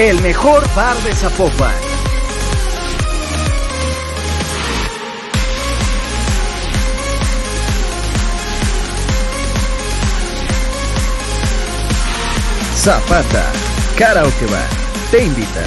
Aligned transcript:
El 0.00 0.18
mejor 0.22 0.62
bar 0.74 0.96
de 1.02 1.12
Zapopan. 1.12 1.74
Zapata, 12.76 13.52
Karaoke 13.98 14.46
Bar, 14.46 14.68
te 15.10 15.22
invita. 15.22 15.66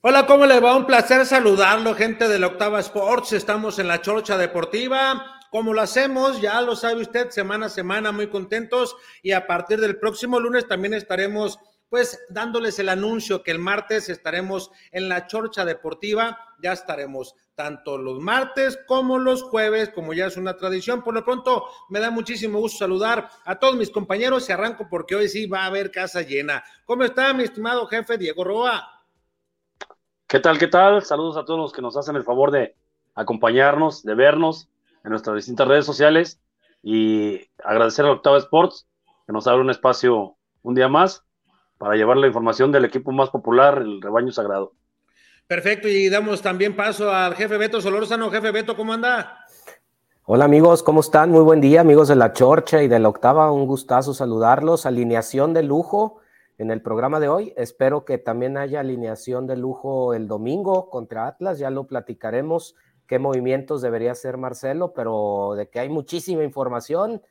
Hola, 0.00 0.26
¿cómo 0.26 0.46
le 0.46 0.58
va? 0.58 0.74
Un 0.74 0.84
placer 0.84 1.24
saludarlo, 1.24 1.94
gente 1.94 2.26
de 2.26 2.40
la 2.40 2.48
Octava 2.48 2.80
Sports. 2.80 3.34
Estamos 3.34 3.78
en 3.78 3.86
la 3.86 4.00
Chorcha 4.02 4.36
Deportiva 4.36 5.27
como 5.50 5.72
lo 5.72 5.80
hacemos, 5.80 6.40
ya 6.40 6.60
lo 6.60 6.76
sabe 6.76 7.02
usted, 7.02 7.30
semana 7.30 7.66
a 7.66 7.70
semana, 7.70 8.12
muy 8.12 8.28
contentos 8.28 8.96
y 9.22 9.32
a 9.32 9.46
partir 9.46 9.80
del 9.80 9.98
próximo 9.98 10.38
lunes 10.40 10.66
también 10.66 10.94
estaremos 10.94 11.58
pues 11.88 12.22
dándoles 12.28 12.78
el 12.78 12.90
anuncio 12.90 13.42
que 13.42 13.50
el 13.50 13.58
martes 13.58 14.08
estaremos 14.08 14.70
en 14.92 15.08
la 15.08 15.26
Chorcha 15.26 15.64
Deportiva, 15.64 16.38
ya 16.62 16.72
estaremos 16.72 17.34
tanto 17.54 17.96
los 17.96 18.20
martes 18.20 18.78
como 18.86 19.18
los 19.18 19.42
jueves, 19.42 19.90
como 19.90 20.12
ya 20.12 20.26
es 20.26 20.36
una 20.36 20.56
tradición. 20.56 21.02
Por 21.02 21.14
lo 21.14 21.24
pronto, 21.24 21.64
me 21.88 21.98
da 21.98 22.10
muchísimo 22.10 22.58
gusto 22.58 22.78
saludar 22.78 23.30
a 23.44 23.58
todos 23.58 23.74
mis 23.76 23.90
compañeros 23.90 24.48
y 24.48 24.52
arranco 24.52 24.86
porque 24.88 25.16
hoy 25.16 25.28
sí 25.28 25.46
va 25.46 25.62
a 25.62 25.66
haber 25.66 25.90
casa 25.90 26.22
llena. 26.22 26.62
¿Cómo 26.84 27.04
está 27.04 27.32
mi 27.32 27.44
estimado 27.44 27.86
jefe 27.86 28.18
Diego 28.18 28.44
Roa? 28.44 29.02
¿Qué 30.26 30.40
tal, 30.40 30.58
qué 30.58 30.68
tal? 30.68 31.02
Saludos 31.02 31.38
a 31.38 31.44
todos 31.44 31.58
los 31.58 31.72
que 31.72 31.80
nos 31.80 31.96
hacen 31.96 32.16
el 32.16 32.22
favor 32.22 32.50
de 32.50 32.76
acompañarnos, 33.14 34.02
de 34.02 34.14
vernos 34.14 34.68
en 35.04 35.10
nuestras 35.10 35.36
distintas 35.36 35.68
redes 35.68 35.86
sociales 35.86 36.40
y 36.82 37.40
agradecer 37.64 38.04
a 38.04 38.12
Octava 38.12 38.38
Sports 38.38 38.86
que 39.26 39.32
nos 39.32 39.46
abre 39.46 39.60
un 39.60 39.70
espacio 39.70 40.36
un 40.62 40.74
día 40.74 40.88
más 40.88 41.24
para 41.78 41.94
llevar 41.94 42.16
la 42.16 42.26
información 42.26 42.72
del 42.72 42.84
equipo 42.84 43.12
más 43.12 43.30
popular, 43.30 43.78
el 43.78 44.02
rebaño 44.02 44.32
sagrado. 44.32 44.72
Perfecto, 45.46 45.88
y 45.88 46.08
damos 46.08 46.42
también 46.42 46.76
paso 46.76 47.10
al 47.10 47.34
jefe 47.34 47.56
Beto 47.56 47.80
Solórzano. 47.80 48.30
Jefe 48.30 48.50
Beto, 48.50 48.76
¿cómo 48.76 48.92
anda? 48.92 49.46
Hola 50.24 50.44
amigos, 50.44 50.82
¿cómo 50.82 51.00
están? 51.00 51.30
Muy 51.30 51.40
buen 51.40 51.62
día, 51.62 51.80
amigos 51.80 52.08
de 52.08 52.16
la 52.16 52.34
Chorcha 52.34 52.82
y 52.82 52.88
de 52.88 52.98
la 52.98 53.08
Octava. 53.08 53.50
Un 53.50 53.66
gustazo 53.66 54.12
saludarlos. 54.12 54.84
Alineación 54.84 55.54
de 55.54 55.62
lujo 55.62 56.20
en 56.58 56.70
el 56.70 56.82
programa 56.82 57.18
de 57.18 57.28
hoy. 57.28 57.54
Espero 57.56 58.04
que 58.04 58.18
también 58.18 58.58
haya 58.58 58.80
alineación 58.80 59.46
de 59.46 59.56
lujo 59.56 60.12
el 60.12 60.28
domingo 60.28 60.90
contra 60.90 61.28
Atlas. 61.28 61.58
Ya 61.58 61.70
lo 61.70 61.86
platicaremos 61.86 62.74
qué 63.08 63.18
movimientos 63.18 63.82
debería 63.82 64.12
hacer 64.12 64.36
Marcelo, 64.36 64.92
pero 64.94 65.54
de 65.56 65.68
que 65.68 65.80
hay 65.80 65.88
muchísima 65.88 66.44
información 66.44 67.22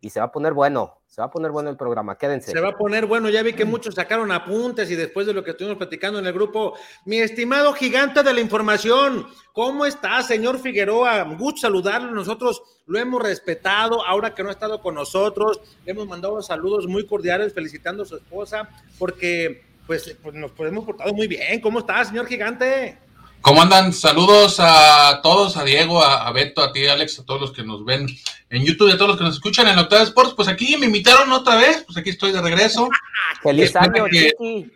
y 0.00 0.10
se 0.10 0.20
va 0.20 0.26
a 0.26 0.32
poner 0.32 0.52
bueno, 0.52 1.00
se 1.06 1.20
va 1.20 1.26
a 1.26 1.30
poner 1.30 1.50
bueno 1.50 1.70
el 1.70 1.76
programa, 1.76 2.16
quédense. 2.16 2.52
Se 2.52 2.60
va 2.60 2.68
a 2.68 2.76
poner 2.76 3.06
bueno, 3.06 3.30
ya 3.30 3.42
vi 3.42 3.52
que 3.52 3.64
muchos 3.64 3.96
sacaron 3.96 4.30
apuntes 4.30 4.90
y 4.90 4.94
después 4.94 5.26
de 5.26 5.32
lo 5.32 5.42
que 5.42 5.52
estuvimos 5.52 5.76
platicando 5.76 6.18
en 6.18 6.26
el 6.26 6.32
grupo, 6.32 6.74
mi 7.04 7.18
estimado 7.18 7.72
gigante 7.72 8.22
de 8.22 8.32
la 8.32 8.40
información, 8.40 9.26
¿cómo 9.52 9.86
está, 9.86 10.22
señor 10.22 10.58
Figueroa? 10.58 11.24
Gusto 11.36 11.62
saludarlo, 11.62 12.12
nosotros 12.12 12.62
lo 12.86 12.98
hemos 12.98 13.20
respetado, 13.20 14.06
ahora 14.06 14.34
que 14.34 14.42
no 14.42 14.50
ha 14.50 14.52
estado 14.52 14.80
con 14.80 14.94
nosotros, 14.94 15.60
le 15.84 15.92
hemos 15.92 16.06
mandado 16.06 16.40
saludos 16.42 16.86
muy 16.86 17.06
cordiales 17.06 17.52
felicitando 17.52 18.04
a 18.04 18.06
su 18.06 18.16
esposa, 18.16 18.68
porque 18.98 19.64
pues, 19.86 20.16
pues 20.22 20.34
nos 20.34 20.52
hemos 20.60 20.84
portado 20.84 21.12
muy 21.12 21.26
bien, 21.26 21.60
¿cómo 21.60 21.80
está, 21.80 22.04
señor 22.04 22.26
gigante? 22.26 22.98
¿Cómo 23.44 23.60
andan? 23.60 23.92
Saludos 23.92 24.56
a 24.58 25.20
todos, 25.22 25.58
a 25.58 25.64
Diego, 25.64 26.02
a, 26.02 26.32
Beto, 26.32 26.62
a 26.62 26.72
ti, 26.72 26.86
Alex, 26.86 27.18
a 27.18 27.26
todos 27.26 27.42
los 27.42 27.52
que 27.52 27.62
nos 27.62 27.84
ven 27.84 28.06
en 28.48 28.64
YouTube 28.64 28.88
y 28.88 28.92
a 28.92 28.96
todos 28.96 29.08
los 29.08 29.18
que 29.18 29.24
nos 29.24 29.34
escuchan 29.34 29.68
en 29.68 29.78
Octava 29.78 30.02
Sports. 30.02 30.32
Pues 30.34 30.48
aquí 30.48 30.78
me 30.78 30.86
invitaron 30.86 31.30
otra 31.30 31.56
vez, 31.56 31.84
pues 31.84 31.98
aquí 31.98 32.08
estoy 32.08 32.32
de 32.32 32.40
regreso. 32.40 32.88
Feliz 33.42 33.76
año, 33.76 34.06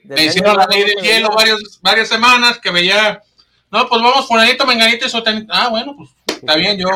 Me 0.04 0.22
hicieron 0.22 0.54
la 0.54 0.66
ley 0.66 0.84
del 0.84 1.00
hielo 1.00 1.30
varios, 1.34 1.80
varias 1.80 2.08
semanas 2.08 2.58
que 2.58 2.70
veía, 2.70 3.22
no, 3.70 3.88
pues 3.88 4.02
vamos 4.02 4.28
fulanito, 4.28 4.66
menganito 4.66 5.06
y 5.06 5.08
sotanito. 5.08 5.50
Ah, 5.50 5.68
bueno, 5.68 5.96
pues 5.96 6.10
está 6.28 6.54
bien, 6.56 6.76
yo 6.76 6.90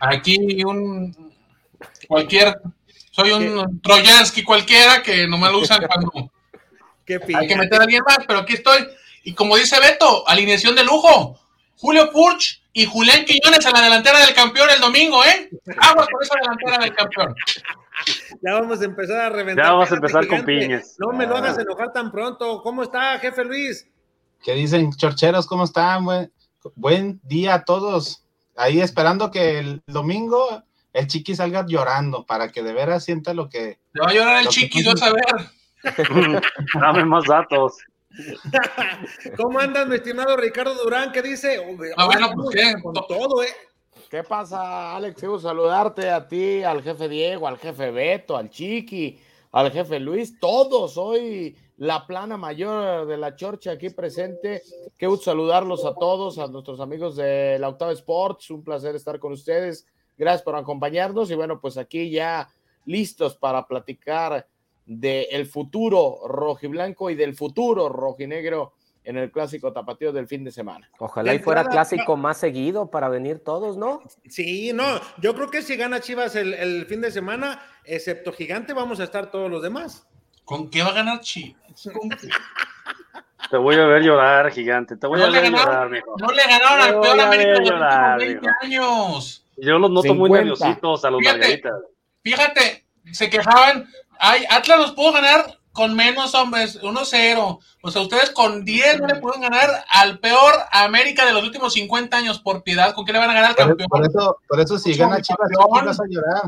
aquí 0.00 0.62
un 0.62 1.32
cualquier, 2.06 2.54
soy 3.12 3.30
un 3.30 3.80
Troyansky 3.80 4.42
cualquiera 4.42 5.02
que 5.02 5.26
nomás 5.26 5.52
lo 5.52 5.60
usan 5.60 5.86
cuando 5.86 6.30
hay 7.34 7.46
que 7.48 7.56
meter 7.56 7.80
a 7.80 7.84
alguien 7.84 8.02
más, 8.06 8.18
pero 8.26 8.40
aquí 8.40 8.52
estoy 8.52 8.86
y 9.28 9.34
como 9.34 9.58
dice 9.58 9.78
Beto, 9.78 10.26
alineación 10.26 10.74
de 10.74 10.84
lujo. 10.84 11.38
Julio 11.76 12.10
Purch 12.10 12.62
y 12.72 12.86
Julián 12.86 13.26
Quiñones 13.26 13.66
a 13.66 13.72
la 13.72 13.82
delantera 13.82 14.20
del 14.20 14.34
campeón 14.34 14.70
el 14.74 14.80
domingo, 14.80 15.22
¿eh? 15.22 15.50
Aguas 15.76 16.08
por 16.10 16.22
esa 16.22 16.34
delantera 16.40 16.78
del 16.78 16.94
campeón. 16.94 17.34
Ya 18.40 18.54
vamos 18.54 18.80
a 18.80 18.86
empezar 18.86 19.20
a 19.20 19.28
reventar. 19.28 19.66
Ya 19.66 19.72
vamos 19.72 19.92
a 19.92 19.94
empezar 19.96 20.26
con 20.28 20.46
piñas. 20.46 20.96
No 20.98 21.12
me 21.12 21.26
lo 21.26 21.36
hagas 21.36 21.58
enojar 21.58 21.92
tan 21.92 22.10
pronto. 22.10 22.62
¿Cómo 22.62 22.82
está, 22.82 23.18
jefe 23.18 23.44
Luis? 23.44 23.86
¿Qué 24.42 24.54
dicen, 24.54 24.94
chorcheros? 24.94 25.46
¿Cómo 25.46 25.64
están? 25.64 26.06
Buen, 26.06 26.32
buen 26.74 27.20
día 27.22 27.52
a 27.52 27.64
todos. 27.66 28.24
Ahí 28.56 28.80
esperando 28.80 29.30
que 29.30 29.58
el 29.58 29.82
domingo 29.88 30.64
el 30.94 31.06
chiqui 31.06 31.36
salga 31.36 31.66
llorando 31.66 32.24
para 32.24 32.48
que 32.48 32.62
de 32.62 32.72
veras 32.72 33.04
sienta 33.04 33.34
lo 33.34 33.50
que. 33.50 33.78
Te 33.92 34.00
va 34.00 34.08
a 34.08 34.14
llorar 34.14 34.40
el 34.40 34.48
chiqui, 34.48 34.82
yo 34.82 34.92
a 34.92 34.96
saber. 34.96 35.22
Dame 36.80 37.04
más 37.04 37.24
datos. 37.26 37.76
¿Cómo 39.36 39.58
andas, 39.58 39.86
mi 39.88 39.96
estimado 39.96 40.36
Ricardo 40.36 40.74
Durán? 40.74 41.12
¿Qué 41.12 41.22
dice? 41.22 41.60
Ah, 41.96 42.06
bueno, 42.06 42.30
pues 42.34 42.56
qué, 42.56 42.82
con 42.82 42.94
todo, 42.94 43.42
¿eh? 43.42 43.48
¿Qué 44.10 44.22
pasa, 44.22 44.96
Alex? 44.96 45.16
Quiero 45.18 45.38
saludarte 45.38 46.10
a 46.10 46.26
ti, 46.26 46.62
al 46.62 46.82
jefe 46.82 47.08
Diego, 47.08 47.46
al 47.46 47.58
jefe 47.58 47.90
Beto, 47.90 48.36
al 48.36 48.48
Chiqui, 48.48 49.20
al 49.52 49.70
jefe 49.70 50.00
Luis, 50.00 50.38
todos 50.40 50.96
hoy 50.96 51.56
la 51.78 52.06
plana 52.06 52.36
mayor 52.36 53.06
de 53.06 53.16
la 53.16 53.36
Chorcha 53.36 53.72
aquí 53.72 53.90
presente. 53.90 54.62
Qué 54.96 55.06
gusto 55.06 55.26
saludarlos 55.26 55.84
a 55.84 55.94
todos, 55.94 56.38
a 56.38 56.48
nuestros 56.48 56.80
amigos 56.80 57.16
de 57.16 57.58
la 57.58 57.68
Octava 57.68 57.92
Sports. 57.92 58.50
Un 58.50 58.64
placer 58.64 58.96
estar 58.96 59.18
con 59.18 59.32
ustedes. 59.32 59.86
Gracias 60.16 60.42
por 60.42 60.56
acompañarnos 60.56 61.30
y 61.30 61.34
bueno, 61.34 61.60
pues 61.60 61.76
aquí 61.76 62.10
ya 62.10 62.48
listos 62.84 63.36
para 63.36 63.66
platicar 63.66 64.46
del 64.88 65.46
futuro 65.46 66.20
rojiblanco 66.26 67.10
y 67.10 67.14
del 67.14 67.36
futuro 67.36 67.90
rojinegro 67.90 68.72
en 69.04 69.18
el 69.18 69.30
clásico 69.30 69.72
tapatío 69.72 70.12
del 70.12 70.26
fin 70.26 70.44
de 70.44 70.50
semana. 70.50 70.90
Ojalá 70.98 71.34
y 71.34 71.38
fuera 71.38 71.64
clásico 71.64 72.16
más 72.16 72.38
seguido 72.38 72.90
para 72.90 73.08
venir 73.08 73.38
todos, 73.44 73.76
¿no? 73.76 74.02
Sí, 74.28 74.72
no, 74.72 74.84
yo 75.18 75.34
creo 75.34 75.50
que 75.50 75.62
si 75.62 75.76
gana 75.76 76.00
Chivas 76.00 76.36
el, 76.36 76.86
fin 76.86 77.02
de 77.02 77.10
semana, 77.10 77.60
excepto 77.84 78.32
Gigante, 78.32 78.72
vamos 78.72 78.98
a 79.00 79.04
estar 79.04 79.30
todos 79.30 79.50
los 79.50 79.62
demás. 79.62 80.06
¿Con 80.44 80.70
qué 80.70 80.82
va 80.82 80.88
a 80.88 80.94
ganar 80.94 81.20
Chivas? 81.20 81.88
Te 83.50 83.56
voy 83.56 83.76
a 83.76 83.86
ver 83.86 84.02
llorar, 84.02 84.50
Gigante, 84.50 84.96
te 84.96 85.06
voy 85.06 85.22
a 85.22 85.30
ver 85.30 85.50
llorar, 85.50 85.90
No 86.18 86.32
le 86.32 86.42
ganaron 86.42 86.80
al 86.80 87.00
peor 87.00 87.20
América 87.20 87.52
de 87.52 87.60
los 87.60 87.70
últimos 87.70 88.18
20 88.18 88.48
años. 88.62 89.46
Yo 89.56 89.78
los 89.78 89.90
noto 89.90 90.14
muy 90.14 90.30
nerviositos 90.30 91.04
a 91.04 91.10
los 91.10 91.20
fíjate, 91.20 91.62
Fíjate, 92.22 92.84
se 93.12 93.30
quejaban 93.30 93.88
Ay, 94.18 94.44
Atlas 94.50 94.78
los 94.78 94.92
pudo 94.92 95.12
ganar 95.12 95.58
con 95.72 95.94
menos 95.94 96.34
hombres, 96.34 96.82
1-0. 96.82 97.58
O 97.82 97.90
sea, 97.90 98.02
ustedes 98.02 98.30
con 98.30 98.64
10 98.64 99.00
no 99.00 99.06
le 99.06 99.14
pueden 99.16 99.42
ganar 99.42 99.70
al 99.90 100.18
peor 100.18 100.54
América 100.72 101.24
de 101.24 101.32
los 101.32 101.44
últimos 101.44 101.72
50 101.74 102.16
años 102.16 102.40
por 102.40 102.64
piedad. 102.64 102.94
¿Con 102.94 103.04
qué 103.04 103.12
le 103.12 103.20
van 103.20 103.30
a 103.30 103.34
ganar 103.34 103.50
al 103.50 103.56
campeón? 103.56 103.88
Por 103.88 104.04
eso, 104.04 104.38
por 104.48 104.60
eso 104.60 104.76
si 104.76 104.94
gana 104.94 105.22
Chivas, 105.22 105.48
vas 105.70 106.00
a 106.00 106.04
llorar. 106.08 106.42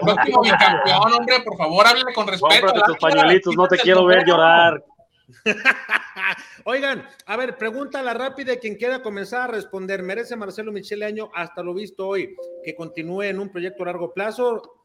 Próximo 0.00 0.42
bicampeón, 0.42 1.12
hombre, 1.12 1.40
por 1.44 1.58
favor, 1.58 1.86
háblele 1.86 2.14
con 2.14 2.26
respeto. 2.26 2.66
Cómprate 2.66 2.80
tus 2.86 2.98
pañuelitos, 2.98 3.54
no 3.54 3.66
te 3.66 3.76
quiero 3.76 4.06
ver 4.06 4.24
llorar. 4.26 4.82
Oigan, 6.64 7.06
a 7.26 7.36
ver, 7.36 7.58
pregunta 7.58 8.02
la 8.02 8.14
rápida 8.14 8.56
quien 8.56 8.76
quiera 8.76 9.02
comenzar 9.02 9.42
a 9.42 9.52
responder. 9.52 10.02
¿Merece 10.02 10.36
Marcelo 10.36 10.72
Michele 10.72 11.04
Año, 11.04 11.30
hasta 11.34 11.62
lo 11.62 11.74
visto 11.74 12.08
hoy, 12.08 12.34
que 12.64 12.74
continúe 12.74 13.22
en 13.22 13.40
un 13.40 13.50
proyecto 13.50 13.82
a 13.82 13.86
largo 13.86 14.14
plazo? 14.14 14.77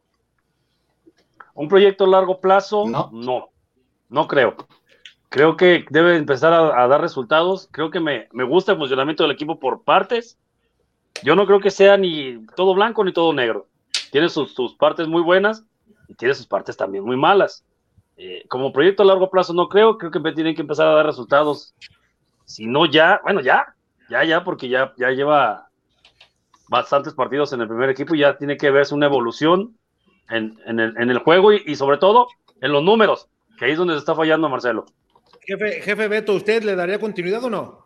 ¿Un 1.54 1.68
proyecto 1.68 2.06
a 2.06 2.08
largo 2.08 2.40
plazo? 2.40 2.86
No. 2.88 3.10
No, 3.12 3.50
no 4.10 4.28
creo. 4.28 4.56
creo 5.30 5.56
que 5.56 5.86
debe 5.90 6.18
empezar 6.18 6.54
a, 6.54 6.88
dar 6.88 7.02
resultados. 7.02 7.70
Creo 7.72 7.92
que 7.92 8.00
me, 8.00 8.28
me, 8.32 8.44
gusta 8.44 8.72
el 8.72 8.78
funcionamiento 8.78 9.24
del 9.24 9.32
equipo 9.32 9.60
por 9.60 9.84
partes. 9.84 10.38
Yo 11.24 11.36
no 11.36 11.46
creo 11.46 11.60
que 11.60 11.72
sea 11.72 11.98
ni 11.98 12.46
todo 12.56 12.74
blanco 12.74 13.04
ni 13.04 13.14
todo 13.14 13.34
negro. 13.34 13.68
Tiene 14.12 14.30
sus, 14.30 14.54
sus 14.54 14.76
partes 14.76 15.08
muy 15.08 15.22
buenas 15.22 15.64
y 16.08 16.16
tiene 16.16 16.34
sus 16.34 16.48
partes 16.48 16.76
también 16.76 17.04
muy 17.04 17.18
malas. 17.18 17.64
Eh, 18.18 18.46
como 18.48 18.72
proyecto 18.72 19.04
a 19.04 19.08
largo 19.08 19.30
plazo 19.30 19.54
no 19.54 19.70
creo, 19.70 19.98
creo 19.98 20.12
que 20.12 20.20
tienen 20.34 20.56
que 20.56 20.62
empezar 20.62 20.88
a 20.88 20.96
dar 20.96 21.06
resultados. 21.06 21.74
Si 22.46 22.68
no 22.68 22.86
ya, 22.86 23.22
bueno, 23.24 23.42
ya, 23.42 23.76
ya, 24.10 24.24
ya, 24.24 24.44
porque 24.44 24.70
ya, 24.70 24.94
ya 24.98 25.12
lleva 25.12 25.70
bastantes 26.68 27.14
partidos 27.14 27.54
en 27.54 27.62
el 27.62 27.68
primer 27.68 27.90
equipo 27.90 28.16
y 28.16 28.20
ya 28.20 28.38
tiene 28.38 28.58
que 28.58 28.72
verse 28.72 28.94
una 28.94 29.06
evolución 29.06 29.78
en, 30.30 30.60
en, 30.66 30.80
el, 30.80 30.98
en 30.98 31.10
el, 31.10 31.20
juego 31.20 31.54
y, 31.54 31.64
y, 31.66 31.75
sobre 31.75 31.98
todo 31.98 32.28
en 32.62 32.72
los 32.72 32.84
números, 32.84 33.30
que 33.58 33.66
ahí 33.66 33.72
es 33.72 33.78
donde 33.78 33.94
se 33.94 34.00
está 34.00 34.16
fallando 34.16 34.50
Marcelo. 34.50 34.86
Jefe, 35.42 35.81
jefe 35.81 36.08
Beto, 36.08 36.34
¿usted 36.34 36.64
le 36.64 36.75
daría 36.75 37.00
continuidad 37.00 37.44
o 37.44 37.50
no? 37.50 37.84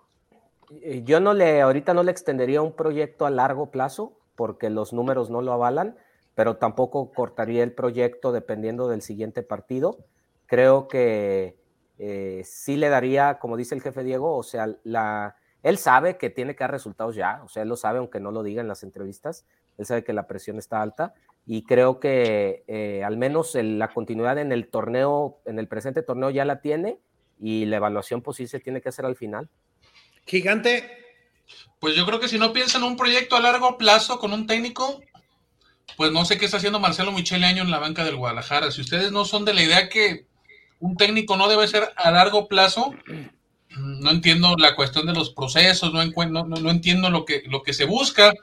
Eh, 0.81 1.01
yo 1.03 1.19
no 1.19 1.33
le, 1.33 1.61
ahorita 1.61 1.93
no 1.93 2.03
le 2.03 2.11
extendería 2.11 2.61
un 2.61 2.73
proyecto 2.73 3.25
a 3.25 3.31
largo 3.31 3.71
plazo 3.71 4.17
porque 4.35 4.69
los 4.69 4.93
números 4.93 5.29
no 5.29 5.41
lo 5.41 5.53
avalan, 5.53 5.97
pero 6.35 6.57
tampoco 6.57 7.11
cortaría 7.11 7.63
el 7.63 7.71
proyecto 7.71 8.31
dependiendo 8.31 8.87
del 8.87 9.01
siguiente 9.01 9.41
partido. 9.41 9.97
Creo 10.45 10.87
que 10.87 11.57
eh, 11.97 12.43
sí 12.45 12.77
le 12.77 12.89
daría, 12.89 13.39
como 13.39 13.57
dice 13.57 13.73
el 13.73 13.81
jefe 13.81 14.03
Diego, 14.03 14.37
o 14.37 14.43
sea, 14.43 14.69
la, 14.83 15.35
él 15.63 15.77
sabe 15.79 16.17
que 16.17 16.29
tiene 16.29 16.55
que 16.55 16.63
dar 16.63 16.71
resultados 16.71 17.15
ya, 17.15 17.41
o 17.43 17.47
sea, 17.47 17.63
él 17.63 17.69
lo 17.69 17.75
sabe 17.75 17.97
aunque 17.97 18.19
no 18.19 18.31
lo 18.31 18.43
diga 18.43 18.61
en 18.61 18.67
las 18.67 18.83
entrevistas, 18.83 19.45
él 19.79 19.85
sabe 19.87 20.03
que 20.03 20.13
la 20.13 20.27
presión 20.27 20.59
está 20.59 20.81
alta 20.81 21.15
y 21.47 21.63
creo 21.63 22.01
que 22.01 22.65
eh, 22.67 23.03
al 23.05 23.15
menos 23.15 23.55
el, 23.55 23.79
la 23.79 23.87
continuidad 23.87 24.37
en 24.37 24.51
el 24.51 24.67
torneo, 24.67 25.39
en 25.45 25.59
el 25.59 25.69
presente 25.69 26.03
torneo 26.03 26.29
ya 26.29 26.43
la 26.43 26.59
tiene 26.59 26.99
y 27.39 27.65
la 27.65 27.77
evaluación 27.77 28.21
pues 28.21 28.37
sí 28.37 28.47
se 28.47 28.59
tiene 28.59 28.81
que 28.81 28.89
hacer 28.89 29.05
al 29.05 29.15
final. 29.15 29.49
Gigante. 30.25 31.05
Pues 31.79 31.95
yo 31.95 32.05
creo 32.05 32.19
que 32.19 32.27
si 32.27 32.37
no 32.37 32.51
piensan 32.51 32.83
en 32.83 32.89
un 32.89 32.97
proyecto 32.97 33.37
a 33.37 33.39
largo 33.39 33.77
plazo 33.77 34.19
con 34.19 34.33
un 34.33 34.45
técnico, 34.45 35.01
pues 35.95 36.11
no 36.11 36.25
sé 36.25 36.37
qué 36.37 36.45
está 36.45 36.57
haciendo 36.57 36.81
Marcelo 36.81 37.13
Michele 37.13 37.45
Año 37.45 37.63
en 37.63 37.71
la 37.71 37.79
banca 37.79 38.03
del 38.03 38.17
Guadalajara. 38.17 38.69
Si 38.71 38.81
ustedes 38.81 39.13
no 39.13 39.23
son 39.23 39.45
de 39.45 39.53
la 39.53 39.63
idea 39.63 39.87
que 39.87 40.25
un 40.79 40.97
técnico 40.97 41.37
no 41.37 41.47
debe 41.47 41.65
ser 41.69 41.93
a 41.95 42.11
largo 42.11 42.49
plazo, 42.49 42.93
no 43.77 44.11
entiendo 44.11 44.55
la 44.57 44.75
cuestión 44.75 45.05
de 45.05 45.13
los 45.13 45.29
procesos, 45.29 45.93
no, 45.93 46.03
no, 46.03 46.43
no, 46.43 46.69
entiendo 46.69 47.09
lo 47.09 47.23
que, 47.23 47.43
lo 47.47 47.63
que 47.63 47.71
se 47.71 47.85
busca. 47.85 48.33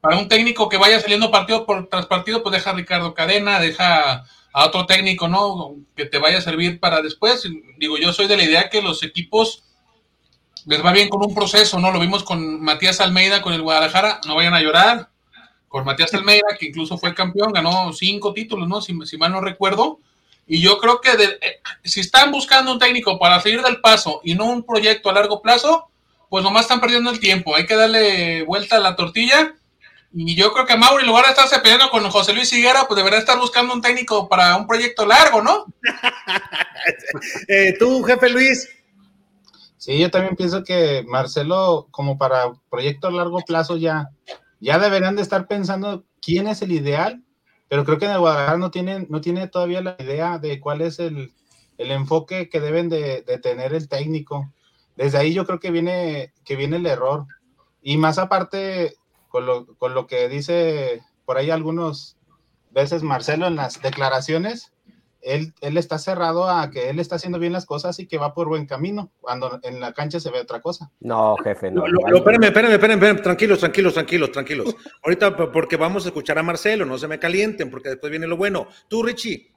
Para 0.00 0.18
un 0.18 0.28
técnico 0.28 0.68
que 0.68 0.78
vaya 0.78 1.00
saliendo 1.00 1.30
partido 1.30 1.66
por 1.66 1.88
tras 1.88 2.06
partido, 2.06 2.42
pues 2.42 2.54
deja 2.54 2.70
a 2.70 2.74
Ricardo 2.74 3.14
Cadena, 3.14 3.60
deja 3.60 4.24
a 4.52 4.66
otro 4.66 4.86
técnico, 4.86 5.28
¿no? 5.28 5.76
Que 5.94 6.06
te 6.06 6.18
vaya 6.18 6.38
a 6.38 6.42
servir 6.42 6.80
para 6.80 7.02
después. 7.02 7.46
Digo, 7.78 7.98
yo 7.98 8.12
soy 8.12 8.26
de 8.26 8.36
la 8.36 8.44
idea 8.44 8.70
que 8.70 8.82
los 8.82 9.02
equipos 9.02 9.64
les 10.66 10.84
va 10.84 10.92
bien 10.92 11.08
con 11.08 11.24
un 11.24 11.34
proceso, 11.34 11.78
¿no? 11.78 11.90
Lo 11.90 12.00
vimos 12.00 12.24
con 12.24 12.62
Matías 12.62 13.00
Almeida, 13.00 13.42
con 13.42 13.52
el 13.52 13.62
Guadalajara, 13.62 14.20
no 14.26 14.34
vayan 14.34 14.54
a 14.54 14.60
llorar. 14.60 15.10
Con 15.68 15.84
Matías 15.84 16.12
Almeida, 16.14 16.56
que 16.58 16.66
incluso 16.66 16.98
fue 16.98 17.14
campeón, 17.14 17.52
ganó 17.52 17.92
cinco 17.92 18.32
títulos, 18.32 18.68
¿no? 18.68 18.80
Si, 18.80 18.94
si 19.04 19.16
mal 19.16 19.32
no 19.32 19.40
recuerdo. 19.40 20.00
Y 20.46 20.60
yo 20.60 20.78
creo 20.78 21.00
que 21.00 21.10
eh, 21.12 21.60
si 21.84 22.00
están 22.00 22.32
buscando 22.32 22.72
un 22.72 22.80
técnico 22.80 23.20
para 23.20 23.40
seguir 23.40 23.62
del 23.62 23.80
paso 23.80 24.20
y 24.24 24.34
no 24.34 24.46
un 24.46 24.64
proyecto 24.64 25.08
a 25.08 25.12
largo 25.12 25.40
plazo, 25.40 25.88
pues 26.28 26.42
nomás 26.42 26.62
están 26.62 26.80
perdiendo 26.80 27.10
el 27.10 27.20
tiempo. 27.20 27.54
Hay 27.54 27.66
que 27.66 27.76
darle 27.76 28.42
vuelta 28.42 28.76
a 28.76 28.80
la 28.80 28.96
tortilla. 28.96 29.54
Y 30.12 30.34
yo 30.34 30.52
creo 30.52 30.66
que 30.66 30.76
Mauro, 30.76 31.00
en 31.00 31.06
lugar 31.06 31.24
de 31.24 31.30
estarse 31.30 31.60
peleando 31.60 31.88
con 31.90 32.08
José 32.10 32.32
Luis 32.32 32.52
Higuera, 32.52 32.86
pues 32.88 32.96
debería 32.96 33.20
estar 33.20 33.38
buscando 33.38 33.72
un 33.72 33.80
técnico 33.80 34.28
para 34.28 34.56
un 34.56 34.66
proyecto 34.66 35.06
largo, 35.06 35.40
¿no? 35.40 35.66
eh, 37.48 37.76
Tú, 37.78 38.02
jefe 38.02 38.28
Luis. 38.28 38.68
Sí, 39.76 39.98
yo 39.98 40.10
también 40.10 40.36
pienso 40.36 40.64
que 40.64 41.04
Marcelo, 41.06 41.88
como 41.90 42.18
para 42.18 42.52
proyecto 42.70 43.06
a 43.06 43.12
largo 43.12 43.38
plazo, 43.46 43.76
ya, 43.76 44.10
ya 44.58 44.78
deberían 44.78 45.16
de 45.16 45.22
estar 45.22 45.46
pensando 45.46 46.04
quién 46.20 46.48
es 46.48 46.60
el 46.62 46.72
ideal, 46.72 47.22
pero 47.68 47.84
creo 47.84 47.98
que 47.98 48.06
en 48.06 48.10
el 48.10 48.18
Guadalajara 48.18 48.58
no 48.58 48.70
tienen, 48.70 49.06
no 49.10 49.20
tiene 49.20 49.46
todavía 49.46 49.80
la 49.80 49.96
idea 49.98 50.38
de 50.38 50.58
cuál 50.58 50.80
es 50.80 50.98
el, 50.98 51.32
el 51.78 51.90
enfoque 51.92 52.48
que 52.48 52.60
deben 52.60 52.88
de, 52.88 53.22
de, 53.22 53.38
tener 53.38 53.72
el 53.74 53.88
técnico. 53.88 54.52
Desde 54.96 55.18
ahí 55.18 55.32
yo 55.32 55.46
creo 55.46 55.60
que 55.60 55.70
viene, 55.70 56.34
que 56.44 56.56
viene 56.56 56.76
el 56.76 56.86
error. 56.86 57.26
Y 57.80 57.96
más 57.96 58.18
aparte, 58.18 58.96
con 59.30 59.46
lo, 59.46 59.66
con 59.78 59.94
lo 59.94 60.06
que 60.06 60.28
dice 60.28 61.00
por 61.24 61.38
ahí 61.38 61.50
algunos 61.50 62.18
veces 62.70 63.02
Marcelo 63.02 63.46
en 63.46 63.56
las 63.56 63.80
declaraciones, 63.80 64.72
él, 65.22 65.54
él, 65.60 65.76
está 65.76 65.98
cerrado 65.98 66.48
a 66.48 66.70
que 66.70 66.88
él 66.88 66.98
está 66.98 67.16
haciendo 67.16 67.38
bien 67.38 67.52
las 67.52 67.66
cosas 67.66 67.98
y 67.98 68.06
que 68.06 68.18
va 68.18 68.34
por 68.34 68.48
buen 68.48 68.66
camino, 68.66 69.10
cuando 69.20 69.60
en 69.62 69.80
la 69.80 69.92
cancha 69.92 70.18
se 70.18 70.30
ve 70.30 70.40
otra 70.40 70.60
cosa. 70.60 70.90
No, 71.00 71.36
jefe, 71.44 71.70
no. 71.70 71.86
Lo, 71.86 72.08
lo, 72.08 72.16
espérenme, 72.16 72.46
espérenme, 72.46 72.74
espérenme, 72.74 73.14
tranquilos, 73.22 73.60
tranquilos, 73.60 73.94
tranquilos, 73.94 74.32
tranquilos. 74.32 74.76
Ahorita, 75.04 75.36
porque 75.52 75.76
vamos 75.76 76.04
a 76.04 76.08
escuchar 76.08 76.38
a 76.38 76.42
Marcelo, 76.42 76.84
no 76.84 76.98
se 76.98 77.06
me 77.06 77.18
calienten, 77.18 77.70
porque 77.70 77.90
después 77.90 78.10
viene 78.10 78.26
lo 78.26 78.36
bueno. 78.36 78.66
Tú, 78.88 79.02
Richie. 79.02 79.52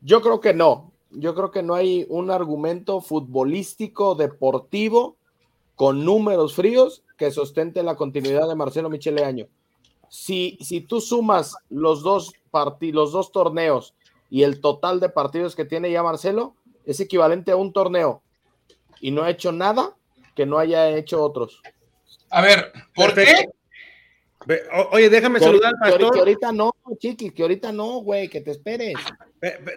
Yo 0.00 0.20
creo 0.22 0.40
que 0.40 0.54
no. 0.54 0.92
Yo 1.10 1.34
creo 1.34 1.50
que 1.50 1.62
no 1.62 1.74
hay 1.74 2.06
un 2.08 2.30
argumento 2.30 3.00
futbolístico, 3.00 4.14
deportivo, 4.14 5.17
con 5.78 6.04
números 6.04 6.56
fríos, 6.56 7.04
que 7.16 7.30
sostente 7.30 7.84
la 7.84 7.94
continuidad 7.94 8.48
de 8.48 8.56
Marcelo 8.56 8.90
Michele 8.90 9.24
Año. 9.24 9.46
Si, 10.08 10.58
si 10.60 10.80
tú 10.80 11.00
sumas 11.00 11.56
los 11.68 12.02
dos, 12.02 12.32
los 12.80 13.12
dos 13.12 13.30
torneos, 13.30 13.94
y 14.28 14.42
el 14.42 14.60
total 14.60 14.98
de 14.98 15.08
partidos 15.08 15.54
que 15.54 15.64
tiene 15.64 15.92
ya 15.92 16.02
Marcelo 16.02 16.56
es 16.84 16.98
equivalente 16.98 17.52
a 17.52 17.56
un 17.56 17.72
torneo 17.72 18.22
y 19.00 19.12
no 19.12 19.22
ha 19.22 19.30
hecho 19.30 19.52
nada 19.52 19.94
que 20.34 20.46
no 20.46 20.58
haya 20.58 20.90
hecho 20.90 21.22
otros. 21.22 21.62
A 22.28 22.42
ver, 22.42 22.72
¿por 22.92 23.14
Perfecto. 23.14 23.52
qué? 23.52 23.57
Oye, 24.92 25.10
déjame 25.10 25.38
que 25.38 25.44
saludar 25.44 25.74
al 25.74 25.90
pastor. 25.90 26.12
Que 26.12 26.18
ahorita 26.20 26.52
no, 26.52 26.74
chiqui, 26.98 27.30
que 27.30 27.42
ahorita 27.42 27.70
no, 27.72 28.00
güey, 28.00 28.28
que 28.28 28.40
te 28.40 28.50
esperes. 28.52 28.94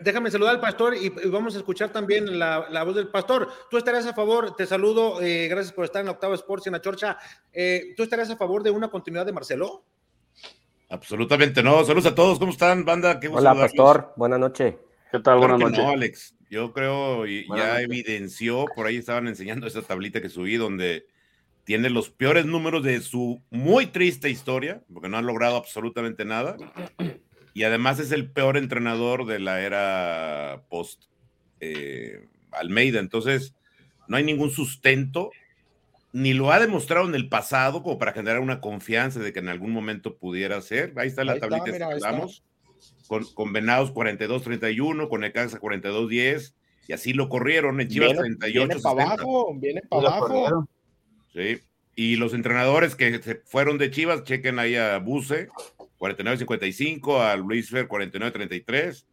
Déjame 0.01 0.31
saludar 0.31 0.55
al 0.55 0.61
pastor 0.61 0.95
y, 0.95 1.09
vamos 1.09 1.55
a 1.55 1.57
escuchar 1.57 1.91
también 1.91 2.39
la, 2.39 2.67
la, 2.69 2.83
voz 2.83 2.95
del 2.95 3.09
pastor. 3.09 3.49
Tú 3.69 3.77
estarías 3.77 4.05
a 4.05 4.13
favor, 4.13 4.55
te 4.55 4.65
saludo, 4.65 5.21
eh, 5.21 5.47
gracias 5.49 5.73
por 5.73 5.85
estar 5.85 6.01
en 6.01 6.09
Octavo 6.09 6.33
Sports 6.35 6.67
en 6.67 6.73
la 6.73 6.81
Chorcha. 6.81 7.17
Eh, 7.51 7.93
¿Tú 7.97 8.03
estarías 8.03 8.29
a 8.29 8.37
favor 8.37 8.63
de 8.63 8.71
una 8.71 8.89
continuidad 8.89 9.25
de 9.25 9.33
Marcelo? 9.33 9.83
Absolutamente 10.89 11.63
no. 11.63 11.83
Saludos 11.83 12.07
a 12.07 12.15
todos. 12.15 12.39
¿Cómo 12.39 12.51
están, 12.51 12.85
banda? 12.85 13.19
Qué 13.19 13.27
Hola, 13.27 13.53
Pastor. 13.53 14.13
Buenas 14.15 14.39
noches. 14.39 14.75
¿Qué 15.11 15.19
tal? 15.19 15.39
Buenas 15.39 15.59
noches. 15.59 15.77
No, 15.79 15.89
Alex. 15.89 16.35
Yo 16.49 16.73
creo 16.73 17.25
y 17.25 17.47
ya 17.55 17.79
evidenció, 17.79 18.65
por 18.75 18.85
ahí 18.85 18.97
estaban 18.97 19.27
enseñando 19.29 19.67
esa 19.67 19.81
tablita 19.81 20.21
que 20.21 20.27
subí 20.27 20.57
donde 20.57 21.05
tiene 21.63 21.89
los 21.89 22.09
peores 22.09 22.45
números 22.45 22.83
de 22.83 23.01
su 23.01 23.41
muy 23.49 23.87
triste 23.87 24.29
historia, 24.29 24.81
porque 24.93 25.09
no 25.09 25.17
ha 25.17 25.21
logrado 25.21 25.57
absolutamente 25.57 26.25
nada. 26.25 26.57
Y 27.53 27.63
además 27.63 27.99
es 27.99 28.11
el 28.11 28.31
peor 28.31 28.57
entrenador 28.57 29.25
de 29.25 29.39
la 29.39 29.61
era 29.61 30.63
post 30.69 31.05
eh, 31.59 32.27
Almeida. 32.51 32.99
Entonces, 32.99 33.53
no 34.07 34.17
hay 34.17 34.23
ningún 34.23 34.51
sustento 34.51 35.31
ni 36.13 36.33
lo 36.33 36.51
ha 36.51 36.59
demostrado 36.59 37.07
en 37.07 37.15
el 37.15 37.29
pasado 37.29 37.83
como 37.83 37.97
para 37.97 38.11
generar 38.13 38.39
una 38.39 38.59
confianza 38.59 39.19
de 39.19 39.31
que 39.31 39.39
en 39.39 39.49
algún 39.49 39.71
momento 39.71 40.17
pudiera 40.17 40.61
ser. 40.61 40.93
Ahí 40.97 41.07
está 41.07 41.23
la 41.23 41.33
ahí 41.33 41.39
tablita 41.39 41.69
está, 41.69 41.87
mira. 41.93 42.27
Con, 43.07 43.25
con, 43.33 43.53
Venados 43.53 43.93
42-31, 43.93 45.09
con 45.09 45.21
Necaxa 45.21 45.59
42-10, 45.59 46.53
y 46.87 46.93
así 46.93 47.13
lo 47.13 47.29
corrieron 47.29 47.79
en 47.79 47.87
Chivas 47.87 48.13
viene, 48.13 48.35
38 48.37 48.67
Viene 48.67 48.81
para 48.81 49.03
abajo, 49.03 49.53
viene 49.55 49.81
para 49.89 50.07
abajo. 50.07 50.67
Sí, 51.33 51.61
y 51.95 52.15
los 52.15 52.33
entrenadores 52.33 52.95
que 52.95 53.21
se 53.21 53.35
fueron 53.45 53.77
de 53.77 53.91
Chivas, 53.91 54.23
chequen 54.23 54.59
ahí 54.59 54.75
a 54.75 54.97
Buse, 54.99 55.49
49-55, 55.99 57.21
a 57.21 57.35
Luis 57.35 57.69
Fer 57.69 57.87
49-33, 57.87 59.05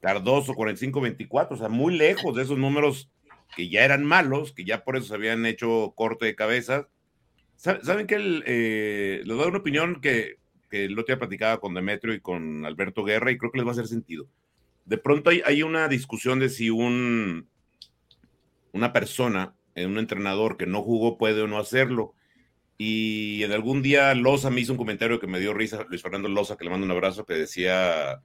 Cardoso 0.00 0.54
45-24, 0.54 1.48
o 1.50 1.56
sea, 1.56 1.68
muy 1.68 1.96
lejos 1.96 2.34
de 2.34 2.42
esos 2.42 2.56
números 2.56 3.10
que 3.56 3.68
ya 3.68 3.84
eran 3.84 4.04
malos, 4.04 4.52
que 4.52 4.64
ya 4.64 4.84
por 4.84 4.96
eso 4.96 5.06
se 5.06 5.14
habían 5.14 5.44
hecho 5.44 5.92
corte 5.96 6.26
de 6.26 6.34
cabeza. 6.34 6.88
¿Saben 7.56 8.06
que 8.06 8.42
eh, 8.46 9.22
les 9.24 9.36
doy 9.36 9.48
una 9.48 9.58
opinión 9.58 10.00
que, 10.00 10.36
que 10.70 10.86
el 10.86 10.92
otro 10.92 11.14
día 11.14 11.18
platicaba 11.18 11.60
con 11.60 11.74
Demetrio 11.74 12.14
y 12.14 12.20
con 12.20 12.64
Alberto 12.64 13.04
Guerra 13.04 13.30
y 13.30 13.38
creo 13.38 13.50
que 13.50 13.58
les 13.58 13.66
va 13.66 13.70
a 13.70 13.72
hacer 13.72 13.88
sentido? 13.88 14.26
De 14.86 14.96
pronto 14.96 15.30
hay, 15.30 15.42
hay 15.44 15.62
una 15.62 15.88
discusión 15.88 16.38
de 16.38 16.48
si 16.48 16.70
un, 16.70 17.48
una 18.72 18.92
persona, 18.92 19.54
un 19.76 19.98
entrenador 19.98 20.56
que 20.56 20.66
no 20.66 20.82
jugó 20.82 21.18
puede 21.18 21.42
o 21.42 21.46
no 21.46 21.58
hacerlo. 21.58 22.14
Y 22.78 23.42
en 23.42 23.52
algún 23.52 23.82
día 23.82 24.14
Loza 24.14 24.50
me 24.50 24.60
hizo 24.60 24.72
un 24.72 24.78
comentario 24.78 25.20
que 25.20 25.26
me 25.26 25.40
dio 25.40 25.52
risa, 25.52 25.84
Luis 25.88 26.02
Fernando 26.02 26.28
Loza, 26.28 26.56
que 26.56 26.64
le 26.64 26.70
mando 26.70 26.86
un 26.86 26.92
abrazo, 26.92 27.26
que 27.26 27.34
decía 27.34 28.22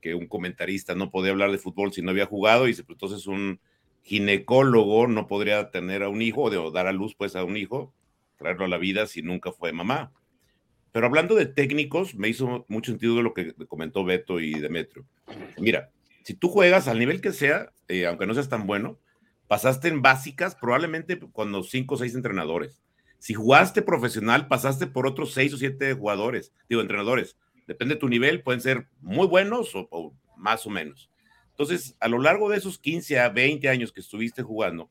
que 0.00 0.14
un 0.14 0.28
comentarista 0.28 0.94
no 0.94 1.10
podía 1.10 1.32
hablar 1.32 1.50
de 1.50 1.58
fútbol 1.58 1.92
si 1.92 2.02
no 2.02 2.10
había 2.10 2.26
jugado, 2.26 2.68
y 2.68 2.74
pues, 2.74 2.88
entonces 2.88 3.26
un, 3.26 3.58
ginecólogo 4.06 5.08
no 5.08 5.26
podría 5.26 5.72
tener 5.72 6.04
a 6.04 6.08
un 6.08 6.22
hijo 6.22 6.42
o, 6.42 6.70
dar 6.70 6.86
a 6.86 6.92
luz 6.92 7.16
pues 7.16 7.34
a 7.34 7.42
un 7.42 7.56
hijo, 7.56 7.92
traerlo 8.36 8.64
a 8.64 8.68
la 8.68 8.78
vida 8.78 9.08
si 9.08 9.20
nunca 9.20 9.50
fue 9.50 9.72
mamá. 9.72 10.12
Pero 10.92 11.06
hablando 11.06 11.34
de 11.34 11.46
técnicos, 11.46 12.14
me 12.14 12.28
hizo 12.28 12.64
mucho 12.68 12.92
sentido 12.92 13.20
lo 13.20 13.34
que 13.34 13.52
comentó 13.66 14.04
Beto 14.04 14.38
y 14.38 14.54
Demetrio. 14.60 15.04
Mira, 15.58 15.90
si 16.22 16.34
tú 16.34 16.48
juegas 16.48 16.86
al 16.86 17.00
nivel 17.00 17.20
que 17.20 17.32
sea, 17.32 17.72
eh, 17.88 18.06
aunque 18.06 18.26
no 18.26 18.34
seas 18.34 18.48
tan 18.48 18.68
bueno, 18.68 19.00
pasaste 19.48 19.88
en 19.88 20.02
básicas 20.02 20.54
probablemente 20.54 21.18
con 21.18 21.52
los 21.52 21.70
cinco 21.70 21.94
o 21.94 21.98
seis 21.98 22.14
entrenadores. 22.14 22.82
Si 23.18 23.34
jugaste 23.34 23.82
profesional, 23.82 24.48
pasaste 24.48 24.86
por 24.86 25.06
otros 25.06 25.32
seis 25.32 25.52
o 25.52 25.58
siete 25.58 25.94
jugadores, 25.94 26.52
digo, 26.68 26.80
entrenadores. 26.80 27.36
Depende 27.66 27.94
de 27.94 28.00
tu 28.00 28.08
nivel, 28.08 28.42
pueden 28.42 28.60
ser 28.60 28.88
muy 29.00 29.26
buenos 29.26 29.74
o, 29.74 29.88
o 29.90 30.14
más 30.36 30.66
o 30.66 30.70
menos. 30.70 31.10
Entonces, 31.50 31.96
a 32.00 32.08
lo 32.08 32.20
largo 32.20 32.50
de 32.50 32.58
esos 32.58 32.78
15 32.78 33.18
a 33.18 33.30
20 33.30 33.68
años 33.68 33.92
que 33.92 34.00
estuviste 34.00 34.42
jugando, 34.42 34.90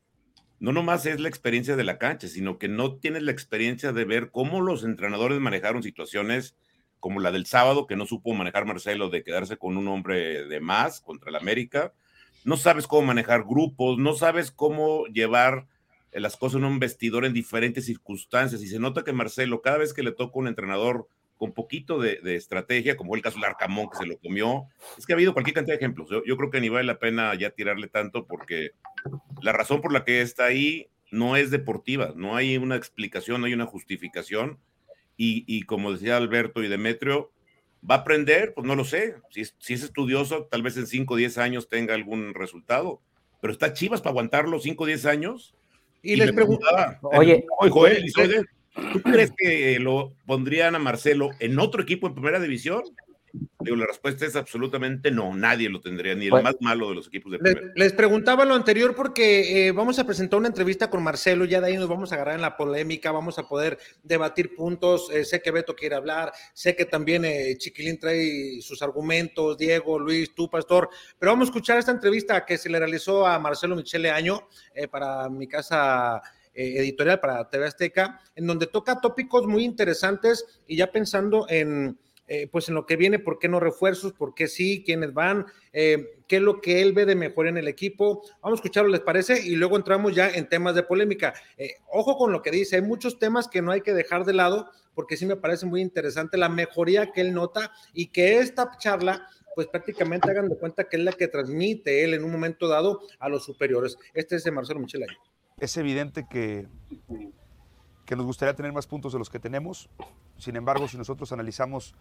no 0.58 0.72
nomás 0.72 1.06
es 1.06 1.20
la 1.20 1.28
experiencia 1.28 1.76
de 1.76 1.84
la 1.84 1.98
cancha, 1.98 2.28
sino 2.28 2.58
que 2.58 2.68
no 2.68 2.96
tienes 2.96 3.22
la 3.22 3.30
experiencia 3.30 3.92
de 3.92 4.04
ver 4.04 4.30
cómo 4.30 4.60
los 4.60 4.84
entrenadores 4.84 5.38
manejaron 5.38 5.82
situaciones 5.82 6.56
como 6.98 7.20
la 7.20 7.30
del 7.30 7.46
sábado, 7.46 7.86
que 7.86 7.96
no 7.96 8.06
supo 8.06 8.32
manejar 8.32 8.64
Marcelo 8.64 9.10
de 9.10 9.22
quedarse 9.22 9.58
con 9.58 9.76
un 9.76 9.86
hombre 9.88 10.46
de 10.46 10.60
más 10.60 11.00
contra 11.00 11.30
el 11.30 11.36
América. 11.36 11.92
No 12.46 12.56
sabes 12.56 12.86
cómo 12.86 13.08
manejar 13.08 13.42
grupos, 13.42 13.98
no 13.98 14.14
sabes 14.14 14.52
cómo 14.52 15.04
llevar 15.06 15.66
las 16.12 16.36
cosas 16.36 16.58
en 16.58 16.64
un 16.64 16.78
vestidor 16.78 17.24
en 17.24 17.32
diferentes 17.32 17.86
circunstancias. 17.86 18.62
Y 18.62 18.68
se 18.68 18.78
nota 18.78 19.02
que 19.02 19.12
Marcelo, 19.12 19.62
cada 19.62 19.78
vez 19.78 19.92
que 19.92 20.04
le 20.04 20.12
toca 20.12 20.38
un 20.38 20.46
entrenador 20.46 21.08
con 21.36 21.52
poquito 21.52 21.98
de, 21.98 22.20
estrategia, 22.36 22.96
como 22.96 23.16
el 23.16 23.20
caso 23.20 23.36
del 23.36 23.46
Arcamón 23.46 23.90
que 23.90 23.98
se 23.98 24.06
lo 24.06 24.16
comió. 24.18 24.68
Es 24.96 25.06
que 25.06 25.12
ha 25.12 25.16
habido 25.16 25.32
cualquier 25.32 25.54
cantidad 25.54 25.74
de 25.74 25.84
ejemplos. 25.84 26.08
Yo, 26.08 26.36
creo 26.36 26.50
que 26.50 26.60
ni 26.60 26.68
vale 26.68 26.84
la 26.84 27.00
pena 27.00 27.34
ya 27.34 27.50
tirarle 27.50 27.88
tanto 27.88 28.26
porque 28.26 28.70
la 29.42 29.52
razón 29.52 29.80
por 29.80 29.92
la 29.92 30.04
que 30.04 30.22
está 30.22 30.44
ahí 30.44 30.88
no 31.10 31.34
es 31.34 31.50
deportiva, 31.50 32.12
no 32.14 32.36
hay 32.36 32.58
una 32.58 32.76
explicación, 32.76 33.40
no 33.40 33.48
hay 33.48 33.54
una 33.54 33.66
justificación. 33.66 34.60
Y, 35.18 35.62
como 35.62 35.92
decía 35.92 36.16
Alberto 36.16 36.62
y 36.62 36.68
Demetrio, 36.68 37.32
¿va 37.88 37.96
a 37.96 37.98
aprender? 37.98 38.52
Pues 38.54 38.66
no 38.66 38.74
lo 38.74 38.84
sé. 38.84 39.16
Si 39.30 39.42
es, 39.42 39.54
si 39.58 39.74
es 39.74 39.82
estudioso, 39.82 40.44
tal 40.50 40.62
vez 40.62 40.76
en 40.76 40.86
5 40.86 41.14
o 41.14 41.16
10 41.16 41.38
años 41.38 41.68
tenga 41.68 41.94
algún 41.94 42.34
resultado. 42.34 43.00
Pero 43.40 43.52
está 43.52 43.72
Chivas 43.72 44.00
para 44.00 44.10
aguantarlo 44.10 44.58
5 44.58 44.82
o 44.82 44.86
10 44.86 45.06
años. 45.06 45.54
Y, 46.02 46.16
les 46.16 46.32
preguntaba, 46.32 46.98
oye, 47.02 47.44
oye, 47.58 48.44
¿Tú 48.92 49.00
crees 49.00 49.32
que 49.36 49.78
lo 49.80 50.12
pondrían 50.26 50.74
a 50.74 50.78
Marcelo 50.78 51.30
en 51.40 51.58
otro 51.58 51.82
equipo 51.82 52.06
en 52.06 52.14
primera 52.14 52.38
división? 52.38 52.82
Digo, 53.66 53.76
la 53.76 53.86
respuesta 53.86 54.24
es 54.24 54.36
absolutamente 54.36 55.10
no, 55.10 55.34
nadie 55.34 55.68
lo 55.68 55.80
tendría, 55.80 56.14
ni 56.14 56.26
el 56.26 56.40
más 56.40 56.54
malo 56.60 56.88
de 56.88 56.94
los 56.94 57.08
equipos 57.08 57.32
de 57.32 57.38
primera. 57.40 57.72
Les, 57.74 57.92
preguntaba 57.92 58.44
lo 58.44 58.54
anterior 58.54 58.94
porque 58.94 59.66
eh, 59.66 59.72
vamos 59.72 59.98
a 59.98 60.06
presentar 60.06 60.38
una 60.38 60.46
entrevista 60.46 60.88
con 60.88 61.02
Marcelo, 61.02 61.44
ya 61.44 61.60
de 61.60 61.66
ahí 61.66 61.76
nos 61.76 61.88
vamos 61.88 62.12
a 62.12 62.14
agarrar 62.14 62.36
en 62.36 62.42
la 62.42 62.56
polémica, 62.56 63.10
vamos 63.10 63.40
a 63.40 63.48
poder 63.48 63.76
debatir 64.04 64.54
puntos, 64.54 65.10
eh, 65.10 65.24
sé 65.24 65.42
que 65.42 65.50
Beto 65.50 65.74
quiere 65.74 65.96
hablar, 65.96 66.32
sé 66.54 66.76
que 66.76 66.84
también 66.84 67.24
eh, 67.24 67.56
Chiquilín 67.58 67.98
trae 67.98 68.60
sus 68.60 68.82
argumentos, 68.82 69.58
Diego, 69.58 69.98
Luis, 69.98 70.32
tú, 70.32 70.48
Pastor, 70.48 70.88
pero 71.18 71.32
vamos 71.32 71.48
a 71.48 71.50
escuchar 71.50 71.78
esta 71.78 71.90
entrevista 71.90 72.44
que 72.44 72.58
se 72.58 72.70
le 72.70 72.78
realizó 72.78 73.26
a 73.26 73.36
Marcelo 73.40 73.74
Michele 73.74 74.12
Año 74.12 74.46
para 74.92 75.28
mi 75.28 75.48
casa 75.48 76.22
editorial 76.54 77.20
para 77.20 77.50
TV 77.50 77.66
Azteca, 77.66 78.20
en 78.34 78.46
donde 78.46 78.66
toca 78.66 79.00
tópicos 79.00 79.46
muy 79.46 79.64
interesantes 79.64 80.62
y 80.66 80.76
ya 80.76 80.90
pensando 80.90 81.46
en, 81.50 81.98
eh, 82.28 82.48
pues 82.50 82.68
en 82.68 82.74
lo 82.74 82.86
que 82.86 82.96
viene, 82.96 83.18
por 83.18 83.38
qué 83.38 83.48
no 83.48 83.60
refuerzos, 83.60 84.12
por 84.12 84.34
qué 84.34 84.48
sí, 84.48 84.82
quiénes 84.84 85.14
van, 85.14 85.46
eh, 85.72 86.22
qué 86.26 86.36
es 86.36 86.42
lo 86.42 86.60
que 86.60 86.82
él 86.82 86.92
ve 86.92 87.06
de 87.06 87.14
mejor 87.14 87.46
en 87.46 87.56
el 87.56 87.68
equipo. 87.68 88.22
Vamos 88.42 88.58
a 88.58 88.60
escucharlo, 88.60 88.90
¿les 88.90 89.00
parece? 89.00 89.46
Y 89.46 89.56
luego 89.56 89.76
entramos 89.76 90.14
ya 90.14 90.30
en 90.30 90.48
temas 90.48 90.74
de 90.74 90.82
polémica. 90.82 91.34
ojo 91.88 92.16
con 92.16 92.32
lo 92.32 92.42
que 92.42 92.50
dice, 92.50 92.76
hay 92.76 92.82
muchos 92.82 93.18
temas 93.18 93.48
que 93.48 93.62
no 93.62 93.72
hay 93.72 93.80
que 93.80 93.94
dejar 93.94 94.24
de 94.24 94.32
lado, 94.32 94.70
porque 94.94 95.16
sí 95.16 95.26
me 95.26 95.36
parece 95.36 95.66
muy 95.66 95.80
interesante 95.80 96.38
la 96.38 96.48
mejoría 96.48 97.12
que 97.12 97.20
él 97.20 97.34
nota 97.34 97.72
y 97.92 98.08
que 98.08 98.38
esta 98.38 98.76
charla 98.78 99.26
pues 99.54 99.68
prácticamente 99.68 100.30
hagan 100.30 100.48
de 100.48 100.56
cuenta 100.58 100.84
que 100.84 100.98
es 100.98 101.02
la 101.02 101.12
que 101.12 101.28
transmite 101.28 102.04
él 102.04 102.12
en 102.12 102.24
un 102.24 102.30
momento 102.30 102.68
dado 102.68 103.00
a 103.18 103.28
los 103.28 103.44
superiores. 103.44 103.96
Este 104.12 104.36
es 104.36 104.44
de 104.44 104.50
Marcelo 104.50 104.80
Michel 104.80 105.06
es 105.58 105.76
evidente 105.78 106.26
que, 106.28 106.66
que 108.06 108.16
nos 108.16 108.24
gustaría 108.24 108.54
tener 108.54 108.72
más 108.72 108.86
puntos 108.86 109.12
de 109.12 109.18
los 109.18 109.28
que 109.28 109.38
tenemos. 109.38 109.90
Sin 110.38 110.56
embargo, 110.56 110.88
si 110.88 110.96
nosotros 110.96 111.32
analizamos 111.32 111.94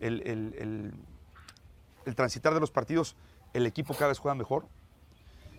el, 0.00 0.22
el, 0.24 2.14
transitar 2.14 2.54
de 2.54 2.60
los 2.60 2.70
partidos, 2.70 3.16
el 3.52 3.66
equipo 3.66 3.92
cada 3.92 4.08
vez 4.08 4.18
juega 4.18 4.34
mejor. 4.34 4.66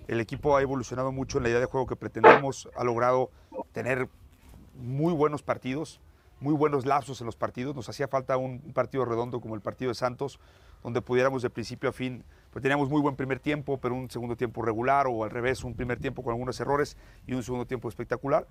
El 0.07 0.19
equipo 0.19 0.57
ha 0.57 0.61
evolucionado 0.61 1.11
mucho 1.11 1.37
en 1.37 1.43
la 1.43 1.49
idea 1.49 1.59
de 1.59 1.67
juego 1.67 1.85
que 1.85 1.95
pretendemos, 1.95 2.67
ha 2.75 2.83
logrado 2.83 3.29
tener 3.73 4.09
muy 4.75 5.13
buenos 5.13 5.43
partidos, 5.43 5.99
muy 6.39 6.53
buenos 6.53 6.85
lapsos 6.85 7.21
en 7.21 7.25
los 7.25 7.35
partidos. 7.35 7.75
Nos 7.75 7.89
hacía 7.89 8.07
falta 8.07 8.37
un 8.37 8.59
partido 8.73 9.05
redondo 9.05 9.39
como 9.41 9.53
el 9.53 9.61
partido 9.61 9.89
de 9.89 9.95
Santos, 9.95 10.39
donde 10.81 11.01
pudiéramos 11.01 11.43
de 11.43 11.49
principio 11.49 11.89
a 11.89 11.93
fin 11.93 12.23
pues 12.51 12.63
teníamos 12.63 12.89
muy 12.89 13.01
buen 13.01 13.15
primer 13.15 13.39
tiempo, 13.39 13.77
pero 13.77 13.95
un 13.95 14.09
segundo 14.09 14.35
tiempo 14.35 14.61
regular 14.61 15.07
o 15.07 15.23
al 15.23 15.29
revés, 15.29 15.63
un 15.63 15.75
primer 15.75 15.99
tiempo 15.99 16.23
con 16.23 16.31
algunos 16.31 16.59
errores 16.59 16.97
y 17.27 17.33
un 17.33 17.43
segundo 17.43 17.65
tiempo 17.65 17.89
espectacular. 17.89 18.47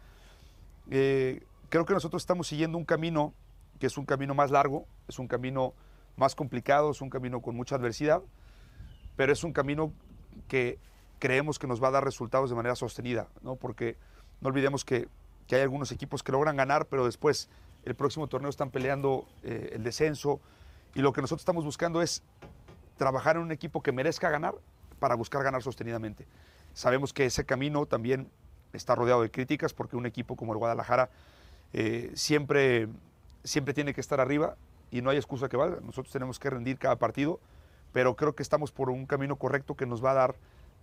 Eh, 0.90 1.42
creo 1.68 1.84
que 1.84 1.94
nosotros 1.94 2.22
estamos 2.22 2.46
siguiendo 2.46 2.78
un 2.78 2.84
camino 2.84 3.34
que 3.78 3.86
es 3.86 3.96
un 3.96 4.06
camino 4.06 4.34
más 4.34 4.50
largo, 4.50 4.86
es 5.06 5.18
un 5.18 5.28
camino 5.28 5.74
más 6.16 6.34
complicado, 6.34 6.90
es 6.90 7.00
un 7.00 7.10
camino 7.10 7.40
con 7.40 7.54
mucha 7.54 7.76
adversidad, 7.76 8.22
pero 9.16 9.32
es 9.32 9.44
un 9.44 9.52
camino 9.52 9.92
que 10.48 10.78
creemos 11.18 11.58
que 11.58 11.66
nos 11.66 11.82
va 11.82 11.88
a 11.88 11.92
dar 11.92 12.04
resultados 12.04 12.50
de 12.50 12.56
manera 12.56 12.74
sostenida, 12.74 13.28
¿no? 13.42 13.56
porque 13.56 13.96
no 14.40 14.48
olvidemos 14.48 14.84
que, 14.84 15.08
que 15.46 15.56
hay 15.56 15.62
algunos 15.62 15.92
equipos 15.92 16.22
que 16.22 16.32
logran 16.32 16.56
ganar, 16.56 16.86
pero 16.86 17.04
después 17.04 17.48
el 17.84 17.94
próximo 17.94 18.26
torneo 18.26 18.50
están 18.50 18.70
peleando 18.70 19.26
eh, 19.42 19.70
el 19.74 19.82
descenso 19.82 20.40
y 20.94 21.00
lo 21.00 21.12
que 21.12 21.20
nosotros 21.20 21.42
estamos 21.42 21.64
buscando 21.64 22.02
es 22.02 22.22
trabajar 22.96 23.36
en 23.36 23.42
un 23.42 23.52
equipo 23.52 23.82
que 23.82 23.92
merezca 23.92 24.30
ganar 24.30 24.54
para 24.98 25.14
buscar 25.14 25.42
ganar 25.44 25.62
sostenidamente. 25.62 26.26
Sabemos 26.74 27.12
que 27.12 27.26
ese 27.26 27.44
camino 27.44 27.86
también 27.86 28.30
está 28.78 28.94
rodeado 28.94 29.22
de 29.22 29.30
críticas 29.30 29.74
porque 29.74 29.96
un 29.96 30.06
equipo 30.06 30.36
como 30.36 30.52
el 30.52 30.58
Guadalajara 30.58 31.10
eh, 31.72 32.10
siempre, 32.14 32.88
siempre 33.44 33.74
tiene 33.74 33.92
que 33.92 34.00
estar 34.00 34.20
arriba 34.20 34.56
y 34.90 35.02
no 35.02 35.10
hay 35.10 35.18
excusa 35.18 35.48
que 35.48 35.56
valga. 35.56 35.80
Nosotros 35.80 36.10
tenemos 36.12 36.38
que 36.38 36.48
rendir 36.48 36.78
cada 36.78 36.96
partido, 36.96 37.40
pero 37.92 38.16
creo 38.16 38.34
que 38.34 38.42
estamos 38.42 38.72
por 38.72 38.90
un 38.90 39.06
camino 39.06 39.36
correcto 39.36 39.76
que 39.76 39.86
nos 39.86 40.02
va 40.02 40.12
a 40.12 40.14
dar 40.14 40.34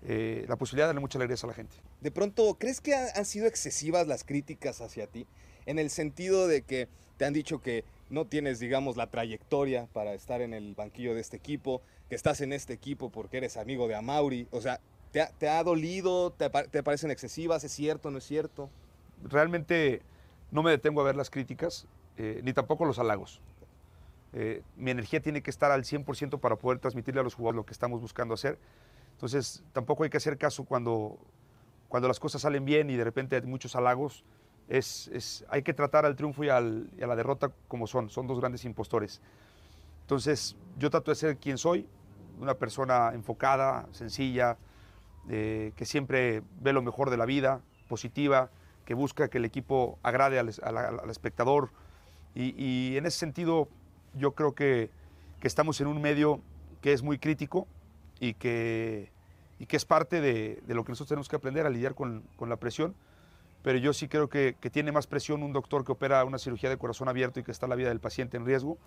eh, 0.07 0.45
la 0.47 0.55
posibilidad 0.55 0.85
de 0.85 0.89
darle 0.89 1.01
mucha 1.01 1.17
alegría 1.17 1.37
a 1.41 1.47
la 1.47 1.53
gente. 1.53 1.75
De 2.01 2.11
pronto, 2.11 2.55
¿crees 2.59 2.81
que 2.81 2.93
han 2.93 3.25
sido 3.25 3.47
excesivas 3.47 4.07
las 4.07 4.23
críticas 4.23 4.81
hacia 4.81 5.07
ti? 5.07 5.25
En 5.65 5.79
el 5.79 5.89
sentido 5.89 6.47
de 6.47 6.61
que 6.61 6.87
te 7.17 7.25
han 7.25 7.33
dicho 7.33 7.59
que 7.61 7.83
no 8.09 8.25
tienes, 8.25 8.59
digamos, 8.59 8.97
la 8.97 9.07
trayectoria 9.07 9.87
para 9.93 10.13
estar 10.13 10.41
en 10.41 10.53
el 10.53 10.75
banquillo 10.75 11.15
de 11.15 11.21
este 11.21 11.37
equipo, 11.37 11.81
que 12.09 12.15
estás 12.15 12.41
en 12.41 12.53
este 12.53 12.73
equipo 12.73 13.09
porque 13.09 13.37
eres 13.37 13.57
amigo 13.57 13.87
de 13.87 13.95
Amauri. 13.95 14.47
O 14.51 14.61
sea, 14.61 14.79
¿te 15.37 15.49
ha, 15.49 15.63
dolido? 15.63 16.31
Te, 16.31 16.49
parecen 16.49 17.09
excesivas? 17.09 17.63
¿Es 17.63 17.71
cierto? 17.71 18.11
¿No 18.11 18.17
es 18.17 18.25
cierto? 18.25 18.69
Realmente 19.23 20.01
no 20.51 20.61
me 20.61 20.71
detengo 20.71 21.01
a 21.01 21.05
ver 21.05 21.15
las 21.15 21.29
críticas, 21.29 21.87
eh, 22.17 22.41
ni 22.43 22.51
tampoco 22.51 22.85
los 22.85 22.99
halagos. 22.99 23.39
Eh, 24.33 24.61
mi 24.75 24.91
energía 24.91 25.21
tiene 25.21 25.41
que 25.41 25.49
estar 25.49 25.71
al 25.71 25.83
100% 25.83 26.39
para 26.39 26.57
poder 26.57 26.79
transmitirle 26.79 27.21
a 27.21 27.23
los 27.23 27.35
jugadores 27.35 27.55
lo 27.55 27.65
que 27.65 27.71
estamos 27.71 28.01
buscando 28.01 28.33
hacer. 28.33 28.59
Entonces, 29.13 29.63
tampoco 29.71 30.03
hay 30.03 30.09
que 30.09 30.17
hacer 30.17 30.37
caso 30.37 30.65
cuando, 30.65 31.17
cuando 31.87 32.09
las 32.09 32.19
cosas 32.19 32.41
salen 32.41 32.65
bien 32.65 32.89
y 32.89 32.97
de 32.97 33.05
repente 33.05 33.37
hay 33.37 33.41
muchos 33.43 33.75
halagos. 33.77 34.25
Es, 34.67 35.07
es, 35.13 35.45
hay 35.47 35.63
que 35.63 35.73
tratar 35.73 36.05
al 36.05 36.17
triunfo 36.17 36.43
y, 36.43 36.49
al, 36.49 36.89
y, 36.97 37.03
a 37.03 37.07
la 37.07 37.15
derrota 37.15 37.51
como 37.69 37.87
son. 37.87 38.09
Son 38.09 38.27
dos 38.27 38.41
grandes 38.41 38.65
impostores. 38.65 39.21
Entonces, 40.01 40.57
yo 40.77 40.89
trato 40.89 41.11
de 41.11 41.15
ser 41.15 41.37
quien 41.37 41.57
soy, 41.57 41.87
una 42.41 42.55
persona 42.55 43.11
enfocada, 43.13 43.87
sencilla, 43.93 44.57
que 45.27 45.85
siempre 45.85 46.43
ve 46.61 46.73
lo 46.73 46.81
mejor 46.81 47.09
de 47.09 47.17
la 47.17 47.25
vida, 47.25 47.61
positiva, 47.87 48.49
que 48.85 48.93
busca 48.93 49.29
que 49.29 49.39
el 49.39 49.45
equipo 49.45 49.97
agrade 50.03 50.39
al, 50.39 50.49
espectador. 51.09 51.69
Y, 52.35 52.97
en 52.97 53.05
ese 53.05 53.17
sentido, 53.17 53.67
yo 54.13 54.31
creo 54.31 54.53
que, 54.53 54.89
estamos 55.41 55.79
en 55.79 55.85
un 55.85 56.01
medio 56.01 56.41
que 56.81 56.91
es 56.91 57.03
muy 57.03 57.19
crítico 57.19 57.67
y 58.19 58.33
que, 58.33 59.11
y 59.59 59.67
que 59.67 59.77
es 59.77 59.85
parte 59.85 60.19
de, 60.19 60.59
lo 60.67 60.83
que 60.83 60.91
nosotros 60.91 61.09
tenemos 61.09 61.29
que 61.29 61.35
aprender 61.35 61.67
a 61.67 61.69
lidiar 61.69 61.93
con, 61.93 62.23
la 62.39 62.55
presión. 62.55 62.95
Pero 63.61 63.77
yo 63.77 63.93
sí 63.93 64.07
creo 64.07 64.27
que, 64.27 64.55
que 64.59 64.71
tiene 64.71 64.91
más 64.91 65.05
presión 65.05 65.43
un 65.43 65.53
doctor 65.53 65.85
que 65.85 65.91
opera 65.91 66.25
una 66.25 66.39
cirugía 66.39 66.69
de 66.69 66.77
corazón 66.77 67.09
abierto 67.09 67.39
y 67.39 67.43
que 67.43 67.51
está 67.51 67.67
la 67.67 67.75
vida 67.75 67.89
del 67.89 67.99
paciente 67.99 68.37
en 68.37 68.45
riesgo 68.45 68.77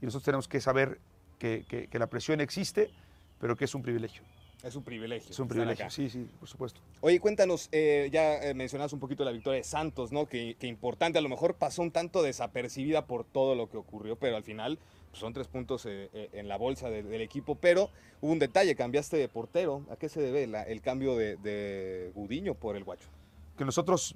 y 0.00 0.06
nosotros 0.06 0.24
tenemos 0.24 0.48
que 0.48 0.60
saber 0.60 0.98
que, 1.38 1.88
la 1.92 2.06
presión 2.06 2.40
existe, 2.40 2.90
pero 3.38 3.56
que 3.56 3.64
es 3.64 3.74
un 3.74 3.82
privilegio. 3.82 4.22
Es 4.62 4.76
un 4.76 4.82
privilegio. 4.82 5.30
Es 5.30 5.38
un 5.38 5.48
privilegio, 5.48 5.88
sí, 5.90 6.10
sí, 6.10 6.28
por 6.38 6.48
supuesto. 6.48 6.80
Oye, 7.00 7.18
cuéntanos, 7.20 7.68
eh, 7.72 8.08
ya 8.12 8.36
eh, 8.36 8.54
mencionas 8.54 8.92
un 8.92 9.00
poquito 9.00 9.24
la 9.24 9.32
victoria 9.32 9.58
de 9.58 9.64
Santos, 9.64 10.12
¿no? 10.12 10.26
Que, 10.26 10.56
importante, 10.62 11.18
a 11.18 11.22
lo 11.22 11.28
mejor 11.28 11.54
pasó 11.54 11.82
un 11.82 11.90
tanto 11.90 12.22
desapercibida 12.22 13.06
por 13.06 13.24
todo 13.24 13.54
lo 13.54 13.68
que 13.68 13.76
ocurrió, 13.76 14.16
pero 14.16 14.36
al 14.36 14.42
final 14.42 14.78
pues, 15.10 15.20
son 15.20 15.32
tres 15.32 15.48
puntos 15.48 15.86
eh, 15.86 16.10
en 16.32 16.48
la 16.48 16.56
bolsa 16.56 16.90
del 16.90 17.20
equipo. 17.20 17.54
Pero 17.54 17.90
hubo 18.20 18.32
un 18.32 18.38
detalle, 18.38 18.74
cambiaste 18.74 19.16
de 19.16 19.28
portero. 19.28 19.82
¿A 19.90 19.96
qué 19.96 20.08
se 20.08 20.20
debe 20.20 20.44
el 20.44 20.80
cambio 20.82 21.16
de, 21.16 21.36
de 21.36 22.12
Gudiño 22.14 22.54
por 22.54 22.76
el 22.76 22.84
Guacho? 22.84 23.08
Que 23.56 23.64
nosotros, 23.64 24.14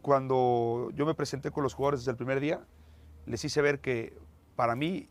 cuando 0.00 0.90
yo 0.94 1.04
me 1.04 1.14
presenté 1.14 1.50
con 1.50 1.62
los 1.62 1.74
jugadores 1.74 2.00
desde 2.00 2.12
el 2.12 2.16
primer 2.16 2.40
día, 2.40 2.64
les 3.26 3.44
hice 3.44 3.60
ver 3.60 3.80
que 3.80 4.14
para 4.54 4.74
mí 4.74 5.08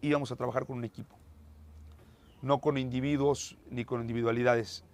íbamos 0.00 0.32
a 0.32 0.36
trabajar 0.36 0.66
con 0.66 0.78
un 0.78 0.84
equipo, 0.84 1.17
no 2.42 2.60
con 2.60 2.78
individuos 2.78 3.56
ni 3.70 3.84
con 3.84 4.00
individualidades. 4.00 4.84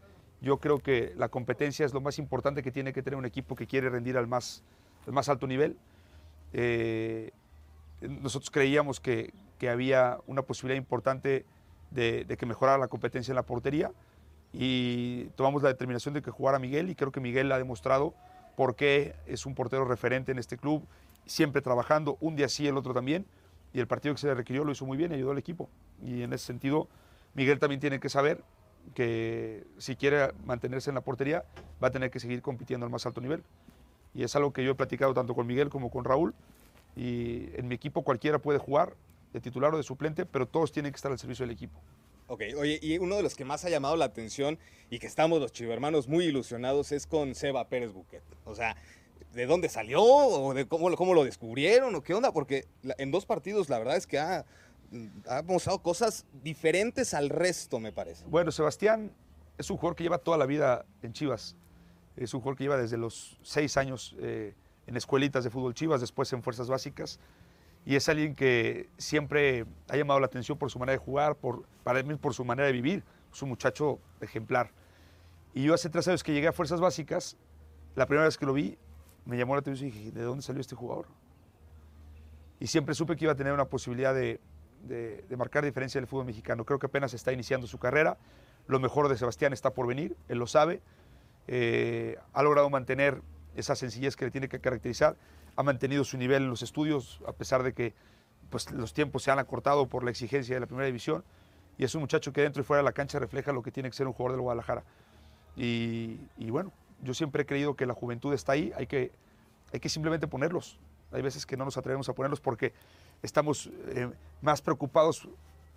Yo 0.41 0.59
creo 0.59 0.79
que 0.79 1.13
la 1.17 1.29
competencia 1.29 1.87
es 1.87 1.95
lo 1.95 2.01
más 2.01 2.19
importante 2.19 2.63
que 2.63 2.71
tiene 2.71 2.93
que 2.93 3.03
tener 3.03 3.19
un 3.19 3.25
equipo 3.25 3.55
que 3.57 3.67
quiere 3.67 3.89
rendir 3.89 4.17
al 4.17 4.27
más, 4.27 4.63
al 5.07 5.13
más 5.13 5.29
alto 5.29 5.47
nivel. 5.47 5.77
Eh, 6.53 7.31
nosotros 8.01 8.51
creíamos 8.51 9.01
que, 9.01 9.33
que 9.59 9.71
había 9.71 10.19
una 10.27 10.43
posibilidad 10.43 10.79
importante 10.79 11.47
de, 11.91 12.25
de 12.25 12.37
que 12.37 12.47
mejorara 12.47 12.79
la 12.79 12.89
competencia 12.89 13.33
en 13.33 13.37
la 13.37 13.45
portería 13.45 13.93
y 14.53 15.25
tomamos 15.37 15.63
la 15.63 15.69
determinación 15.69 16.15
de 16.15 16.23
que 16.23 16.31
jugara 16.31 16.59
Miguel 16.59 16.91
y 16.91 16.95
creo 16.95 17.11
que 17.11 17.21
Miguel 17.21 17.51
ha 17.53 17.59
demostrado 17.59 18.15
por 18.57 18.77
qué 18.77 19.17
es 19.27 19.47
un 19.47 19.55
portero 19.55 19.85
referente 19.85 20.33
en 20.33 20.39
este 20.39 20.57
club, 20.57 20.87
siempre 21.27 21.61
trabajando, 21.61 22.17
un 22.21 22.37
día 22.37 22.49
sí, 22.49 22.67
el 22.67 22.77
otro 22.77 22.95
también, 22.95 23.27
y 23.73 23.81
el 23.81 23.87
partido 23.87 24.15
que 24.15 24.21
se 24.21 24.29
le 24.29 24.35
requirió 24.35 24.65
lo 24.65 24.73
hizo 24.73 24.87
muy 24.87 24.97
bien, 24.97 25.13
ayudó 25.13 25.33
al 25.33 25.39
equipo. 25.39 25.69
Y 26.03 26.23
en 26.23 26.33
ese 26.33 26.47
sentido, 26.47 26.89
Miguel 27.35 27.59
también 27.59 27.81
tiene 27.81 28.01
que 28.01 28.09
saber 28.09 28.43
que 28.95 29.65
si 29.79 29.97
quiere 29.97 30.33
mantenerse 30.45 30.91
en 30.91 30.95
la 30.95 31.01
portería, 31.01 31.45
va 31.83 31.89
a 31.89 31.91
tener 31.91 32.11
que 32.11 32.21
seguir 32.21 32.43
compitiendo 32.43 32.87
al 32.87 32.93
más 32.93 33.07
alto 33.07 33.21
nivel. 33.21 33.43
Y 34.15 34.23
es 34.23 34.37
algo 34.37 34.53
que 34.53 34.65
yo 34.65 34.73
he 34.73 34.75
platicado 34.75 35.15
tanto 35.15 35.35
con 35.35 35.47
Miguel 35.47 35.71
como 35.71 35.91
con 35.91 36.05
Raúl. 36.05 36.35
Y 36.97 37.49
en 37.57 37.67
mi 37.67 37.75
equipo 37.75 38.03
cualquiera 38.03 38.39
puede 38.39 38.59
jugar, 38.59 38.95
de 39.33 39.41
titular 39.41 39.75
o 39.75 39.77
de 39.77 39.83
suplente, 39.83 40.27
pero 40.27 40.47
todos 40.47 40.71
tienen 40.71 40.93
que 40.93 40.97
estar 40.97 41.11
al 41.11 41.19
servicio 41.19 41.45
del 41.45 41.55
equipo. 41.55 41.81
Ok, 42.29 42.43
oye, 42.57 42.79
y 42.81 42.97
uno 42.99 43.17
de 43.17 43.23
los 43.23 43.35
que 43.35 43.45
más 43.45 43.65
ha 43.65 43.69
llamado 43.69 43.97
la 43.97 44.05
atención 44.07 44.59
y 44.91 44.99
que 44.99 45.07
estamos 45.07 45.41
los 45.41 45.53
chivermanos 45.53 46.09
muy 46.09 46.27
ilusionados 46.27 46.93
es 46.93 47.07
con 47.07 47.35
Seba 47.35 47.69
Pérez 47.69 47.93
Buquet. 47.93 48.23
O 48.45 48.55
sea, 48.55 48.77
¿de 49.35 49.47
dónde 49.47 49.69
salió? 49.69 50.03
¿O 50.03 50.55
cómo, 50.69 51.15
lo- 51.15 51.25
descubrieron? 51.25 51.95
¿O 51.97 52.03
qué 52.03 52.15
onda? 52.15 52.33
Porque 52.33 52.67
en 52.97 53.11
dos 53.11 53.27
partidos 53.27 53.69
la 53.69 53.79
verdad 53.79 53.97
es 53.97 54.07
que 54.07 54.19
ha, 54.19 54.47
ha 55.29 55.43
mostrado 55.43 55.81
cosas 55.81 56.25
diferentes 56.43 57.15
al 57.15 57.29
resto, 57.29 57.81
me 57.81 57.93
parece. 57.93 58.25
Bueno, 58.27 58.53
Sebastián 58.53 59.13
es 59.59 59.71
un 59.71 59.77
jugador 59.77 59.97
que 59.97 60.05
lleva 60.05 60.19
toda 60.19 60.39
la 60.39 60.47
vida 60.47 60.85
en 61.03 61.13
Chivas. 61.13 61.57
Es 62.17 62.35
un 62.35 62.41
jugador 62.41 62.59
que 62.59 62.65
lleva 62.65 62.77
desde 62.77 62.97
los 62.97 63.39
seis 63.43 63.77
años 63.77 64.17
eh, 64.21 64.55
en 64.87 64.97
escuelitas 64.97 65.45
de 65.45 65.51
fútbol 65.51 65.75
Chivas, 65.75 66.01
después 66.01 66.33
en 66.33 66.43
fuerzas 66.43 66.69
básicas. 66.69 67.19
Y 67.87 67.97
es 67.97 68.09
alguien 68.09 68.35
que 68.35 68.89
siempre 68.97 69.67
ha 69.89 69.97
llamado 69.97 70.21
la 70.21 70.27
atención 70.27 70.57
por 70.57 70.71
su 70.71 70.79
manera 70.79 70.99
de 70.99 71.05
jugar, 71.05 71.37
por, 71.37 71.65
para 71.83 72.03
mí 72.03 72.15
por 72.17 72.33
su 72.33 72.45
manera 72.45 72.67
de 72.67 72.73
vivir. 72.73 73.05
Es 73.33 73.43
un 73.43 73.51
muchacho 73.51 73.99
ejemplar. 74.21 74.71
Y 75.53 75.65
yo 75.65 75.75
hace 75.75 75.91
tres 75.91 76.09
años 76.09 76.23
que 76.23 76.33
llegué 76.33 76.49
a 76.49 76.53
fuerzas 76.53 76.81
básicas, 76.81 77.37
la 77.95 78.07
primera 78.07 78.27
vez 78.27 78.39
que 78.39 78.47
lo 78.47 78.53
vi, 78.53 78.79
me 79.25 79.37
llamó 79.37 79.55
la 79.55 79.61
atención 79.61 79.89
y 79.89 79.93
dije, 79.93 80.11
¿de 80.11 80.23
dónde 80.23 80.43
salió 80.43 80.61
este 80.61 80.75
jugador? 80.75 81.07
Y 82.59 82.67
siempre 82.67 82.95
supe 82.95 83.17
que 83.17 83.25
iba 83.25 83.33
a 83.33 83.37
tener 83.37 83.53
una 83.53 83.67
posibilidad 83.67 84.15
de, 84.15 84.41
de- 84.89 85.25
marcar 85.37 85.65
diferencia 85.65 85.99
en 85.99 86.05
el 86.05 86.09
fútbol 86.09 86.27
mexicano. 86.27 86.65
Creo 86.65 86.79
que 86.79 86.87
apenas 86.87 87.15
está 87.15 87.33
iniciando 87.33 87.67
su 87.67 87.79
carrera. 87.79 88.17
Lo 88.67 88.81
mejor 88.81 89.09
de 89.09 89.17
Sebastián 89.17 89.53
está 89.53 89.71
por 89.71 89.87
venir, 89.87 90.17
él 90.29 90.39
lo 90.39 90.47
sabe. 90.47 90.81
Eh, 91.47 92.19
ha 92.33 92.43
logrado 92.43 92.71
mantener 92.71 93.21
esa 93.57 93.77
sencillez 93.77 94.17
que 94.17 94.25
le 94.25 94.31
tiene 94.31 94.49
que 94.49 94.59
caracterizar. 94.61 95.17
Ha 95.57 95.63
mantenido 95.63 96.05
su 96.05 96.17
nivel 96.17 96.45
en 96.45 96.49
los 96.49 96.63
estudios, 96.63 97.21
a 97.27 97.33
pesar 97.33 97.63
de 97.63 97.73
que 97.73 97.95
pues, 98.51 98.71
los 98.73 98.95
tiempos 98.95 99.23
se 99.23 99.31
han 99.31 99.39
acortado 99.39 99.87
por 99.87 100.03
la 100.05 100.11
exigencia 100.11 100.55
de 100.55 100.61
la 100.61 100.67
primera 100.67 100.87
división. 100.87 101.25
Y 101.77 101.85
es 101.85 101.95
un 101.95 102.01
muchacho 102.01 102.33
que 102.33 102.41
dentro 102.41 102.63
y 102.63 102.65
fuera 102.65 102.83
de 102.83 102.85
la 102.85 102.93
cancha 102.93 103.19
refleja 103.19 103.53
lo 103.53 103.63
que 103.63 103.71
tiene 103.71 103.91
que 103.91 103.97
ser 103.97 104.07
un 104.07 104.13
jugador 104.13 104.33
del 104.33 104.43
Guadalajara. 104.43 104.85
Y, 105.57 106.19
y 106.39 106.51
bueno, 106.51 106.73
yo 107.03 107.15
siempre 107.15 107.43
he 107.43 107.47
creído 107.47 107.75
que 107.75 107.85
la 107.87 107.95
juventud 107.95 108.33
está 108.33 108.53
ahí, 108.53 108.73
hay 108.77 108.87
que, 108.87 109.13
hay 109.73 109.81
que 109.81 109.89
simplemente 109.89 110.27
ponerlos. 110.27 110.79
Hay 111.13 111.23
veces 111.23 111.47
que 111.47 111.57
no 111.57 111.65
nos 111.65 111.77
atrevemos 111.77 112.09
a 112.09 112.13
ponerlos 112.13 112.41
porque 112.41 112.73
estamos 113.25 113.71
eh, 113.89 114.11
más 114.43 114.63
preocupados 114.63 115.29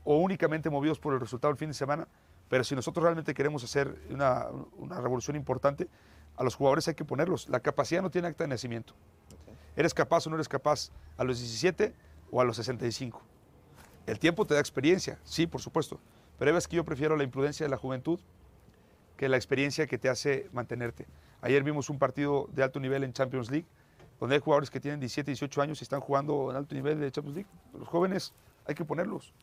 o 0.03 0.17
únicamente 0.17 0.69
movidos 0.69 0.99
por 0.99 1.13
el 1.13 1.19
resultado 1.19 1.53
del 1.53 1.57
fin 1.57 1.69
de 1.69 1.73
semana. 1.73 2.07
Pero 2.49 2.63
si 2.63 2.75
nosotros 2.75 3.03
realmente 3.03 3.33
queremos 3.33 3.63
hacer 3.63 3.93
una, 4.09 4.47
una 4.77 5.01
revolución 5.01 5.35
importante, 5.35 5.87
a 6.35 6.43
los 6.43 6.55
jugadores 6.55 6.87
hay 6.87 6.93
que 6.93 7.03
ponerlos. 7.03 7.49
La 7.49 7.59
capacidad 7.59 8.01
no 8.01 8.09
tiene 8.09 8.27
acta 8.27 8.43
de 8.43 8.49
nacimiento. 8.49 8.93
¿Eres 9.75 9.93
capaz 9.93 10.27
o 10.27 10.29
no 10.29 10.35
eres 10.35 10.47
capaz 10.47 10.91
a 11.17 11.23
los 11.23 11.39
17 11.39 11.93
o 12.31 12.41
a 12.41 12.45
los 12.45 12.55
65? 12.57 13.21
El 14.05 14.19
tiempo 14.19 14.45
te 14.45 14.53
da 14.53 14.59
experiencia, 14.59 15.19
sí, 15.23 15.47
por 15.47 15.61
supuesto. 15.61 15.99
Pero 16.39 16.53
veces 16.53 16.67
que 16.67 16.75
yo 16.75 16.85
prefiero 16.85 17.17
la 17.17 17.23
imprudencia 17.23 17.65
de 17.65 17.69
la 17.69 17.77
juventud 17.77 18.19
que 19.17 19.27
la 19.27 19.35
experiencia 19.35 19.87
que 19.87 19.97
te 19.97 20.09
hace 20.09 20.47
mantenerte. 20.53 21.07
Ayer 21.41 21.63
vimos 21.63 21.89
un 21.89 21.97
partido 21.97 22.47
de 22.53 22.63
alto 22.63 22.79
nivel 22.79 23.03
en 23.03 23.13
Champions 23.13 23.49
League, 23.49 23.65
donde 24.19 24.35
hay 24.35 24.41
jugadores 24.41 24.69
que 24.69 24.79
tienen 24.79 24.99
17, 24.99 25.31
18 25.31 25.61
años 25.61 25.81
y 25.81 25.83
están 25.83 25.99
jugando 25.99 26.49
en 26.51 26.57
alto 26.57 26.75
nivel 26.75 26.99
de 26.99 27.11
Champions 27.11 27.35
League. 27.35 27.49
Los 27.77 27.87
jóvenes 27.87 28.33
hay 28.65 28.75
que 28.75 28.85
ponerlos. 28.85 29.33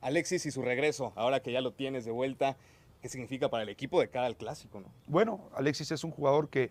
Alexis 0.00 0.46
y 0.46 0.50
su 0.50 0.62
regreso, 0.62 1.12
ahora 1.16 1.40
que 1.40 1.52
ya 1.52 1.60
lo 1.60 1.72
tienes 1.72 2.04
de 2.04 2.10
vuelta, 2.10 2.56
¿qué 3.00 3.08
significa 3.08 3.48
para 3.48 3.62
el 3.62 3.68
equipo 3.68 4.00
de 4.00 4.08
cara 4.08 4.26
al 4.26 4.36
clásico? 4.36 4.80
¿no? 4.80 4.86
Bueno, 5.06 5.40
Alexis 5.54 5.90
es 5.90 6.04
un 6.04 6.10
jugador 6.10 6.48
que 6.48 6.70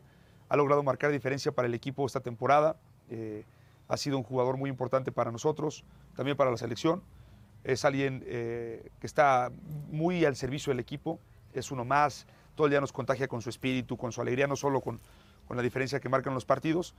ha 0.50 0.56
logrado 0.56 0.84
marcar 0.84 1.12
diferencia 1.12 1.52
para 1.52 1.68
el 1.68 1.74
equipo 1.74 2.06
esta 2.06 2.20
temporada. 2.20 2.78
Eh, 3.10 3.44
ha 3.88 3.98
sido 3.98 4.18
un 4.18 4.24
jugador 4.24 4.58
muy 4.58 4.70
importante 4.70 5.12
para 5.12 5.32
nosotros, 5.32 5.84
también 6.16 6.38
para 6.38 6.52
la 6.52 6.58
selección. 6.58 7.02
Es 7.64 7.86
alguien 7.86 8.24
eh, 8.28 8.90
que 9.00 9.08
está 9.08 9.52
muy 9.90 10.26
al 10.26 10.36
servicio 10.36 10.72
del 10.72 10.80
equipo, 10.80 11.20
es 11.54 11.72
uno 11.72 11.86
más, 11.86 12.28
todo 12.56 12.68
el 12.68 12.72
día 12.72 12.82
nos 12.82 12.92
contagia 12.92 13.28
con 13.28 13.42
su 13.42 13.50
espíritu, 13.50 13.98
con 13.98 14.12
su 14.12 14.22
alegría, 14.22 14.48
no 14.48 14.56
solo 14.56 14.82
con, 14.82 15.00
con 15.48 15.58
la 15.58 15.64
diferencia 15.64 16.00
que 16.00 16.10
marcan 16.10 16.34
los 16.34 16.46
partidos. 16.46 16.94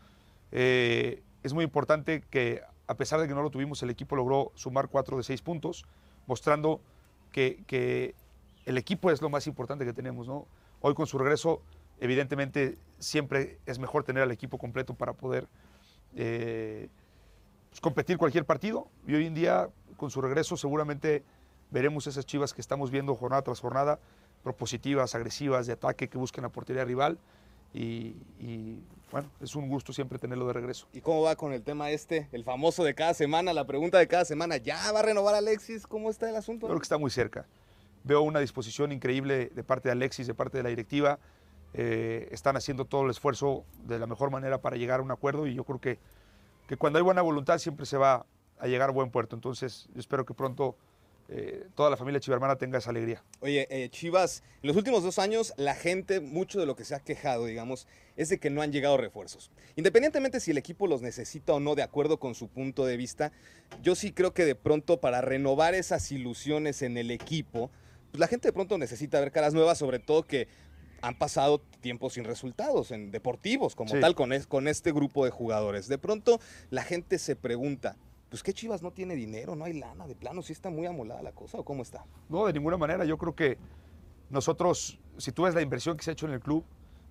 Eh, 0.54 1.22
es 1.42 1.52
muy 1.52 1.64
importante 1.64 2.22
que, 2.30 2.62
a 2.86 2.94
pesar 2.94 3.20
de 3.20 3.28
que 3.28 3.34
no 3.34 3.42
lo 3.42 3.50
tuvimos, 3.50 3.82
el 3.82 3.90
equipo 3.90 4.16
logró 4.16 4.52
sumar 4.54 4.88
cuatro 4.88 5.16
de 5.18 5.24
seis 5.24 5.42
puntos, 5.42 5.84
mostrando 6.26 6.80
que, 7.32 8.14
el 8.64 8.78
equipo 8.78 9.10
es 9.10 9.20
lo 9.20 9.28
más 9.28 9.46
importante 9.46 9.84
que 9.84 9.92
tenemos. 9.92 10.26
Hoy 10.80 10.94
con 10.94 11.06
su 11.06 11.18
regreso, 11.18 11.60
evidentemente, 12.00 12.78
siempre 12.98 13.58
es 13.66 13.78
mejor 13.78 14.04
tener 14.04 14.22
al 14.22 14.30
equipo 14.30 14.56
completo 14.56 14.94
para 14.94 15.12
poder 15.12 15.46
eh, 16.14 16.88
pues, 17.68 17.80
competir 17.80 18.16
cualquier 18.16 18.46
partido. 18.46 18.88
Y 19.06 19.14
hoy 19.14 19.26
en 19.26 19.34
día, 19.34 19.68
con 19.98 20.10
su 20.10 20.22
regreso, 20.22 20.56
seguramente 20.56 21.24
veremos 21.70 22.06
esas 22.06 22.24
chivas 22.24 22.54
que 22.54 22.62
estamos 22.62 22.90
viendo 22.90 23.14
jornada 23.16 23.42
tras 23.42 23.60
jornada, 23.60 23.98
propositivas, 24.42 25.14
agresivas, 25.14 25.66
de 25.66 25.74
ataque, 25.74 26.08
que 26.08 26.16
busquen 26.16 26.42
la 26.42 26.48
portería 26.48 26.84
rival. 26.84 27.18
Y, 27.74 28.16
y, 28.38 28.78
bueno, 29.10 29.28
es 29.40 29.54
un 29.56 29.68
gusto 29.68 29.92
siempre 29.92 30.18
tenerlo 30.18 30.46
de 30.46 30.52
regreso. 30.52 30.86
¿Y 30.92 31.00
cómo 31.00 31.22
va 31.22 31.36
con 31.36 31.52
el 31.52 31.62
tema 31.62 31.90
este, 31.90 32.28
el 32.32 32.44
famoso 32.44 32.84
de 32.84 32.94
cada 32.94 33.14
semana, 33.14 33.52
la 33.52 33.66
pregunta 33.66 33.98
de 33.98 34.06
cada 34.06 34.24
semana? 34.24 34.56
¿Ya 34.56 34.92
va 34.92 35.00
a 35.00 35.02
renovar 35.02 35.34
Alexis? 35.34 35.86
¿Cómo 35.86 36.08
está 36.08 36.30
el 36.30 36.36
asunto? 36.36 36.66
Creo 36.66 36.78
que 36.78 36.84
está 36.84 36.98
muy 36.98 37.10
cerca. 37.10 37.46
Veo 38.04 38.22
una 38.22 38.38
disposición 38.38 38.92
increíble 38.92 39.50
de 39.54 39.64
parte 39.64 39.88
de 39.88 39.92
Alexis, 39.92 40.26
de 40.26 40.34
parte 40.34 40.58
de 40.58 40.62
la 40.62 40.68
directiva. 40.70 41.18
Eh, 41.74 42.28
están 42.30 42.56
haciendo 42.56 42.84
todo 42.84 43.02
el 43.04 43.10
esfuerzo 43.10 43.64
de 43.84 43.98
la 43.98 44.06
mejor 44.06 44.30
manera 44.30 44.60
para 44.60 44.76
llegar 44.76 45.00
a 45.00 45.02
un 45.02 45.10
acuerdo 45.10 45.48
y 45.48 45.54
yo 45.54 45.64
creo 45.64 45.80
que, 45.80 45.98
que 46.68 46.76
cuando 46.76 46.98
hay 46.98 47.02
buena 47.02 47.22
voluntad 47.22 47.58
siempre 47.58 47.86
se 47.86 47.96
va 47.96 48.26
a 48.60 48.66
llegar 48.68 48.90
a 48.90 48.92
buen 48.92 49.10
puerto. 49.10 49.34
Entonces, 49.34 49.88
yo 49.92 49.98
espero 49.98 50.24
que 50.24 50.34
pronto 50.34 50.76
eh, 51.28 51.66
toda 51.74 51.88
la 51.90 51.96
familia 51.96 52.20
chivermana 52.20 52.56
tenga 52.56 52.78
esa 52.78 52.90
alegría. 52.90 53.22
Oye, 53.40 53.66
eh, 53.70 53.88
Chivas, 53.88 54.42
en 54.62 54.68
los 54.68 54.76
últimos 54.76 55.02
dos 55.02 55.18
años 55.18 55.54
la 55.56 55.74
gente, 55.74 56.20
mucho 56.20 56.60
de 56.60 56.66
lo 56.66 56.76
que 56.76 56.84
se 56.84 56.94
ha 56.94 57.00
quejado, 57.00 57.46
digamos, 57.46 57.86
es 58.16 58.28
de 58.28 58.38
que 58.38 58.50
no 58.50 58.60
han 58.62 58.72
llegado 58.72 58.96
refuerzos. 58.96 59.50
Independientemente 59.76 60.38
si 60.40 60.50
el 60.50 60.58
equipo 60.58 60.86
los 60.86 61.00
necesita 61.02 61.54
o 61.54 61.60
no, 61.60 61.74
de 61.74 61.82
acuerdo 61.82 62.18
con 62.18 62.34
su 62.34 62.48
punto 62.48 62.84
de 62.84 62.96
vista, 62.96 63.32
yo 63.82 63.94
sí 63.94 64.12
creo 64.12 64.34
que 64.34 64.44
de 64.44 64.54
pronto 64.54 65.00
para 65.00 65.20
renovar 65.22 65.74
esas 65.74 66.12
ilusiones 66.12 66.82
en 66.82 66.96
el 66.98 67.10
equipo, 67.10 67.70
pues 68.10 68.20
la 68.20 68.28
gente 68.28 68.48
de 68.48 68.52
pronto 68.52 68.76
necesita 68.78 69.18
ver 69.18 69.32
caras 69.32 69.54
nuevas, 69.54 69.78
sobre 69.78 69.98
todo 69.98 70.22
que 70.24 70.46
han 71.00 71.18
pasado 71.18 71.60
tiempos 71.80 72.14
sin 72.14 72.24
resultados 72.24 72.90
en 72.90 73.10
deportivos 73.10 73.74
como 73.74 73.90
Sí. 73.94 74.00
tal 74.00 74.14
con, 74.14 74.32
es- 74.32 74.46
con 74.46 74.68
este 74.68 74.92
grupo 74.92 75.24
de 75.24 75.30
jugadores. 75.30 75.88
De 75.88 75.98
pronto 75.98 76.40
la 76.70 76.82
gente 76.82 77.18
se 77.18 77.34
pregunta, 77.36 77.96
pues 78.34 78.42
qué 78.42 78.52
Chivas 78.52 78.82
no 78.82 78.90
tiene 78.90 79.14
dinero, 79.14 79.54
no 79.54 79.64
hay 79.64 79.74
lana, 79.74 80.08
de 80.08 80.16
plano, 80.16 80.42
sí 80.42 80.52
está 80.52 80.68
muy 80.68 80.86
amolada 80.86 81.22
la 81.22 81.30
cosa 81.30 81.56
o 81.58 81.64
cómo 81.64 81.82
está. 81.82 82.04
No, 82.28 82.44
de 82.46 82.52
ninguna 82.52 82.76
manera. 82.76 83.04
Yo 83.04 83.16
creo 83.16 83.32
que 83.36 83.58
nosotros, 84.28 84.98
si 85.18 85.30
tú 85.30 85.44
ves 85.44 85.54
la 85.54 85.62
inversión 85.62 85.96
que 85.96 86.02
se 86.02 86.10
ha 86.10 86.14
hecho 86.14 86.26
en 86.26 86.32
el 86.32 86.40
club, 86.40 86.64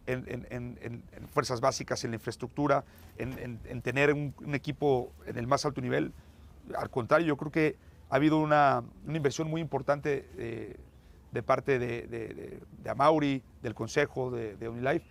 en, 0.06 1.02
fuerzas 1.32 1.62
básicas, 1.62 2.04
en 2.04 2.12
la 2.12 2.16
infraestructura, 2.16 2.84
en, 3.18 3.40
en- 3.40 3.60
en 3.64 3.82
tener 3.82 4.12
un, 4.12 4.34
equipo 4.54 5.14
en 5.26 5.38
el 5.38 5.48
más 5.48 5.66
alto 5.66 5.80
nivel, 5.80 6.12
al 6.78 6.90
contrario, 6.90 7.26
yo 7.26 7.38
creo 7.38 7.54
que 7.54 7.78
ha 8.10 8.18
habido 8.18 8.38
una, 8.40 8.84
inversión 9.08 9.50
muy 9.50 9.62
importante 9.62 10.28
eh, 10.38 10.76
de 11.32 11.42
parte 11.42 11.80
de- 11.80 12.60
de 12.84 12.90
Amauri, 12.90 13.42
del 13.62 13.74
Consejo, 13.74 14.30
de, 14.30 14.58
de 14.58 14.68
Unilife. 14.68 15.06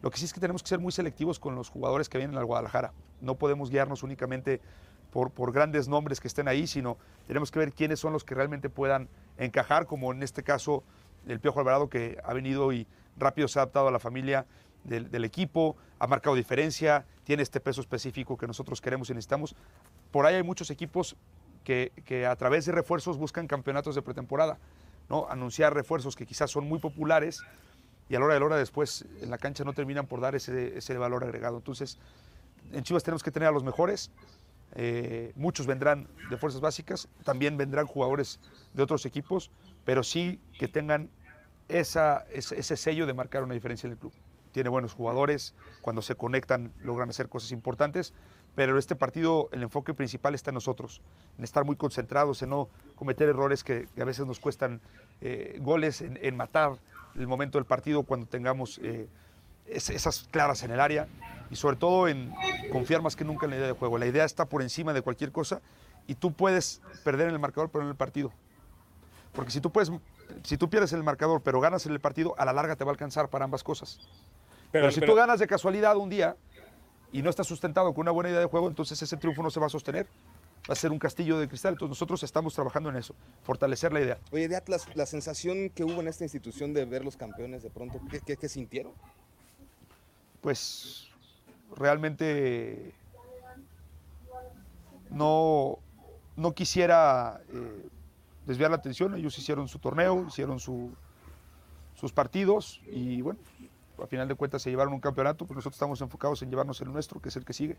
Lo 0.00 0.12
que 0.12 0.18
sí 0.18 0.26
es 0.26 0.32
que 0.32 0.38
tenemos 0.38 0.62
que 0.62 0.68
ser 0.68 0.78
muy 0.78 0.92
selectivos 0.92 1.40
con 1.40 1.56
los 1.56 1.70
jugadores 1.70 2.08
que 2.08 2.18
vienen 2.18 2.36
al 2.36 2.44
Guadalajara. 2.44 2.92
No 3.20 3.34
podemos 3.34 3.68
guiarnos 3.68 4.04
únicamente 4.04 4.60
por, 5.24 5.52
grandes 5.52 5.88
nombres 5.88 6.20
que 6.20 6.28
estén 6.28 6.46
ahí, 6.46 6.66
sino 6.66 6.98
tenemos 7.26 7.50
que 7.50 7.58
ver 7.58 7.72
quiénes 7.72 8.00
son 8.00 8.12
los 8.12 8.24
que 8.24 8.34
realmente 8.34 8.68
puedan 8.68 9.08
encajar, 9.38 9.86
como 9.86 10.12
en 10.12 10.22
este 10.22 10.42
caso 10.42 10.82
el 11.26 11.40
Piojo 11.40 11.60
Alvarado, 11.60 11.88
que 11.88 12.18
ha 12.22 12.34
venido 12.34 12.72
y 12.72 12.86
rápido 13.16 13.48
se 13.48 13.58
ha 13.58 13.62
adaptado 13.62 13.88
a 13.88 13.90
la 13.90 13.98
familia 13.98 14.46
del, 14.84 15.10
del 15.10 15.24
equipo, 15.24 15.76
ha 15.98 16.06
marcado 16.06 16.36
diferencia, 16.36 17.06
tiene 17.24 17.42
este 17.42 17.60
peso 17.60 17.80
específico 17.80 18.36
que 18.36 18.46
nosotros 18.46 18.80
queremos 18.80 19.08
y 19.08 19.14
necesitamos. 19.14 19.56
Por 20.10 20.26
ahí 20.26 20.34
hay 20.34 20.42
muchos 20.42 20.70
equipos 20.70 21.16
que, 21.64 21.92
que 22.04 22.26
a 22.26 22.36
través 22.36 22.66
de 22.66 22.72
refuerzos 22.72 23.16
buscan 23.16 23.46
campeonatos 23.46 23.94
de 23.94 24.02
pretemporada, 24.02 24.58
¿no? 25.08 25.26
anunciar 25.30 25.72
refuerzos 25.72 26.14
que 26.14 26.26
quizás 26.26 26.50
son 26.50 26.68
muy 26.68 26.78
populares 26.78 27.42
y 28.08 28.14
a 28.14 28.18
la 28.18 28.26
hora 28.26 28.34
de 28.34 28.40
la 28.40 28.46
hora 28.46 28.56
después 28.56 29.06
en 29.20 29.30
la 29.30 29.38
cancha 29.38 29.64
no 29.64 29.72
terminan 29.72 30.06
por 30.06 30.20
dar 30.20 30.34
ese, 30.34 30.76
ese 30.76 30.96
valor 30.98 31.24
agregado. 31.24 31.56
Entonces, 31.56 31.98
en 32.72 32.82
Chivas 32.82 33.02
tenemos 33.02 33.22
que 33.22 33.30
tener 33.30 33.48
a 33.48 33.52
los 33.52 33.64
mejores, 33.64 34.10
eh, 34.78 35.32
muchos 35.36 35.66
vendrán 35.66 36.06
de 36.28 36.36
fuerzas 36.36 36.60
básicas, 36.60 37.08
también 37.24 37.56
vendrán 37.56 37.86
jugadores 37.86 38.40
de 38.74 38.82
otros 38.82 39.06
equipos, 39.06 39.50
pero 39.86 40.02
sí 40.02 40.38
que 40.58 40.68
tengan 40.68 41.08
ese, 41.68 42.76
sello 42.76 43.06
de 43.06 43.14
marcar 43.14 43.42
una 43.42 43.54
diferencia 43.54 43.86
en 43.86 43.94
el 43.94 43.98
club. 43.98 44.12
Tiene 44.52 44.68
buenos 44.68 44.92
jugadores, 44.92 45.54
cuando 45.80 46.02
se 46.02 46.14
conectan 46.14 46.74
logran 46.82 47.08
hacer 47.08 47.30
cosas 47.30 47.52
importantes, 47.52 48.12
pero 48.54 48.78
este 48.78 48.96
partido 48.96 49.48
el 49.52 49.62
enfoque 49.62 49.94
principal 49.94 50.34
está 50.34 50.50
en 50.50 50.54
nosotros, 50.54 51.00
en 51.38 51.44
estar 51.44 51.64
muy 51.64 51.76
concentrados, 51.76 52.42
en 52.42 52.50
no 52.50 52.68
cometer 52.96 53.30
errores 53.30 53.64
que, 53.64 53.88
a 53.98 54.04
veces 54.04 54.26
nos 54.26 54.40
cuestan 54.40 54.82
eh, 55.22 55.58
goles, 55.60 56.02
en, 56.02 56.18
en, 56.20 56.36
matar 56.36 56.78
el 57.14 57.26
momento 57.26 57.56
del 57.56 57.64
partido 57.64 58.02
cuando 58.02 58.26
tengamos 58.26 58.78
eh, 58.82 59.08
es, 59.68 59.90
esas 59.90 60.28
claras 60.30 60.62
en 60.62 60.70
el 60.70 60.80
área 60.80 61.08
y 61.50 61.56
sobre 61.56 61.76
todo 61.76 62.08
en 62.08 62.32
confiar 62.72 63.02
más 63.02 63.16
que 63.16 63.24
nunca 63.24 63.46
en 63.46 63.50
la 63.50 63.56
idea 63.56 63.66
de 63.66 63.72
juego. 63.72 63.98
La 63.98 64.06
idea 64.06 64.24
está 64.24 64.46
por 64.46 64.62
encima 64.62 64.92
de 64.92 65.02
cualquier 65.02 65.32
cosa 65.32 65.60
y 66.06 66.14
tú 66.14 66.32
puedes 66.32 66.80
perder 67.04 67.28
en 67.28 67.34
el 67.34 67.40
marcador 67.40 67.70
pero 67.70 67.84
en 67.84 67.90
el 67.90 67.96
partido. 67.96 68.32
Porque 69.32 69.50
si 69.50 69.60
tú, 69.60 69.70
puedes, 69.70 69.90
si 70.44 70.56
tú 70.56 70.70
pierdes 70.70 70.92
en 70.92 70.98
el 70.98 71.04
marcador 71.04 71.42
pero 71.42 71.60
ganas 71.60 71.86
en 71.86 71.92
el 71.92 72.00
partido, 72.00 72.34
a 72.38 72.44
la 72.44 72.52
larga 72.52 72.76
te 72.76 72.84
va 72.84 72.90
a 72.90 72.92
alcanzar 72.92 73.28
para 73.28 73.44
ambas 73.44 73.62
cosas. 73.62 73.98
Pero, 74.72 74.84
pero 74.84 74.90
si 74.90 75.00
pero, 75.00 75.12
tú 75.12 75.16
ganas 75.16 75.38
de 75.38 75.46
casualidad 75.46 75.96
un 75.96 76.08
día 76.08 76.36
y 77.12 77.22
no 77.22 77.30
estás 77.30 77.46
sustentado 77.46 77.92
con 77.94 78.02
una 78.02 78.10
buena 78.10 78.30
idea 78.30 78.40
de 78.40 78.46
juego, 78.46 78.68
entonces 78.68 79.00
ese 79.00 79.16
triunfo 79.16 79.42
no 79.42 79.50
se 79.50 79.60
va 79.60 79.66
a 79.66 79.70
sostener. 79.70 80.06
Va 80.68 80.72
a 80.72 80.76
ser 80.76 80.90
un 80.90 80.98
castillo 80.98 81.38
de 81.38 81.46
cristal. 81.46 81.74
Entonces 81.74 81.90
nosotros 81.90 82.22
estamos 82.24 82.52
trabajando 82.52 82.90
en 82.90 82.96
eso, 82.96 83.14
fortalecer 83.44 83.92
la 83.92 84.00
idea. 84.00 84.18
Oye, 84.32 84.48
de 84.48 84.56
Atlas, 84.56 84.88
la 84.94 85.06
sensación 85.06 85.70
que 85.70 85.84
hubo 85.84 86.00
en 86.00 86.08
esta 86.08 86.24
institución 86.24 86.74
de 86.74 86.84
ver 86.84 87.04
los 87.04 87.16
campeones 87.16 87.62
de 87.62 87.70
pronto, 87.70 88.00
¿qué, 88.10 88.20
qué, 88.20 88.36
qué 88.36 88.48
sintieron? 88.48 88.92
Pues 90.46 91.08
realmente 91.74 92.94
no, 95.10 95.80
no 96.36 96.54
quisiera 96.54 97.40
eh, 97.52 97.88
desviar 98.46 98.70
la 98.70 98.76
atención. 98.76 99.16
Ellos 99.16 99.36
hicieron 99.36 99.66
su 99.66 99.80
torneo, 99.80 100.24
hicieron 100.28 100.60
su, 100.60 100.92
sus 101.94 102.12
partidos 102.12 102.80
y 102.86 103.22
bueno, 103.22 103.40
a 104.00 104.06
final 104.06 104.28
de 104.28 104.36
cuentas 104.36 104.62
se 104.62 104.70
llevaron 104.70 104.92
un 104.92 105.00
campeonato, 105.00 105.46
pero 105.46 105.56
nosotros 105.56 105.74
estamos 105.74 106.00
enfocados 106.00 106.40
en 106.42 106.50
llevarnos 106.50 106.80
el 106.80 106.92
nuestro, 106.92 107.20
que 107.20 107.30
es 107.30 107.34
el 107.34 107.44
que 107.44 107.52
sigue. 107.52 107.76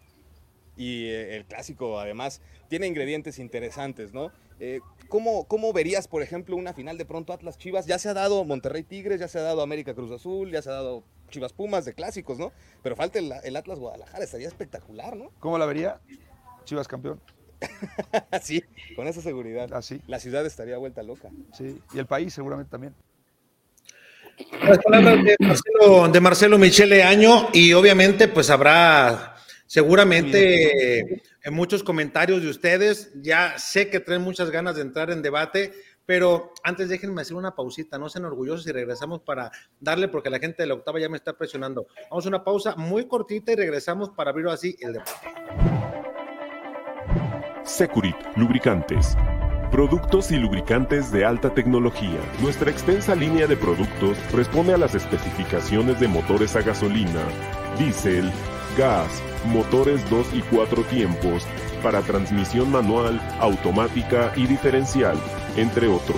Y 0.75 1.05
eh, 1.05 1.37
el 1.37 1.45
clásico, 1.45 2.01
además, 2.01 2.41
tiene 2.67 2.85
ingredientes 2.85 3.39
interesantes, 3.39 4.13
¿no? 4.13 4.29
Eh, 4.59 4.81
¿cómo, 5.07 5.45
¿Cómo 5.45 5.71
verías, 5.71 6.09
por 6.09 6.21
ejemplo, 6.21 6.57
una 6.57 6.73
final 6.73 6.97
de 6.97 7.05
pronto 7.05 7.31
Atlas 7.31 7.57
Chivas? 7.57 7.85
Ya 7.85 7.97
se 7.97 8.09
ha 8.09 8.13
dado 8.13 8.43
Monterrey 8.43 8.83
Tigres, 8.83 9.21
ya 9.21 9.29
se 9.29 9.39
ha 9.39 9.43
dado 9.43 9.61
América 9.61 9.93
Cruz 9.93 10.11
Azul, 10.11 10.51
ya 10.51 10.61
se 10.61 10.69
ha 10.69 10.73
dado 10.73 11.05
Chivas 11.29 11.53
Pumas 11.53 11.85
de 11.85 11.93
clásicos, 11.93 12.37
¿no? 12.37 12.51
Pero 12.83 12.95
falta 12.95 13.19
el, 13.19 13.31
el 13.43 13.55
Atlas 13.55 13.79
Guadalajara, 13.79 14.23
estaría 14.23 14.47
espectacular, 14.47 15.15
¿no? 15.15 15.31
¿Cómo 15.39 15.57
la 15.57 15.65
vería? 15.65 15.99
Chivas 16.65 16.87
campeón. 16.87 17.21
sí, 18.41 18.63
con 18.95 19.07
esa 19.07 19.21
seguridad. 19.21 19.73
Así. 19.73 20.01
La 20.07 20.19
ciudad 20.19 20.45
estaría 20.45 20.77
vuelta 20.77 21.03
loca. 21.03 21.29
Sí, 21.53 21.79
y 21.93 21.99
el 21.99 22.05
país 22.05 22.33
seguramente 22.33 22.71
también. 22.71 22.93
Las 24.63 24.77
palabras 24.79 25.23
de 25.23 25.35
Marcelo, 25.39 26.07
de 26.09 26.21
Marcelo 26.21 26.57
Michele 26.59 27.03
Año 27.03 27.49
y 27.53 27.73
obviamente 27.73 28.27
pues 28.27 28.51
habrá 28.51 29.35
seguramente 29.65 31.23
en 31.43 31.53
muchos 31.53 31.83
comentarios 31.83 32.43
de 32.43 32.49
ustedes. 32.49 33.11
Ya 33.15 33.57
sé 33.57 33.89
que 33.89 33.99
traen 33.99 34.21
muchas 34.21 34.51
ganas 34.51 34.75
de 34.75 34.83
entrar 34.83 35.09
en 35.09 35.23
debate, 35.23 35.73
pero 36.07 36.53
antes 36.63 36.87
déjenme 36.87 37.21
hacer 37.21 37.35
una 37.35 37.53
pausita, 37.53 37.99
no 37.99 38.07
sean 38.07 38.25
orgullosos 38.25 38.65
y 38.65 38.71
regresamos 38.71 39.21
para 39.21 39.51
darle 39.79 40.07
porque 40.07 40.29
la 40.29 40.39
gente 40.39 40.63
de 40.63 40.67
la 40.67 40.73
octava 40.73 40.99
ya 40.99 41.09
me 41.09 41.17
está 41.17 41.33
presionando. 41.33 41.85
Vamos 42.09 42.25
a 42.25 42.29
una 42.29 42.43
pausa 42.43 42.75
muy 42.77 43.07
cortita 43.07 43.51
y 43.51 43.55
regresamos 43.55 44.09
para 44.11 44.31
abrir 44.31 44.47
así 44.47 44.77
el 44.79 44.93
debate. 44.93 45.11
Securit, 47.63 48.15
lubricantes. 48.37 49.17
Productos 49.69 50.31
y 50.31 50.37
lubricantes 50.37 51.11
de 51.11 51.25
alta 51.25 51.53
tecnología. 51.53 52.21
Nuestra 52.41 52.71
extensa 52.71 53.13
línea 53.13 53.45
de 53.45 53.57
productos 53.57 54.17
responde 54.31 54.73
a 54.73 54.77
las 54.77 54.95
especificaciones 54.95 55.99
de 55.99 56.07
motores 56.07 56.55
a 56.55 56.61
gasolina, 56.61 57.21
diésel, 57.77 58.31
gas, 58.77 59.21
motores 59.47 60.09
2 60.09 60.35
y 60.35 60.41
4 60.43 60.83
tiempos, 60.83 61.45
para 61.83 62.01
transmisión 62.01 62.71
manual, 62.71 63.19
automática 63.41 64.31
y 64.37 64.47
diferencial, 64.47 65.17
entre 65.57 65.87
otros. 65.87 66.17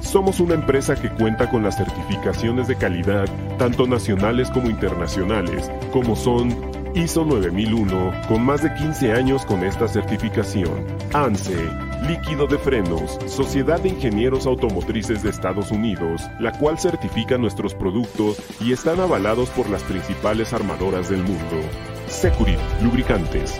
Somos 0.00 0.40
una 0.40 0.54
empresa 0.54 0.94
que 0.94 1.08
cuenta 1.08 1.48
con 1.48 1.62
las 1.62 1.76
certificaciones 1.76 2.68
de 2.68 2.76
calidad, 2.76 3.26
tanto 3.56 3.86
nacionales 3.86 4.50
como 4.50 4.68
internacionales, 4.68 5.70
como 5.92 6.16
son 6.16 6.54
ISO 6.94 7.24
9001, 7.24 8.12
con 8.28 8.44
más 8.44 8.62
de 8.62 8.74
15 8.74 9.12
años 9.12 9.46
con 9.46 9.64
esta 9.64 9.88
certificación. 9.88 10.84
ANSE, 11.14 11.56
líquido 12.06 12.46
de 12.46 12.58
frenos, 12.58 13.18
Sociedad 13.26 13.80
de 13.80 13.90
Ingenieros 13.90 14.46
Automotrices 14.46 15.22
de 15.22 15.30
Estados 15.30 15.70
Unidos, 15.70 16.22
la 16.40 16.52
cual 16.52 16.78
certifica 16.78 17.38
nuestros 17.38 17.74
productos 17.74 18.42
y 18.60 18.72
están 18.72 19.00
avalados 19.00 19.48
por 19.50 19.70
las 19.70 19.82
principales 19.84 20.52
armadoras 20.52 21.08
del 21.08 21.22
mundo. 21.22 21.60
Securit, 22.08 22.58
lubricantes. 22.82 23.58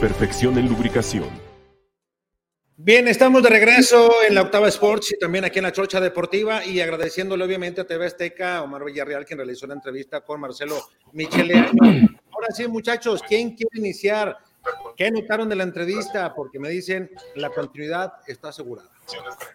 Perfección 0.00 0.58
en 0.58 0.68
lubricación. 0.68 1.41
Bien, 2.78 3.06
estamos 3.06 3.42
de 3.42 3.50
regreso 3.50 4.10
en 4.26 4.34
la 4.34 4.42
Octava 4.42 4.66
Sports 4.68 5.12
y 5.12 5.18
también 5.18 5.44
aquí 5.44 5.58
en 5.58 5.64
la 5.64 5.72
Chorcha 5.72 6.00
Deportiva 6.00 6.64
y 6.64 6.80
agradeciéndole 6.80 7.44
obviamente 7.44 7.82
a 7.82 7.86
TV 7.86 8.06
Azteca, 8.06 8.62
Omar 8.62 8.82
Villarreal, 8.84 9.26
quien 9.26 9.38
realizó 9.38 9.66
la 9.66 9.74
entrevista 9.74 10.22
con 10.22 10.40
Marcelo 10.40 10.76
Michele 11.12 11.54
Año. 11.54 12.08
Ahora 12.32 12.48
sí, 12.54 12.66
muchachos, 12.66 13.22
¿quién 13.28 13.54
quiere 13.54 13.78
iniciar? 13.78 14.38
¿Qué 14.96 15.10
notaron 15.10 15.50
de 15.50 15.56
la 15.56 15.64
entrevista? 15.64 16.34
Porque 16.34 16.58
me 16.58 16.70
dicen 16.70 17.10
la 17.36 17.50
continuidad 17.50 18.14
está 18.26 18.48
asegurada. 18.48 18.88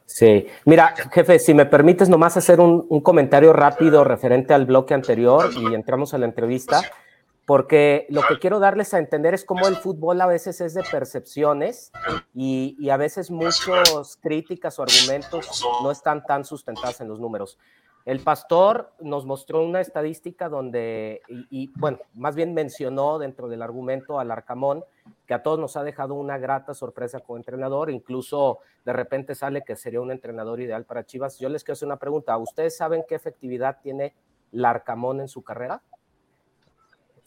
Sí, 0.06 0.46
mira, 0.66 0.94
jefe, 1.12 1.40
si 1.40 1.56
me 1.56 1.66
permites 1.66 2.10
nomás 2.10 2.38
hacer 2.38 2.60
un, 2.60 2.86
un 2.88 3.02
comentario 3.02 3.52
rápido 3.52 4.04
referente 4.04 4.54
al 4.54 4.68
bloque 4.68 4.94
anterior 4.94 5.50
y 5.56 5.74
entramos 5.74 6.14
a 6.14 6.20
la 6.20 6.26
entrevista 6.26 6.82
porque 7.48 8.08
lo 8.10 8.24
que 8.28 8.40
quiero 8.40 8.60
darles 8.60 8.94
a 8.94 8.98
entender 8.98 9.34
es 9.34 9.46
cómo 9.46 9.70
el 9.70 9.78
fútbol 9.78 10.20
a 10.20 10.26
veces 10.26 10.60
es 10.60 10.74
de 10.74 10.84
percepciones 10.84 11.94
y, 12.34 12.90
a 12.90 12.98
veces 12.98 13.32
muchas 13.32 14.18
críticas 14.22 14.78
o 14.78 14.84
argumentos 14.84 15.64
no 15.82 15.90
están 15.90 16.26
tan 16.26 16.44
sustentadas 16.44 17.00
en 17.00 17.08
los 17.08 17.22
números. 17.22 17.58
El 18.04 18.20
pastor 18.20 18.92
nos 19.00 19.26
mostró 19.26 19.64
una 19.64 19.80
estadística 19.80 20.50
donde, 20.50 21.22
y, 21.50 21.72
bueno, 21.80 22.00
más 22.16 22.36
bien 22.36 22.54
mencionó 22.54 23.18
dentro 23.18 23.48
del 23.48 23.62
argumento 23.62 24.20
al 24.20 24.30
Arcamón, 24.30 24.84
que 25.26 25.34
a 25.34 25.42
todos 25.42 25.58
nos 25.58 25.78
ha 25.78 25.84
dejado 25.84 26.16
una 26.16 26.38
grata 26.38 26.74
sorpresa 26.74 27.22
como 27.22 27.38
entrenador, 27.38 27.90
incluso 27.90 28.60
de 28.84 28.92
repente 28.92 29.36
sale 29.36 29.64
que 29.64 29.78
sería 29.78 30.02
un 30.02 30.12
entrenador 30.12 30.60
ideal 30.60 30.84
para 30.84 31.06
Chivas. 31.06 31.40
Yo 31.40 31.48
les 31.48 31.64
quiero 31.64 31.74
hacer 31.76 31.88
una 31.88 31.96
pregunta, 31.96 32.38
¿ustedes 32.38 32.76
saben 32.76 33.06
qué 33.08 33.16
efectividad 33.16 33.78
tiene 33.82 34.16
Larcamón 34.52 35.22
en 35.22 35.30
su 35.30 35.44
carrera? 35.44 35.82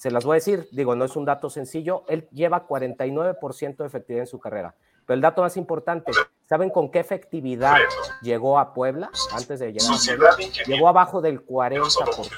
Se 0.00 0.10
las 0.10 0.24
voy 0.24 0.32
a 0.32 0.36
decir, 0.36 0.66
digo, 0.72 0.96
no 0.96 1.04
es 1.04 1.14
un 1.14 1.26
dato 1.26 1.50
sencillo, 1.50 2.04
él 2.08 2.26
lleva 2.32 2.66
49% 2.66 3.76
de 3.76 3.86
efectividad 3.86 4.22
en 4.22 4.26
su 4.26 4.40
carrera. 4.40 4.74
Pero 5.04 5.16
el 5.16 5.20
dato 5.20 5.42
más 5.42 5.58
importante, 5.58 6.10
¿saben 6.48 6.70
con 6.70 6.90
qué 6.90 7.00
efectividad 7.00 7.76
llegó 8.22 8.58
a 8.58 8.72
Puebla 8.72 9.10
antes 9.34 9.60
de 9.60 9.74
llegar 9.74 9.94
a 9.94 9.98
Puebla? 10.02 10.36
Llegó 10.66 10.88
abajo 10.88 11.20
del 11.20 11.44
40%. 11.44 12.30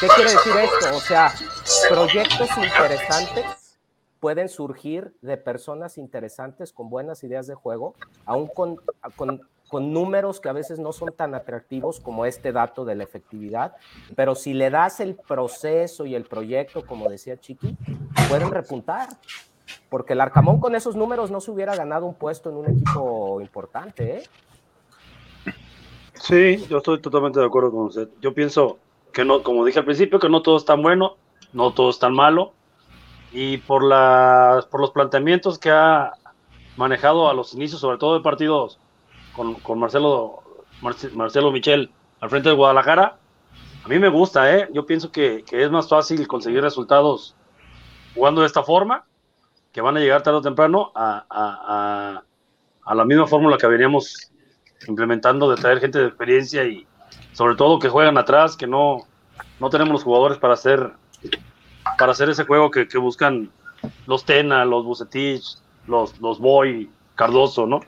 ¿Qué 0.00 0.06
quiere 0.06 0.30
decir 0.30 0.52
esto? 0.54 0.94
O 0.94 1.00
sea, 1.00 1.32
proyectos 1.88 2.50
interesantes 2.58 3.78
pueden 4.20 4.50
surgir 4.50 5.16
de 5.22 5.38
personas 5.38 5.96
interesantes 5.96 6.74
con 6.74 6.90
buenas 6.90 7.24
ideas 7.24 7.46
de 7.46 7.54
juego, 7.54 7.94
aún 8.26 8.48
con, 8.48 8.76
con 9.16 9.40
con 9.68 9.92
números 9.92 10.40
que 10.40 10.48
a 10.48 10.52
veces 10.52 10.78
no 10.78 10.92
son 10.92 11.12
tan 11.12 11.34
atractivos 11.34 12.00
como 12.00 12.24
este 12.24 12.52
dato 12.52 12.84
de 12.84 12.94
la 12.94 13.04
efectividad, 13.04 13.74
pero 14.14 14.34
si 14.34 14.54
le 14.54 14.70
das 14.70 15.00
el 15.00 15.16
proceso 15.16 16.06
y 16.06 16.14
el 16.14 16.24
proyecto, 16.24 16.86
como 16.86 17.08
decía 17.08 17.38
Chiqui, 17.38 17.76
pueden 18.28 18.50
repuntar, 18.50 19.08
porque 19.88 20.12
el 20.12 20.20
Arcamón 20.20 20.60
con 20.60 20.74
esos 20.74 20.96
números 20.96 21.30
no 21.30 21.40
se 21.40 21.50
hubiera 21.50 21.74
ganado 21.74 22.06
un 22.06 22.14
puesto 22.14 22.50
en 22.50 22.56
un 22.56 22.70
equipo 22.70 23.40
importante. 23.40 24.18
¿eh? 24.18 24.22
Sí, 26.14 26.64
yo 26.68 26.78
estoy 26.78 27.00
totalmente 27.00 27.40
de 27.40 27.46
acuerdo 27.46 27.70
con 27.70 27.86
usted. 27.86 28.08
Yo 28.20 28.32
pienso 28.34 28.78
que 29.12 29.24
no, 29.24 29.42
como 29.42 29.64
dije 29.64 29.78
al 29.78 29.84
principio, 29.84 30.18
que 30.18 30.28
no 30.28 30.42
todo 30.42 30.56
es 30.56 30.64
tan 30.64 30.82
bueno, 30.82 31.16
no 31.52 31.72
todo 31.72 31.90
es 31.90 31.98
tan 31.98 32.14
malo, 32.14 32.52
y 33.32 33.58
por, 33.58 33.82
la, 33.82 34.64
por 34.70 34.80
los 34.80 34.90
planteamientos 34.90 35.58
que 35.58 35.70
ha 35.70 36.12
manejado 36.76 37.28
a 37.28 37.34
los 37.34 37.54
inicios, 37.54 37.80
sobre 37.80 37.98
todo 37.98 38.14
de 38.14 38.22
partidos 38.22 38.78
con, 39.36 39.78
Marcelo, 39.78 40.42
Marcelo 40.80 41.52
Michel 41.52 41.90
al 42.20 42.30
frente 42.30 42.48
de 42.48 42.54
Guadalajara, 42.54 43.18
a 43.84 43.88
mí 43.88 43.98
me 43.98 44.08
gusta, 44.08 44.52
¿eh? 44.56 44.68
Yo 44.72 44.86
pienso 44.86 45.12
que, 45.12 45.44
es 45.50 45.70
más 45.70 45.88
fácil 45.88 46.26
conseguir 46.26 46.62
resultados 46.62 47.36
jugando 48.14 48.40
de 48.40 48.46
esta 48.46 48.62
forma, 48.62 49.04
que 49.72 49.80
van 49.80 49.96
a 49.96 50.00
llegar 50.00 50.22
tarde 50.22 50.38
o 50.38 50.42
temprano 50.42 50.90
a, 50.94 51.24
a, 51.28 52.22
a, 52.84 52.94
la 52.94 53.04
misma 53.04 53.26
fórmula 53.26 53.58
que 53.58 53.66
veníamos 53.66 54.32
implementando 54.88 55.50
de 55.50 55.56
traer 55.56 55.80
gente 55.80 55.98
de 55.98 56.06
experiencia 56.06 56.64
y 56.64 56.86
sobre 57.32 57.56
todo 57.56 57.78
que 57.78 57.90
juegan 57.90 58.16
atrás, 58.16 58.56
que 58.56 58.66
no, 58.66 59.06
no 59.60 59.70
tenemos 59.70 59.92
los 59.92 60.02
jugadores 60.02 60.38
para 60.38 60.54
hacer, 60.54 60.92
para 61.98 62.12
hacer 62.12 62.30
ese 62.30 62.44
juego 62.44 62.70
que, 62.70 62.88
que 62.88 62.98
buscan 62.98 63.50
los 64.06 64.24
Tena, 64.24 64.64
los 64.64 64.84
Bucetich, 64.84 65.58
los, 65.86 66.18
los 66.20 66.38
Boy, 66.38 66.90
Cardoso, 67.14 67.66
¿no? 67.66 67.80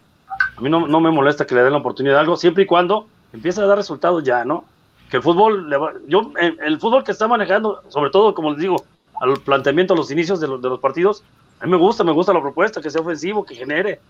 A 0.59 0.61
mí 0.61 0.69
no, 0.69 0.89
no 0.89 1.01
me 1.01 1.11
molesta 1.13 1.47
que 1.47 1.55
le 1.55 1.63
den 1.63 1.71
la 1.73 1.79
oportunidad 1.79 2.15
de 2.17 2.21
algo, 2.21 2.37
siempre 2.37 2.65
y 2.65 2.67
cuando 2.67 3.07
empiece 3.33 3.61
a 3.61 3.67
dar 3.67 3.79
resultados 3.79 4.25
ya, 4.25 4.45
¿no? 4.45 4.65
Que 5.09 5.19
el 5.19 5.23
fútbol, 5.23 5.71
le 5.71 5.77
va- 5.77 5.93
yo, 6.09 6.33
el, 6.41 6.59
el 6.61 6.81
fútbol 6.81 7.05
que 7.05 7.13
está 7.13 7.29
manejando, 7.29 7.81
sobre 7.89 8.11
todo, 8.11 8.35
como 8.35 8.51
les 8.51 8.59
digo, 8.61 8.85
al 9.21 9.39
planteamiento, 9.41 9.95
a 9.95 9.97
los 9.97 10.11
inicios 10.11 10.41
de, 10.41 10.49
los- 10.49 10.61
de 10.61 10.69
los 10.69 10.81
partidos, 10.81 11.23
a 11.61 11.65
mí 11.65 11.71
me 11.71 11.77
gusta, 11.77 12.03
me 12.03 12.11
gusta 12.11 12.33
la 12.33 12.41
propuesta, 12.43 12.81
que 12.81 12.91
sea 12.91 13.01
ofensivo, 13.03 13.45
que 13.45 13.55
genere. 13.55 14.01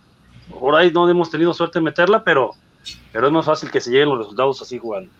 Por 0.58 0.74
ahí 0.74 0.90
no 0.90 1.06
hemos 1.08 1.30
tenido 1.30 1.52
suerte 1.52 1.78
en 1.78 1.84
meterla, 1.84 2.24
pero, 2.24 2.52
pero 3.12 3.26
es 3.26 3.32
más 3.32 3.44
fácil 3.44 3.70
que 3.70 3.82
se 3.82 3.90
lleguen 3.90 4.08
los 4.08 4.18
resultados 4.18 4.62
así 4.62 4.78
jugando. 4.78 5.10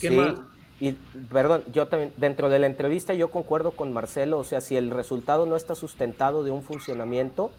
¿Qué 0.00 0.08
Sí, 0.10 0.16
más? 0.16 0.34
y 0.80 0.92
perdón, 1.32 1.62
yo 1.72 1.86
también, 1.88 2.12
dentro 2.18 2.50
de 2.50 2.58
la 2.58 2.66
entrevista 2.66 3.14
yo 3.14 3.28
concuerdo 3.30 3.70
con 3.70 3.92
Marcelo, 3.94 4.38
o 4.38 4.44
sea, 4.44 4.60
si 4.60 4.76
el 4.76 4.90
resultado 4.90 5.46
no 5.46 5.56
está 5.56 5.74
sustentado 5.74 6.44
de 6.44 6.50
un 6.50 6.62
funcionamiento, 6.62 7.50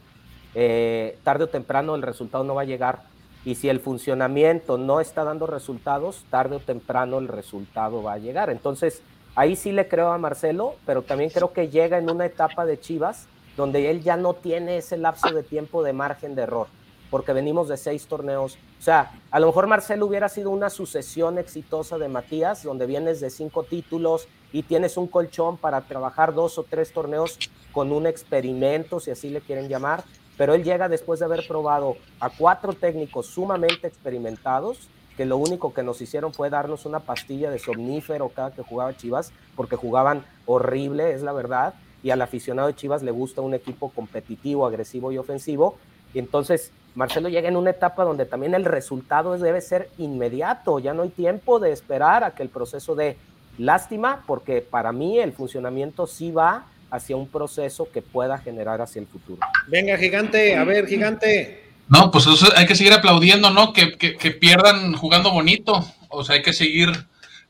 eh, 0.53 1.17
tarde 1.23 1.45
o 1.45 1.47
temprano 1.47 1.95
el 1.95 2.01
resultado 2.03 2.43
no 2.43 2.53
va 2.55 2.61
a 2.61 2.65
llegar. 2.65 3.03
Y 3.45 3.55
si 3.55 3.69
el 3.69 3.79
funcionamiento 3.79 4.77
no 4.77 4.99
está 4.99 5.23
dando 5.23 5.47
resultados, 5.47 6.25
tarde 6.29 6.57
o 6.57 6.59
temprano 6.59 7.19
el 7.19 7.27
resultado 7.27 8.03
va 8.03 8.13
a 8.13 8.17
llegar. 8.17 8.49
Entonces, 8.49 9.01
ahí 9.35 9.55
sí 9.55 9.71
le 9.71 9.87
creo 9.87 10.11
a 10.11 10.17
Marcelo, 10.17 10.75
pero 10.85 11.03
también 11.03 11.29
creo 11.29 11.53
que 11.53 11.69
llega 11.69 11.97
en 11.97 12.09
una 12.09 12.25
etapa 12.25 12.65
de 12.65 12.79
Chivas 12.79 13.27
donde 13.55 13.89
él 13.89 14.01
ya 14.01 14.17
no 14.17 14.33
tiene 14.33 14.77
ese 14.77 14.97
lapso 14.97 15.31
de 15.31 15.43
tiempo 15.43 15.83
de 15.83 15.93
margen 15.93 16.35
de 16.35 16.43
error, 16.43 16.67
porque 17.09 17.33
venimos 17.33 17.67
de 17.67 17.77
seis 17.77 18.05
torneos. 18.07 18.57
O 18.79 18.81
sea, 18.81 19.11
a 19.31 19.39
lo 19.39 19.47
mejor 19.47 19.67
Marcelo 19.67 20.05
hubiera 20.05 20.29
sido 20.29 20.49
una 20.49 20.69
sucesión 20.69 21.37
exitosa 21.37 21.97
de 21.97 22.09
Matías, 22.09 22.63
donde 22.63 22.85
vienes 22.85 23.21
de 23.21 23.29
cinco 23.29 23.63
títulos 23.63 24.27
y 24.51 24.63
tienes 24.63 24.97
un 24.97 25.07
colchón 25.07 25.57
para 25.57 25.81
trabajar 25.81 26.33
dos 26.33 26.57
o 26.57 26.63
tres 26.63 26.91
torneos 26.91 27.37
con 27.71 27.91
un 27.91 28.07
experimento, 28.07 28.99
si 28.99 29.11
así 29.11 29.29
le 29.29 29.41
quieren 29.41 29.69
llamar, 29.69 30.03
pero 30.37 30.53
él 30.53 30.63
llega 30.63 30.89
después 30.89 31.19
de 31.19 31.25
haber 31.25 31.47
probado 31.47 31.95
a 32.19 32.29
cuatro 32.29 32.73
técnicos 32.73 33.27
sumamente 33.27 33.87
experimentados, 33.87 34.89
que 35.15 35.25
lo 35.25 35.37
único 35.37 35.73
que 35.73 35.81
nos 35.83 36.01
hicieron 36.01 36.33
fue 36.33 36.49
darnos 36.49 36.85
una 36.85 36.99
pastilla 36.99 37.49
de 37.49 37.59
somnífero 37.59 38.29
cada 38.29 38.51
que 38.51 38.63
jugaba 38.63 38.97
Chivas, 38.97 39.31
porque 39.55 39.77
jugaban 39.77 40.25
horrible, 40.45 41.13
es 41.13 41.21
la 41.21 41.31
verdad, 41.31 41.73
y 42.03 42.09
al 42.09 42.21
aficionado 42.21 42.67
de 42.67 42.75
Chivas 42.75 43.01
le 43.01 43.11
gusta 43.11 43.41
un 43.41 43.53
equipo 43.53 43.89
competitivo, 43.89 44.65
agresivo 44.65 45.11
y 45.11 45.17
ofensivo, 45.17 45.77
entonces 46.13 46.71
Marcelo 46.95 47.27
llega 47.29 47.49
en 47.49 47.57
una 47.57 47.71
etapa 47.71 48.03
donde 48.03 48.25
también 48.25 48.53
el 48.55 48.63
resultado 48.65 49.35
es- 49.35 49.41
debe 49.41 49.59
ser 49.61 49.89
inmediato, 49.97 50.79
ya 50.79 50.93
no 50.93 51.03
hay 51.03 51.09
tiempo 51.09 51.59
de 51.59 51.71
esperar 51.71 52.23
a 52.23 52.31
que 52.35 52.43
el 52.43 52.49
proceso 52.49 52.95
dé 52.95 53.17
lástima, 53.57 54.23
porque 54.27 54.61
para 54.61 54.91
mí 54.91 55.19
el 55.19 55.33
funcionamiento 55.33 56.07
sí 56.07 56.31
va 56.31 56.65
hacia 56.95 57.15
un 57.15 57.27
proceso 57.27 57.87
que 57.91 58.01
pueda 58.01 58.37
generar 58.37 58.81
hacia 58.81 58.99
el 59.01 59.07
futuro. 59.07 59.39
Venga, 59.67 59.97
gigante, 59.97 60.55
a 60.55 60.63
ver, 60.63 60.87
gigante. 60.87 61.63
No, 61.87 62.09
pues 62.11 62.25
eso 62.25 62.47
hay 62.55 62.65
que 62.65 62.75
seguir 62.75 62.93
aplaudiendo, 62.93 63.49
¿no? 63.51 63.71
Que, 63.73 63.97
que- 63.97 64.15
que 64.17 64.31
pierdan 64.31 64.93
jugando 64.93 65.31
bonito. 65.31 65.85
O 66.09 66.23
sea, 66.23 66.35
hay 66.35 66.41
que 66.41 66.53
seguir 66.53 66.89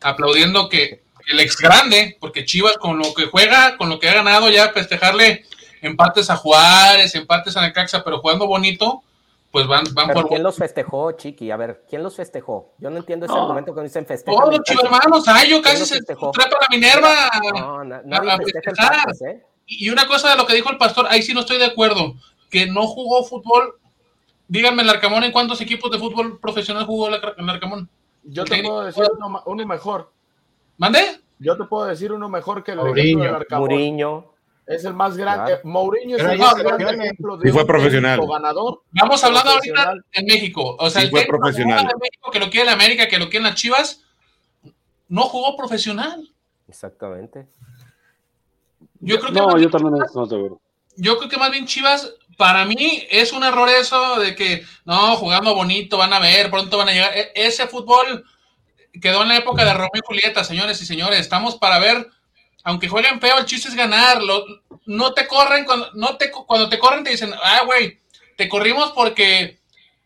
aplaudiendo 0.02 0.68
que 0.70 1.04
el 1.30 1.40
ex 1.40 1.58
grande, 1.58 2.18
porque 2.20 2.46
Chivas 2.46 2.78
con 2.78 2.98
lo 3.00 3.14
que 3.14 3.26
juega, 3.26 3.78
con 3.78 3.90
lo 3.90 4.00
que 4.00 4.10
ha 4.10 4.14
ganado, 4.14 4.50
ya 4.50 4.70
festejarle 4.74 5.44
empates 5.82 6.30
a 6.30 6.36
Juárez, 6.36 7.16
empates 7.16 7.56
a 7.58 7.62
Necaxa, 7.62 8.04
pero 8.04 8.20
jugando 8.20 8.46
bonito, 8.48 9.04
pues 9.56 9.68
van, 9.68 9.86
van 9.94 10.08
Pero 10.08 10.20
por 10.24 10.30
¿quién 10.30 10.44
los 10.44 10.58
festejó, 10.58 11.14
Chiqui? 11.14 11.50
A 11.50 11.56
ver, 11.56 11.86
¿quién 11.88 12.04
los 12.04 12.14
festejó? 12.14 12.74
Yo 12.78 12.90
no 12.90 12.98
entiendo 12.98 13.26
ese 13.26 13.34
No. 13.36 13.44
argumento 13.44 13.72
cuando 13.72 13.88
dicen 13.88 14.06
festejo. 14.06 14.38
todos 14.38 14.52
los 14.58 14.64
chivermanos. 14.66 15.26
Ay, 15.30 15.50
yo 15.50 15.62
casi 15.62 15.86
se 15.86 15.96
festejó? 15.96 16.32
trepa 16.32 16.58
la 16.60 16.68
Minerva. 16.70 17.30
No, 17.58 17.84
na- 17.86 18.02
nadie 18.04 18.32
a 18.32 18.38
festeja 18.38 18.62
festejar. 18.66 18.94
empates, 18.96 19.22
¿eh? 19.22 19.46
Y 19.66 19.90
una 19.90 20.06
cosa 20.08 20.30
de 20.32 20.36
lo 20.36 20.46
que 20.46 20.56
dijo 20.56 20.70
el 20.70 20.78
pastor, 20.78 21.06
ahí 21.10 21.22
sí 21.22 21.34
no 21.34 21.40
estoy 21.40 21.58
de 21.58 21.64
acuerdo, 21.66 22.16
que 22.50 22.66
no 22.68 22.86
jugó 22.86 23.24
fútbol. 23.24 23.76
Díganme, 24.50 24.84
el 24.84 24.90
Arcamón, 24.90 25.24
¿en 25.24 25.32
cuántos 25.32 25.62
equipos 25.62 25.90
de 25.90 26.00
fútbol 26.00 26.38
profesional 26.38 26.84
jugó 26.86 27.08
el 27.08 27.50
Arcamón? 27.50 27.88
Yo 28.24 28.44
te 28.44 28.62
puedo 28.62 28.84
decir 28.84 29.06
uno, 29.46 29.66
mejor. 29.66 30.12
¿Mande? 30.78 31.00
Yo 31.40 31.56
te 31.56 31.64
puedo 31.64 31.86
decir 31.86 32.12
uno 32.12 32.28
mejor 32.28 32.62
que 32.62 32.74
el 32.74 32.80
Arcamón. 32.80 33.70
Muriño. 33.70 34.35
Es 34.68 34.84
el 34.84 34.94
más 34.96 35.16
grande. 35.16 35.52
Claro. 35.54 35.62
Mourinho 35.70 36.18
es 36.18 36.24
el 36.24 36.40
más 36.40 36.56
se 36.56 36.64
grande 36.64 36.84
ejemplo 36.96 37.38
de 37.38 37.48
Sí 37.48 37.52
fue 37.54 37.62
un 37.62 37.68
profesional. 37.68 38.20
ganador. 38.28 38.82
Vamos 38.92 39.24
hablando 39.24 39.52
ahorita 39.52 39.94
en 40.14 40.26
México. 40.26 40.76
O 40.80 40.90
sea, 40.90 41.02
Sí, 41.02 41.06
el 41.06 41.12
fue 41.12 41.20
técnico 41.22 41.38
profesional. 41.40 41.88
de 41.88 41.94
México 42.02 42.32
que 42.32 42.40
lo 42.40 42.50
quiere 42.50 42.68
en 42.70 42.74
América, 42.74 43.08
que 43.08 43.20
lo 43.20 43.26
quiere 43.30 43.38
en 43.46 43.52
las 43.52 43.56
Chivas, 43.56 44.02
no 45.08 45.24
jugó 45.24 45.56
profesional. 45.56 46.28
Exactamente. 46.68 47.48
Yo 49.00 49.20
creo 49.20 49.32
que 49.34 49.40
No, 49.40 49.46
más 49.46 49.54
yo 49.56 49.60
bien- 49.60 49.72
también 49.72 49.94
no 49.94 50.04
estoy 50.06 50.28
de 50.30 50.36
acuerdo. 50.36 50.62
yo 50.98 51.18
creo 51.18 51.30
que 51.30 51.38
más 51.38 51.52
bien 51.52 51.66
Chivas, 51.68 52.14
para 52.38 52.66
mí 52.66 53.04
es 53.12 53.34
un 53.34 53.44
error 53.44 53.70
eso 53.70 54.20
de 54.20 54.36
que 54.36 54.64
no, 54.86 55.16
jugando 55.18 55.54
bonito, 55.56 55.98
van 55.98 56.14
a 56.14 56.20
ver, 56.20 56.50
pronto 56.50 56.78
van 56.78 56.90
a 56.90 56.92
llegar. 56.92 57.16
E- 57.16 57.32
ese 57.36 57.68
fútbol 57.68 58.26
quedó 59.00 59.22
en 59.22 59.28
la 59.30 59.38
época 59.38 59.64
de 59.64 59.74
Romeo 59.74 59.92
y 59.94 60.00
Julieta, 60.06 60.44
señores 60.44 60.82
y 60.82 60.86
señores. 60.86 61.20
Estamos 61.20 61.56
para 61.58 61.78
ver, 61.80 62.08
aunque 62.66 62.90
jueguen 62.90 63.22
feo, 63.22 63.38
el 63.38 63.46
chiste 63.46 63.70
es 63.70 63.76
ganar. 63.76 64.22
Lo- 64.22 64.44
no 64.88 65.14
te 65.14 65.26
corren, 65.28 65.64
cuando, 65.66 65.88
no 65.94 66.18
te, 66.18 66.30
cuando 66.32 66.68
te 66.68 66.78
corren 66.78 67.04
te 67.04 67.12
dicen, 67.12 67.34
ah, 67.42 67.62
güey, 67.66 68.00
te 68.36 68.50
corrimos 68.50 68.92
porque 68.92 69.60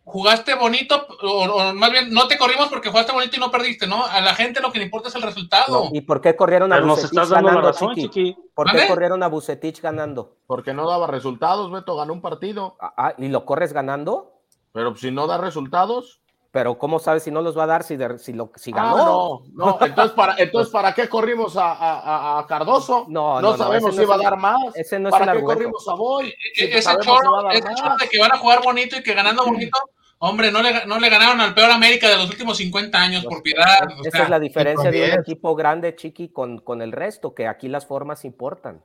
jugaste 0.05 0.55
bonito, 0.55 1.05
o, 1.21 1.43
o 1.43 1.73
más 1.73 1.91
bien, 1.91 2.11
no 2.11 2.27
te 2.27 2.37
corrimos 2.37 2.67
porque 2.69 2.89
jugaste 2.89 3.11
bonito 3.11 3.35
y 3.35 3.39
no 3.39 3.51
perdiste, 3.51 3.85
¿no? 3.87 4.05
A 4.05 4.21
la 4.21 4.33
gente 4.33 4.59
lo 4.59 4.71
que 4.71 4.79
le 4.79 4.85
importa 4.85 5.09
es 5.09 5.15
el 5.15 5.21
resultado. 5.21 5.85
No, 5.85 5.89
¿Y 5.93 6.01
por 6.01 6.19
qué 6.21 6.35
corrieron 6.35 6.71
a 6.73 6.77
Pero 6.77 6.87
nos 6.87 6.95
Bucetich 6.97 7.11
estás 7.17 7.29
dando 7.29 7.47
la 7.49 7.55
ganando, 7.55 7.71
razón, 7.71 7.95
Chiqui? 7.95 8.09
Chiqui. 8.09 8.37
¿Por 8.55 8.71
qué 8.71 8.87
corrieron 8.87 9.21
a 9.23 9.27
Bucetich 9.27 9.81
ganando? 9.81 10.35
Porque 10.47 10.73
no 10.73 10.89
daba 10.89 11.07
resultados, 11.07 11.71
Beto 11.71 11.95
ganó 11.95 12.13
un 12.13 12.21
partido. 12.21 12.75
Ah, 12.79 12.93
ah, 12.97 13.13
¿Y 13.17 13.27
lo 13.27 13.45
corres 13.45 13.71
ganando? 13.73 14.33
Pero 14.71 14.95
si 14.95 15.11
no 15.11 15.27
da 15.27 15.37
resultados. 15.37 16.21
Pero 16.51 16.79
¿cómo 16.79 16.97
sabes 16.97 17.21
si 17.23 17.29
no 17.29 17.41
los 17.41 17.55
va 17.57 17.63
a 17.65 17.67
dar 17.67 17.83
si, 17.83 17.95
de- 17.95 18.17
si, 18.17 18.33
lo, 18.33 18.51
si 18.55 18.71
Ah, 18.71 18.75
ganó? 18.75 18.97
no, 18.97 19.41
no. 19.53 19.77
Entonces, 19.85 20.15
¿para, 20.15 20.35
entonces, 20.37 20.73
¿para 20.73 20.93
qué 20.95 21.07
corrimos 21.07 21.55
a, 21.55 22.39
a- 22.39 22.47
Cardoso? 22.47 23.05
No, 23.07 23.39
no, 23.39 23.51
no, 23.51 23.57
sabemos 23.57 23.91
si 23.91 23.97
no 23.97 24.03
iba 24.03 24.15
a 24.15 24.17
dar 24.17 24.37
más. 24.37 24.57
ese 24.75 24.99
no 24.99 25.09
es 25.09 25.13
¿Para 25.13 25.25
el 25.25 25.29
qué 25.31 25.37
argumento. 25.37 25.53
corrimos 25.55 25.87
a 25.87 25.93
Boy? 25.93 26.33
Si 26.55 26.63
E- 26.63 26.77
ese 26.77 26.89
va 26.89 26.93
dar 26.95 27.01
ese 27.55 27.63
más. 27.65 27.75
choro 27.79 27.95
de 27.97 28.09
que 28.09 28.19
van 28.19 28.31
a 28.31 28.37
jugar 28.37 28.63
bonito 28.63 28.97
y 28.97 29.03
que 29.03 29.13
ganando 29.13 29.45
bonito, 29.45 29.77
hombre, 30.17 30.51
no 30.51 30.63
le, 30.63 30.85
no 30.87 30.99
le 30.99 31.09
ganaron 31.09 31.39
al 31.39 31.53
peor 31.53 31.69
América 31.69 32.09
de 32.09 32.17
los 32.17 32.29
últimos 32.29 32.57
50 32.57 32.97
años, 32.99 33.25
por 33.25 33.43
piedad. 33.43 33.87
o 33.99 34.01
Esa 34.01 34.09
sea, 34.17 34.23
es 34.23 34.29
la 34.31 34.39
diferencia 34.39 34.89
de 34.89 35.03
un 35.13 35.19
equipo 35.19 35.55
grande, 35.55 35.95
Chiqui, 35.95 36.29
con, 36.29 36.59
con 36.61 36.81
el 36.81 36.91
resto, 36.93 37.35
que 37.35 37.47
aquí 37.47 37.67
las 37.67 37.85
formas 37.85 38.25
importan. 38.25 38.81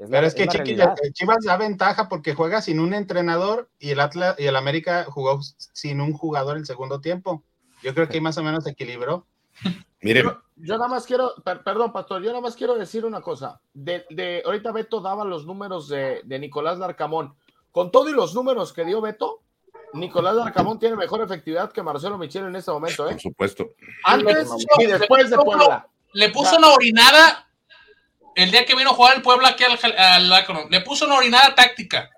Es 0.00 0.08
la- 0.08 0.16
Pero 0.16 0.26
es 0.26 0.34
que 0.34 0.46
la 0.46 0.52
Chiqui, 0.52 0.64
realidad. 0.76 0.94
Chivas 1.12 1.44
da 1.44 1.56
ventaja 1.56 2.08
porque 2.08 2.34
juega 2.34 2.62
sin 2.62 2.80
un 2.80 2.94
entrenador 2.94 3.68
y 3.78 3.90
el 3.90 4.00
Atlas 4.00 4.34
y 4.38 4.46
el 4.46 4.56
América 4.56 5.04
jugó 5.08 5.40
sin 5.72 6.00
un 6.00 6.12
jugador 6.14 6.56
el 6.56 6.64
segundo 6.66 7.00
tiempo. 7.00 7.42
Yo 7.82 7.94
creo 7.94 8.08
que 8.08 8.14
ahí 8.14 8.20
más 8.20 8.38
o 8.38 8.42
menos 8.42 8.64
se 8.64 8.70
equilibró. 8.70 9.26
Miren, 10.02 10.24
Yo, 10.24 10.40
yo 10.56 10.74
nada 10.78 10.88
más 10.88 11.04
quiero, 11.04 11.34
per- 11.44 11.62
perdón, 11.62 11.92
Pastor, 11.92 12.22
yo 12.22 12.30
nada 12.30 12.40
más 12.40 12.56
quiero 12.56 12.74
decir 12.76 13.04
una 13.04 13.20
cosa. 13.20 13.60
De, 13.74 14.06
de- 14.08 14.42
ahorita 14.46 14.72
Beto 14.72 15.00
daba 15.02 15.24
los 15.26 15.44
números 15.44 15.88
de, 15.88 16.22
de 16.24 16.38
Nicolás 16.38 16.78
Larcamón. 16.78 17.34
Con 17.70 17.90
todo 17.90 18.08
y 18.08 18.12
los 18.12 18.34
números 18.34 18.72
que 18.72 18.84
dio 18.86 19.02
Beto, 19.02 19.42
Nicolás 19.92 20.34
Larcamón 20.36 20.78
tiene 20.78 20.96
mejor 20.96 21.20
efectividad 21.20 21.70
que 21.72 21.82
Marcelo 21.82 22.16
Michel 22.16 22.46
en 22.46 22.56
este 22.56 22.70
momento, 22.70 23.06
¿eh? 23.08 23.12
por 23.12 23.20
supuesto. 23.20 23.68
Antes 24.04 24.48
y 24.78 24.86
después 24.86 25.28
de 25.28 25.36
Puebla. 25.36 25.86
le 26.14 26.30
puso 26.30 26.56
una 26.56 26.68
orinada 26.72 27.49
el 28.36 28.50
día 28.50 28.64
que 28.64 28.74
vino 28.74 28.90
a 28.90 28.94
jugar 28.94 29.16
el 29.16 29.22
Puebla 29.22 29.48
aquí 29.50 29.64
al, 29.64 29.78
al 29.96 30.32
Akron. 30.32 30.70
Le 30.70 30.80
puso 30.80 31.06
una 31.06 31.16
orinada 31.16 31.54
táctica. 31.54 32.08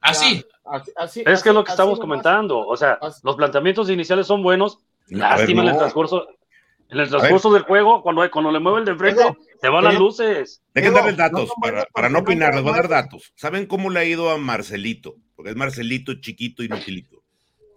Así. 0.00 0.44
Así- 0.64 0.92
así- 0.96 1.22
Es 1.26 1.42
que 1.42 1.48
es 1.50 1.54
lo 1.54 1.64
que 1.64 1.70
estamos 1.72 1.98
comentando. 1.98 2.58
O 2.60 2.76
sea, 2.76 2.92
Así- 3.00 3.20
los 3.24 3.36
planteamientos 3.36 3.90
iniciales 3.90 4.26
son 4.26 4.42
buenos. 4.42 4.78
No, 5.08 5.18
Lástima 5.18 5.62
en 5.62 5.68
el 5.68 5.72
no. 5.74 5.78
transcurso. 5.80 6.26
En 6.88 6.98
el 6.98 7.08
transcurso 7.08 7.52
del 7.52 7.62
juego, 7.62 8.02
cuando, 8.02 8.28
cuando 8.32 8.50
le 8.50 8.58
mueve 8.58 8.80
el 8.80 8.84
de 8.84 8.90
enfrente, 8.92 9.22
Diego, 9.22 9.36
se 9.60 9.68
van 9.68 9.84
las 9.84 9.94
luces. 9.94 10.60
Dejen 10.74 10.92
darles 10.92 11.16
no 11.16 11.22
datos, 11.22 11.48
son 11.48 11.60
para, 11.62 11.84
para 11.86 12.08
no 12.08 12.18
opinar, 12.20 12.50
no 12.50 12.56
les 12.56 12.64
voy 12.64 12.72
a 12.72 12.76
dar 12.76 12.88
datos. 12.88 13.32
¿Saben 13.36 13.66
cómo 13.66 13.90
le 13.90 14.00
ha 14.00 14.04
ido 14.04 14.28
a 14.30 14.38
Marcelito? 14.38 15.14
Porque 15.36 15.50
es 15.50 15.56
Marcelito 15.56 16.14
chiquito, 16.20 16.64
inutilito. 16.64 17.22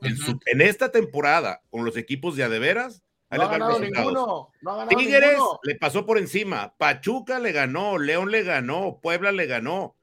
En, 0.02 0.18
su- 0.18 0.39
en 0.48 0.62
esta 0.62 0.92
temporada, 0.92 1.62
con 1.70 1.86
los 1.86 1.96
equipos 1.96 2.36
de 2.36 2.44
adeveras, 2.44 3.04
No 3.38 3.43
ha 3.43 3.48
ganado 3.48 3.80
ninguno. 3.80 4.50
No 4.62 4.72
ha 4.72 4.76
ganado 4.78 4.98
Tigres 4.98 5.32
ninguno. 5.34 5.60
le 5.63 5.76
pasó 5.76 6.06
por 6.06 6.17
encima, 6.17 6.74
Pachuca 6.78 7.39
le 7.39 7.52
ganó, 7.52 7.98
León 7.98 8.32
le 8.32 8.43
ganó, 8.43 9.00
Puebla 9.02 9.32
le 9.32 9.46
ganó. 9.46 9.96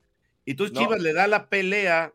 Y 0.45 0.53
entonces 0.53 0.75
No. 0.75 0.81
Chivas 0.81 1.01
le 1.01 1.13
da 1.13 1.27
la 1.27 1.49
pelea 1.49 2.13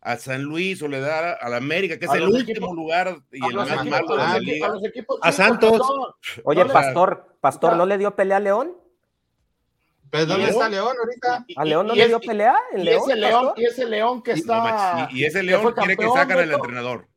a 0.00 0.16
San 0.16 0.42
Luis 0.42 0.80
o 0.82 0.88
le 0.88 1.00
da 1.00 1.32
a 1.32 1.48
la 1.48 1.56
América, 1.56 1.98
que 1.98 2.04
es 2.04 2.10
A 2.10 2.16
el 2.16 2.24
último 2.24 2.42
equipos- 2.68 2.74
lugar 2.76 3.16
y 3.32 3.44
A 3.44 3.48
el 3.48 3.54
más 3.56 3.68
equipos- 3.68 3.86
malo 3.88 4.08
de 4.12 4.16
la 4.16 4.38
liga. 4.38 4.66
a 4.66 4.70
los 4.70 4.84
equipos 4.84 5.18
A 5.22 5.30
chicos, 5.32 5.46
Santos. 5.46 5.70
Pastor. 5.78 6.16
Oye, 6.44 6.64
No 6.64 6.72
Pastor, 6.72 7.36
Pastor. 7.40 7.76
¿no 7.76 7.84
le 7.86 7.98
dio 7.98 8.14
pelea 8.14 8.36
a 8.36 8.40
León? 8.40 8.76
¿Pero 10.10 10.24
dónde 10.26 10.44
León? 10.46 10.54
está 10.56 10.68
León 10.70 10.96
ahorita? 10.98 11.46
¿A 11.56 11.64
León 11.64 11.86
no 11.86 11.94
y 11.94 11.98
le 11.98 12.08
dio 12.08 12.20
pelea? 12.20 12.56
¿En 12.72 12.80
Y 12.80 12.84
León, 12.84 13.02
ese 13.10 13.16
León, 13.16 13.32
Pastor? 13.46 13.60
y 13.60 13.64
ese 13.66 13.84
León 13.86 14.22
que 14.22 14.32
está. 14.32 15.08
y, 15.10 15.18
y 15.18 15.24
ese 15.24 15.42
León 15.42 15.72
quiere 15.74 15.96
que 15.96 16.08
sacan 16.08 16.38
al 16.38 16.52
entrenador. 16.52 17.08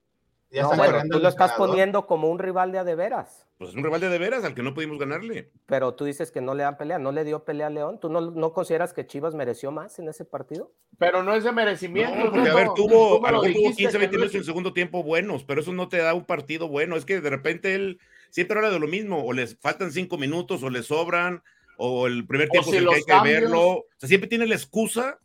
Ya 0.52 0.64
No, 0.64 0.76
bueno, 0.76 1.02
tú 1.10 1.20
lo 1.20 1.30
estás 1.30 1.54
poniendo 1.54 2.06
como 2.06 2.30
un 2.30 2.38
rival 2.38 2.74
de 2.74 2.80
a 2.80 2.84
de 2.84 2.96
veras. 2.96 3.48
Pues 3.58 3.70
es 3.70 3.76
un 3.76 3.84
rival 3.84 4.02
de 4.02 4.10
de 4.10 4.18
veras 4.18 4.44
al 4.44 4.54
que 4.54 4.64
no 4.64 4.74
pudimos 4.74 5.00
ganarle. 5.00 5.50
Pero 5.66 5.94
tú 5.94 6.04
dices 6.04 6.30
que 6.30 6.42
no 6.42 6.54
le 6.56 6.64
dan 6.64 6.78
pelea, 6.78 7.00
no 7.00 7.14
le 7.14 7.24
dio 7.24 7.46
pelea 7.46 7.68
a 7.68 7.70
León. 7.70 8.00
¿Tú 8.02 8.10
no, 8.10 8.20
no 8.20 8.52
consideras 8.52 8.92
que 8.92 9.08
Chivas 9.08 9.34
mereció 9.34 9.72
más 9.72 9.98
en 10.00 10.10
ese 10.10 10.26
partido? 10.26 10.74
Pero 10.98 11.24
no 11.24 11.36
es 11.36 11.46
de 11.46 11.54
merecimiento. 11.54 12.16
No, 12.18 12.32
porque 12.32 12.50
a 12.50 12.54
ver, 12.54 12.68
tuvo, 12.76 13.26
a 13.26 13.32
lo 13.32 13.38
lo 13.38 13.44
mejor 13.44 13.54
tuvo 13.54 13.70
dijiste 13.70 13.84
15, 13.84 13.92
que 13.92 13.98
20 13.98 14.16
no 14.16 14.20
minutos 14.20 14.36
en 14.36 14.44
segundo 14.44 14.74
tiempo 14.74 15.04
buenos, 15.04 15.46
pero 15.46 15.62
eso 15.62 15.72
no 15.72 15.88
te 15.88 15.98
da 15.98 16.14
un 16.14 16.26
partido 16.26 16.68
bueno. 16.68 16.98
Es 16.98 17.06
que 17.06 17.22
de 17.22 17.30
repente 17.30 17.74
él 17.74 18.00
siempre 18.30 18.58
habla 18.58 18.72
de 18.72 18.80
lo 18.80 18.88
mismo, 18.88 19.24
o 19.24 19.32
les 19.32 19.58
faltan 19.58 19.94
cinco 19.94 20.18
minutos, 20.18 20.64
o 20.64 20.70
les 20.70 20.88
sobran, 20.88 21.44
o 21.78 22.08
el 22.08 22.28
primer 22.28 22.50
O 22.50 22.52
tiempo 22.52 22.72
si 22.72 22.78
es 22.78 22.84
el 22.84 22.90
que 22.90 22.96
hay 22.96 23.04
que 23.04 23.30
verlo. 23.30 23.62
O 23.62 23.86
sea, 23.98 24.10
siempre 24.10 24.28
tiene 24.28 24.48
la 24.48 24.56
excusa 24.56 25.18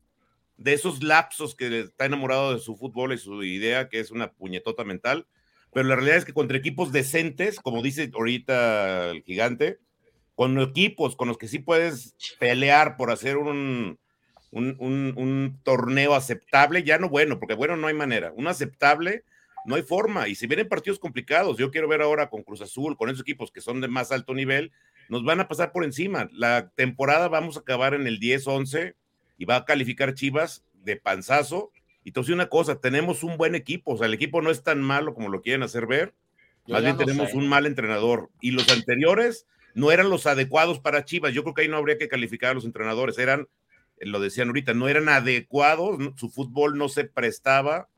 de 0.57 0.73
esos 0.73 1.03
lapsos 1.03 1.55
que 1.55 1.81
está 1.81 2.07
enamorado 2.07 2.55
de 2.55 2.61
su 2.61 2.77
fútbol 2.77 3.13
y 3.13 3.19
su 3.19 3.43
idea, 3.43 3.89
que 3.89 4.01
es 4.01 4.11
una 4.11 4.33
puñetota 4.33 4.85
mental. 4.85 5.27
Pero 5.73 5.89
la 5.89 5.97
realidad 5.97 6.19
es 6.19 6.25
que 6.25 6.33
contra 6.33 6.57
equipos 6.57 6.93
decentes, 6.93 7.61
como 7.61 7.83
dice 7.83 8.11
ahorita 8.15 9.11
el 9.11 9.23
gigante, 9.23 9.79
con 10.35 10.59
equipos 10.61 11.17
con 11.17 11.29
los 11.29 11.39
que 11.39 11.49
sí 11.49 11.59
puedes 11.59 12.17
pelear 12.39 12.97
por 12.97 13.11
hacer 13.11 13.37
un, 13.37 13.99
un, 14.51 15.61
torneo 15.63 16.15
aceptable, 16.15 16.83
ya 16.83 16.99
no 16.99 17.09
bueno, 17.09 17.39
porque 17.39 17.55
bueno, 17.55 17.77
no 17.77 17.89
hay 17.89 17.95
manera. 17.95 18.33
Un 18.35 18.47
aceptable, 18.47 19.25
no 19.65 19.75
hay 19.75 19.83
forma. 19.83 20.29
Y 20.29 20.35
si 20.35 20.47
vienen 20.47 20.69
partidos 20.69 20.99
complicados, 20.99 21.59
yo 21.59 21.71
quiero 21.71 21.89
ver 21.89 22.03
ahora 22.03 22.31
con 22.31 22.43
Cruz 22.43 22.63
Azul, 22.63 22.97
con 22.97 23.09
esos 23.09 23.23
equipos 23.23 23.51
que 23.51 23.61
son 23.61 23.81
de 23.81 23.89
más 23.89 24.13
alto 24.13 24.35
nivel, 24.35 24.73
nos 25.09 25.25
van 25.25 25.41
a 25.41 25.49
pasar 25.49 25.73
por 25.73 25.85
encima. 25.85 26.29
La 26.33 26.71
temporada 26.71 27.29
vamos 27.29 27.57
a 27.57 27.61
acabar 27.61 27.95
en 27.95 28.07
el 28.07 28.21
10-11 28.21 28.95
y 29.39 29.45
va 29.45 29.57
a 29.57 29.65
calificar 29.65 30.15
Chivas 30.15 30.65
de 30.75 30.97
panzazo. 30.97 31.73
Y 32.05 32.13
te 32.13 32.21
una 32.33 32.49
cosa, 32.49 32.81
tenemos 32.81 33.25
un 33.25 33.37
buen 33.37 33.55
equipo, 33.57 33.95
o 33.95 33.97
sea, 33.99 34.07
el 34.07 34.15
equipo 34.15 34.41
no 34.41 34.51
es 34.51 34.63
tan 34.63 34.81
malo 34.81 35.13
como 35.13 35.29
lo 35.29 35.43
quieren 35.43 35.65
hacer 35.65 35.87
ver, 35.87 36.15
Yo 36.65 36.75
más 36.75 36.83
bien 36.83 36.97
no 36.97 37.05
tenemos 37.05 37.31
sé. 37.31 37.37
un 37.37 37.49
mal 37.49 37.67
entrenador. 37.67 38.31
Y 38.41 38.53
los 38.53 38.71
anteriores 38.71 39.47
no 39.75 39.91
eran 39.91 40.09
los 40.09 40.27
adecuados 40.27 40.79
para 40.79 41.05
Chivas. 41.05 41.35
Yo 41.35 41.43
creo 41.43 41.55
que 41.55 41.63
ahí 41.63 41.69
no 41.69 41.77
habría 41.77 41.99
que 41.99 42.09
calificar 42.09 42.53
a 42.53 42.55
los 42.55 42.65
entrenadores. 42.65 43.19
Eran, 43.19 43.49
eh, 43.99 44.07
lo 44.07 44.21
decían 44.21 44.49
ahorita, 44.49 44.73
no 44.73 44.89
eran 44.89 45.09
adecuados. 45.09 45.99
Su 46.17 46.31
fútbol 46.31 46.79
no 46.79 46.89
se 46.89 47.05
prestaba 47.05 47.89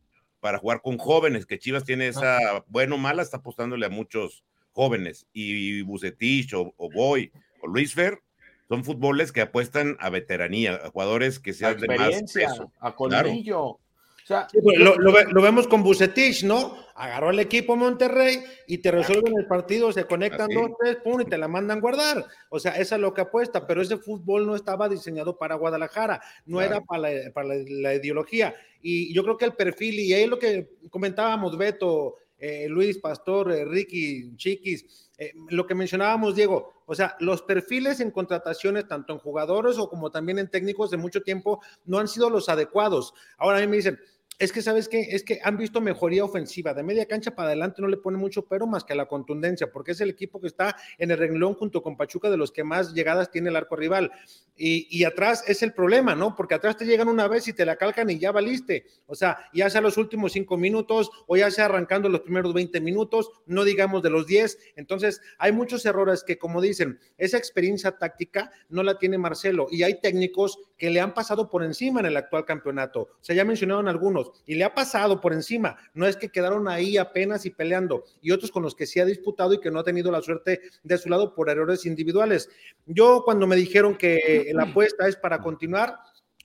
para 0.40 0.58
jugar 0.58 0.80
con 0.80 0.98
jóvenes, 0.98 1.46
que 1.46 1.58
Chivas 1.58 1.84
tiene 1.84 2.08
esa, 2.08 2.64
bueno 2.68 2.94
o 2.94 2.98
mala, 2.98 3.22
está 3.22 3.38
apostándole 3.38 3.84
a 3.84 3.90
muchos 3.90 4.42
jóvenes. 4.72 5.26
Y 5.32 5.82
Bucetich 5.82 6.54
o, 6.54 6.72
o 6.76 6.90
Boy 6.90 7.30
o 7.60 7.66
Luis 7.66 7.92
Fer 7.92 8.22
son 8.68 8.84
fútboles 8.84 9.32
que 9.32 9.40
apuestan 9.40 9.96
a 10.00 10.10
veteranía, 10.10 10.74
a 10.74 10.90
jugadores 10.90 11.38
que 11.38 11.52
sean 11.54 11.78
de 11.78 11.88
más 11.88 12.22
peso. 12.32 12.70
a 12.80 12.94
Claro. 12.94 13.28
colmillo. 13.28 13.60
O 13.64 13.80
sea, 14.28 14.46
Sí, 14.52 14.58
pues, 14.62 14.78
lo, 14.78 14.94
lo 14.98 15.10
lo 15.24 15.40
vemos 15.42 15.66
con 15.66 15.82
Bucetich, 15.82 16.44
¿no? 16.44 16.76
Agarró 16.96 17.30
al 17.30 17.38
equipo 17.40 17.76
Monterrey 17.76 18.40
y 18.66 18.76
te 18.76 18.90
resuelven 18.90 19.32
el 19.38 19.46
partido, 19.46 19.90
se 19.90 20.04
conectan 20.04 20.50
Así. 20.50 20.54
dos, 20.54 20.72
tres, 20.78 20.96
pum, 21.02 21.22
y 21.22 21.24
te 21.24 21.38
la 21.38 21.48
mandan 21.48 21.80
guardar. 21.80 22.26
O 22.50 22.58
sea, 22.60 22.72
esa 22.72 22.96
es 22.96 23.00
lo 23.00 23.14
que 23.14 23.22
apuesta, 23.22 23.66
pero 23.66 23.80
ese 23.80 23.96
fútbol 23.96 24.46
no 24.46 24.54
estaba 24.54 24.86
diseñado 24.86 25.38
para 25.38 25.54
Guadalajara, 25.54 26.20
no 26.44 26.58
Claro. 26.58 26.74
era 26.76 26.84
para, 26.84 27.02
la, 27.10 27.32
para 27.32 27.48
la- 27.48 27.64
la 27.66 27.94
ideología. 27.94 28.54
Y 28.82 29.14
yo 29.14 29.22
creo 29.22 29.38
que 29.38 29.46
el 29.46 29.54
perfil, 29.54 29.98
y 29.98 30.12
ahí 30.12 30.26
lo 30.26 30.38
que 30.38 30.68
comentábamos, 30.90 31.56
Beto, 31.56 32.16
eh, 32.38 32.66
Luis, 32.68 32.98
Pastor, 32.98 33.50
eh, 33.52 33.64
Ricky, 33.64 34.36
Chiquis, 34.36 35.07
eh, 35.18 35.32
lo 35.50 35.66
que 35.66 35.74
mencionábamos, 35.74 36.36
Diego, 36.36 36.82
o 36.86 36.94
sea, 36.94 37.16
los 37.18 37.42
perfiles 37.42 37.98
en 37.98 38.12
contrataciones, 38.12 38.86
tanto 38.86 39.12
en 39.12 39.18
jugadores 39.18 39.76
o 39.76 39.90
como 39.90 40.10
también 40.10 40.38
en 40.38 40.48
técnicos 40.48 40.90
de 40.90 40.96
mucho 40.96 41.22
tiempo, 41.22 41.60
no 41.84 41.98
han 41.98 42.06
sido 42.06 42.30
los 42.30 42.48
adecuados. 42.48 43.12
Ahora 43.36 43.58
a 43.58 43.60
mí 43.60 43.66
me 43.66 43.76
dicen, 43.76 43.98
es 44.38 44.52
que, 44.52 44.62
¿sabes 44.62 44.88
qué? 44.88 45.00
Es 45.00 45.24
que 45.24 45.40
han 45.42 45.56
visto 45.56 45.80
mejoría 45.80 46.24
ofensiva. 46.24 46.72
De 46.72 46.84
media 46.84 47.06
cancha 47.06 47.34
para 47.34 47.48
adelante 47.48 47.82
no 47.82 47.88
le 47.88 47.96
pone 47.96 48.18
mucho 48.18 48.46
pero 48.46 48.68
más 48.68 48.84
que 48.84 48.94
la 48.94 49.06
contundencia, 49.06 49.72
porque 49.72 49.92
es 49.92 50.00
el 50.00 50.10
equipo 50.10 50.40
que 50.40 50.46
está 50.46 50.76
en 50.96 51.10
el 51.10 51.18
renglón 51.18 51.54
junto 51.54 51.82
con 51.82 51.96
Pachuca 51.96 52.30
de 52.30 52.36
los 52.36 52.52
que 52.52 52.62
más 52.62 52.94
llegadas 52.94 53.32
tiene 53.32 53.48
el 53.48 53.56
arco 53.56 53.74
rival. 53.74 54.12
Y, 54.56 54.86
y 54.96 55.04
atrás 55.04 55.42
es 55.48 55.62
el 55.62 55.72
problema, 55.72 56.14
¿no? 56.14 56.36
Porque 56.36 56.54
atrás 56.54 56.76
te 56.76 56.86
llegan 56.86 57.08
una 57.08 57.26
vez 57.26 57.48
y 57.48 57.52
te 57.52 57.66
la 57.66 57.76
calcan 57.76 58.10
y 58.10 58.18
ya 58.18 58.30
valiste. 58.30 58.86
O 59.06 59.16
sea, 59.16 59.38
ya 59.52 59.68
sea 59.70 59.80
los 59.80 59.96
últimos 59.96 60.32
cinco 60.32 60.56
minutos 60.56 61.10
o 61.26 61.36
ya 61.36 61.50
sea 61.50 61.64
arrancando 61.64 62.08
los 62.08 62.20
primeros 62.20 62.54
20 62.54 62.80
minutos, 62.80 63.30
no 63.46 63.64
digamos 63.64 64.02
de 64.02 64.10
los 64.10 64.26
10. 64.26 64.58
Entonces, 64.76 65.20
hay 65.38 65.50
muchos 65.50 65.84
errores 65.84 66.22
que, 66.22 66.38
como 66.38 66.60
dicen, 66.60 67.00
esa 67.16 67.38
experiencia 67.38 67.98
táctica 67.98 68.52
no 68.68 68.84
la 68.84 68.98
tiene 68.98 69.18
Marcelo 69.18 69.66
y 69.70 69.82
hay 69.82 70.00
técnicos 70.00 70.58
que 70.76 70.90
le 70.90 71.00
han 71.00 71.12
pasado 71.12 71.50
por 71.50 71.64
encima 71.64 72.00
en 72.00 72.06
el 72.06 72.16
actual 72.16 72.44
campeonato. 72.44 73.00
O 73.00 73.18
sea, 73.20 73.34
ya 73.34 73.44
mencionaron 73.44 73.88
algunos 73.88 74.27
y 74.46 74.54
le 74.54 74.64
ha 74.64 74.74
pasado 74.74 75.20
por 75.20 75.32
encima. 75.32 75.76
No 75.94 76.06
es 76.06 76.16
que 76.16 76.28
quedaron 76.28 76.68
ahí 76.68 76.96
apenas 76.96 77.46
y 77.46 77.50
peleando. 77.50 78.04
Y 78.20 78.30
otros 78.32 78.50
con 78.50 78.62
los 78.62 78.74
que 78.74 78.86
sí 78.86 79.00
ha 79.00 79.04
disputado 79.04 79.54
y 79.54 79.60
que 79.60 79.70
no 79.70 79.80
ha 79.80 79.84
tenido 79.84 80.10
la 80.10 80.22
suerte 80.22 80.60
de 80.82 80.98
su 80.98 81.08
lado 81.08 81.34
por 81.34 81.50
errores 81.50 81.86
individuales. 81.86 82.48
Yo 82.86 83.22
cuando 83.24 83.46
me 83.46 83.56
dijeron 83.56 83.96
que 83.96 84.50
la 84.54 84.64
apuesta 84.64 85.06
es 85.08 85.16
para 85.16 85.40
continuar, 85.40 85.96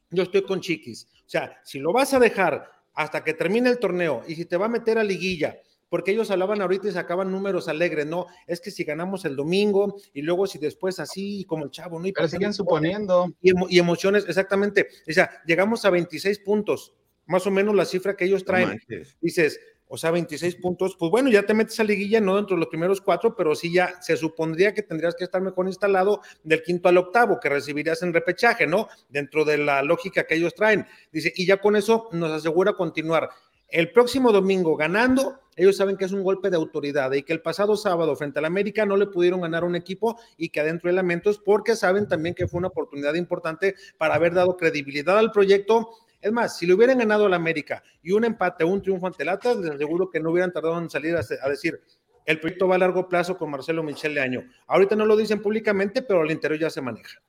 yo 0.09 0.23
estoy 0.23 0.43
con 0.43 0.61
Chiquis. 0.61 1.07
O 1.25 1.29
sea, 1.29 1.59
si 1.63 1.79
lo 1.79 1.91
vas 1.93 2.13
a 2.13 2.19
dejar 2.19 2.69
hasta 2.93 3.23
que 3.23 3.33
termine 3.33 3.69
el 3.69 3.79
torneo 3.79 4.21
y 4.27 4.35
si 4.35 4.45
te 4.45 4.57
va 4.57 4.65
a 4.67 4.69
meter 4.69 4.97
a 4.99 5.03
liguilla, 5.03 5.57
porque 5.89 6.11
ellos 6.11 6.31
hablaban 6.31 6.59
ahorita 6.59 6.87
y 6.87 6.91
sacaban 6.91 7.31
números 7.31 7.67
alegres, 7.67 8.07
no, 8.07 8.25
es 8.47 8.59
que 8.59 8.71
si 8.71 8.83
ganamos 8.83 9.25
el 9.25 9.35
domingo 9.35 9.95
y 10.11 10.23
luego 10.23 10.47
si 10.47 10.57
después 10.57 10.99
así 10.99 11.43
como 11.47 11.65
el 11.65 11.69
chavo, 11.71 11.99
¿no? 11.99 12.07
Y, 12.07 12.11
Pero 12.13 12.27
siguen 12.27 12.51
suponiendo. 12.53 13.31
y, 13.41 13.51
emo- 13.53 13.67
y 13.69 13.77
emociones, 13.77 14.25
exactamente. 14.27 14.87
O 15.07 15.11
sea, 15.13 15.29
llegamos 15.45 15.85
a 15.85 15.91
26 15.91 16.39
puntos, 16.39 16.93
más 17.25 17.45
o 17.47 17.51
menos 17.51 17.75
la 17.75 17.85
cifra 17.85 18.15
que 18.15 18.25
ellos 18.25 18.43
traen. 18.43 18.79
Dices, 19.21 19.59
o 19.87 19.97
sea, 19.97 20.09
26 20.11 20.55
puntos, 20.55 20.95
pues 20.97 21.11
bueno, 21.11 21.29
ya 21.29 21.43
te 21.43 21.53
metes 21.53 21.79
a 21.79 21.83
liguilla, 21.83 22.19
no 22.19 22.35
dentro 22.35 22.55
de 22.55 22.61
los 22.61 22.69
primeros 22.69 22.99
cuatro, 22.99 23.35
pero 23.35 23.53
sí 23.53 23.71
ya 23.71 24.01
se 24.01 24.17
supondría 24.17 24.73
que 24.73 24.81
tendrías 24.81 25.13
que 25.13 25.23
estar 25.23 25.41
mejor 25.41 25.67
instalado 25.67 26.21
del 26.43 26.63
quinto 26.63 26.89
al 26.89 26.97
octavo, 26.97 27.39
que 27.39 27.49
recibirías 27.49 28.01
en 28.01 28.13
repechaje, 28.13 28.65
¿no? 28.65 28.87
Dentro 29.09 29.45
de 29.45 29.59
la 29.59 29.83
lógica 29.83 30.23
que 30.23 30.35
ellos 30.35 30.55
traen. 30.55 30.87
Dice, 31.11 31.31
y 31.35 31.45
ya 31.45 31.57
con 31.57 31.75
eso 31.75 32.09
nos 32.11 32.31
asegura 32.31 32.73
continuar. 32.73 33.29
El 33.67 33.91
próximo 33.91 34.31
domingo 34.31 34.75
ganando, 34.75 35.39
ellos 35.55 35.77
saben 35.77 35.97
que 35.97 36.05
es 36.05 36.11
un 36.11 36.23
golpe 36.23 36.49
de 36.49 36.57
autoridad 36.57 37.11
y 37.13 37.23
que 37.23 37.33
el 37.33 37.41
pasado 37.41 37.75
sábado 37.75 38.15
frente 38.15 38.39
al 38.39 38.45
América 38.45 38.85
no 38.85 38.97
le 38.97 39.07
pudieron 39.07 39.41
ganar 39.41 39.63
un 39.63 39.75
equipo 39.75 40.19
y 40.37 40.49
que 40.49 40.59
adentro 40.59 40.89
hay 40.89 40.95
lamentos 40.95 41.39
porque 41.39 41.75
saben 41.75 42.07
también 42.07 42.35
que 42.35 42.47
fue 42.47 42.59
una 42.59 42.67
oportunidad 42.67 43.13
importante 43.15 43.75
para 43.97 44.15
haber 44.15 44.33
dado 44.33 44.57
credibilidad 44.57 45.17
al 45.17 45.31
proyecto. 45.31 45.89
Es 46.23 46.31
más, 46.31 46.57
si 46.57 46.65
le 46.65 46.73
hubieran 46.73 46.97
ganado 46.97 47.25
al 47.25 47.33
América 47.33 47.83
y 48.01 48.13
un 48.13 48.23
empate 48.23 48.63
un 48.63 48.81
triunfo 48.81 49.05
ante 49.07 49.23
el 49.23 49.29
Atlas, 49.29 49.57
les 49.57 49.71
aseguro 49.71 50.09
que 50.09 50.19
no 50.19 50.31
hubieran 50.31 50.51
tardado 50.53 50.77
en 50.77 50.89
salir 50.89 51.15
a, 51.15 51.19
a 51.19 51.49
decir 51.49 51.81
el 52.25 52.39
proyecto 52.39 52.67
va 52.69 52.75
a 52.75 52.77
largo 52.77 53.09
plazo 53.09 53.37
con 53.37 53.51
Marcelo 53.51 53.83
Michel 53.83 54.13
de 54.15 54.21
Año. 54.21 54.49
Ahorita 54.67 54.95
no 54.95 55.05
lo 55.05 55.17
dicen 55.17 55.41
públicamente, 55.41 56.01
pero 56.01 56.21
al 56.21 56.31
interior 56.31 56.57
ya 56.61 56.69
se 56.69 56.79
maneja. 56.81 57.19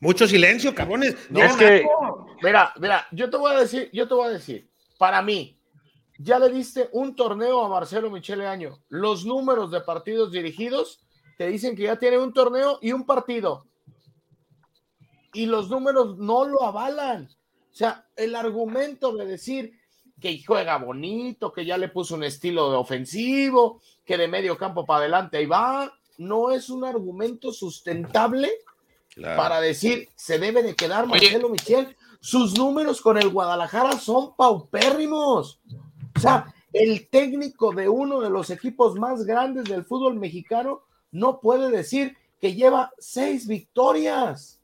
Mucho 0.00 0.28
silencio, 0.28 0.74
cabrones. 0.74 1.16
No, 1.30 1.40
Es 1.42 1.56
que- 1.56 1.84
Mira, 2.42 2.72
mira, 2.78 3.06
yo 3.10 3.28
te 3.30 3.36
voy 3.36 3.52
a 3.52 3.58
decir, 3.58 3.90
yo 3.92 4.06
te 4.06 4.14
voy 4.14 4.28
a 4.28 4.30
decir, 4.30 4.70
para 4.96 5.20
mí, 5.22 5.58
ya 6.18 6.38
le 6.38 6.50
diste 6.50 6.88
un 6.92 7.16
torneo 7.16 7.64
a 7.64 7.68
Marcelo 7.68 8.10
Michele 8.10 8.46
Año. 8.46 8.78
Los 8.88 9.24
números 9.24 9.72
de 9.72 9.80
partidos 9.80 10.30
dirigidos 10.30 11.00
te 11.36 11.48
dicen 11.48 11.74
que 11.74 11.84
ya 11.84 11.96
tiene 11.96 12.18
un 12.18 12.32
torneo 12.32 12.78
y 12.80 12.92
un 12.92 13.04
partido. 13.06 13.66
Y 15.32 15.46
los 15.46 15.68
números 15.70 16.18
no 16.18 16.44
lo 16.44 16.62
avalan. 16.62 17.28
O 17.70 17.74
sea, 17.74 18.06
el 18.16 18.34
argumento 18.34 19.12
de 19.14 19.26
decir 19.26 19.72
que 20.20 20.42
juega 20.44 20.78
bonito, 20.78 21.52
que 21.52 21.64
ya 21.64 21.78
le 21.78 21.88
puso 21.88 22.14
un 22.16 22.24
estilo 22.24 22.70
de 22.70 22.76
ofensivo, 22.76 23.80
que 24.04 24.16
de 24.16 24.26
medio 24.26 24.56
campo 24.58 24.84
para 24.84 25.00
adelante 25.00 25.36
ahí 25.36 25.46
va, 25.46 25.92
no 26.16 26.50
es 26.50 26.70
un 26.70 26.84
argumento 26.84 27.52
sustentable 27.52 28.50
Claro. 29.14 29.36
para 29.36 29.60
decir 29.60 30.08
se 30.14 30.38
debe 30.38 30.62
de 30.62 30.74
quedar 30.74 31.06
Marcelo 31.06 31.48
Michel. 31.48 31.96
Sus 32.20 32.56
números 32.56 33.00
con 33.00 33.16
el 33.18 33.28
Guadalajara 33.28 33.92
son 33.98 34.34
paupérrimos. 34.36 35.60
O 36.16 36.20
sea, 36.20 36.52
el 36.72 37.08
técnico 37.08 37.72
de 37.72 37.88
uno 37.88 38.20
de 38.20 38.30
los 38.30 38.50
equipos 38.50 38.94
más 38.96 39.24
grandes 39.24 39.64
del 39.64 39.84
fútbol 39.84 40.16
mexicano 40.16 40.82
no 41.10 41.40
puede 41.40 41.70
decir 41.70 42.16
que 42.40 42.54
lleva 42.54 42.92
seis 42.98 43.46
victorias. 43.46 44.57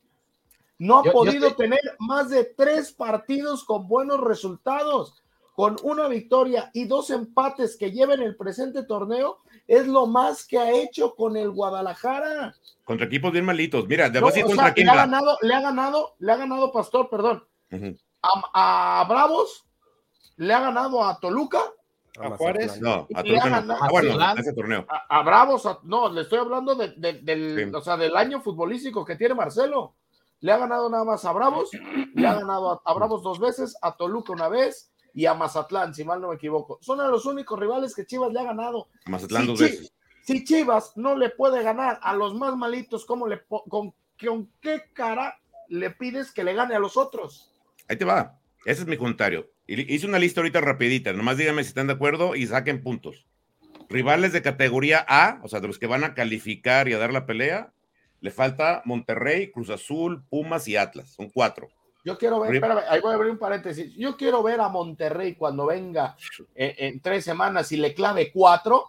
No 0.79 0.99
ha 0.99 1.05
Yo- 1.05 1.11
yo 1.11 1.13
podido 1.13 1.49
estoy- 1.49 1.67
tener 1.69 1.81
más 1.99 2.31
de 2.31 2.45
tres 2.45 2.93
partidos 2.93 3.65
con 3.65 3.87
buenos 3.89 4.21
resultados. 4.21 5.21
Con 5.55 5.77
una 5.85 6.09
victoria 6.09 6.69
y 6.75 6.87
dos 6.87 7.11
empates 7.11 7.77
que 7.77 7.93
lleva 7.93 8.15
en 8.15 8.23
el 8.23 8.35
presente 8.37 8.83
torneo, 8.83 9.39
es 9.69 9.87
lo 9.87 10.07
más 10.09 10.45
que 10.45 10.59
ha 10.59 10.73
hecho 10.73 11.15
con 11.15 11.37
el 11.37 11.51
Guadalajara. 11.53 12.57
Contra 12.85 13.07
equipos 13.07 13.31
bien 13.31 13.45
malitos. 13.45 13.87
Mira, 13.87 14.11
de 14.11 14.21
No, 14.21 14.27
o 14.27 14.31
contra 14.33 14.75
sea, 14.75 14.75
le 14.85 14.91
ha 14.91 14.95
ganado, 14.97 15.39
le 15.43 15.55
ha 15.55 15.61
ganado, 15.61 16.17
le 16.19 16.33
ha 16.33 16.37
ganado 16.37 16.73
Pastor, 16.73 17.09
perdón, 17.09 17.45
a, 18.23 19.01
a 19.01 19.05
Bravos, 19.05 19.65
le 20.39 20.53
ha 20.53 20.59
ganado 20.61 21.05
a 21.05 21.21
Toluca, 21.21 21.61
A 22.19 22.31
Juárez. 22.31 22.81
No, 22.81 23.07
a 23.15 23.23
Y 23.23 23.31
le 23.31 23.39
ha 23.39 23.43
Toluca 23.43 23.45
no. 23.45 23.51
ganado- 23.55 23.79
Ah, 23.81 23.89
bueno, 23.91 24.35
ese 24.37 24.53
torneo. 24.55 24.85
a, 24.89 25.19
a 25.19 25.23
Bravos, 25.23 25.67
a- 25.67 25.79
no, 25.85 26.09
le 26.09 26.23
estoy 26.23 26.41
hablando 26.41 26.75
de- 26.75 26.95
de- 26.97 27.21
del, 27.23 27.71
Sí. 27.71 27.77
o 27.77 27.81
sea, 27.81 27.97
del 27.97 28.17
año 28.17 28.41
futbolístico 28.41 29.05
que 29.05 29.15
tiene 29.15 29.35
Marcelo. 29.35 29.95
Le 30.41 30.53
ha 30.53 30.59
ganado 30.59 30.91
nada 30.91 31.05
más 31.05 31.25
a 31.25 31.33
Bravos, 31.33 31.71
le 32.15 32.27
ha 32.27 32.35
ganado 32.35 32.73
a, 32.73 32.83
a 32.85 32.95
Bravos 32.95 33.23
dos 33.23 33.41
veces, 33.41 33.77
a 33.81 33.97
Toluca 33.97 34.33
una 34.33 34.49
vez 34.49 34.93
y 35.15 35.27
a 35.27 35.35
Mazatlán, 35.35 35.95
si 35.95 36.05
mal 36.05 36.21
no 36.21 36.29
me 36.29 36.35
equivoco. 36.35 36.79
Son 36.83 37.01
a 37.01 37.09
los 37.09 37.25
únicos 37.25 37.59
rivales 37.59 37.95
que 37.95 38.05
Chivas 38.05 38.33
le 38.33 38.41
ha 38.41 38.45
ganado. 38.45 38.89
Mazatlán 39.07 39.43
Si 39.43 39.49
dos 39.49 39.61
veces. 39.61 39.95
Si 40.25 40.45
Chivas 40.45 40.97
no 40.97 41.17
le 41.17 41.31
puede 41.31 41.63
ganar 41.63 42.01
a 42.03 42.15
los 42.15 42.35
más 42.35 42.57
malitos, 42.57 43.05
¿cómo 43.05 43.27
le 43.27 43.45
con, 43.45 43.95
con 44.19 44.51
qué 44.61 44.85
cara 44.93 45.39
le 45.69 45.91
pides 45.91 46.33
que 46.33 46.45
le 46.45 46.55
gane 46.55 46.75
a 46.75 46.79
los 46.79 46.97
otros? 46.97 47.53
Ahí 47.89 47.97
te 47.97 48.05
va. 48.05 48.39
Ese 48.65 48.83
es 48.83 48.89
mi 48.89 48.97
comentario. 48.97 49.51
Hice 49.67 50.07
una 50.07 50.19
lista 50.19 50.41
ahorita 50.41 50.61
rapidita. 50.63 51.13
Nomás 51.13 51.37
díganme 51.37 51.63
si 51.63 51.69
están 51.69 51.87
de 51.87 51.93
acuerdo 51.93 52.35
y 52.35 52.47
saquen 52.47 52.83
puntos. 52.83 53.27
Rivales 53.91 54.33
de 54.33 54.41
categoría 54.41 55.05
A, 55.07 55.41
o 55.43 55.49
sea, 55.49 55.61
de 55.61 55.67
los 55.67 55.79
que 55.79 55.87
van 55.87 56.05
a 56.05 56.15
calificar 56.15 56.89
y 56.89 56.95
a 56.95 56.99
dar 56.99 57.13
la 57.13 57.27
pelea, 57.27 57.74
le 58.25 58.31
falta 58.31 58.81
Monterrey, 58.87 59.51
Cruz 59.51 59.69
Azul, 59.69 60.25
Pumas 60.31 60.67
y 60.67 60.79
Atlas. 60.79 61.11
Son 61.11 61.29
cuatro. 61.29 61.69
Yo 62.07 62.17
quiero 62.17 62.41
ver, 62.41 62.55
espérame, 62.55 62.81
ahí 62.89 62.99
voy 63.03 63.13
a 63.13 63.17
abrir 63.17 63.31
un 63.31 63.39
paréntesis. 63.39 63.95
Yo 63.97 64.17
quiero 64.17 64.43
ver 64.43 64.63
a 64.63 64.71
Monterrey 64.71 65.35
cuando 65.35 65.67
venga 65.67 66.17
eh, 66.55 66.75
en 66.79 67.01
tres 67.01 67.23
semanas 67.23 67.71
y 67.73 67.77
le 67.77 67.93
clave 67.93 68.33
cuatro, 68.33 68.89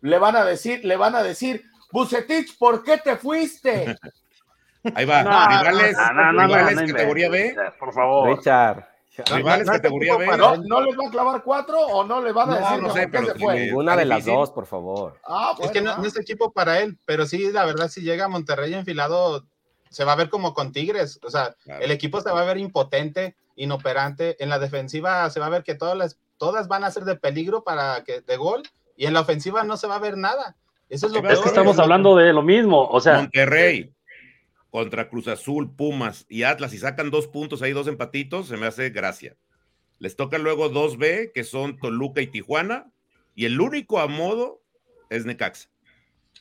le 0.00 0.18
van 0.18 0.34
a 0.34 0.44
decir, 0.44 0.84
le 0.84 0.96
van 0.96 1.14
a 1.14 1.22
decir, 1.22 1.62
Bucetich, 1.92 2.58
¿por 2.58 2.82
qué 2.82 2.98
te 2.98 3.14
fuiste? 3.14 3.96
Ahí 4.96 5.04
va. 5.04 5.22
No, 5.22 5.48
rivales 5.70 5.96
no, 5.96 6.12
no, 6.12 6.32
no, 6.32 6.46
rivales 6.46 6.74
no, 6.74 6.82
no 6.82 6.92
categoría 6.92 7.30
B. 7.30 7.56
Por 7.78 7.94
favor. 7.94 8.36
Richard, 8.36 8.88
Rivales 9.26 9.66
¿No 9.66 9.72
categoría 9.72 10.16
B. 10.16 10.26
¿No, 10.36 10.56
no 10.56 10.80
les 10.82 10.98
va 10.98 11.06
a 11.06 11.10
clavar 11.10 11.42
cuatro 11.44 11.78
o 11.80 12.04
no 12.04 12.20
les 12.20 12.34
van 12.34 12.50
a 12.50 12.58
No, 12.60 12.66
decir 12.68 12.82
no 12.82 12.92
sé, 12.92 13.08
pero 13.08 13.26
se 13.26 13.34
fue? 13.38 13.60
ninguna 13.66 13.96
de 13.96 14.04
las 14.04 14.24
dos, 14.24 14.50
por 14.50 14.66
favor. 14.66 15.18
Ah, 15.26 15.54
Es 15.60 15.70
que 15.70 15.80
no, 15.80 15.90
bueno, 15.90 16.02
no 16.02 16.08
es 16.08 16.16
equipo 16.18 16.50
para 16.52 16.80
él, 16.80 16.98
pero 17.06 17.24
sí, 17.26 17.52
la 17.52 17.64
verdad, 17.64 17.88
si 17.88 18.00
llega 18.02 18.24
a 18.24 18.28
Monterrey 18.28 18.74
enfilado, 18.74 19.44
se 19.90 20.04
va 20.04 20.12
a 20.12 20.16
ver 20.16 20.28
como 20.30 20.52
con 20.54 20.72
Tigres. 20.72 21.20
O 21.22 21.30
sea, 21.30 21.54
Claro. 21.62 21.84
el 21.84 21.90
equipo 21.92 22.20
se 22.20 22.30
va 22.32 22.40
a 22.40 22.44
ver 22.44 22.58
impotente, 22.58 23.36
inoperante. 23.54 24.36
En 24.42 24.48
la 24.48 24.58
defensiva 24.58 25.30
se 25.30 25.38
va 25.40 25.46
a 25.46 25.50
ver 25.50 25.62
que 25.62 25.74
todas, 25.76 25.96
las, 25.96 26.18
todas 26.36 26.66
van 26.68 26.82
a 26.84 26.90
ser 26.90 27.04
de 27.04 27.14
peligro 27.16 27.62
para 27.62 28.02
que 28.04 28.20
de 28.20 28.36
gol, 28.36 28.62
y 28.96 29.06
en 29.06 29.14
la 29.14 29.20
ofensiva 29.20 29.62
no 29.64 29.76
se 29.76 29.86
va 29.86 29.96
a 29.96 30.00
ver 30.00 30.16
nada. 30.16 30.56
Eso 30.88 31.06
es 31.06 31.12
lo 31.12 31.18
Es 31.20 31.24
Es 31.24 31.30
peor. 31.30 31.42
que 31.44 31.48
estamos 31.48 31.78
hablando 31.78 32.16
de 32.16 32.32
lo 32.32 32.42
mismo. 32.42 32.86
O 32.88 33.00
sea, 33.00 33.14
Monterrey 33.18 33.92
contra 34.74 35.08
Cruz 35.08 35.28
Azul, 35.28 35.72
Pumas 35.72 36.26
y 36.28 36.42
Atlas, 36.42 36.74
y 36.74 36.78
sacan 36.78 37.08
dos 37.08 37.28
puntos 37.28 37.62
ahí, 37.62 37.70
dos 37.70 37.86
empatitos, 37.86 38.48
se 38.48 38.56
me 38.56 38.66
hace 38.66 38.90
gracia. 38.90 39.36
Les 40.00 40.16
toca 40.16 40.36
luego 40.36 40.68
2B, 40.68 41.30
que 41.32 41.44
son 41.44 41.78
Toluca 41.78 42.20
y 42.20 42.26
Tijuana, 42.26 42.90
y 43.36 43.44
el 43.44 43.60
único 43.60 44.00
a 44.00 44.08
modo 44.08 44.64
es 45.10 45.26
Necaxa. 45.26 45.68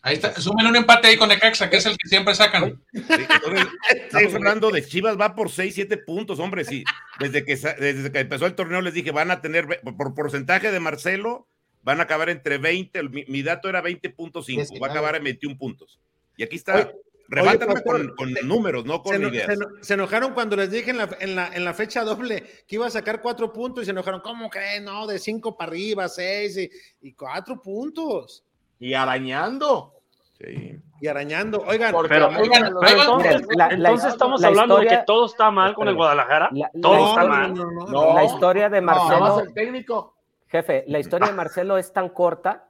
Ahí 0.02 0.16
está, 0.16 0.34
súmenle 0.42 0.72
un 0.72 0.78
empate 0.78 1.10
ahí 1.10 1.16
con 1.16 1.30
Necaxa, 1.30 1.70
que 1.70 1.78
es 1.78 1.86
el 1.86 1.96
que 1.96 2.10
siempre 2.10 2.34
sacan. 2.34 2.82
Sí, 2.92 3.02
entonces, 3.06 3.68
estamos 3.92 4.34
hablando 4.34 4.72
de 4.72 4.84
Chivas, 4.84 5.16
va 5.16 5.36
por 5.36 5.52
6, 5.52 5.76
7 5.76 5.98
puntos, 5.98 6.40
hombre. 6.40 6.66
Sí, 6.66 6.84
desde 7.20 7.46
que, 7.46 7.56
desde 7.56 8.12
que 8.12 8.20
empezó 8.20 8.48
el 8.48 8.56
torneo 8.56 8.82
les 8.82 8.96
dije, 8.96 9.12
van 9.12 9.30
a 9.30 9.42
tener, 9.42 9.80
por 9.96 10.16
porcentaje 10.16 10.72
de 10.72 10.80
Marcelo, 10.80 11.48
van 11.84 12.00
a 12.00 12.04
acabar 12.06 12.32
entre 12.32 12.58
20, 12.58 12.98
el- 12.98 13.12
mi, 13.12 13.26
mi 13.28 13.44
dato 13.44 13.70
era 13.70 13.84
20.5, 13.84 14.82
va 14.82 14.88
a 14.88 14.90
acabar 14.90 15.16
en 15.18 15.24
21 15.24 15.56
puntos. 15.56 16.00
Y 16.36 16.42
aquí 16.42 16.56
está, 16.56 16.78
Oye, 16.78 16.96
rebátanme 17.28 17.82
con, 17.84 18.16
con 18.16 18.34
se- 18.34 18.44
números, 18.44 18.86
no 18.86 19.02
con 19.02 19.22
ideas. 19.22 19.46
se 19.48 19.54
eno- 19.54 19.68
se 19.82 19.94
enojaron 19.94 20.34
cuando 20.34 20.56
les 20.56 20.70
dije 20.72 20.92
en 20.92 20.98
la, 20.98 21.10
en, 21.20 21.36
la, 21.36 21.48
en 21.54 21.66
la 21.66 21.74
fecha 21.74 22.04
doble 22.04 22.44
que 22.68 22.76
iba 22.76 22.86
a 22.88 22.90
sacar 22.92 23.22
cuatro 23.22 23.52
puntos 23.54 23.84
y 23.84 23.86
se 23.86 23.92
enojaron. 23.92 24.22
¿Cómo 24.22 24.50
creen? 24.50 24.86
No, 24.86 25.08
de 25.08 25.20
cinco 25.20 25.56
para 25.58 25.70
arriba, 25.72 26.08
seis 26.10 26.58
y, 26.58 26.70
y 27.02 27.14
cuatro 27.14 27.62
puntos. 27.62 28.44
y 28.80 28.94
arañando. 28.94 29.94
Sí. 30.40 30.80
Y 31.00 31.08
arañando. 31.08 31.64
Oigan, 31.68 31.92
Porque 31.94 32.10
pero, 32.10 32.28
oigan, 32.28 32.74
los- 32.74 32.84
pero 32.84 33.02
entonces, 33.02 33.32
miren, 33.42 33.48
la- 33.58 33.68
la- 33.70 33.74
entonces 33.76 34.12
estamos 34.14 34.42
la 34.42 34.48
hablando 34.50 34.78
de 34.80 34.88
que 34.88 35.00
todo 35.06 35.26
está 35.26 35.52
mal 35.52 35.74
con 35.74 35.88
el. 35.88 35.96
Guadalajara. 35.96 36.50
La- 36.52 36.70
la- 36.74 36.82
todo 36.82 37.10
está 37.10 37.26
mal. 37.26 37.54
no, 37.54 37.72
no, 37.72 37.86
No. 37.88 38.14
La 38.16 38.24
historia 38.26 38.70
de 38.70 38.82
Marcelo, 38.82 39.40
el 39.42 39.54
técnico. 39.54 40.16
jefe, 40.48 40.84
la 40.88 41.00
historia 41.00 41.28
de 41.30 41.34
Marcelo 41.34 41.78
es 41.78 41.92
tan 41.94 42.10
corta 42.10 42.66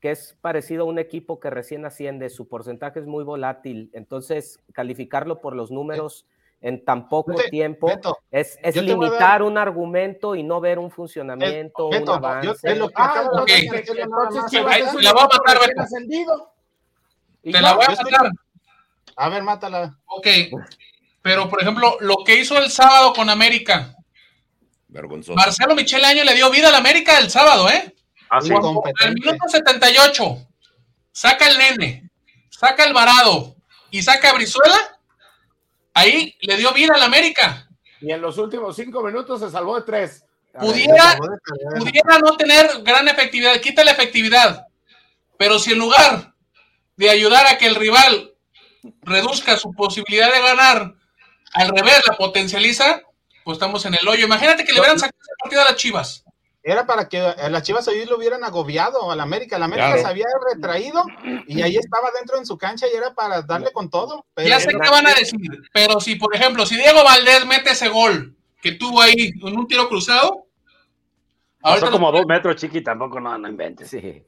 que 0.00 0.10
es 0.10 0.36
parecido 0.40 0.82
a 0.82 0.86
un 0.86 0.98
equipo 0.98 1.40
que 1.40 1.50
recién 1.50 1.84
asciende, 1.86 2.28
su 2.30 2.48
porcentaje 2.48 3.00
es 3.00 3.06
muy 3.06 3.24
volátil, 3.24 3.90
entonces 3.94 4.60
calificarlo 4.72 5.40
por 5.40 5.54
los 5.56 5.70
números 5.70 6.26
en 6.60 6.84
tan 6.84 7.08
poco 7.08 7.32
Vete, 7.36 7.50
tiempo 7.50 7.86
Beto, 7.88 8.18
es, 8.30 8.58
yo 8.62 8.72
te 8.72 8.78
a 8.78 8.82
limitar 8.82 9.42
un 9.42 9.58
argumento 9.58 10.34
y 10.34 10.42
no 10.42 10.60
ver 10.60 10.78
un 10.78 10.90
funcionamiento, 10.90 11.90
Beto, 11.90 12.00
un 12.00 12.06
yo- 12.06 12.14
avance. 12.14 12.74
lo 12.74 12.88
que 12.88 12.94
Ah, 12.96 13.04
acabo 13.04 13.36
de 13.36 13.42
ok. 13.42 13.48
decir, 13.48 13.64
entonces, 13.74 13.94
que 13.94 14.00
es 14.02 14.08
nada 14.08 14.22
entonces 14.28 14.42
más. 14.42 14.50
Chivas 14.50 14.74
Ahí- 14.74 14.82
es 14.82 14.94
un 14.94 15.02
la 15.04 15.12
voy 15.12 15.22
a 15.22 15.26
matar. 15.26 15.86
Y 17.42 17.52
Te 17.52 17.60
la 17.60 17.72
voy 17.74 17.84
a 17.84 17.94
yo 17.94 18.02
matar. 18.02 18.30
A 19.16 19.28
ver, 19.28 19.42
mátala. 19.42 19.98
Ok. 20.06 20.26
Pero, 21.22 21.48
por 21.48 21.60
ejemplo, 21.62 21.96
lo 22.00 22.16
que 22.24 22.38
hizo 22.38 22.56
el 22.58 22.70
sábado 22.70 23.12
con 23.12 23.28
América. 23.30 23.94
Vergonzoso. 24.88 25.34
Marcelo 25.36 25.74
Michele 25.74 26.06
Año 26.06 26.24
le 26.24 26.34
dio 26.34 26.50
vida 26.50 26.68
al 26.68 26.74
América 26.74 27.18
el 27.18 27.30
sábado, 27.30 27.68
¿eh? 27.68 27.94
Así. 28.30 28.48
Sí. 28.48 28.54
Al 28.54 29.14
minuto 29.14 29.48
78, 29.48 30.46
saca 31.12 31.48
el 31.48 31.58
nene, 31.58 32.10
saca 32.50 32.84
el 32.84 32.92
varado 32.92 33.56
y 33.90 34.02
saca 34.02 34.30
a 34.30 34.34
Brizuela. 34.34 34.76
Ahí 35.94 36.36
le 36.40 36.56
dio 36.56 36.72
vida 36.72 36.94
al 36.94 37.02
América. 37.02 37.68
y 38.00 38.10
en 38.12 38.20
los 38.20 38.36
últimos 38.38 38.76
cinco 38.76 39.02
minutos 39.02 39.40
se 39.40 39.50
salvó 39.50 39.76
de 39.76 39.82
tres. 39.82 40.24
Ver, 40.52 40.62
Pudiera, 40.62 41.18
pudiera 41.78 42.18
no 42.18 42.36
tener 42.36 42.82
gran 42.82 43.08
efectividad, 43.08 43.60
quita 43.60 43.84
la 43.84 43.92
efectividad. 43.92 44.66
Pero 45.38 45.58
si 45.58 45.72
en 45.72 45.78
lugar 45.78 46.34
de 46.96 47.10
ayudar 47.10 47.46
a 47.46 47.58
que 47.58 47.66
el 47.66 47.74
rival 47.74 48.34
reduzca 49.02 49.56
su 49.56 49.72
posibilidad 49.72 50.32
de 50.32 50.40
ganar, 50.40 50.94
al 51.54 51.68
revés 51.68 52.02
la 52.06 52.16
potencializa, 52.16 53.02
pues 53.44 53.56
estamos 53.56 53.84
en 53.86 53.94
el 53.94 54.08
hoyo. 54.08 54.26
Imagínate 54.26 54.64
que 54.64 54.72
le 54.72 54.80
hubieran 54.80 54.98
sacado 54.98 55.18
ese 55.22 55.32
partido 55.38 55.62
a 55.62 55.64
las 55.66 55.76
Chivas. 55.76 56.24
Era 56.68 56.84
para 56.84 57.08
que 57.08 57.20
a 57.20 57.48
las 57.48 57.62
Chivas 57.62 57.86
hoy 57.86 58.04
lo 58.06 58.16
hubieran 58.16 58.42
agobiado 58.42 59.12
al 59.12 59.20
América. 59.20 59.54
El 59.54 59.62
América 59.62 59.86
Claro. 59.86 60.02
se 60.02 60.08
había 60.08 60.26
retraído 60.52 61.04
y 61.46 61.62
ahí 61.62 61.76
estaba 61.76 62.10
dentro 62.10 62.38
en 62.38 62.44
su 62.44 62.58
cancha 62.58 62.86
y 62.92 62.96
era 62.96 63.14
para 63.14 63.42
darle 63.42 63.70
con 63.70 63.88
todo. 63.88 64.26
Pero 64.34 64.48
Ya 64.48 64.58
sé 64.58 64.70
qué 64.70 64.90
van 64.90 65.06
a 65.06 65.14
decir, 65.14 65.38
pero 65.72 66.00
si, 66.00 66.16
por 66.16 66.34
ejemplo, 66.34 66.66
si 66.66 66.74
Diego 66.74 67.04
Valdés 67.04 67.46
mete 67.46 67.70
ese 67.70 67.88
gol 67.88 68.34
que 68.60 68.72
tuvo 68.72 69.00
ahí 69.00 69.30
en 69.40 69.56
un 69.56 69.68
tiro 69.68 69.88
cruzado, 69.88 70.48
Pasó 71.60 71.74
ahorita 71.74 71.90
como 71.92 72.10
dos 72.10 72.26
metros, 72.26 72.56
chiqui, 72.56 72.80
tampoco 72.80 73.20
no, 73.20 73.38
no 73.38 73.48
inventes. 73.48 73.88
Sí. 73.88 74.24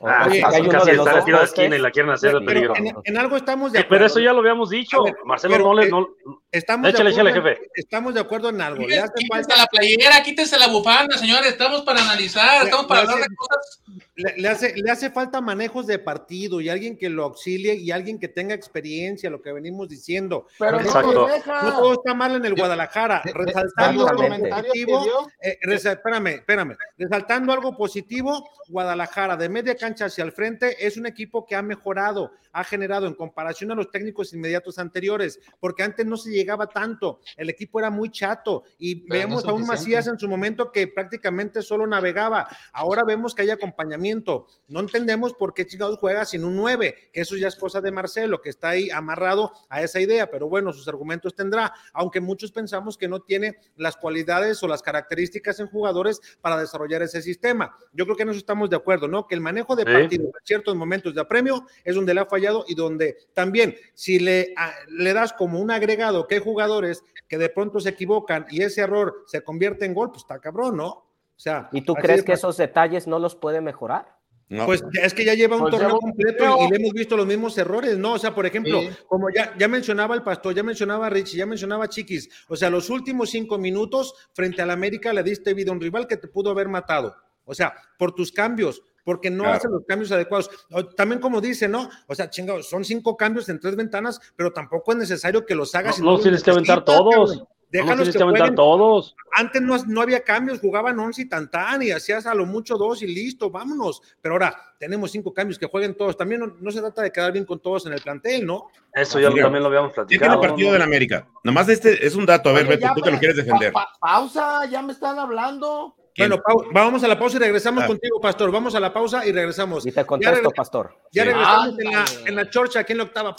Ah, 0.00 0.26
oye, 0.28 0.42
hay 0.44 0.60
uno 0.62 0.84
de 0.84 0.92
tiro 0.92 1.04
dos 1.04 1.26
de 1.26 1.44
esquina 1.44 1.76
y 1.76 1.78
la 1.80 1.90
quieren 1.90 2.12
hacer 2.12 2.32
de 2.32 2.40
pero 2.40 2.72
peligro. 2.72 2.76
en, 2.76 2.94
en 3.02 3.18
algo 3.18 3.36
estamos 3.36 3.72
de 3.72 3.78
Sí, 3.80 3.84
acuerdo. 3.84 3.98
pero 3.98 4.06
eso 4.06 4.20
ya 4.20 4.32
lo 4.32 4.38
habíamos 4.38 4.70
dicho. 4.70 5.02
Ver, 5.02 5.16
Marcelo 5.24 5.54
pero, 5.54 5.64
no 5.64 5.74
le. 5.74 5.86
eh, 5.86 5.90
no- 5.90 6.08
Estamos 6.50 6.88
Échale, 6.88 7.10
de 7.10 7.20
acuerdo, 7.20 7.38
échale, 7.40 7.56
jefe. 7.56 7.70
Estamos 7.74 8.14
de 8.14 8.20
acuerdo 8.20 8.48
en 8.48 8.60
algo. 8.62 8.86
Le 8.86 8.98
hace 8.98 9.12
Quítense 9.16 9.28
falta 9.48 9.56
la 9.56 9.66
playera, 9.66 10.22
quítense 10.22 10.58
la 10.58 10.68
bufanda, 10.68 11.18
señores. 11.18 11.48
Estamos 11.52 11.82
para 11.82 12.00
analizar, 12.00 12.64
estamos 12.64 12.86
para 12.86 13.02
Le- 13.02 13.06
hablar 13.12 13.18
de 13.18 13.24
hace- 13.26 13.36
cosas. 13.36 13.82
le, 14.14 14.34
le 14.38 14.48
hace, 14.48 14.74
le 14.76 14.90
hace 14.90 15.10
falta 15.10 15.40
manejos 15.42 15.86
de 15.86 15.98
partido 15.98 16.60
y 16.62 16.70
alguien 16.70 16.96
que 16.96 17.10
lo 17.10 17.24
auxilie 17.24 17.74
y 17.74 17.90
alguien 17.90 18.18
que 18.18 18.28
tenga 18.28 18.54
experiencia, 18.54 19.28
lo 19.28 19.42
que 19.42 19.52
venimos 19.52 19.88
diciendo. 19.90 20.46
Pero 20.58 20.80
Exacto. 20.80 21.28
no 21.28 21.72
todo 21.78 21.92
está 21.94 22.14
mal 22.14 22.34
en 22.36 22.44
el 22.46 22.54
Guadalajara. 22.54 23.20
de- 23.24 23.32
de- 23.32 23.38
de 23.38 23.44
Resaltando 23.44 24.08
algo 24.08 24.48
positivo, 24.48 25.28
eh, 25.42 25.58
resa- 25.62 25.92
espérame, 25.92 26.26
espérame. 26.28 26.76
Resaltando 26.96 27.52
algo 27.52 27.76
positivo, 27.76 28.48
Guadalajara 28.68 29.36
de 29.36 29.48
media 29.50 29.74
cancha 29.76 29.87
hacia 29.96 30.24
el 30.24 30.32
frente 30.32 30.86
es 30.86 30.96
un 30.96 31.06
equipo 31.06 31.46
que 31.46 31.56
ha 31.56 31.62
mejorado, 31.62 32.32
ha 32.52 32.64
generado 32.64 33.06
en 33.06 33.14
comparación 33.14 33.70
a 33.70 33.74
los 33.74 33.90
técnicos 33.90 34.32
inmediatos 34.32 34.78
anteriores, 34.78 35.40
porque 35.60 35.82
antes 35.82 36.06
no 36.06 36.16
se 36.16 36.30
llegaba 36.30 36.66
tanto, 36.68 37.20
el 37.36 37.50
equipo 37.50 37.78
era 37.78 37.90
muy 37.90 38.10
chato 38.10 38.64
y 38.78 39.06
Pero 39.08 39.20
vemos 39.20 39.44
no 39.44 39.50
a 39.50 39.54
un. 39.54 39.66
Macías 39.66 40.06
en 40.06 40.18
su 40.18 40.28
momento 40.28 40.72
que 40.72 40.88
prácticamente 40.88 41.62
solo 41.62 41.86
navegaba. 41.86 42.48
Ahora 42.72 43.04
vemos 43.04 43.34
que 43.34 43.42
hay 43.42 43.50
acompañamiento. 43.50 44.46
No 44.66 44.80
entendemos 44.80 45.34
por 45.34 45.52
qué 45.54 45.66
chingados 45.66 45.98
juega 45.98 46.24
sin 46.24 46.44
un 46.44 46.56
9, 46.56 47.10
que 47.12 47.20
eso 47.20 47.36
ya 47.36 47.48
es 47.48 47.56
cosa 47.56 47.80
de 47.80 47.92
Marcelo, 47.92 48.40
que 48.40 48.48
está 48.50 48.70
ahí 48.70 48.90
amarrado 48.90 49.52
a 49.68 49.82
esa 49.82 50.00
idea, 50.00 50.30
pero 50.30 50.48
bueno, 50.48 50.72
sus 50.72 50.88
argumentos 50.88 51.34
tendrá, 51.34 51.72
aunque 51.92 52.20
muchos 52.20 52.50
pensamos 52.50 52.96
que 52.96 53.08
no 53.08 53.20
tiene 53.20 53.56
las 53.76 53.96
cualidades 53.96 54.62
o 54.62 54.68
las 54.68 54.82
características 54.82 55.60
en 55.60 55.66
jugadores 55.66 56.20
para 56.40 56.58
desarrollar 56.58 57.02
ese 57.02 57.20
sistema. 57.22 57.76
Yo 57.92 58.04
creo 58.04 58.16
que 58.16 58.22
en 58.22 58.30
eso 58.30 58.38
estamos 58.38 58.70
de 58.70 58.76
acuerdo, 58.76 59.06
¿no? 59.08 59.26
Que 59.26 59.34
el 59.34 59.40
manejo 59.40 59.76
de 59.76 59.84
Sí. 59.84 59.92
partido 59.92 60.24
en 60.26 60.32
ciertos 60.44 60.74
momentos 60.76 61.14
de 61.14 61.20
apremio 61.20 61.66
es 61.84 61.94
donde 61.94 62.14
le 62.14 62.20
ha 62.20 62.26
fallado 62.26 62.37
y 62.38 62.74
donde 62.74 63.16
también, 63.34 63.76
si 63.94 64.18
le, 64.18 64.52
a- 64.56 64.72
le 64.88 65.12
das 65.12 65.32
como 65.32 65.60
un 65.60 65.70
agregado 65.70 66.26
que 66.26 66.36
hay 66.36 66.40
jugadores 66.40 67.02
que 67.28 67.38
de 67.38 67.48
pronto 67.48 67.80
se 67.80 67.90
equivocan 67.90 68.46
y 68.50 68.62
ese 68.62 68.80
error 68.82 69.24
se 69.26 69.42
convierte 69.42 69.84
en 69.84 69.94
gol, 69.94 70.10
pues 70.10 70.22
está 70.22 70.38
cabrón, 70.38 70.76
¿no? 70.76 70.88
O 70.88 71.40
sea, 71.40 71.68
¿Y 71.72 71.82
tú 71.82 71.94
crees 71.94 72.20
de 72.20 72.24
que 72.24 72.32
esos 72.32 72.56
detalles 72.56 73.06
no 73.06 73.18
los 73.18 73.36
puede 73.36 73.60
mejorar? 73.60 74.16
No. 74.50 74.64
Pues 74.64 74.82
es 75.02 75.12
que 75.12 75.26
ya 75.26 75.34
lleva 75.34 75.56
un 75.56 75.62
Pues 75.62 75.72
torneo 75.72 75.88
lleva 75.90 75.98
un 75.98 76.10
completo 76.12 76.56
y, 76.60 76.64
y 76.64 76.70
le 76.70 76.76
hemos 76.76 76.92
visto 76.94 77.18
los 77.18 77.26
mismos 77.26 77.58
errores, 77.58 77.98
¿no? 77.98 78.14
O 78.14 78.18
sea, 78.18 78.34
por 78.34 78.46
ejemplo, 78.46 78.80
Sí. 78.80 78.88
como 79.06 79.28
ya, 79.30 79.54
ya 79.58 79.68
mencionaba 79.68 80.14
el 80.14 80.22
pastor, 80.22 80.54
ya 80.54 80.62
mencionaba 80.62 81.10
Rich, 81.10 81.34
ya 81.36 81.44
mencionaba 81.44 81.86
Chiquis, 81.88 82.30
o 82.48 82.56
sea, 82.56 82.70
los 82.70 82.88
últimos 82.88 83.28
cinco 83.28 83.58
minutos 83.58 84.14
frente 84.32 84.62
al 84.62 84.70
América 84.70 85.12
le 85.12 85.22
diste 85.22 85.52
vida 85.52 85.70
a 85.70 85.74
un 85.74 85.80
rival 85.82 86.06
que 86.08 86.16
te 86.16 86.28
pudo 86.28 86.50
haber 86.50 86.68
matado. 86.68 87.14
O 87.44 87.54
sea, 87.54 87.74
por 87.98 88.14
tus 88.14 88.32
cambios, 88.32 88.82
porque 89.08 89.30
no 89.30 89.44
Claro. 89.44 89.56
hace 89.56 89.68
los 89.70 89.86
cambios 89.86 90.12
adecuados. 90.12 90.50
O- 90.70 90.84
También 90.84 91.18
como 91.18 91.40
dice, 91.40 91.66
¿no? 91.66 91.88
O 92.06 92.14
sea, 92.14 92.28
chingados, 92.28 92.68
son 92.68 92.84
cinco 92.84 93.16
cambios 93.16 93.48
en 93.48 93.58
tres 93.58 93.74
ventanas, 93.74 94.20
pero 94.36 94.52
tampoco 94.52 94.92
es 94.92 94.98
necesario 94.98 95.46
que 95.46 95.54
los 95.54 95.74
hagas. 95.74 95.98
No, 95.98 96.04
no 96.04 96.10
los 96.12 96.22
tienes 96.22 96.42
que 96.42 96.50
aventar 96.50 96.84
todos. 96.84 97.30
cabrón. 97.30 97.48
Tienes 97.70 97.86
que 98.12 98.18
que 98.18 98.22
aventar 98.22 98.40
jueguen. 98.40 98.54
todos. 98.54 99.14
Antes 99.34 99.62
no, 99.62 99.76
no 99.86 100.00
había 100.02 100.20
cambios, 100.24 100.60
jugaban 100.60 100.98
11 100.98 101.22
y 101.22 101.24
tantán 101.28 101.82
y 101.82 101.90
hacías 101.90 102.26
a 102.26 102.34
lo 102.34 102.44
mucho 102.44 102.76
dos 102.76 103.02
y 103.02 103.06
listo, 103.06 103.50
vámonos. 103.50 104.02
Pero 104.20 104.34
ahora 104.34 104.54
tenemos 104.78 105.10
cinco 105.10 105.32
cambios 105.32 105.58
que 105.58 105.66
jueguen 105.66 105.94
todos. 105.96 106.16
También 106.18 106.40
no, 106.42 106.54
no 106.60 106.70
se 106.70 106.80
trata 106.80 107.00
de 107.02 107.10
quedar 107.10 107.32
bien 107.32 107.46
con 107.46 107.60
todos 107.60 107.86
en 107.86 107.94
el 107.94 108.00
plantel, 108.02 108.46
¿no? 108.46 108.68
Eso 108.92 109.18
ya 109.20 109.30
Mira, 109.30 109.44
también 109.44 109.62
lo 109.62 109.68
habíamos 109.68 109.90
Ya 109.96 110.04
tiene 110.06 110.20
platicado. 110.20 110.42
el 110.42 110.48
partido 110.50 110.68
¿no? 110.68 110.72
del 110.74 110.82
América. 110.82 111.26
Nomás 111.44 111.68
este 111.70 112.06
es 112.06 112.14
un 112.14 112.26
dato. 112.26 112.50
A 112.50 112.52
ver, 112.52 112.62
Oye, 112.66 112.76
Beto, 112.76 112.86
ya, 112.88 112.94
tú 112.94 113.00
que 113.02 113.10
lo 113.10 113.18
quieres 113.18 113.36
defender. 113.38 113.72
pa- 113.72 113.88
pausa, 114.00 114.64
ya 114.70 114.82
me 114.82 114.92
están 114.92 115.18
hablando. 115.18 115.94
¿Quién? 116.18 116.30
Bueno, 116.30 116.42
vamos 116.72 117.04
a 117.04 117.08
la 117.08 117.18
pausa 117.18 117.36
y 117.36 117.40
regresamos 117.40 117.84
Ah. 117.84 117.86
contigo, 117.86 118.20
Pastor. 118.20 118.50
Vamos 118.50 118.74
a 118.74 118.80
la 118.80 118.92
pausa 118.92 119.24
y 119.24 119.30
regresamos. 119.32 119.86
Y 119.86 119.92
te 119.92 120.04
contesto, 120.04 120.50
regre- 120.50 120.54
pastor. 120.54 120.96
Ya 121.12 121.22
Sí. 121.22 121.28
regresamos 121.30 121.78
en 121.78 121.92
la, 121.92 122.04
en 122.26 122.34
la 122.36 122.50
chorcha, 122.50 122.80
aquí 122.80 122.92
en 122.92 122.98
la 122.98 123.04
octava. 123.04 123.36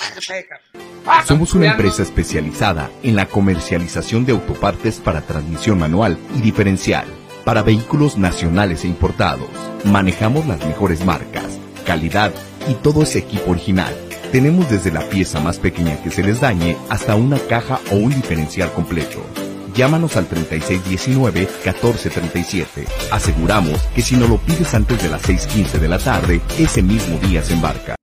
Somos 1.26 1.54
una 1.54 1.66
Ya 1.66 1.72
empresa 1.72 2.04
especializada 2.04 2.90
en 3.04 3.16
la 3.16 3.26
comercialización 3.26 4.26
de 4.26 4.32
autopartes 4.32 5.00
para 5.00 5.22
transmisión 5.22 5.78
manual 5.80 6.18
y 6.38 6.42
diferencial 6.42 7.06
para 7.46 7.64
vehículos 7.64 8.18
nacionales 8.18 8.84
e 8.84 8.88
importados. 8.88 9.48
Manejamos 9.84 10.46
las 10.48 10.64
mejores 10.66 11.04
marcas, 11.06 11.60
calidad 11.86 12.32
y 12.70 12.76
todo 12.76 13.04
ese 13.04 13.20
equipo 13.20 13.52
original. 13.52 13.94
Tenemos 14.32 14.70
desde 14.70 14.92
la 14.92 15.02
pieza 15.10 15.40
más 15.40 15.58
pequeña 15.58 16.02
que 16.04 16.12
se 16.12 16.24
les 16.24 16.40
dañe 16.40 16.78
hasta 16.90 17.16
una 17.16 17.40
caja 17.40 17.80
o 17.92 17.96
un 17.96 18.12
diferencial 18.14 18.72
completo. 18.72 19.20
Llámanos 19.80 20.18
al 20.18 20.28
3619-1437. 20.28 22.86
Aseguramos 23.14 23.82
que 23.96 24.02
si 24.02 24.18
no 24.18 24.28
lo 24.28 24.38
pides 24.40 24.74
antes 24.74 25.02
de 25.02 25.08
las 25.08 25.24
6.15 25.24 25.80
de 25.80 25.88
la 25.88 25.98
tarde, 25.98 26.42
ese 26.60 26.84
mismo 26.84 27.18
día 27.20 27.42
se 27.42 27.54
embarca. 27.54 27.96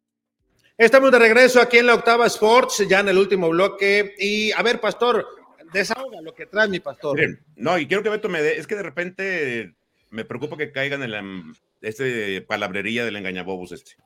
Estamos 0.79 1.13
de 1.13 1.19
regreso 1.19 1.61
aquí 1.61 1.77
en 1.77 1.89
la 1.89 1.93
octava 1.93 2.27
Sports, 2.29 2.87
ya 2.89 3.01
en 3.01 3.11
el 3.11 3.19
último 3.19 3.51
bloque. 3.51 4.15
Y 4.19 4.53
a 4.53 4.63
ver, 4.63 4.81
Pastor, 4.81 5.27
desahoga 5.71 6.23
lo 6.23 6.33
que 6.33 6.47
trae 6.47 6.67
mi 6.67 6.81
Pastor. 6.81 7.15
Miren, 7.15 7.45
no, 7.57 7.77
y 7.77 7.87
quiero 7.87 8.03
que 8.03 8.09
Beto 8.09 8.31
me 8.31 8.41
dé. 8.41 8.57
Es 8.57 8.67
que 8.67 8.77
de 8.77 8.83
repente 8.83 9.75
me 10.09 10.25
preocupa 10.25 10.57
que 10.57 10.73
caigan 10.73 11.03
en 11.03 11.11
la 11.11 11.23
este 11.83 12.41
palabrería 12.41 13.05
del 13.05 13.17
engañabobos 13.17 13.73
este. 13.73 13.97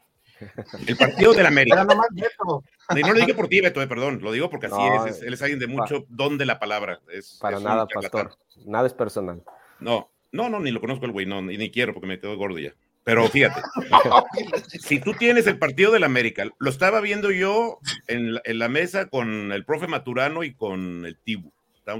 El 0.86 0.97
partido 0.97 1.32
del 1.32 1.47
América. 1.47 1.84
no 1.84 3.12
lo 3.12 3.14
dije 3.14 3.34
por 3.34 3.49
ti, 3.49 3.61
Beto, 3.61 3.80
eh, 3.82 3.86
perdón. 3.86 4.20
Lo 4.22 4.32
digo 4.32 4.51
porque 4.51 4.66
así 4.66 4.76
No, 4.76 5.07
es, 5.07 5.16
es- 5.16 5.22
Él 5.22 5.34
es 5.34 5.43
alguien 5.43 5.59
de 5.59 5.66
mucho 5.66 6.07
don 6.09 6.38
de 6.38 6.47
la 6.47 6.59
palabra. 6.59 7.01
Es, 7.12 7.38
Para 7.41 7.59
es 7.59 7.62
nada, 7.62 7.86
pastor. 7.86 8.36
Nada 8.66 8.86
es 8.86 8.95
personal. 8.95 9.43
No, 9.78 10.11
no, 10.32 10.49
no, 10.49 10.61
ni 10.61 10.70
lo 10.70 10.80
conozco 10.80 11.07
el 11.07 11.12
güey, 11.12 11.26
no, 11.26 11.43
ni, 11.43 11.57
ni 11.57 11.70
quiero 11.70 11.93
porque 11.95 12.07
me 12.07 12.20
quedo 12.20 12.36
gordo 12.36 12.59
ya. 12.59 12.72
Pero 13.03 13.26
fíjate, 13.28 13.62
si 14.78 15.01
tú 15.01 15.14
tienes 15.14 15.47
el 15.47 15.59
partido 15.59 15.91
del 15.91 16.05
América, 16.05 16.45
lo 16.59 16.70
estaba 16.70 17.01
viendo 17.01 17.30
yo 17.30 17.78
en 18.07 18.34
la, 18.34 18.43
en 18.45 18.59
la 18.59 18.68
mesa 18.68 19.07
con 19.09 19.53
el 19.53 19.64
profe 19.64 19.86
Maturano 19.86 20.45
y 20.45 20.55
con 20.55 21.07
el 21.07 21.16
Tibu. 21.16 21.51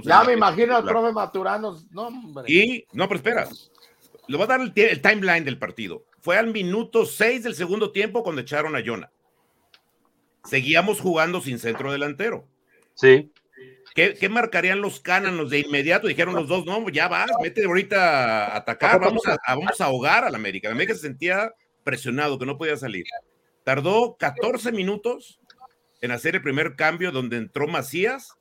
Ya 0.03 0.23
me 0.23 0.33
imagino 0.33 0.75
al 0.77 0.85
profe 0.85 1.11
Maturano. 1.11 1.77
No, 1.89 2.07
hombre. 2.07 2.45
Y, 2.47 2.85
no, 2.93 3.07
pero 3.07 3.17
espera, 3.17 3.47
le 4.27 4.37
voy 4.37 4.43
a 4.43 4.47
dar 4.47 4.61
el 4.61 5.01
timeline 5.01 5.43
del 5.43 5.57
partido. 5.57 6.03
Fue 6.21 6.37
al 6.37 6.47
minuto 6.53 7.05
6 7.05 7.43
del 7.43 7.55
segundo 7.55 7.91
tiempo 7.91 8.23
cuando 8.23 8.41
echaron 8.41 8.75
a 8.75 8.81
Jonah. 8.85 9.11
Seguíamos 10.45 10.99
jugando 10.99 11.41
sin 11.41 11.59
centro 11.59 11.91
delantero. 11.91 12.47
Sí. 12.95 13.31
¿Qué, 13.93 14.15
qué 14.19 14.29
marcarían 14.29 14.81
los 14.81 14.99
cánanos 15.01 15.49
de 15.49 15.59
inmediato? 15.59 16.07
Dijeron 16.07 16.33
los 16.33 16.47
dos, 16.47 16.65
no, 16.65 16.87
ya 16.89 17.07
vas, 17.07 17.29
mete 17.41 17.65
ahorita 17.65 18.47
a 18.53 18.57
atacar, 18.57 18.99
vamos 19.01 19.25
a, 19.27 19.33
a- 19.45 19.55
vamos 19.55 19.79
a 19.81 19.85
ahogar 19.85 20.23
al 20.23 20.33
América. 20.35 20.67
El 20.69 20.73
América 20.75 20.93
se 20.95 21.01
sentía 21.01 21.53
presionado, 21.83 22.39
que 22.39 22.45
no 22.45 22.57
podía 22.57 22.77
salir. 22.77 23.03
Tardó 23.63 24.15
14 24.17 24.71
minutos 24.71 25.39
en 25.99 26.11
hacer 26.11 26.35
el 26.35 26.41
primer 26.41 26.75
cambio 26.75 27.11
donde 27.11 27.37
entró 27.37 27.67
Macías, 27.67 28.33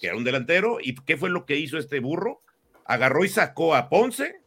que 0.00 0.08
era 0.08 0.16
un 0.16 0.24
delantero, 0.24 0.78
y 0.80 0.94
¿qué 0.96 1.16
fue 1.16 1.30
lo 1.30 1.46
que 1.46 1.56
hizo 1.56 1.78
este 1.78 2.00
burro? 2.00 2.42
Agarró 2.84 3.24
y 3.24 3.28
sacó 3.28 3.74
a 3.74 3.88
Ponce, 3.88 4.40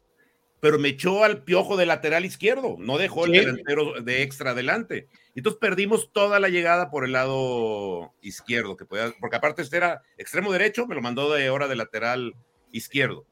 pero 0.61 0.79
me 0.79 0.89
echó 0.89 1.25
al 1.25 1.43
piojo 1.43 1.75
de 1.75 1.85
lateral 1.85 2.23
izquierdo, 2.23 2.77
no 2.79 2.97
dejó 2.97 3.25
el 3.25 3.33
Sí. 3.33 3.39
delantero 3.39 4.01
de 4.01 4.21
extra 4.21 4.51
adelante. 4.51 5.07
Entonces 5.35 5.59
perdimos 5.59 6.13
toda 6.13 6.39
la 6.39 6.47
llegada 6.47 6.89
por 6.89 7.03
el 7.03 7.11
lado 7.11 8.13
izquierdo, 8.21 8.77
que 8.77 8.85
podía, 8.85 9.13
porque 9.19 9.35
aparte 9.35 9.61
este 9.63 9.77
era 9.77 10.03
extremo 10.17 10.51
derecho, 10.53 10.87
me 10.87 10.95
lo 10.95 11.01
mandó 11.01 11.33
de 11.33 11.49
hora 11.49 11.67
de 11.67 11.75
lateral 11.75 12.35
izquierdo. 12.71 13.25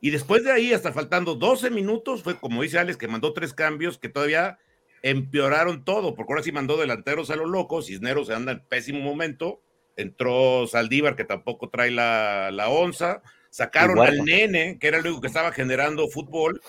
Y 0.00 0.10
después 0.10 0.42
de 0.42 0.50
ahí, 0.50 0.72
hasta 0.72 0.92
faltando 0.92 1.36
12 1.36 1.70
minutos, 1.70 2.22
fue 2.24 2.36
como 2.36 2.62
dice 2.62 2.78
Alex, 2.78 2.96
que 2.96 3.06
mandó 3.06 3.32
tres 3.34 3.52
cambios 3.54 3.98
que 3.98 4.08
todavía 4.08 4.58
empeoraron 5.02 5.84
todo, 5.84 6.14
porque 6.14 6.32
ahora 6.32 6.42
sí 6.42 6.52
mandó 6.52 6.76
delanteros 6.76 7.30
a 7.30 7.36
los 7.36 7.48
locos, 7.50 7.86
Cisneros 7.86 8.28
se 8.28 8.34
anda 8.34 8.52
en 8.52 8.60
pésimo 8.66 9.00
momento, 9.00 9.60
entró 9.96 10.66
Saldívar, 10.66 11.16
que 11.16 11.24
tampoco 11.24 11.68
trae 11.68 11.90
la, 11.90 12.50
la 12.50 12.68
onza, 12.70 13.22
sacaron 13.52 14.00
al 14.00 14.24
nene, 14.24 14.78
que 14.78 14.88
era 14.88 14.98
el 14.98 15.06
único 15.06 15.20
que 15.20 15.26
estaba 15.26 15.52
generando 15.52 16.08
fútbol, 16.08 16.60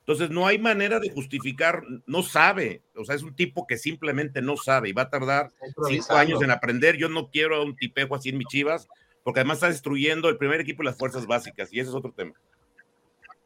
entonces 0.00 0.30
no 0.30 0.46
hay 0.46 0.58
manera 0.58 1.00
de 1.00 1.10
justificar, 1.10 1.82
no 2.06 2.22
sabe, 2.22 2.82
o 2.94 3.04
sea, 3.04 3.16
es 3.16 3.22
un 3.22 3.34
tipo 3.34 3.66
que 3.66 3.78
simplemente 3.78 4.42
no 4.42 4.56
sabe 4.56 4.90
y 4.90 4.92
va 4.92 5.02
a 5.02 5.10
tardar 5.10 5.50
cinco 5.88 6.14
años 6.14 6.40
en 6.42 6.52
aprender. 6.52 6.96
Yo 6.96 7.08
no 7.08 7.28
quiero 7.30 7.56
a 7.56 7.64
un 7.64 7.74
tipejo 7.74 8.14
así 8.14 8.28
en 8.28 8.38
mis 8.38 8.46
chivas, 8.46 8.86
porque 9.24 9.40
además 9.40 9.56
está 9.56 9.68
destruyendo 9.68 10.28
el 10.28 10.36
primer 10.36 10.60
equipo 10.60 10.82
y 10.82 10.86
las 10.86 10.96
fuerzas 10.96 11.26
básicas, 11.26 11.72
y 11.72 11.80
ese 11.80 11.88
es 11.88 11.96
otro 11.96 12.12
tema. 12.12 12.34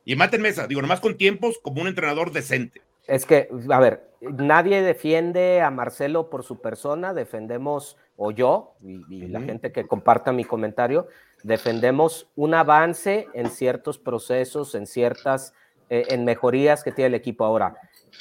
Y 0.04 0.16
maten 0.16 0.42
mesa, 0.42 0.66
digo, 0.66 0.82
nomás 0.82 1.00
con 1.00 1.16
tiempos 1.16 1.58
como 1.62 1.80
un 1.80 1.88
entrenador 1.88 2.32
decente. 2.32 2.82
Es 3.06 3.24
que, 3.24 3.48
a 3.70 3.80
ver, 3.80 4.10
nadie 4.20 4.82
defiende 4.82 5.62
a 5.62 5.70
Marcelo 5.70 6.28
por 6.28 6.42
su 6.42 6.60
persona, 6.60 7.14
defendemos, 7.14 7.96
o 8.16 8.32
yo, 8.32 8.74
y, 8.82 9.02
y 9.08 9.28
la 9.28 9.40
gente 9.40 9.72
que 9.72 9.86
comparta 9.86 10.32
mi 10.32 10.44
comentario, 10.44 11.08
defendemos 11.42 12.28
un 12.36 12.54
avance 12.54 13.28
en 13.34 13.50
ciertos 13.50 13.98
procesos, 13.98 14.74
en 14.74 14.86
ciertas, 14.86 15.54
eh, 15.88 16.06
en 16.10 16.24
mejorías 16.24 16.82
que 16.84 16.92
tiene 16.92 17.08
el 17.08 17.14
equipo 17.14 17.44
ahora. 17.44 17.76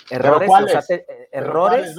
Errores, 0.09 0.47
cuáles? 0.47 0.75
o 0.75 0.81
sea, 0.81 0.97
te- 0.97 1.03
eh, 1.11 1.27
¿Pero 1.31 1.45
errores. 1.45 1.95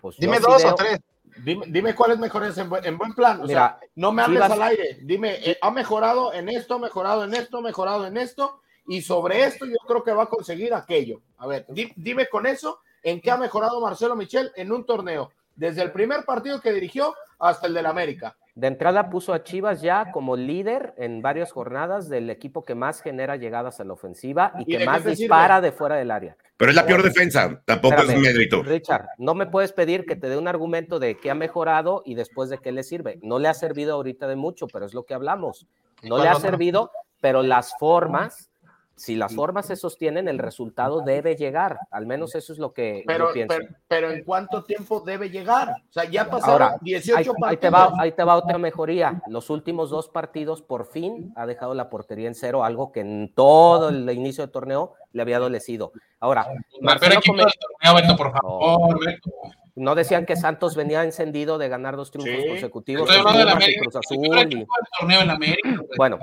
pues, 0.00 0.16
Dime 0.18 0.38
dos 0.40 0.64
o 0.64 0.74
tres. 0.74 1.00
Dime, 1.44 1.66
dime 1.68 1.94
cuáles 1.94 2.18
mejores 2.18 2.56
en, 2.56 2.70
buen- 2.70 2.84
en 2.86 2.96
buen 2.96 3.12
plan. 3.12 3.40
O 3.42 3.46
Mira, 3.46 3.78
sea, 3.80 3.88
no 3.96 4.10
me 4.10 4.22
hables 4.22 4.40
Chivas- 4.42 4.52
al 4.52 4.62
aire. 4.62 4.98
Dime, 5.02 5.34
eh, 5.50 5.58
ha 5.60 5.70
mejorado 5.70 6.32
en 6.32 6.48
esto, 6.48 6.74
ha 6.74 6.78
mejorado 6.78 7.24
en 7.24 7.34
esto, 7.34 7.58
ha 7.58 7.60
mejorado 7.62 8.06
en 8.06 8.16
esto. 8.16 8.60
Y 8.88 9.02
sobre 9.02 9.44
esto 9.44 9.66
yo 9.66 9.76
creo 9.86 10.02
que 10.02 10.12
va 10.12 10.22
a 10.22 10.28
conseguir 10.28 10.72
aquello. 10.72 11.20
A 11.38 11.46
ver, 11.46 11.66
di- 11.68 11.92
dime 11.96 12.26
con 12.28 12.46
eso 12.46 12.80
en 13.02 13.20
qué 13.20 13.30
ha 13.30 13.36
mejorado 13.36 13.80
Marcelo 13.80 14.16
Michel 14.16 14.50
en 14.56 14.72
un 14.72 14.86
torneo. 14.86 15.30
Desde 15.56 15.82
el 15.82 15.92
primer 15.92 16.24
partido 16.24 16.60
que 16.60 16.72
dirigió 16.72 17.14
hasta 17.38 17.66
el 17.66 17.74
del 17.74 17.86
América. 17.86 18.36
De 18.54 18.68
entrada 18.68 19.10
puso 19.10 19.34
a 19.34 19.42
Chivas 19.44 19.82
ya 19.82 20.10
como 20.12 20.34
líder 20.34 20.94
en 20.96 21.20
varias 21.20 21.52
jornadas 21.52 22.08
del 22.08 22.30
equipo 22.30 22.64
que 22.64 22.74
más 22.74 23.02
genera 23.02 23.36
llegadas 23.36 23.80
a 23.80 23.84
la 23.84 23.92
ofensiva 23.92 24.52
y 24.58 24.62
¿Y 24.62 24.78
que 24.78 24.86
más 24.86 25.04
dispara 25.04 25.60
de 25.60 25.72
fuera 25.72 25.96
del 25.96 26.10
área. 26.10 26.38
Pero 26.56 26.70
es 26.70 26.76
la 26.76 26.86
peor 26.86 27.02
defensa, 27.02 27.60
tampoco 27.66 27.96
Espérame, 27.96 28.24
es 28.24 28.34
mérito. 28.34 28.62
Richard, 28.62 29.08
no 29.18 29.34
me 29.34 29.44
puedes 29.44 29.72
pedir 29.72 30.06
que 30.06 30.16
te 30.16 30.30
dé 30.30 30.38
un 30.38 30.48
argumento 30.48 30.98
de 30.98 31.18
que 31.18 31.30
ha 31.30 31.34
mejorado 31.34 32.02
y 32.06 32.14
después 32.14 32.48
de 32.48 32.56
qué 32.56 32.72
le 32.72 32.82
sirve. 32.82 33.18
No 33.22 33.38
le 33.38 33.48
ha 33.48 33.54
servido 33.54 33.92
ahorita 33.92 34.26
de 34.26 34.36
mucho, 34.36 34.66
pero 34.68 34.86
es 34.86 34.94
lo 34.94 35.04
que 35.04 35.12
hablamos. 35.12 35.66
No 36.02 36.16
le 36.16 36.28
ha 36.28 36.36
servido, 36.36 36.90
pero 37.20 37.42
las 37.42 37.74
formas, 37.78 38.50
si 38.96 39.14
las 39.14 39.34
formas 39.34 39.66
se 39.66 39.76
sostienen, 39.76 40.26
el 40.26 40.38
resultado 40.38 41.02
debe 41.02 41.36
llegar. 41.36 41.78
Al 41.90 42.06
menos 42.06 42.34
eso 42.34 42.52
es 42.54 42.58
lo 42.58 42.72
que 42.72 43.04
Pero, 43.06 43.28
yo 43.28 43.32
pienso. 43.34 43.54
pero, 43.56 43.74
pero 43.86 44.10
¿en 44.10 44.24
cuánto 44.24 44.64
tiempo 44.64 45.00
debe 45.00 45.28
llegar? 45.28 45.68
O 45.70 45.92
sea, 45.92 46.04
ya 46.04 46.28
pasaron 46.30 46.62
Ahora, 46.62 46.78
18 46.80 47.16
ahí, 47.18 47.24
partidos. 47.26 47.48
ahí 47.50 47.56
te 47.58 47.70
va, 47.70 47.92
ahí 47.98 48.12
te 48.12 48.24
va 48.24 48.36
otra 48.36 48.56
mejoría. 48.58 49.22
Los 49.28 49.50
últimos 49.50 49.90
dos 49.90 50.08
partidos, 50.08 50.62
por 50.62 50.86
fin, 50.86 51.32
ha 51.36 51.44
dejado 51.46 51.74
la 51.74 51.90
portería 51.90 52.26
en 52.26 52.34
cero, 52.34 52.64
algo 52.64 52.90
que 52.90 53.00
en 53.00 53.32
todo 53.34 53.90
el 53.90 54.08
inicio 54.10 54.42
del 54.42 54.50
torneo 54.50 54.94
le 55.12 55.20
había 55.22 55.36
adolecido. 55.36 55.92
Ahora, 56.18 56.46
Marcelo 56.80 57.20
torneo, 57.20 58.16
por 58.16 58.32
favor, 58.32 59.04
Beto. 59.04 59.30
no 59.74 59.94
decían 59.94 60.24
que 60.24 60.36
Santos 60.36 60.74
venía 60.74 61.04
encendido 61.04 61.58
de 61.58 61.68
ganar 61.68 61.96
dos 61.96 62.10
triunfos 62.10 62.42
Sí. 62.42 62.48
consecutivos 62.48 63.10
América. 63.10 63.80
Cruz 63.82 63.94
peor 64.08 64.38
Azul. 64.38 64.52
y- 64.52 64.66
torneo 64.98 65.20
en 65.20 65.30
América. 65.30 65.70
Beto. 65.70 65.84
Bueno, 65.98 66.18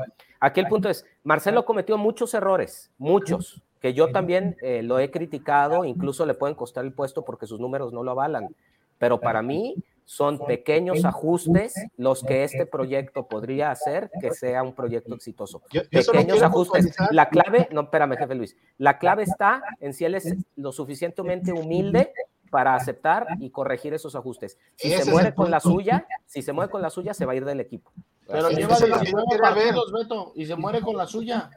aquí 0.46 0.60
el 0.60 0.68
punto 0.68 0.90
es, 0.90 1.06
Marcelo 1.24 1.66
cometió 1.66 1.98
muchos 1.98 2.34
errores, 2.34 2.92
muchos, 2.98 3.62
que 3.80 3.94
yo 3.94 4.12
también 4.12 4.56
eh, 4.62 4.82
lo 4.84 5.00
he 5.00 5.12
criticado, 5.12 5.84
incluso 5.86 6.26
le 6.26 6.34
pueden 6.34 6.56
costar 6.56 6.86
el 6.86 6.94
puesto 6.94 7.26
porque 7.26 7.48
sus 7.48 7.60
números 7.60 7.92
no 7.94 8.04
lo 8.04 8.12
avalan, 8.12 8.56
pero 8.98 9.20
para 9.20 9.42
mí 9.42 9.76
son 10.06 10.38
pequeños 10.46 11.04
ajustes 11.06 11.74
los 11.98 12.24
que 12.24 12.44
este 12.44 12.66
proyecto 12.66 13.28
podría 13.28 13.72
hacer 13.72 14.10
que 14.22 14.32
sea 14.32 14.62
un 14.64 14.74
proyecto 14.74 15.16
exitoso. 15.16 15.62
Yo- 15.72 15.82
yo 15.92 16.02
solo 16.04 16.20
Pequeños 16.20 16.38
ajustes. 16.44 16.96
La 17.12 17.30
clave, 17.30 17.68
no, 17.72 17.82
espérame, 17.82 18.18
jefe 18.18 18.36
Luis, 18.36 18.58
la 18.78 18.98
clave 19.00 19.24
está 19.24 19.64
en 19.80 19.94
si 19.94 20.04
él 20.06 20.16
es 20.16 20.36
lo 20.58 20.72
suficientemente 20.72 21.52
humilde 21.54 22.12
para 22.52 22.76
aceptar 22.76 23.28
y 23.40 23.50
corregir 23.50 23.94
esos 23.94 24.16
ajustes. 24.16 24.58
Si 24.76 24.90
se 24.90 25.10
muere 25.12 25.34
con 25.34 25.50
la 25.52 25.60
suya, 25.60 26.06
si 26.26 26.42
se 26.42 26.54
muere 26.54 26.70
con 26.70 26.82
la 26.82 26.90
suya, 26.90 27.14
se 27.14 27.26
va 27.26 27.32
a 27.32 27.36
ir 27.36 27.46
del 27.46 27.60
equipo. 27.62 27.92
Pero 28.28 28.48
Así 28.48 28.56
lleva 28.56 28.74
es, 28.74 28.82
eso 28.82 28.86
es 28.86 28.90
lo 28.90 28.98
que 28.98 29.02
19 29.06 29.26
yo 29.26 29.32
quería 29.32 29.50
ver. 29.50 29.56
partidos, 29.56 29.92
Beto, 29.92 30.32
y 30.36 30.46
se 30.46 30.56
muere 30.56 30.82
con 30.82 30.98
la 30.98 31.06
suya. 31.08 31.50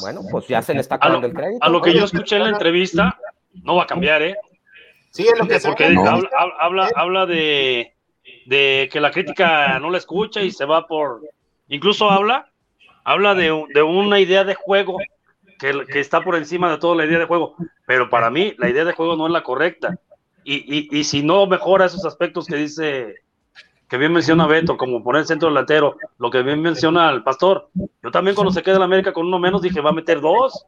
Bueno, 0.00 0.22
pues 0.30 0.46
ya 0.48 0.62
se 0.62 0.74
le 0.74 0.80
está 0.80 0.94
acabando 0.96 1.26
el 1.26 1.34
crédito. 1.34 1.64
a 1.64 1.68
lo 1.68 1.82
que 1.82 1.92
yo 1.94 2.04
escuché 2.04 2.36
en 2.36 2.44
la 2.44 2.48
entrevista, 2.50 3.18
no 3.62 3.76
va 3.76 3.82
a 3.84 3.86
cambiar, 3.86 4.22
¿eh? 4.22 4.36
Sí, 5.10 5.22
es 5.26 5.38
lo 5.38 5.46
que 5.46 5.58
Porque 5.60 5.88
sacan. 5.94 6.06
habla, 6.06 6.30
habla, 6.60 6.90
habla 6.94 7.26
de, 7.26 7.94
de 8.46 8.88
que 8.92 9.00
la 9.00 9.10
crítica 9.10 9.78
no 9.78 9.90
la 9.90 9.98
escucha 9.98 10.40
y 10.42 10.50
se 10.50 10.64
va 10.64 10.86
por, 10.86 11.22
Incluso 11.68 12.10
habla, 12.10 12.50
habla 13.04 13.34
de, 13.34 13.64
de 13.74 13.82
una 13.82 14.20
idea 14.20 14.44
de 14.44 14.54
juego 14.54 14.98
que, 15.58 15.84
que 15.90 16.00
está 16.00 16.22
por 16.22 16.36
encima 16.36 16.70
de 16.70 16.78
toda 16.78 16.96
la 16.96 17.06
idea 17.06 17.18
de 17.18 17.24
juego. 17.26 17.56
Pero 17.86 18.08
para 18.08 18.30
mí, 18.30 18.54
la 18.58 18.68
idea 18.68 18.84
de 18.84 18.92
juego 18.92 19.16
no 19.16 19.26
es 19.26 19.32
la 19.32 19.42
correcta. 19.42 19.98
Y, 20.44 20.54
y, 20.78 20.88
y 21.00 21.04
si 21.04 21.22
no 21.22 21.46
mejora 21.46 21.86
esos 21.86 22.04
aspectos 22.04 22.46
que 22.46 22.56
dice, 22.56 23.14
que 23.88 23.96
bien 23.98 24.12
menciona 24.12 24.46
Beto, 24.46 24.76
como 24.76 25.02
poner 25.02 25.20
el 25.20 25.26
centro 25.26 25.48
delantero, 25.48 25.96
lo 26.18 26.30
que 26.30 26.42
bien 26.42 26.60
menciona 26.60 27.10
el 27.10 27.22
pastor. 27.22 27.68
Yo 28.02 28.10
también 28.10 28.34
cuando 28.34 28.52
se 28.52 28.62
queda 28.62 28.76
en 28.76 28.82
América 28.82 29.12
con 29.12 29.26
uno 29.26 29.38
menos 29.38 29.62
dije, 29.62 29.80
va 29.80 29.90
a 29.90 29.94
meter 29.94 30.20
dos. 30.20 30.66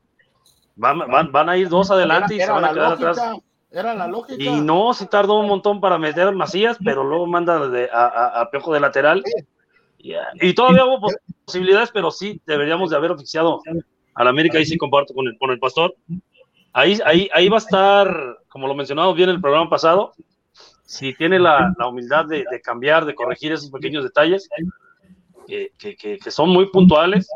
Van, 0.76 0.98
van, 0.98 1.32
van 1.32 1.48
a 1.48 1.56
ir 1.56 1.68
dos 1.68 1.90
adelante 1.90 2.34
y 2.34 2.38
se 2.38 2.44
Era 2.44 2.52
van 2.54 2.64
a 2.64 2.72
quedar 2.72 2.90
lógica, 2.90 3.10
atrás. 3.10 3.38
Era 3.70 3.94
la 3.94 4.06
lógica. 4.06 4.42
Y 4.42 4.60
no, 4.60 4.94
si 4.94 5.06
tardó 5.06 5.40
un 5.40 5.48
montón 5.48 5.80
para 5.80 5.98
meter 5.98 6.32
Macías, 6.32 6.78
pero 6.84 7.02
luego 7.02 7.26
manda 7.26 7.68
de- 7.68 7.90
a, 7.92 8.06
a, 8.06 8.40
a 8.42 8.50
Piojo 8.50 8.72
de 8.72 8.80
lateral. 8.80 9.22
Y, 9.98 10.14
y 10.40 10.54
todavía 10.54 10.84
hubo 10.84 11.00
pos- 11.00 11.16
posibilidades, 11.44 11.90
pero 11.90 12.12
sí 12.12 12.40
deberíamos 12.46 12.90
de 12.90 12.96
haber 12.96 13.10
oficiado 13.10 13.60
al 14.14 14.28
América. 14.28 14.58
Ahí 14.58 14.64
sí 14.64 14.78
comparto 14.78 15.12
con 15.12 15.26
el, 15.26 15.36
con 15.36 15.50
el 15.50 15.58
pastor. 15.58 15.94
Ahí, 16.72 16.98
ahí, 17.04 17.28
ahí 17.34 17.48
va 17.48 17.56
a 17.56 17.58
estar, 17.58 18.38
como 18.48 18.68
lo 18.68 18.74
mencionamos 18.74 19.16
bien 19.16 19.28
en 19.30 19.34
el 19.34 19.40
programa 19.40 19.68
pasado, 19.68 20.12
si 20.90 21.12
tiene 21.14 21.38
la, 21.38 21.74
la 21.78 21.86
humildad 21.86 22.24
de, 22.24 22.46
de 22.50 22.60
cambiar, 22.62 23.04
de 23.04 23.14
corregir 23.14 23.52
esos 23.52 23.70
pequeños 23.70 24.02
detalles, 24.04 24.48
que, 25.46 25.70
que- 25.78 25.94
que- 25.96 26.18
que 26.18 26.30
son 26.30 26.48
muy 26.48 26.70
puntuales, 26.70 27.28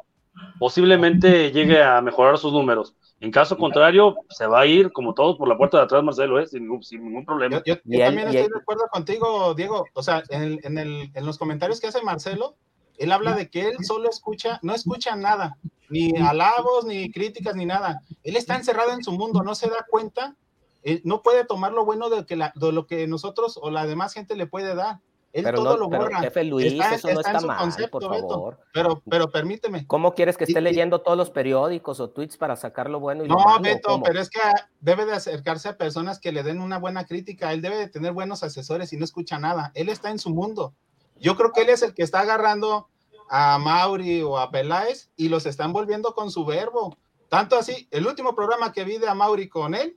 posiblemente 0.58 1.50
llegue 1.52 1.82
a 1.82 2.00
mejorar 2.00 2.38
sus 2.38 2.50
números. 2.52 2.94
En 3.20 3.30
caso 3.30 3.58
contrario, 3.58 4.16
se 4.30 4.46
va 4.46 4.60
a 4.60 4.66
ir 4.66 4.90
como 4.90 5.12
todos 5.12 5.36
por 5.36 5.48
la 5.48 5.56
puerta 5.58 5.76
de 5.76 5.84
atrás, 5.84 6.02
Marcelo, 6.02 6.40
¿eh? 6.40 6.46
sin, 6.46 6.62
ningún, 6.62 6.82
sin 6.82 7.04
ningún 7.04 7.26
problema. 7.26 7.62
Yo, 7.66 7.74
yo 7.84 7.98
también 8.06 8.28
estoy 8.28 8.52
de 8.54 8.58
acuerdo 8.60 8.84
contigo, 8.90 9.54
Diego. 9.54 9.84
O 9.94 10.02
sea, 10.02 10.22
en, 10.30 10.42
el- 10.42 10.60
en, 10.64 10.78
el- 10.78 11.10
en 11.14 11.26
los 11.26 11.36
comentarios 11.38 11.78
que 11.78 11.88
hace 11.88 12.02
Marcelo, 12.02 12.56
él 12.96 13.12
habla 13.12 13.34
de 13.34 13.50
que 13.50 13.68
él 13.68 13.74
solo 13.82 14.08
escucha, 14.08 14.58
no 14.62 14.74
escucha 14.74 15.14
nada, 15.14 15.56
ni 15.90 16.16
alabos, 16.16 16.86
ni 16.86 17.10
críticas, 17.12 17.54
ni 17.54 17.66
nada. 17.66 18.00
Él 18.24 18.36
está 18.36 18.56
encerrado 18.56 18.92
en 18.92 19.04
su 19.04 19.12
mundo, 19.12 19.42
no 19.42 19.54
se 19.54 19.68
da 19.68 19.84
cuenta, 19.90 20.34
eh, 20.82 21.00
no 21.04 21.22
puede 21.22 21.44
tomar 21.44 21.72
lo 21.72 21.84
bueno 21.84 22.08
de, 22.10 22.24
que 22.26 22.36
la- 22.36 22.52
de 22.54 22.72
lo 22.72 22.86
que 22.86 23.06
nosotros 23.06 23.58
o 23.60 23.70
la 23.70 23.86
demás 23.86 24.12
gente 24.12 24.36
le 24.36 24.46
puede 24.46 24.74
dar. 24.74 25.00
Él 25.32 25.44
Pero 25.44 25.62
todo 25.62 25.70
no, 25.74 25.76
lo 25.84 25.88
pero, 25.88 26.02
borra. 26.02 26.20
jefe 26.20 26.44
Luis, 26.44 26.74
eso 26.74 27.08
no 27.08 27.12
en 27.14 27.18
está 27.20 27.40
su 27.40 27.46
mal, 27.46 27.56
concepto, 27.58 28.00
por 28.00 28.10
Beto. 28.10 28.28
favor. 28.28 28.58
Pero, 28.74 29.02
pero 29.08 29.30
permíteme. 29.30 29.86
¿Cómo 29.86 30.12
quieres 30.14 30.36
que 30.36 30.44
esté 30.44 30.60
Y- 30.60 30.62
leyendo 30.62 31.00
todos 31.00 31.16
los 31.16 31.30
periódicos 31.30 32.00
o 32.00 32.10
tweets 32.10 32.36
para 32.36 32.54
sacar 32.54 32.90
lo 32.90 33.00
bueno 33.00 33.24
y 33.24 33.28
lo 33.28 33.36
No, 33.36 33.44
malo? 33.44 33.62
Beto, 33.62 33.88
¿Cómo? 33.88 34.04
pero 34.04 34.20
es 34.20 34.28
que 34.28 34.40
debe 34.80 35.06
de 35.06 35.14
acercarse 35.14 35.70
a 35.70 35.78
personas 35.78 36.18
que 36.18 36.32
le 36.32 36.42
den 36.42 36.60
una 36.60 36.78
buena 36.78 37.06
crítica. 37.06 37.50
Él 37.54 37.62
debe 37.62 37.78
de 37.78 37.88
tener 37.88 38.12
buenos 38.12 38.42
asesores 38.42 38.92
y 38.92 38.98
no 38.98 39.06
escucha 39.06 39.38
nada. 39.38 39.72
Él 39.74 39.88
está 39.88 40.10
en 40.10 40.18
su 40.18 40.28
mundo. 40.28 40.74
Yo 41.18 41.34
creo 41.36 41.52
que 41.52 41.62
él 41.62 41.70
es 41.70 41.80
el 41.80 41.94
que 41.94 42.02
está 42.02 42.20
agarrando 42.20 42.88
a 43.30 43.56
Mauri 43.58 44.20
o 44.20 44.36
a 44.36 44.50
Peláez 44.50 45.08
y 45.16 45.30
los 45.30 45.46
están 45.46 45.72
volviendo 45.72 46.14
con 46.14 46.30
su 46.30 46.44
verbo. 46.44 46.94
Tanto 47.30 47.56
así, 47.56 47.88
el 47.90 48.06
último 48.06 48.34
programa 48.34 48.72
que 48.72 48.84
vi 48.84 48.98
de 48.98 49.08
a 49.08 49.14
Mauri 49.14 49.48
con 49.48 49.74
él, 49.74 49.96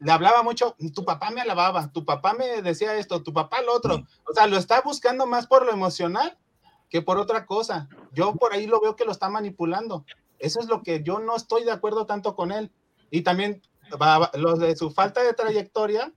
le 0.00 0.12
hablaba 0.12 0.42
mucho, 0.42 0.76
tu 0.94 1.04
papá 1.04 1.30
me 1.30 1.40
alababa, 1.40 1.90
tu 1.92 2.04
papá 2.04 2.32
me 2.34 2.62
decía 2.62 2.94
esto, 2.96 3.22
tu 3.22 3.32
papá 3.32 3.62
lo 3.62 3.74
otro. 3.74 4.04
O 4.28 4.32
sea, 4.32 4.46
lo 4.46 4.56
está 4.56 4.80
buscando 4.82 5.26
más 5.26 5.46
por 5.46 5.64
lo 5.66 5.72
emocional 5.72 6.38
que 6.88 7.02
por 7.02 7.18
otra 7.18 7.46
cosa. 7.46 7.88
Yo 8.12 8.34
por 8.34 8.52
ahí 8.52 8.66
lo 8.66 8.80
veo 8.80 8.96
que 8.96 9.04
lo 9.04 9.12
está 9.12 9.28
manipulando. 9.28 10.04
Eso 10.38 10.60
es 10.60 10.66
lo 10.68 10.82
que 10.82 11.02
yo 11.02 11.18
no 11.18 11.34
estoy 11.36 11.64
de 11.64 11.72
acuerdo 11.72 12.06
tanto 12.06 12.34
con 12.36 12.52
él. 12.52 12.70
Y 13.10 13.22
también 13.22 13.60
va- 14.00 14.18
va- 14.18 14.30
lo 14.34 14.56
de 14.56 14.76
su 14.76 14.90
falta 14.90 15.22
de 15.22 15.34
trayectoria, 15.34 16.12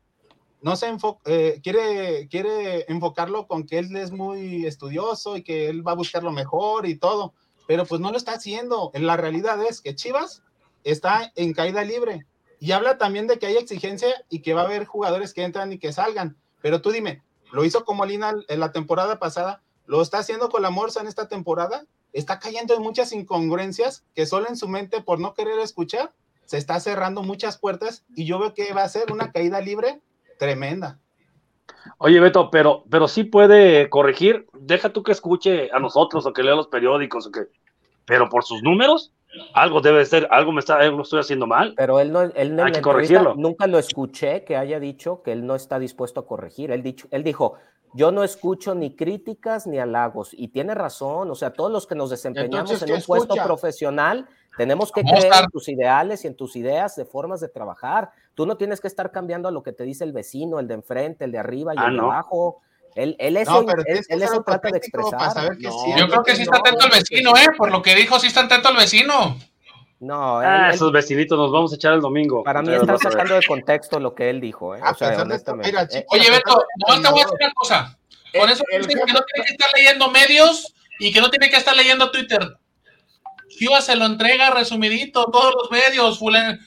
no 0.62 0.76
se 0.76 0.96
eh, 1.26 1.60
quiere, 1.64 2.28
quiere 2.30 2.86
enfocarlo 2.88 3.48
con 3.48 3.66
que 3.66 3.80
él 3.80 3.96
es 3.96 4.12
muy 4.12 4.68
estudioso 4.68 5.38
y 5.38 5.44
que 5.44 5.70
él 5.70 5.86
va 5.86 5.94
a 5.94 5.96
buscar 5.96 6.24
lo 6.24 6.32
mejor 6.32 6.86
y 6.86 6.96
todo, 6.98 7.34
pero 7.68 7.84
pues 7.86 8.00
no 8.00 8.12
lo 8.12 8.18
está 8.18 8.34
haciendo. 8.34 8.92
En 8.94 9.08
la 9.08 9.18
realidad 9.18 9.60
es 9.66 9.82
que 9.82 9.96
Chivas 9.96 10.44
está 10.84 11.32
en 11.36 11.54
caída 11.54 11.84
libre 11.84 12.28
y 12.62 12.74
habla 12.74 13.00
también 13.00 13.26
de 13.26 13.40
que 13.40 13.48
hay 13.48 13.58
exigencia 13.58 14.24
y 14.30 14.44
que 14.44 14.54
va 14.54 14.62
a 14.62 14.66
haber 14.66 14.86
jugadores 14.86 15.34
que 15.34 15.44
entran 15.44 15.74
y 15.74 15.80
que 15.80 15.92
salgan. 15.92 16.38
Pero 16.62 16.80
tú 16.80 16.92
dime, 16.92 17.24
¿lo 17.52 17.66
hizo 17.66 17.84
con 17.84 17.98
Molina 17.98 18.36
en 18.48 18.60
la 18.60 18.72
temporada 18.72 19.18
pasada? 19.18 19.64
¿Lo 19.88 20.00
está 20.00 20.20
haciendo 20.20 20.50
con 20.50 20.62
la 20.62 20.70
Morsa 20.70 21.02
en 21.02 21.08
esta 21.08 21.28
temporada? 21.28 21.86
Está 22.14 22.38
cayendo 22.38 22.76
en 22.76 22.84
muchas 22.84 23.14
incongruencias 23.14 24.06
que 24.14 24.28
solo 24.28 24.48
en 24.48 24.58
su 24.58 24.68
mente, 24.68 25.02
por 25.02 25.20
no 25.20 25.34
querer 25.34 25.58
escuchar, 25.58 26.14
se 26.46 26.60
está 26.60 26.80
cerrando 26.80 27.24
muchas 27.24 27.58
puertas 27.58 28.06
y 28.16 28.26
yo 28.26 28.38
veo 28.38 28.54
que 28.54 28.72
va 28.74 28.84
a 28.84 28.90
ser 28.90 29.12
una 29.12 29.32
caída 29.32 29.60
libre 29.60 30.00
tremenda. 30.38 31.00
Oye, 31.98 32.20
Beto, 32.20 32.52
pero, 32.52 32.84
pero 32.92 33.08
sí 33.08 33.24
puede 33.24 33.90
corregir. 33.90 34.46
Deja 34.54 34.94
tú 34.94 35.02
que 35.02 35.14
escuche 35.14 35.72
a 35.74 35.80
nosotros 35.80 36.28
o 36.28 36.34
que 36.34 36.44
lea 36.44 36.54
los 36.54 36.68
periódicos 36.68 37.26
o 37.26 37.32
que. 37.32 37.48
Pero 38.06 38.30
por 38.30 38.44
sus 38.44 38.62
números, 38.62 39.12
algo 39.54 39.82
debe 39.82 40.06
ser, 40.06 40.28
algo 40.32 40.52
me 40.52 40.60
está, 40.60 40.78
algo 40.78 41.02
estoy 41.02 41.20
haciendo 41.20 41.48
mal. 41.48 41.74
Pero 41.78 42.00
él 42.00 42.12
no, 42.12 42.22
él 42.22 42.60
Hay 42.60 42.72
que 42.72 42.82
corregirlo. 42.82 43.36
nunca 43.36 43.68
lo 43.68 43.80
escuché 43.80 44.44
que 44.44 44.58
haya 44.58 44.80
dicho 44.80 45.22
que 45.24 45.32
él 45.32 45.46
no 45.46 45.56
está 45.56 45.80
dispuesto 45.80 46.20
a 46.22 46.26
corregir. 46.28 46.72
Él, 46.72 46.84
dicho, 46.84 47.08
él 47.12 47.24
dijo, 47.24 47.56
yo 47.94 48.12
no 48.12 48.24
escucho 48.24 48.74
ni 48.76 48.96
críticas 48.96 49.68
ni 49.68 49.80
halagos. 49.80 50.30
Y 50.34 50.50
tiene 50.50 50.74
razón, 50.76 51.30
o 51.32 51.36
sea, 51.36 51.54
todos 51.54 51.72
los 51.72 51.88
que 51.88 51.96
nos 51.96 52.10
desempeñamos 52.10 52.72
Entonces, 52.72 52.82
en 52.84 52.88
¿qué 52.88 52.94
un 52.94 53.04
puesto 53.06 53.34
escucha? 53.34 53.44
profesional, 53.46 54.28
tenemos 54.58 54.92
que 54.92 55.02
Vamos 55.04 55.20
creer 55.20 55.44
en 55.44 55.50
tus 55.50 55.70
ideales 55.70 56.24
y 56.24 56.28
en 56.28 56.36
tus 56.36 56.56
ideas 56.56 56.96
de 56.96 57.06
formas 57.06 57.40
de 57.40 57.48
trabajar. 57.50 58.12
Tú 58.34 58.46
no 58.46 58.58
tienes 58.58 58.82
que 58.82 58.88
estar 58.88 59.12
cambiando 59.12 59.48
a 59.48 59.52
lo 59.52 59.64
que 59.64 59.72
te 59.74 59.84
dice 59.84 60.04
el 60.04 60.12
vecino, 60.14 60.60
el 60.60 60.68
de 60.68 60.74
enfrente, 60.76 61.26
el 61.26 61.32
de 61.32 61.38
arriba 61.40 61.74
y 61.74 61.78
Ah, 61.80 61.88
el 61.88 61.94
de 61.94 61.98
no. 62.02 62.12
abajo. 62.12 62.62
Él, 62.96 63.16
él 63.20 63.38
eso, 63.38 63.62
No, 63.62 63.66
pero 63.66 63.84
él, 63.86 64.02
él 64.08 64.22
eso 64.22 64.44
trata 64.44 64.70
de 64.70 64.78
expresar. 64.78 65.32
saber 65.32 65.58
que 65.58 65.68
No, 65.68 65.72
sí, 65.84 65.92
Yo 65.98 66.08
creo 66.08 66.24
que 66.24 66.36
sí 66.36 66.42
está 66.44 66.58
atento 66.58 66.86
el 66.86 66.92
vecino, 66.92 67.32
¿eh? 67.38 67.48
Por 67.58 67.72
lo 67.72 67.82
que 67.82 67.96
dijo, 67.96 68.20
sí 68.20 68.28
está 68.28 68.42
atento 68.42 68.70
el 68.70 68.76
vecino. 68.78 69.38
No, 70.00 70.42
él- 70.42 70.48
Ah, 70.48 70.68
él- 70.70 70.76
esos 70.76 70.92
vecinitos 70.92 71.38
nos 71.38 71.52
vamos 71.52 71.72
a 71.72 71.76
echar 71.76 71.94
el 71.94 72.02
domingo. 72.02 72.44
para 72.44 72.62
mí 72.62 72.74
están 72.74 72.88
ver. 72.88 72.98
sacando 73.00 73.36
de 73.36 73.42
contexto 73.48 74.00
lo 74.00 74.14
que 74.16 74.30
él 74.30 74.42
dijo. 74.42 74.76
¿eh? 74.76 74.80
A 74.84 74.92
O 74.92 74.96
sea, 74.96 75.10
pesar 75.10 75.28
de 75.28 75.36
esto, 75.36 75.52
honestamente. 75.52 75.68
mira, 75.90 76.00
Eh, 76.02 76.06
Oye, 76.10 76.32
Beto, 76.32 76.64
nomás 76.80 77.02
te 77.04 77.12
voy 77.12 77.22
a 77.22 77.24
decir 77.24 77.38
una 77.40 77.54
cosa. 77.54 77.98
Con 78.38 78.50
eso 78.50 78.64
el 78.72 78.82
dicen 78.88 79.06
que 79.06 79.14
no 79.14 79.20
tiene 79.22 79.46
que 79.46 79.52
estar 79.54 79.70
leyendo 79.76 80.10
medios 80.10 80.74
y 81.00 81.12
que 81.14 81.22
no 81.22 81.30
tiene 81.30 81.50
que 81.50 81.58
estar 81.58 81.76
leyendo 81.76 82.10
Twitter. 82.12 82.58
Chivas 83.50 83.86
se 83.86 83.96
lo 83.96 84.06
entrega 84.06 84.50
resumidito, 84.52 85.26
todos 85.26 85.54
los 85.56 85.70
medios, 85.72 86.18
fulano. 86.18 86.58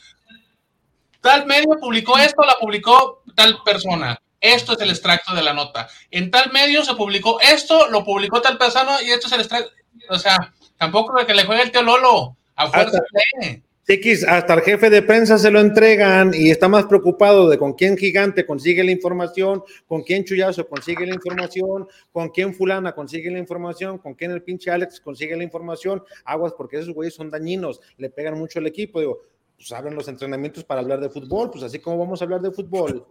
Tal 1.21 1.47
medio 1.47 1.71
publicó 1.81 2.19
esto, 2.19 2.45
la 2.45 2.55
publicó 2.61 3.23
tal 3.35 3.59
persona. 3.65 4.19
Esto 4.45 4.75
es 4.75 4.81
el 4.83 4.91
extracto 4.91 5.35
de 5.35 5.43
la 5.43 5.55
nota. 5.55 5.89
En 6.11 6.31
tal 6.31 6.53
medio 6.53 6.85
se 6.85 6.95
publicó 6.95 7.41
esto, 7.41 7.89
lo 7.89 8.05
publicó 8.05 8.43
tal 8.43 8.59
persona 8.59 9.01
y 9.03 9.11
esto 9.11 9.27
es 9.27 9.33
el 9.33 9.41
extracto. 9.41 9.71
O 10.11 10.19
sea, 10.19 10.53
tampoco 10.77 11.19
de 11.19 11.25
que 11.25 11.33
le 11.33 11.45
juegue 11.45 11.63
el 11.63 11.71
tío 11.71 11.83
Lolo. 11.83 12.37
A 12.55 12.67
fuerza 12.67 12.99
lee. 13.41 13.63
Chiquis, 13.87 14.23
hasta 14.23 14.53
el 14.53 14.61
jefe 14.61 14.91
de 14.91 15.01
prensa 15.01 15.39
se 15.39 15.51
lo 15.51 15.61
entregan 15.61 16.33
y 16.35 16.51
está 16.51 16.69
más 16.69 16.85
preocupado 16.85 17.49
de 17.49 17.57
con 17.57 17.73
quién 17.73 17.97
gigante 17.97 18.45
consigue 18.45 18.85
la 18.85 18.91
información, 18.91 19.63
con 19.87 20.03
quién 20.03 20.25
chullazo 20.25 20.69
consigue 20.69 21.07
la 21.07 21.15
información, 21.15 21.89
con 22.13 22.29
quién 22.29 22.55
fulana 22.55 22.95
consigue 22.95 23.31
la 23.31 23.39
información, 23.39 23.97
con 23.97 24.13
quién 24.13 24.31
el 24.31 24.43
pinche 24.43 24.71
Alex 24.71 25.01
consigue 25.01 25.37
la 25.37 25.45
información. 25.45 26.03
Aguas, 26.27 26.53
porque 26.53 26.79
esos 26.79 26.93
güeyes 26.93 27.15
son 27.15 27.31
dañinos, 27.31 27.81
le 27.97 28.11
pegan 28.11 28.39
mucho 28.39 28.59
al 28.59 28.67
equipo. 28.67 29.01
Digo, 29.01 29.21
pues 29.57 29.73
abren 29.73 29.95
los 29.95 30.09
entrenamientos 30.09 30.65
para 30.65 30.83
hablar 30.83 31.01
de 31.01 31.09
fútbol, 31.09 31.51
pues 31.51 31.65
así 31.65 31.79
como 31.79 31.99
vamos 31.99 32.21
a 32.21 32.25
hablar 32.25 32.43
de 32.43 32.51
fútbol. 32.51 33.07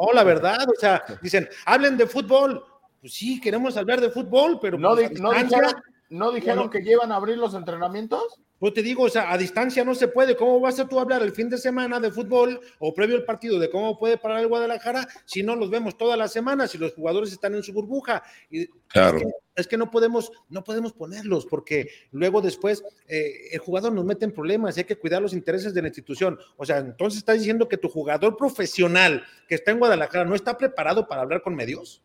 No, 0.00 0.12
la 0.12 0.24
verdad, 0.24 0.58
o 0.68 0.78
sea, 0.80 1.02
dicen, 1.20 1.48
hablen 1.66 1.96
de 1.96 2.06
fútbol. 2.06 2.64
Pues 3.00 3.12
sí, 3.14 3.40
queremos 3.40 3.76
hablar 3.76 4.00
de 4.00 4.10
fútbol, 4.10 4.58
pero 4.60 4.78
¿No, 4.78 4.94
pues, 4.94 5.10
di- 5.10 5.20
no 5.20 5.32
dijeron, 5.32 5.72
¿no 6.10 6.32
dijeron 6.32 6.70
que 6.70 6.80
llevan 6.80 7.12
a 7.12 7.16
abrir 7.16 7.38
los 7.38 7.54
entrenamientos? 7.54 8.40
Pues 8.60 8.74
te 8.74 8.82
digo, 8.82 9.04
o 9.04 9.08
sea, 9.08 9.32
a 9.32 9.38
distancia 9.38 9.82
no 9.84 9.94
se 9.94 10.06
puede. 10.06 10.36
¿Cómo 10.36 10.60
vas 10.60 10.78
a 10.78 10.86
tú 10.86 11.00
hablar 11.00 11.22
el 11.22 11.32
fin 11.32 11.48
de 11.48 11.56
semana 11.56 11.98
de 11.98 12.10
fútbol 12.10 12.60
o 12.78 12.92
previo 12.92 13.16
al 13.16 13.24
partido 13.24 13.58
de 13.58 13.70
cómo 13.70 13.98
puede 13.98 14.18
parar 14.18 14.40
el 14.40 14.48
Guadalajara 14.48 15.08
si 15.24 15.42
no 15.42 15.56
los 15.56 15.70
vemos 15.70 15.96
toda 15.96 16.14
la 16.14 16.28
semana, 16.28 16.68
si 16.68 16.76
los 16.76 16.92
jugadores 16.92 17.32
están 17.32 17.54
en 17.54 17.62
su 17.62 17.72
burbuja? 17.72 18.22
Y 18.50 18.66
Claro. 18.88 19.16
es, 19.16 19.24
que, 19.24 19.30
es 19.56 19.66
que 19.66 19.76
no 19.78 19.90
podemos, 19.90 20.30
no 20.50 20.62
podemos 20.62 20.92
ponerlos 20.92 21.46
porque 21.46 21.88
luego 22.10 22.42
después 22.42 22.84
eh, 23.08 23.48
el 23.52 23.60
jugador 23.60 23.92
nos 23.92 24.04
mete 24.04 24.26
en 24.26 24.32
problemas 24.32 24.76
y 24.76 24.80
hay 24.80 24.84
que 24.84 24.98
cuidar 24.98 25.22
los 25.22 25.32
intereses 25.32 25.72
de 25.72 25.80
la 25.80 25.88
institución. 25.88 26.38
O 26.58 26.66
sea, 26.66 26.78
entonces 26.78 27.20
estás 27.20 27.38
diciendo 27.38 27.66
que 27.66 27.78
tu 27.78 27.88
jugador 27.88 28.36
profesional 28.36 29.24
que 29.48 29.54
está 29.54 29.70
en 29.70 29.78
Guadalajara 29.78 30.26
no 30.26 30.34
está 30.34 30.58
preparado 30.58 31.08
para 31.08 31.22
hablar 31.22 31.40
con 31.40 31.54
medios. 31.54 32.02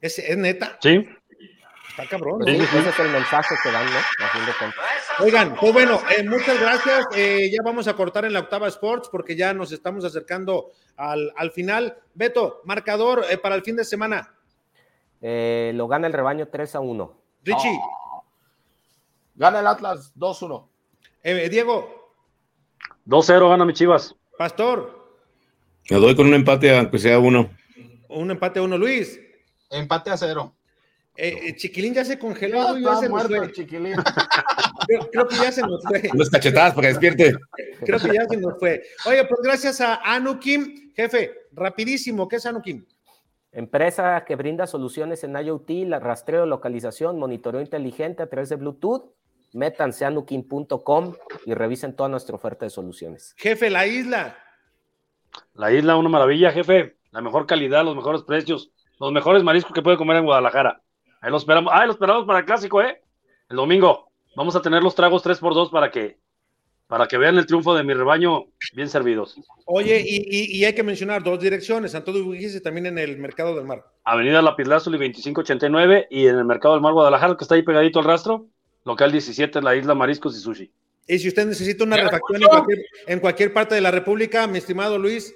¿Es, 0.00 0.16
es 0.20 0.36
neta? 0.36 0.78
Sí. 0.80 1.04
Está 2.02 2.16
cabrón. 2.16 2.40
Pues 2.40 2.58
¿no? 2.58 2.64
sí, 2.64 2.76
ese 2.78 2.88
es 2.88 2.98
el 2.98 3.08
mensaje 3.10 3.54
que 3.62 3.70
dan, 3.70 3.86
¿no? 3.86 5.24
Oigan, 5.24 5.56
pues 5.56 5.72
bueno, 5.72 6.00
eh, 6.16 6.22
muchas 6.22 6.60
gracias. 6.60 7.06
Eh, 7.14 7.50
ya 7.52 7.62
vamos 7.64 7.88
a 7.88 7.94
cortar 7.94 8.24
en 8.24 8.32
la 8.32 8.40
octava 8.40 8.68
Sports 8.68 9.08
porque 9.10 9.36
ya 9.36 9.52
nos 9.54 9.72
estamos 9.72 10.04
acercando 10.04 10.70
al, 10.96 11.32
al 11.36 11.50
final. 11.50 11.96
Beto, 12.14 12.60
marcador 12.64 13.24
eh, 13.30 13.36
para 13.38 13.54
el 13.54 13.62
fin 13.62 13.76
de 13.76 13.84
semana. 13.84 14.34
Eh, 15.20 15.72
lo 15.74 15.86
gana 15.88 16.06
el 16.06 16.12
rebaño 16.12 16.48
3 16.48 16.74
a 16.76 16.80
1. 16.80 17.20
Richie, 17.44 17.78
Gana 19.34 19.60
el 19.60 19.66
Atlas 19.66 20.12
2-1. 20.16 20.68
eh, 21.22 21.48
Diego, 21.50 22.14
2-0 23.06 23.48
gana 23.48 23.64
mi 23.64 23.72
Chivas. 23.72 24.14
Pastor, 24.36 25.14
Me 25.90 25.96
doy 25.98 26.14
con 26.14 26.26
un 26.26 26.34
empate, 26.34 26.76
aunque 26.76 26.98
sea 26.98 27.18
uno. 27.18 27.50
un 28.08 28.30
empate 28.30 28.58
a 28.58 28.62
uno. 28.62 28.76
Luis, 28.78 29.18
empate 29.70 30.10
a 30.10 30.16
cero. 30.16 30.54
Eh, 31.22 31.48
eh, 31.48 31.54
Chiquilín 31.56 31.92
ya 31.92 32.02
se 32.02 32.18
congeló, 32.18 32.68
güey, 32.68 32.82
ya 32.82 32.92
Está 32.92 33.00
se 33.00 33.08
nos 33.08 33.10
muerto 33.10 33.36
fue. 33.36 33.44
el 33.44 33.52
chiquilín. 33.52 33.94
Creo, 34.86 35.10
creo 35.10 35.28
que 35.28 35.36
ya 35.36 35.52
se 35.52 35.60
nos 35.60 35.84
fue. 35.84 36.08
Unas 36.14 36.30
cachetadas 36.30 36.72
para 36.72 36.88
que 36.88 36.94
despierte. 36.94 37.34
Creo 37.84 37.98
que 37.98 38.14
ya 38.14 38.26
se 38.26 38.38
nos 38.38 38.58
fue. 38.58 38.82
Oye, 39.04 39.24
pues 39.26 39.40
gracias 39.42 39.82
a 39.82 39.96
Anukim, 39.96 40.92
jefe, 40.94 41.32
rapidísimo, 41.52 42.26
¿qué 42.26 42.36
es 42.36 42.46
Anukim? 42.46 42.86
Empresa 43.52 44.24
que 44.26 44.34
brinda 44.34 44.66
soluciones 44.66 45.22
en 45.22 45.36
IoT, 45.36 45.68
la 45.86 45.98
rastreo, 46.00 46.46
localización, 46.46 47.18
monitoreo 47.18 47.60
inteligente 47.60 48.22
a 48.22 48.28
través 48.30 48.48
de 48.48 48.56
Bluetooth. 48.56 49.12
Métanse 49.52 50.06
a 50.06 50.10
nukin.com 50.10 51.14
y 51.44 51.52
revisen 51.52 51.94
toda 51.94 52.08
nuestra 52.08 52.34
oferta 52.34 52.64
de 52.64 52.70
soluciones. 52.70 53.34
Jefe, 53.36 53.68
la 53.68 53.86
isla. 53.86 54.38
La 55.52 55.70
isla, 55.70 55.96
una 55.98 56.08
maravilla, 56.08 56.50
jefe. 56.50 56.96
La 57.10 57.20
mejor 57.20 57.46
calidad, 57.46 57.84
los 57.84 57.94
mejores 57.94 58.22
precios, 58.22 58.70
los 58.98 59.12
mejores 59.12 59.42
mariscos 59.42 59.72
que 59.74 59.82
puede 59.82 59.98
comer 59.98 60.16
en 60.16 60.24
Guadalajara. 60.24 60.80
Ahí 61.20 61.30
lo 61.30 61.36
esperamos. 61.36 61.72
Ah, 61.74 61.84
lo 61.86 61.92
esperamos 61.92 62.26
para 62.26 62.40
el 62.40 62.44
clásico, 62.44 62.80
¿eh? 62.82 63.00
El 63.48 63.56
domingo. 63.56 64.10
Vamos 64.36 64.54
a 64.56 64.62
tener 64.62 64.82
los 64.82 64.94
tragos 64.94 65.24
3x2 65.24 65.70
para 65.70 65.90
que, 65.90 66.18
para 66.86 67.06
que 67.06 67.18
vean 67.18 67.36
el 67.36 67.46
triunfo 67.46 67.74
de 67.74 67.82
mi 67.84 67.92
rebaño 67.94 68.46
bien 68.74 68.88
servidos. 68.88 69.36
Oye, 69.66 70.00
y, 70.06 70.16
y- 70.28 70.56
y 70.58 70.64
hay 70.64 70.74
que 70.74 70.82
mencionar 70.82 71.22
dos 71.22 71.40
direcciones, 71.40 71.92
Santo 71.92 72.12
de 72.12 72.20
Ugüiz 72.20 72.54
y 72.54 72.62
también 72.62 72.86
en 72.86 72.98
el 72.98 73.18
Mercado 73.18 73.54
del 73.56 73.64
Mar. 73.66 73.84
Avenida 74.04 74.40
Lapislázuli 74.40 74.96
2589 74.98 76.06
y 76.10 76.26
en 76.26 76.36
el 76.38 76.44
Mercado 76.44 76.74
del 76.74 76.82
Mar 76.82 76.92
Guadalajara, 76.92 77.36
que 77.36 77.44
está 77.44 77.54
ahí 77.56 77.62
pegadito 77.62 77.98
al 77.98 78.04
rastro. 78.06 78.46
Local 78.84 79.12
17, 79.12 79.60
la 79.60 79.76
isla 79.76 79.94
Mariscos 79.94 80.36
y 80.36 80.40
Sushi. 80.40 80.72
Y 81.06 81.18
si 81.18 81.28
usted 81.28 81.44
necesita 81.46 81.84
una 81.84 81.96
refacción 81.96 82.40
en 82.42 82.48
cualquier, 82.48 82.78
en 83.06 83.20
cualquier 83.20 83.52
parte 83.52 83.74
de 83.74 83.80
la 83.82 83.90
República, 83.90 84.46
mi 84.46 84.58
estimado 84.58 84.96
Luis, 84.96 85.34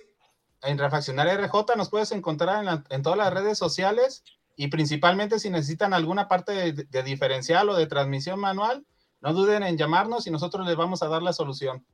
En 0.62 0.78
Refaccionaria 0.78 1.34
RJ 1.36 1.76
nos 1.76 1.90
puedes 1.90 2.10
encontrar 2.12 2.60
en, 2.60 2.64
la- 2.66 2.84
en 2.88 3.02
todas 3.02 3.18
las 3.18 3.34
redes 3.34 3.58
sociales 3.58 4.24
y 4.56 4.68
principalmente 4.68 5.38
si 5.38 5.50
necesitan 5.50 5.92
alguna 5.94 6.28
parte 6.28 6.52
de, 6.52 6.72
de 6.88 7.02
diferencial 7.02 7.68
o 7.68 7.76
de 7.76 7.86
transmisión 7.86 8.38
manual, 8.40 8.84
no 9.20 9.32
duden 9.32 9.62
en 9.62 9.76
llamarnos 9.76 10.26
y 10.26 10.30
nosotros 10.30 10.66
les 10.66 10.76
vamos 10.76 11.02
a 11.02 11.08
dar 11.08 11.22
la 11.22 11.32
solución. 11.32 11.84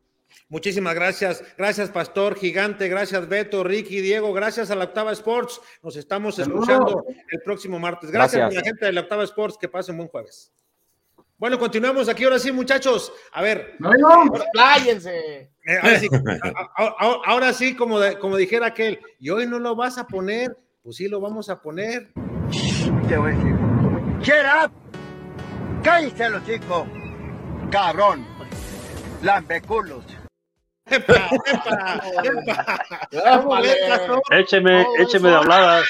muchísimas 0.48 0.94
gracias. 0.94 1.42
Gracias, 1.56 1.90
Pastor 1.90 2.36
Gigante. 2.36 2.88
Gracias, 2.88 3.28
Beto, 3.28 3.62
Ricky, 3.64 4.00
Diego. 4.00 4.32
Gracias 4.32 4.70
a 4.70 4.74
la 4.74 4.84
Octava 4.84 5.12
Sports. 5.12 5.61
Nos 5.82 5.96
estamos 5.96 6.38
escuchando 6.38 7.04
el 7.30 7.40
próximo 7.42 7.78
martes. 7.78 8.11
Gracias, 8.11 8.40
Gracias. 8.40 8.56
a 8.56 8.61
la 8.61 8.66
gente 8.68 8.86
de 8.86 8.92
la 8.92 9.00
Octava 9.02 9.24
Sports. 9.24 9.56
Que 9.61 9.68
pasen 9.68 9.96
buen 9.96 10.08
jueves. 10.08 10.52
Bueno, 11.38 11.58
continuamos 11.58 12.08
aquí 12.08 12.24
ahora 12.24 12.38
sí, 12.38 12.52
muchachos. 12.52 13.12
A 13.32 13.40
ver, 13.42 13.76
Expláyense. 14.34 15.50
Eh, 15.66 15.78
ahora, 15.82 15.98
sí, 15.98 16.08
ahora 17.24 17.52
como, 17.78 17.98
de- 18.00 18.18
como 18.18 18.36
dijera 18.36 18.66
aquel, 18.66 19.00
y 19.18 19.30
hoy 19.30 19.46
no 19.46 19.58
lo 19.58 19.74
vas 19.74 19.96
a 19.98 20.06
poner, 20.06 20.56
pues 20.82 20.96
sí 20.96 21.08
lo 21.08 21.20
vamos 21.20 21.48
a 21.48 21.61
poner. 21.62 22.12
Te 23.09 23.16
voy 23.16 23.32
a 23.32 23.34
decir. 23.34 23.57
Get 24.22 24.44
up. 24.64 24.72
Cállate 25.82 26.30
los 26.30 26.44
chicos. 26.44 26.86
Cabrón. 27.70 28.26
Lambeculos. 29.22 30.05
¡Epa, 30.86 31.14
epa, 31.46 32.03
epa! 32.24 32.82
Écheme, 34.30 34.84
écheme 34.98 35.28
de 35.28 35.34
son- 35.34 35.42
habladas. 35.44 35.86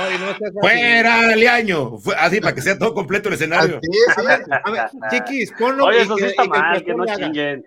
Ay, 0.00 0.18
no 0.18 0.30
así. 0.30 0.44
¡Fuera, 0.60 1.22
Leaño! 1.36 1.98
Fue 1.98 2.14
así 2.16 2.40
para 2.40 2.54
que 2.54 2.62
sea 2.62 2.78
todo 2.78 2.94
completo 2.94 3.28
el 3.28 3.34
escenario. 3.34 3.80
A 4.16 4.22
ver, 4.22 4.40
a 4.64 4.70
ver, 4.70 4.90
chiquis, 5.10 5.52
ponlo. 5.58 5.86
Oye, 5.86 6.02
eso 6.02 6.16
sí 6.16 6.22
que- 6.24 6.28
está 6.30 6.44
y 6.44 6.50
que 6.50 6.58
mal, 6.58 6.84
que 6.84 6.94
no 6.94 7.04
le 7.04 7.12
haga. 7.12 7.24
chinguen. 7.26 7.64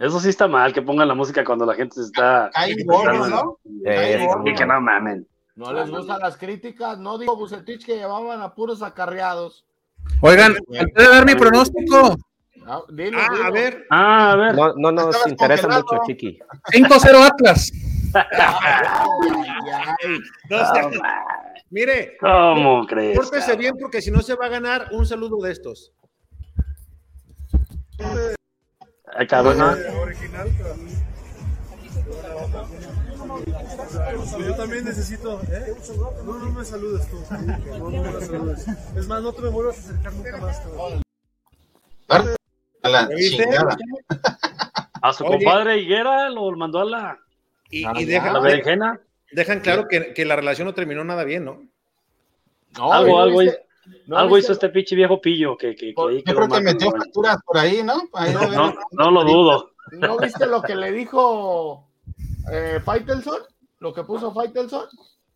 Eso 0.00 0.20
sí 0.20 0.28
está 0.28 0.48
mal, 0.48 0.72
que 0.72 0.82
pongan 0.82 1.08
la 1.08 1.14
música 1.14 1.44
cuando 1.44 1.64
la 1.66 1.74
gente 1.74 1.94
se 1.96 2.02
está... 2.02 2.50
Hay 2.54 2.74
gorro, 2.84 3.26
¿no? 3.28 3.58
Eh. 3.86 4.26
Y 4.44 4.54
que 4.54 4.66
no 4.66 4.80
mamen. 4.80 5.26
No 5.56 5.72
les 5.72 5.88
gustan 5.90 6.18
las 6.20 6.36
críticas, 6.36 6.98
no 6.98 7.16
digo 7.16 7.36
Bucetich 7.36 7.84
que 7.86 7.94
llevaban 7.96 8.40
a 8.42 8.54
puros 8.54 8.82
acarreados. 8.82 9.64
Oigan, 10.20 10.56
antes 10.78 10.94
de 10.94 11.08
dar 11.08 11.24
mi 11.24 11.34
pronóstico, 11.34 12.16
Ah, 12.66 12.80
dilo, 12.90 13.18
Ah, 13.20 13.28
dilo. 13.30 13.44
a 13.44 13.50
ver. 13.50 13.84
Ah, 13.90 14.32
a 14.32 14.36
ver. 14.36 14.54
No, 14.54 14.72
no 14.74 14.90
nos 14.90 15.26
interesa 15.28 15.62
congelado. 15.68 15.84
mucho, 15.92 16.02
Chiqui. 16.06 16.38
5-0 16.72 17.22
Atlas. 17.22 17.70
No. 20.50 20.58
Mire, 21.70 22.16
¿Cómo 22.20 22.86
crees? 22.86 23.16
pórtese 23.18 23.56
bien 23.56 23.74
porque 23.78 24.00
si 24.00 24.10
no 24.10 24.22
se 24.22 24.34
va 24.34 24.46
a 24.46 24.48
ganar 24.48 24.88
un 24.92 25.04
saludo 25.06 25.38
de 25.44 25.52
estos. 25.52 25.92
Cabrón. 29.28 29.76
Yo 34.38 34.54
también 34.56 34.84
necesito, 34.84 35.40
¿eh? 35.44 35.74
No, 36.24 36.38
no 36.38 36.50
me 36.52 36.64
saludes 36.64 37.08
tú. 37.10 37.22
No, 37.78 37.90
no 37.90 38.02
me 38.12 38.20
saludes. 38.20 38.66
Es 38.96 39.06
más, 39.06 39.22
no 39.22 39.32
te 39.32 39.42
me 39.42 39.48
vuelvas 39.48 39.76
a 39.76 39.80
acercar 39.80 40.12
nunca 40.12 40.36
más. 40.38 40.60
cabrón. 40.60 41.02
A 42.82 43.08
chingada. 43.16 43.76
A 45.00 45.12
su 45.12 45.24
Oye. 45.24 45.36
compadre 45.44 45.78
Higuera 45.78 46.28
lo 46.30 46.50
mandó 46.52 46.80
a 46.80 46.84
la, 46.84 47.18
Y, 47.70 47.84
Ah, 47.84 47.92
y 47.96 48.04
dejan, 48.04 48.28
a 48.30 48.32
la 48.34 48.40
berenjena. 48.40 49.00
dejan 49.32 49.60
claro 49.60 49.86
que, 49.88 50.12
que 50.14 50.24
la 50.24 50.36
relación 50.36 50.66
no 50.66 50.74
terminó 50.74 51.02
nada 51.04 51.24
bien, 51.24 51.44
¿no? 51.44 51.62
No, 52.76 52.92
algo, 52.92 53.16
¿no 53.16 53.22
algo, 53.22 53.38
viste? 53.40 53.63
Hizo, 53.86 54.02
¿No 54.06 54.18
algo 54.18 54.38
hizo 54.38 54.52
este 54.52 54.68
pinche 54.68 54.94
viejo 54.94 55.20
pillo 55.20 55.56
que, 55.56 55.74
que, 55.74 55.94
que 55.94 56.02
ahí 56.02 56.22
Yo 56.26 56.34
creo 56.34 56.48
que 56.48 56.60
metió 56.60 56.90
facturas 56.90 57.38
por 57.44 57.58
ahí, 57.58 57.82
¿no? 57.82 58.02
Ahí 58.14 58.32
No, 58.32 58.74
no 58.92 59.10
lo 59.10 59.24
dudo. 59.24 59.70
¿No 59.92 60.16
viste 60.18 60.46
lo 60.46 60.62
que 60.62 60.74
le 60.74 60.92
dijo 60.92 61.88
eh, 62.50 62.80
Faitelson? 62.84 63.38
¿Lo 63.80 63.92
que 63.92 64.04
puso 64.04 64.32
Faitelson? 64.32 64.86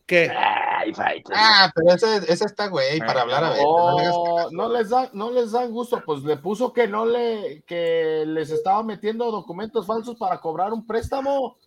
¿Qué? 0.06 0.30
Ay, 0.34 0.94
fight. 0.94 1.28
Ah, 1.34 1.70
pero 1.74 1.94
ese, 1.94 2.32
ese 2.32 2.46
está 2.46 2.68
güey 2.68 2.98
para 2.98 3.20
hablar 3.20 3.44
a 3.44 3.50
ver. 3.50 3.60
no 3.60 3.66
Oh, 3.66 4.48
no 4.50 4.72
les 4.72 4.88
da, 4.88 5.10
no 5.12 5.30
les 5.30 5.52
dan 5.52 5.70
gusto, 5.70 6.02
pues 6.02 6.22
le 6.22 6.38
puso 6.38 6.72
que 6.72 6.88
no 6.88 7.04
le, 7.04 7.62
que 7.66 8.24
les 8.26 8.50
estaba 8.50 8.82
metiendo 8.82 9.30
documentos 9.30 9.86
falsos 9.86 10.16
para 10.16 10.40
cobrar 10.40 10.72
un 10.72 10.86
préstamo 10.86 11.58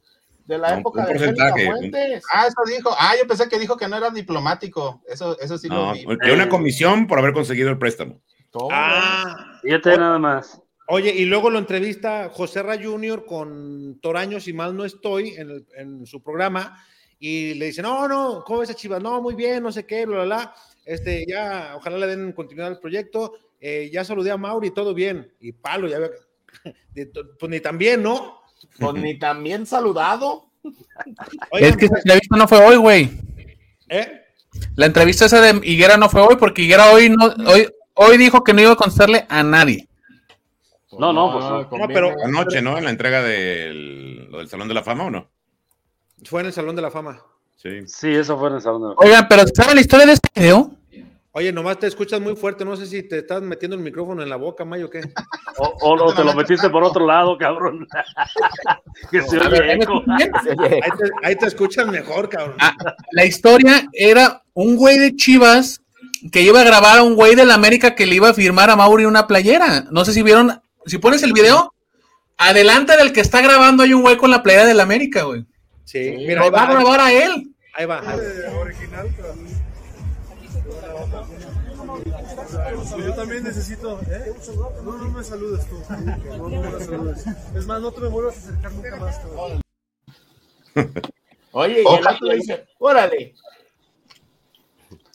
de 0.52 0.58
la 0.60 0.74
Un- 0.74 0.80
época 0.80 1.02
un 1.02 1.06
de 1.08 1.12
porcentaje, 1.14 1.66
un- 1.68 1.72
Fuentes. 1.78 2.24
Ah, 2.32 2.46
eso 2.48 2.56
dijo. 2.76 2.90
Ah, 3.00 3.14
yo 3.20 3.28
pensé 3.28 3.48
que 3.50 3.58
dijo 3.60 3.78
que 3.78 3.88
no 3.88 3.98
era 3.98 4.10
diplomático. 4.10 5.02
Eso, 5.08 5.40
eso 5.40 5.58
sí 5.58 5.68
No, 5.70 5.88
lo 5.88 5.94
vi. 5.94 6.18
que 6.20 6.32
una 6.32 6.50
comisión 6.50 7.08
por 7.08 7.20
haber 7.20 7.34
conseguido 7.34 7.70
el 7.70 7.78
préstamo. 7.78 8.22
Todo. 8.52 8.68
Ah, 8.72 9.60
Fíjate 9.62 9.98
nada 9.98 10.20
más. 10.20 10.62
oye, 10.88 11.12
y 11.16 11.24
luego 11.26 11.50
lo 11.50 11.58
entrevista 11.58 12.30
José 12.34 12.62
Ra 12.64 12.76
Jr. 12.82 13.26
con 13.26 14.00
Toraño, 14.02 14.40
si 14.42 14.52
mal 14.52 14.76
no 14.76 14.84
estoy, 14.84 15.30
en, 15.38 15.50
el- 15.52 15.66
en 15.78 16.06
su 16.06 16.22
programa, 16.22 16.84
y 17.18 17.54
le 17.54 17.68
dice, 17.68 17.82
no, 17.82 18.08
no, 18.10 18.44
¿cómo 18.46 18.60
ves 18.60 18.72
a 18.72 18.74
Chivas? 18.74 19.02
No, 19.02 19.22
muy 19.22 19.36
bien, 19.36 19.64
no 19.64 19.72
sé 19.72 19.86
qué, 19.86 20.06
bla, 20.06 20.18
bla, 20.18 20.26
bla. 20.26 20.56
Este, 20.84 21.24
ya, 21.28 21.74
ojalá 21.78 21.98
le 21.98 22.08
den 22.08 22.34
continuidad 22.34 22.68
al 22.72 22.80
proyecto. 22.80 23.34
Eh, 23.60 23.90
ya 23.94 24.04
saludé 24.04 24.32
a 24.32 24.38
Mauri, 24.38 24.72
todo 24.72 24.94
bien. 24.94 25.32
Y 25.40 25.52
palo, 25.54 25.88
ya 25.88 26.00
veo 26.00 26.10
que- 26.12 26.18
Pues 27.40 27.50
ni 27.50 27.60
tan 27.62 27.78
bien, 27.78 28.04
¿no? 28.04 28.41
Pues 28.80 28.94
ni 28.96 29.18
también 29.20 29.66
saludado. 29.66 30.46
Oigan, 31.52 31.70
es 31.72 31.78
que 31.78 31.86
esa 31.86 31.98
entrevista 31.98 32.38
no 32.38 32.48
fue 32.48 32.60
hoy, 32.60 32.76
güey. 32.78 33.10
¿eh? 33.90 34.22
La 34.76 34.86
entrevista 34.86 35.26
esa 35.26 35.42
de 35.42 35.60
Higuera 35.68 35.98
no 35.98 36.10
fue 36.10 36.22
hoy 36.22 36.36
porque 36.38 36.62
Higuera 36.64 36.92
hoy 36.92 37.10
no, 37.10 37.26
hoy, 37.48 37.68
hoy 37.94 38.18
dijo 38.18 38.44
que 38.44 38.54
no 38.54 38.62
iba 38.62 38.72
a 38.72 38.76
contestarle 38.76 39.26
a 39.30 39.44
nadie. 39.44 39.88
No, 40.98 41.14
no, 41.14 41.32
pues 41.32 41.46
no. 41.46 41.78
No, 41.78 41.88
pero 41.88 42.14
Anoche, 42.26 42.62
¿no? 42.62 42.78
En 42.78 42.84
la 42.84 42.90
entrega 42.90 43.22
del, 43.22 44.30
lo 44.30 44.40
del 44.40 44.50
Salón 44.50 44.68
de 44.68 44.74
la 44.74 44.84
Fama, 44.84 45.06
¿o 45.06 45.10
no? 45.10 45.28
fue 46.26 46.42
en 46.42 46.48
el 46.48 46.54
Salón 46.54 46.76
de 46.76 46.82
la 46.84 46.92
Fama. 46.92 47.20
Sí. 47.56 47.88
Sí, 47.88 48.10
eso 48.10 48.38
fue 48.38 48.50
en 48.50 48.56
el 48.56 48.62
salón 48.62 48.82
de 48.82 48.88
la- 48.90 48.96
Oigan, 48.98 49.28
pero 49.28 49.44
¿saben 49.54 49.76
la 49.76 49.82
historia 49.82 50.06
de 50.08 50.14
este 50.14 50.30
video? 50.36 50.72
Oye, 51.34 51.54
nomás 51.54 51.80
te 51.80 51.88
escuchas 51.88 52.20
muy 52.20 52.36
fuerte, 52.36 52.66
no 52.66 52.76
sé 52.76 52.86
si 52.86 53.04
te 53.04 53.20
estás 53.20 53.42
metiendo 53.42 53.78
el 53.78 53.82
micrófono 53.82 54.22
en 54.22 54.28
la 54.30 54.36
boca, 54.36 54.66
Mayo, 54.66 54.88
o 54.88 54.90
qué. 54.90 55.00
O, 55.58 55.66
o- 55.80 56.04
o 56.08 56.14
te 56.14 56.26
lo 56.26 56.34
metiste 56.34 56.70
por 56.70 56.84
otro 56.84 57.06
lado, 57.08 57.38
cabrón. 57.38 57.88
que 59.12 59.22
se 59.22 59.38
oye 59.40 59.48
ver, 59.48 59.66
¿me 59.78 59.84
eco. 59.84 60.04
Ahí 60.10 60.30
te, 60.98 61.10
ahí 61.24 61.36
te 61.38 61.46
escuchas 61.46 61.88
mejor, 61.88 62.28
cabrón. 62.28 62.58
Ah, 62.60 62.76
la 63.12 63.24
historia 63.26 63.88
era 63.94 64.44
un 64.54 64.76
güey 64.76 64.98
de 64.98 65.16
Chivas 65.16 65.82
que 66.34 66.42
iba 66.42 66.60
a 66.60 66.66
grabar 66.66 66.98
a 67.00 67.04
un 67.04 67.16
güey 67.16 67.34
de 67.36 67.46
la 67.46 67.54
América 67.54 67.96
que 67.96 68.06
le 68.06 68.16
iba 68.16 68.30
a 68.30 68.34
firmar 68.34 68.70
a 68.70 68.76
Mauri 68.76 69.06
una 69.06 69.26
playera. 69.26 69.86
No 69.90 70.04
sé 70.04 70.12
si 70.12 70.24
vieron, 70.24 70.62
si 70.86 70.98
pones 70.98 71.24
el 71.24 71.32
video, 71.32 71.74
adelante 72.38 72.98
del 72.98 73.14
que 73.14 73.22
está 73.22 73.40
grabando 73.42 73.84
hay 73.84 73.94
un 73.94 74.02
güey 74.02 74.18
con 74.18 74.32
la 74.32 74.44
playera 74.44 74.66
de 74.66 74.74
la 74.74 74.84
América, 74.84 75.24
güey. 75.24 75.46
Sí, 75.86 76.14
mira, 76.28 76.50
va 76.50 76.64
a 76.64 76.72
grabar 76.74 77.00
a 77.00 77.12
él. 77.14 77.54
ahí 77.74 77.86
va. 77.86 78.00
ahí 78.02 78.06
va. 78.06 78.24
Eh, 78.24 78.58
original, 78.60 79.08
cabrón. 79.16 79.51
Yo 82.98 83.14
también 83.14 83.44
necesito, 83.44 84.00
¿eh? 84.02 84.34
No, 84.84 84.98
no 84.98 85.10
me 85.10 85.24
saludes 85.24 85.68
tú. 85.68 85.82
No, 85.90 86.50
no 86.50 86.62
me 86.62 86.86
saludes. 86.86 87.26
Es 87.56 87.66
más, 87.66 87.82
no 87.82 87.92
te 87.92 88.02
me 88.02 88.08
vuelvas 88.08 88.36
a 88.36 88.40
acercar 88.40 88.72
nunca 88.72 88.96
más, 88.98 89.20
cabrón. 89.20 89.62
Oye, 91.52 91.84
y 91.84 91.96
el 91.96 92.08
otro 92.08 92.30
dice, 92.34 92.66
órale. 92.80 93.36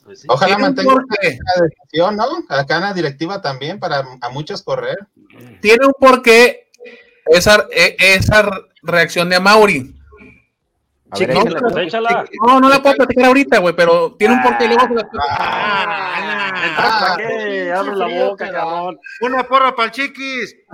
Pues 0.03 0.21
sí. 0.21 0.27
Ojalá 0.29 0.57
mantenga 0.57 0.93
la 0.93 1.63
decisión, 1.63 2.15
¿no? 2.15 2.25
Acá 2.49 2.75
en 2.77 2.81
la 2.83 2.93
directiva 2.93 3.41
también, 3.41 3.79
para 3.79 4.05
a 4.21 4.29
muchos 4.29 4.61
correr. 4.61 4.97
Tiene 5.61 5.85
un 5.85 5.93
porqué 5.99 6.69
esa, 7.25 7.67
e- 7.71 7.97
esa 7.99 8.49
reacción 8.83 9.29
de 9.29 9.39
Mauri. 9.39 9.96
A 11.09 11.19
ver, 11.19 11.33
no. 11.33 11.77
Échala. 11.79 12.25
no, 12.45 12.59
no 12.59 12.67
la 12.69 12.81
puedo 12.81 12.95
platicar 12.95 13.25
ahorita, 13.25 13.59
güey, 13.59 13.73
pero 13.75 14.15
tiene 14.17 14.33
un 14.35 14.41
porqué 14.43 14.65
y 14.65 14.67
luego 14.67 14.87
la- 14.93 15.07
¿Para 16.75 17.15
qué? 17.17 17.71
Abre 17.71 17.95
la 17.95 18.07
boca, 18.25 18.51
cabrón. 18.51 18.99
Una 19.21 19.43
porra 19.47 19.73
para 19.75 19.85
el 19.85 19.91
chiquis. 19.91 20.55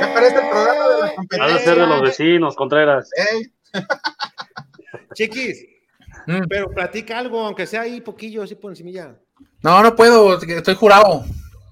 Ya 0.00 0.12
parece 0.12 0.34
el 0.34 0.48
programa 0.50 0.88
de 0.88 1.00
la 1.02 1.14
competencia. 1.14 1.58
ser 1.60 1.78
de 1.78 1.86
los 1.86 2.02
vecinos, 2.02 2.56
Contreras. 2.56 3.08
Chiquis, 5.14 5.66
Mm. 6.26 6.44
pero 6.48 6.68
platica 6.70 7.18
algo, 7.18 7.44
aunque 7.46 7.66
sea 7.66 7.82
ahí 7.82 8.00
poquillo, 8.00 8.42
así 8.42 8.54
por 8.54 8.72
encimilla. 8.72 9.14
No, 9.62 9.82
no 9.82 9.94
puedo, 9.94 10.40
estoy 10.40 10.74
jurado. 10.74 11.24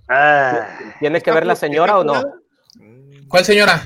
Ah, 0.08 0.68
¿Tiene 1.00 1.20
que 1.22 1.32
ver 1.32 1.46
la 1.46 1.56
señora 1.56 1.98
o 1.98 2.04
no? 2.04 2.22
¿Cuál 3.28 3.44
señora? 3.44 3.82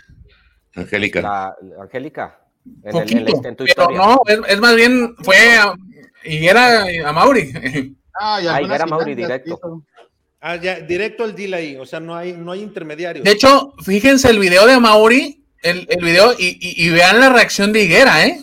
Angélica. 0.75 1.55
Angélica. 1.81 2.39
En, 2.85 2.97
el- 2.97 3.13
en 3.13 3.25
la- 3.25 3.31
Poquito. 3.33 3.49
en 3.49 3.57
tu 3.57 3.65
Pero 3.65 3.83
historia. 3.91 3.99
no, 3.99 4.21
es, 4.27 4.41
es 4.49 4.61
más 4.61 4.75
bien, 4.77 5.15
fue 5.23 5.37
a, 5.57 5.75
y 6.25 6.47
era 6.47 6.85
a 7.09 7.13
Mauri. 7.13 7.53
Ah, 8.19 8.41
y 8.41 8.47
Ahí 8.47 8.55
algunas 8.55 8.77
era 8.77 8.87
Mauri 8.87 9.15
directo. 9.15 9.59
hizo. 9.63 9.83
Ah, 10.41 10.57
ya, 10.57 10.81
directo 10.81 11.23
al 11.23 11.35
deal 11.37 11.53
ahí, 11.53 11.77
o 11.77 11.85
sea, 11.85 12.01
no 12.01 12.17
hay, 12.17 12.33
no 12.33 12.51
hay 12.53 12.63
intermediarios. 12.63 13.23
De 13.23 13.31
hecho, 13.33 13.75
fíjense 13.85 14.31
el 14.31 14.39
video 14.39 14.67
de 14.67 14.81
Mauri, 14.81 15.45
el, 15.63 15.87
el 15.91 16.03
video, 16.03 16.33
y, 16.33 16.57
y- 16.59 16.87
y 16.87 16.89
vean 16.89 17.21
la 17.21 17.29
reacción 17.29 17.75
de 17.75 17.83
Higuera, 17.83 18.27
¿eh? 18.27 18.43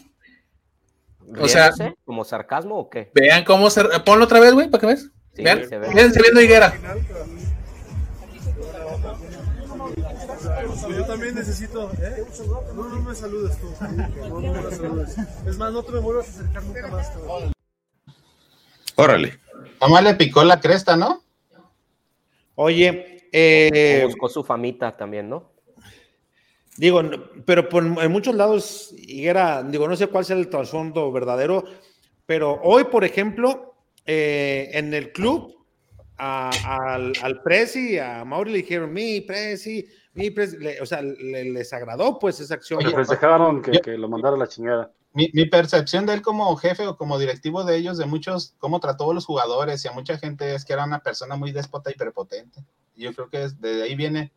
O 1.40 1.48
sea. 1.48 1.72
¿Como 2.06 2.24
sarcasmo 2.24 2.76
o 2.78 2.88
qué? 2.88 3.10
vean 3.16 3.44
cómo 3.44 3.72
se. 3.72 3.84
Ponlo 4.06 4.26
otra 4.26 4.40
vez, 4.40 4.54
güey, 4.54 4.70
para 4.70 4.82
que 4.82 4.86
ves. 4.88 5.10
Sí, 5.36 5.42
vean, 5.42 5.68
se 5.68 5.80
ve. 5.80 5.88
fíjense 5.88 6.22
viendo 6.22 6.42
Higuera. 6.42 6.72
Yo 10.90 11.06
también 11.06 11.36
necesito. 11.36 11.92
¿eh? 11.94 12.24
No, 12.76 12.90
no 12.90 13.02
me 13.02 13.16
saludes 13.16 13.58
tú. 13.60 13.74
No, 14.30 14.42
no 14.42 14.54
me 14.54 14.72
saludes. 14.76 15.16
Es 15.48 15.58
más, 15.58 15.72
no 15.74 15.84
te 15.84 15.92
me 15.94 16.00
vuelvas 16.00 16.28
a 16.28 16.32
acercar 16.42 16.64
nunca 16.64 16.88
más. 16.88 17.10
cabrón. 17.10 17.52
Órale. 18.96 19.40
Nomás 19.82 20.04
le 20.04 20.16
picó 20.16 20.44
la 20.44 20.60
cresta, 20.60 20.96
¿no? 20.96 21.24
Oye, 22.56 23.28
eh, 23.32 24.04
Buscó 24.06 24.30
su 24.30 24.44
famita 24.44 24.96
también, 24.96 25.30
¿no? 25.30 25.52
digo, 26.76 27.02
pero 27.46 27.70
por- 27.70 27.84
en 27.86 28.12
muchos 28.12 28.34
lados, 28.34 28.92
Higuera, 28.98 29.62
digo, 29.62 29.88
no 29.88 29.96
sé 29.96 30.08
cuál 30.08 30.26
sea 30.26 30.36
el 30.36 30.50
trasfondo 30.50 31.12
verdadero, 31.12 31.64
pero 32.26 32.60
hoy, 32.64 32.86
por 32.86 33.04
ejemplo, 33.04 33.76
eh, 34.08 34.72
en 34.74 34.92
el 34.96 35.12
club, 35.12 35.56
a- 36.18 36.50
al, 36.96 37.14
al 37.22 37.42
Prezi, 37.44 38.00
a 38.00 38.26
Mauri 38.26 38.52
le 38.52 38.58
dijeron, 38.60 38.92
mi 38.92 39.22
Prezi, 39.22 39.86
mi 40.14 40.30
Prezi, 40.32 40.58
le- 40.58 40.80
o 40.82 40.86
sea, 40.86 41.02
le- 41.02 41.46
les 41.46 41.74
agradó 41.74 42.20
pues 42.20 42.40
esa 42.40 42.54
acción. 42.56 42.80
que 42.80 42.90
festejaron 42.90 43.62
que, 43.62 43.80
que 43.82 43.98
lo 43.98 44.08
mandara 44.10 44.36
a 44.36 44.40
la 44.40 44.48
chingada. 44.48 44.92
Mi, 45.14 45.30
mi 45.34 45.46
percepción 45.46 46.06
de 46.08 46.14
él 46.16 46.22
como 46.24 46.56
jefe 46.56 46.88
o 46.88 46.98
como 46.98 47.20
directivo 47.20 47.64
de 47.64 47.76
ellos, 47.78 47.98
de 47.98 48.06
muchos, 48.06 48.56
cómo 48.58 48.80
trató 48.80 49.12
a 49.12 49.14
los 49.14 49.26
jugadores 49.26 49.84
y 49.86 49.88
a 49.88 49.92
mucha 49.92 50.18
gente, 50.18 50.56
es 50.56 50.66
que 50.66 50.74
era 50.74 50.86
una 50.86 51.00
persona 51.00 51.36
muy 51.36 51.52
déspota 51.52 51.92
y 51.92 51.96
prepotente. 51.96 52.62
Y 52.96 53.04
Yo 53.04 53.14
creo 53.14 53.30
que 53.30 53.44
es- 53.44 53.60
de 53.62 53.84
ahí 53.84 53.96
viene, 53.96 54.32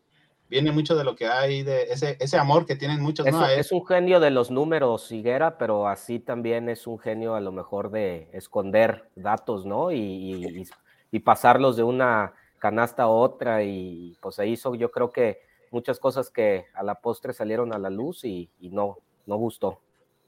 viene 0.51 0.72
mucho 0.72 0.95
de 0.95 1.05
lo 1.05 1.16
que 1.16 1.27
hay, 1.27 1.62
de 1.62 1.85
ese, 1.85 2.16
ese 2.20 2.37
amor 2.39 2.66
que 2.66 2.77
tienen 2.77 3.01
muchos, 3.01 3.27
Es, 3.27 3.33
¿no? 3.35 3.47
es 3.49 3.72
un 3.72 3.87
genio 3.87 4.20
de 4.20 4.31
los 4.31 4.51
números, 4.51 5.11
Higuera, 5.11 5.57
pero 5.59 5.89
así 5.89 6.20
también 6.20 6.68
es 6.68 6.87
un 6.87 6.99
genio 6.99 7.35
a 7.35 7.41
lo 7.41 7.53
mejor 7.53 7.91
de 7.91 8.29
esconder 8.33 9.09
datos, 9.16 9.64
¿no? 9.66 9.91
Y, 9.93 9.97
y- 9.99 10.61
y- 10.61 10.64
y 11.11 11.18
pasarlos 11.20 11.77
de 11.77 11.85
una 11.85 12.35
canasta 12.59 13.05
a 13.05 13.09
otra. 13.09 13.62
Y 13.62 14.16
pues 14.20 14.39
ahí 14.39 14.53
hizo 14.53 14.74
yo 14.74 14.91
creo 14.91 15.11
que 15.11 15.41
muchas 15.71 15.99
cosas 15.99 16.31
que 16.31 16.67
a 16.75 16.83
la 16.83 16.97
postre 16.97 17.33
salieron 17.33 17.73
a 17.73 17.79
la 17.79 17.91
luz 17.91 18.25
y, 18.25 18.51
y 18.61 18.71
no, 18.71 18.99
no 19.27 19.37
gustó. 19.37 19.81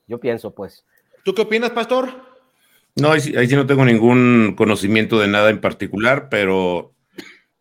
Yo 0.06 0.18
pienso, 0.20 0.54
pues. 0.54 0.84
¿Tú 1.24 1.34
qué 1.34 1.42
opinas, 1.42 1.70
Pastor? 1.70 2.10
No, 2.96 3.12
ahí 3.12 3.20
sí, 3.20 3.36
ahí 3.36 3.46
sí 3.46 3.54
no 3.54 3.66
tengo 3.66 3.84
ningún 3.84 4.54
conocimiento 4.56 5.20
de 5.20 5.28
nada 5.28 5.50
en 5.50 5.60
particular, 5.60 6.28
pero 6.28 6.94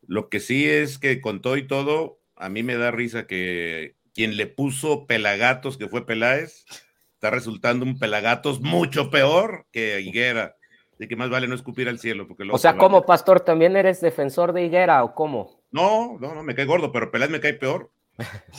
lo 0.07 0.29
que 0.29 0.39
sí 0.39 0.67
es 0.67 0.97
que 0.97 1.21
con 1.21 1.41
todo 1.41 1.57
y 1.57 1.67
todo, 1.67 2.19
a 2.35 2.49
mí 2.49 2.63
me 2.63 2.75
da 2.75 2.91
risa 2.91 3.27
que 3.27 3.95
quien 4.13 4.35
le 4.37 4.47
puso 4.47 5.05
pelagatos, 5.05 5.77
que 5.77 5.87
fue 5.87 6.05
Peláez, 6.05 6.65
está 7.13 7.29
resultando 7.29 7.85
un 7.85 7.99
pelagatos 7.99 8.61
mucho 8.61 9.11
peor 9.11 9.67
que 9.71 10.01
Higuera. 10.01 10.55
Así 10.93 11.07
que 11.07 11.15
más 11.15 11.29
vale 11.29 11.47
no 11.47 11.53
escupir 11.53 11.87
al 11.87 11.99
cielo. 11.99 12.27
Porque 12.27 12.43
luego 12.43 12.55
O 12.55 12.59
sea, 12.59 12.77
¿cómo, 12.77 13.05
Pastor? 13.05 13.41
¿También 13.41 13.75
eres 13.75 14.01
defensor 14.01 14.53
de 14.53 14.65
Higuera 14.65 15.03
o 15.03 15.13
cómo? 15.13 15.56
No, 15.71 16.17
no, 16.19 16.33
no, 16.33 16.43
me 16.43 16.55
cae 16.55 16.65
gordo, 16.65 16.91
pero 16.91 17.11
Peláez 17.11 17.31
me 17.31 17.39
cae 17.39 17.53
peor. 17.53 17.91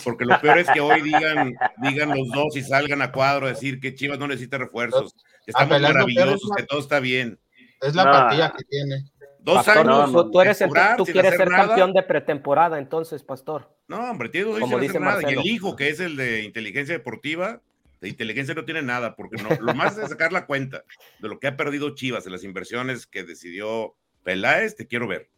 Porque 0.05 0.25
lo 0.25 0.41
peor 0.41 0.59
es 0.59 0.71
que 0.71 0.81
hoy 0.81 1.03
digan, 1.03 1.53
digan 1.79 2.11
los 2.11 2.29
dos 2.33 2.57
y 2.57 2.63
salgan 2.63 3.03
a 3.03 3.11
cuadro 3.11 3.47
a 3.47 3.49
decir 3.49 3.81
que 3.81 3.95
Chivas 3.95 4.19
no 4.19 4.29
necesita 4.29 4.57
refuerzos, 4.57 5.17
estamos 5.47 5.81
maravillosos, 5.81 6.49
la- 6.51 6.57
que 6.57 6.63
todo 6.63 6.79
está 6.79 7.01
bien. 7.01 7.41
Es 7.81 7.95
la 7.95 8.03
apatía 8.03 8.55
que 8.57 8.65
tiene. 8.65 9.11
Dos 9.41 9.65
Pastor, 9.65 9.89
años. 9.91 10.13
tú, 10.13 10.31
tú 10.31 10.41
eres 10.43 10.61
el- 10.61 10.71
tú 10.97 11.05
quieres 11.05 11.37
ser 11.37 11.49
nada. 11.49 11.67
campeón 11.69 11.93
de 11.93 12.03
pretemporada, 12.03 12.79
entonces, 12.79 13.25
Pastor. 13.25 13.75
No, 13.89 14.11
hombre, 14.11 14.29
tiene 14.29 14.47
dos 14.47 14.57
años 14.57 14.69
Como 14.69 14.79
sin 14.79 14.83
dice 14.83 14.99
hacer 14.99 15.23
nada. 15.23 15.33
Y 15.33 15.35
el 15.35 15.47
hijo, 15.47 15.75
que 15.75 15.89
es 15.89 15.99
el 16.01 16.17
de 16.17 16.43
inteligencia 16.43 16.95
deportiva, 16.95 17.61
de 18.01 18.09
inteligencia 18.09 18.55
no 18.55 18.65
tiene 18.65 18.83
nada, 18.83 19.17
porque 19.17 19.43
no, 19.43 19.49
lo 19.61 19.75
más 19.75 19.99
es 19.99 20.09
sacar 20.11 20.33
la 20.33 20.47
cuenta 20.47 20.85
de 21.19 21.29
lo 21.29 21.41
que 21.41 21.49
ha 21.49 21.57
perdido 21.57 21.95
Chivas 21.97 22.27
en 22.27 22.33
las 22.33 22.45
inversiones 22.45 23.07
que 23.07 23.25
decidió 23.25 23.97
Peláez, 24.23 24.77
te 24.77 24.87
quiero 24.87 25.09
ver. 25.09 25.31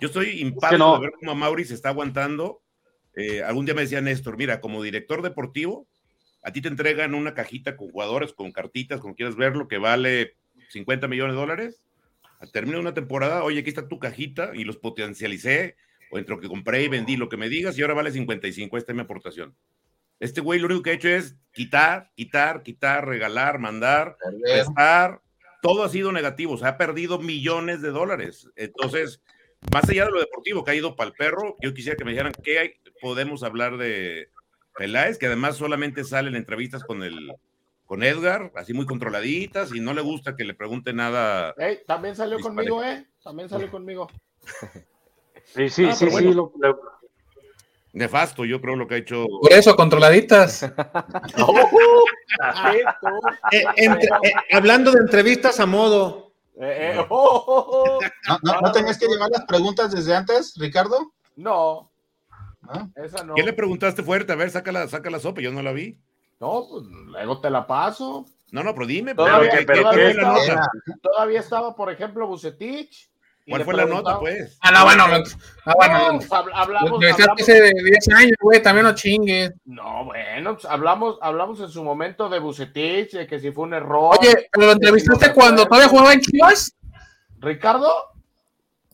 Yo 0.00 0.06
estoy 0.08 0.40
impávido 0.40 0.78
no. 0.78 0.94
de 0.94 1.00
ver 1.00 1.12
cómo 1.18 1.32
a 1.32 1.34
Mauri 1.34 1.64
se 1.64 1.74
está 1.74 1.90
aguantando. 1.90 2.62
Eh, 3.14 3.42
algún 3.42 3.64
día 3.64 3.74
me 3.74 3.82
decía 3.82 4.00
Néstor, 4.00 4.36
mira, 4.36 4.60
como 4.60 4.82
director 4.82 5.22
deportivo, 5.22 5.88
a 6.42 6.52
ti 6.52 6.60
te 6.60 6.68
entregan 6.68 7.14
una 7.14 7.34
cajita 7.34 7.76
con 7.76 7.90
jugadores, 7.90 8.32
con 8.32 8.52
cartitas, 8.52 9.00
como 9.00 9.14
quieras 9.14 9.36
verlo, 9.36 9.68
que 9.68 9.78
vale 9.78 10.36
50 10.70 11.08
millones 11.08 11.34
de 11.34 11.40
dólares. 11.40 11.82
Al 12.40 12.52
término 12.52 12.76
de 12.76 12.82
una 12.82 12.94
temporada, 12.94 13.42
oye, 13.42 13.60
aquí 13.60 13.70
está 13.70 13.88
tu 13.88 13.98
cajita 13.98 14.52
y 14.54 14.64
los 14.64 14.76
potencialicé, 14.76 15.76
o 16.10 16.18
entre 16.18 16.34
lo 16.34 16.40
que 16.40 16.48
compré 16.48 16.84
y 16.84 16.88
vendí, 16.88 17.16
lo 17.16 17.28
que 17.28 17.36
me 17.36 17.48
digas, 17.48 17.76
y 17.76 17.82
ahora 17.82 17.94
vale 17.94 18.12
55, 18.12 18.78
esta 18.78 18.92
es 18.92 18.96
mi 18.96 19.02
aportación. 19.02 19.56
Este 20.20 20.40
güey 20.40 20.58
lo 20.60 20.66
único 20.66 20.82
que 20.82 20.90
ha 20.90 20.94
hecho 20.94 21.08
es 21.08 21.36
quitar, 21.52 22.10
quitar, 22.14 22.62
quitar, 22.62 23.06
regalar, 23.06 23.58
mandar, 23.58 24.16
prestar. 24.42 25.20
Todo 25.62 25.84
ha 25.84 25.88
sido 25.88 26.12
negativo, 26.12 26.54
o 26.54 26.58
sea, 26.58 26.68
ha 26.68 26.78
perdido 26.78 27.18
millones 27.18 27.82
de 27.82 27.90
dólares. 27.90 28.48
Entonces, 28.56 29.20
más 29.72 29.88
allá 29.88 30.06
de 30.06 30.10
lo 30.12 30.20
deportivo 30.20 30.64
que 30.64 30.70
ha 30.70 30.74
ido 30.74 30.96
para 30.96 31.10
el 31.10 31.16
perro, 31.16 31.56
yo 31.60 31.74
quisiera 31.74 31.96
que 31.96 32.04
me 32.04 32.12
dijeran 32.12 32.32
qué 32.42 32.58
hay, 32.58 32.72
podemos 33.00 33.42
hablar 33.42 33.76
de 33.76 34.30
Peláez, 34.76 35.18
que 35.18 35.26
además 35.26 35.56
solamente 35.56 36.04
sale 36.04 36.28
en 36.28 36.36
entrevistas 36.36 36.84
con 36.84 37.02
el 37.02 37.32
con 37.86 38.02
Edgar, 38.02 38.52
así 38.54 38.74
muy 38.74 38.84
controladitas, 38.84 39.74
y 39.74 39.80
no 39.80 39.94
le 39.94 40.02
gusta 40.02 40.36
que 40.36 40.44
le 40.44 40.52
pregunte 40.52 40.92
nada. 40.92 41.54
También 41.86 42.14
salió 42.14 42.38
conmigo, 42.38 42.84
¿eh? 42.84 43.06
También 43.24 43.48
salió 43.48 43.70
conmigo. 43.70 44.10
Sí, 45.46 45.70
sí, 45.70 45.84
Ah, 45.86 45.94
sí, 45.94 46.10
sí. 46.10 46.24
lo- 46.34 46.52
lo- 46.58 46.80
Nefasto, 47.94 48.44
yo 48.44 48.60
creo 48.60 48.76
lo 48.76 48.86
que 48.86 48.96
ha 48.96 48.98
hecho. 48.98 49.24
Por 49.40 49.50
eso, 49.52 49.74
controladitas. 49.74 50.70
Eh, 53.50 53.64
entre- 53.76 54.08
eh, 54.22 54.32
hablando 54.52 54.92
de 54.92 54.98
entrevistas 55.00 55.58
a 55.58 55.66
modo. 55.66 56.27
Eh, 56.60 56.94
eh, 56.96 57.06
oh, 57.08 57.44
oh, 57.46 57.66
oh. 57.68 57.98
¿No, 58.42 58.52
no, 58.54 58.60
no 58.60 58.72
tenías 58.72 58.98
que 58.98 59.06
llevar 59.06 59.30
las 59.30 59.44
preguntas 59.46 59.92
desde 59.92 60.14
antes, 60.14 60.54
Ricardo? 60.58 61.12
No, 61.36 61.90
no. 62.62 63.34
¿Qué 63.36 63.42
le 63.42 63.52
preguntaste 63.52 64.02
fuerte? 64.02 64.32
A 64.32 64.36
ver, 64.36 64.50
saca 64.50 64.72
la, 64.72 64.88
saca 64.88 65.08
la 65.10 65.20
sopa, 65.20 65.40
yo 65.40 65.52
no 65.52 65.62
la 65.62 65.72
vi. 65.72 65.98
No, 66.40 66.66
pues 66.68 66.84
luego 66.84 67.40
te 67.40 67.50
la 67.50 67.66
paso. 67.66 68.26
No, 68.50 68.62
no, 68.62 68.74
pero 68.74 68.86
dime, 68.86 69.14
Todavía, 69.14 69.50
pero 69.50 69.60
¿qué- 69.60 69.66
pero 69.66 69.90
qué- 69.90 70.14
todavía 70.14 70.14
la 70.22 70.38
estaba, 70.40 70.70
todavía 71.02 71.40
estaba, 71.40 71.76
por 71.76 71.90
ejemplo, 71.92 72.26
Bucetich. 72.26 73.10
¿Cuál 73.48 73.64
fue 73.64 73.74
la 73.74 73.86
nota, 73.86 74.18
pues? 74.18 74.58
Ah, 74.60 74.70
no, 74.70 74.84
bueno, 74.84 75.08
no, 75.08 75.14
ah, 75.64 75.72
bueno, 75.76 75.98
No, 75.98 76.12
no. 76.12 76.18
pues, 76.18 76.30
habl- 76.30 76.50
hablamos, 76.54 77.02
ese 77.38 77.52
de 77.60 77.72
10 77.72 78.08
años, 78.14 78.36
güey, 78.40 78.62
también 78.62 78.86
no 78.86 78.94
chingues. 78.94 79.52
No, 79.64 80.04
bueno, 80.04 80.54
pues, 80.54 80.64
hablamos, 80.66 81.18
hablamos 81.22 81.60
en 81.60 81.68
su 81.68 81.82
momento 81.82 82.28
de 82.28 82.38
Bucetich, 82.38 83.12
de 83.12 83.26
que 83.26 83.38
si 83.40 83.50
fue 83.52 83.64
un 83.64 83.74
error. 83.74 84.16
Oye, 84.20 84.48
¿pero 84.52 84.66
lo 84.66 84.72
entrevistaste 84.72 85.26
Que 85.26 85.32
si 85.32 85.36
no 85.38 85.42
cuando 85.42 85.64
todavía 85.66 85.88
jugaba 85.88 86.12
en 86.12 86.20
Chivas? 86.20 86.74
¿Ricardo? 87.38 87.90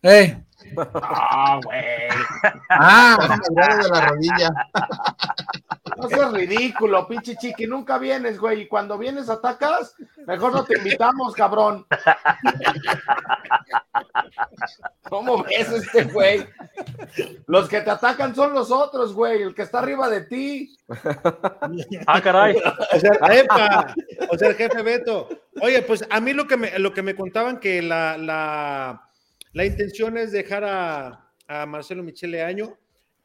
Ey. 0.02 0.36
Ah, 0.76 1.60
güey. 1.64 1.84
Ah, 2.70 3.16
de 3.82 3.88
la 3.88 4.00
rodilla. 4.08 4.50
No 5.96 6.08
seas 6.08 6.32
ridículo, 6.32 7.06
pinche 7.06 7.36
chiqui. 7.36 7.66
Nunca 7.66 7.98
vienes, 7.98 8.38
güey. 8.38 8.62
Y 8.62 8.66
cuando 8.66 8.98
vienes 8.98 9.28
atacas, 9.28 9.94
mejor 10.26 10.52
no 10.52 10.64
te 10.64 10.78
invitamos, 10.78 11.34
cabrón. 11.34 11.86
¿Cómo 15.08 15.42
ves 15.44 15.70
este 15.70 16.04
güey? 16.04 16.46
Los 17.46 17.68
que 17.68 17.80
te 17.80 17.90
atacan 17.90 18.34
son 18.34 18.54
los 18.54 18.70
otros, 18.70 19.12
güey. 19.12 19.42
El 19.42 19.54
que 19.54 19.62
está 19.62 19.78
arriba 19.78 20.08
de 20.08 20.22
ti. 20.22 20.76
Ah, 22.06 22.20
caray. 22.20 22.56
O 22.92 22.98
sea, 22.98 23.12
epa, 23.32 23.94
o 24.30 24.38
sea, 24.38 24.48
el 24.48 24.54
jefe 24.56 24.82
Beto. 24.82 25.28
Oye, 25.60 25.82
pues 25.82 26.04
a 26.10 26.20
mí 26.20 26.32
lo 26.32 26.46
que 26.46 26.56
me, 26.56 26.78
lo 26.78 26.92
que 26.92 27.02
me 27.02 27.14
contaban 27.14 27.60
que 27.60 27.82
la, 27.82 28.18
la, 28.18 29.08
la 29.52 29.64
intención 29.64 30.16
es 30.16 30.32
dejar 30.32 30.64
a, 30.64 31.30
a 31.46 31.66
Marcelo 31.66 32.02
Michele 32.02 32.42
Año. 32.42 32.76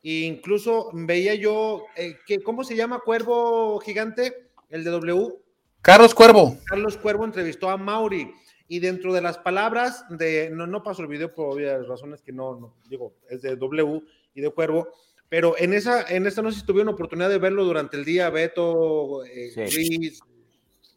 E 0.02 0.22
incluso 0.22 0.89
veía 0.93 1.36
yo, 1.36 1.84
eh, 1.95 2.16
que, 2.26 2.39
¿cómo 2.39 2.64
se 2.64 2.76
llama 2.76 3.00
Cuervo 3.00 3.80
Gigante? 3.80 4.50
el 4.70 4.84
de 4.84 4.91
W. 4.91 5.36
Carlos 5.82 6.14
Cuervo. 6.14 6.58
Carlos 6.66 6.97
Cuervo 6.97 7.26
entrevistó 7.26 7.70
a 7.70 7.78
Mauri 7.78 8.32
y 8.68 8.80
dentro 8.80 9.14
de 9.14 9.22
las 9.22 9.38
palabras 9.38 10.06
de, 10.10 10.50
no, 10.52 10.68
no 10.68 10.84
pasó 10.84 11.02
el 11.02 11.08
video 11.08 11.34
por 11.34 11.56
obvias 11.56 11.88
razones 11.88 12.22
que 12.22 12.32
no, 12.32 12.56
no, 12.56 12.76
digo, 12.89 13.16
es 13.30 13.41
de 13.41 13.56
W 13.56 14.02
y 14.36 14.41
de 14.41 14.50
Cuervo, 14.52 14.89
pero 15.28 15.56
en 15.58 15.74
esa, 15.74 16.04
en 16.04 16.28
esta 16.28 16.41
no 16.41 16.52
sé 16.52 16.60
si 16.60 16.66
tuvieron 16.66 16.93
oportunidad 16.93 17.30
de 17.30 17.39
verlo 17.39 17.64
durante 17.64 17.97
el 17.97 18.06
día, 18.06 18.30
Beto, 18.30 19.24
eh, 19.26 19.52
Sí. 19.68 19.76
Luis, 19.76 20.22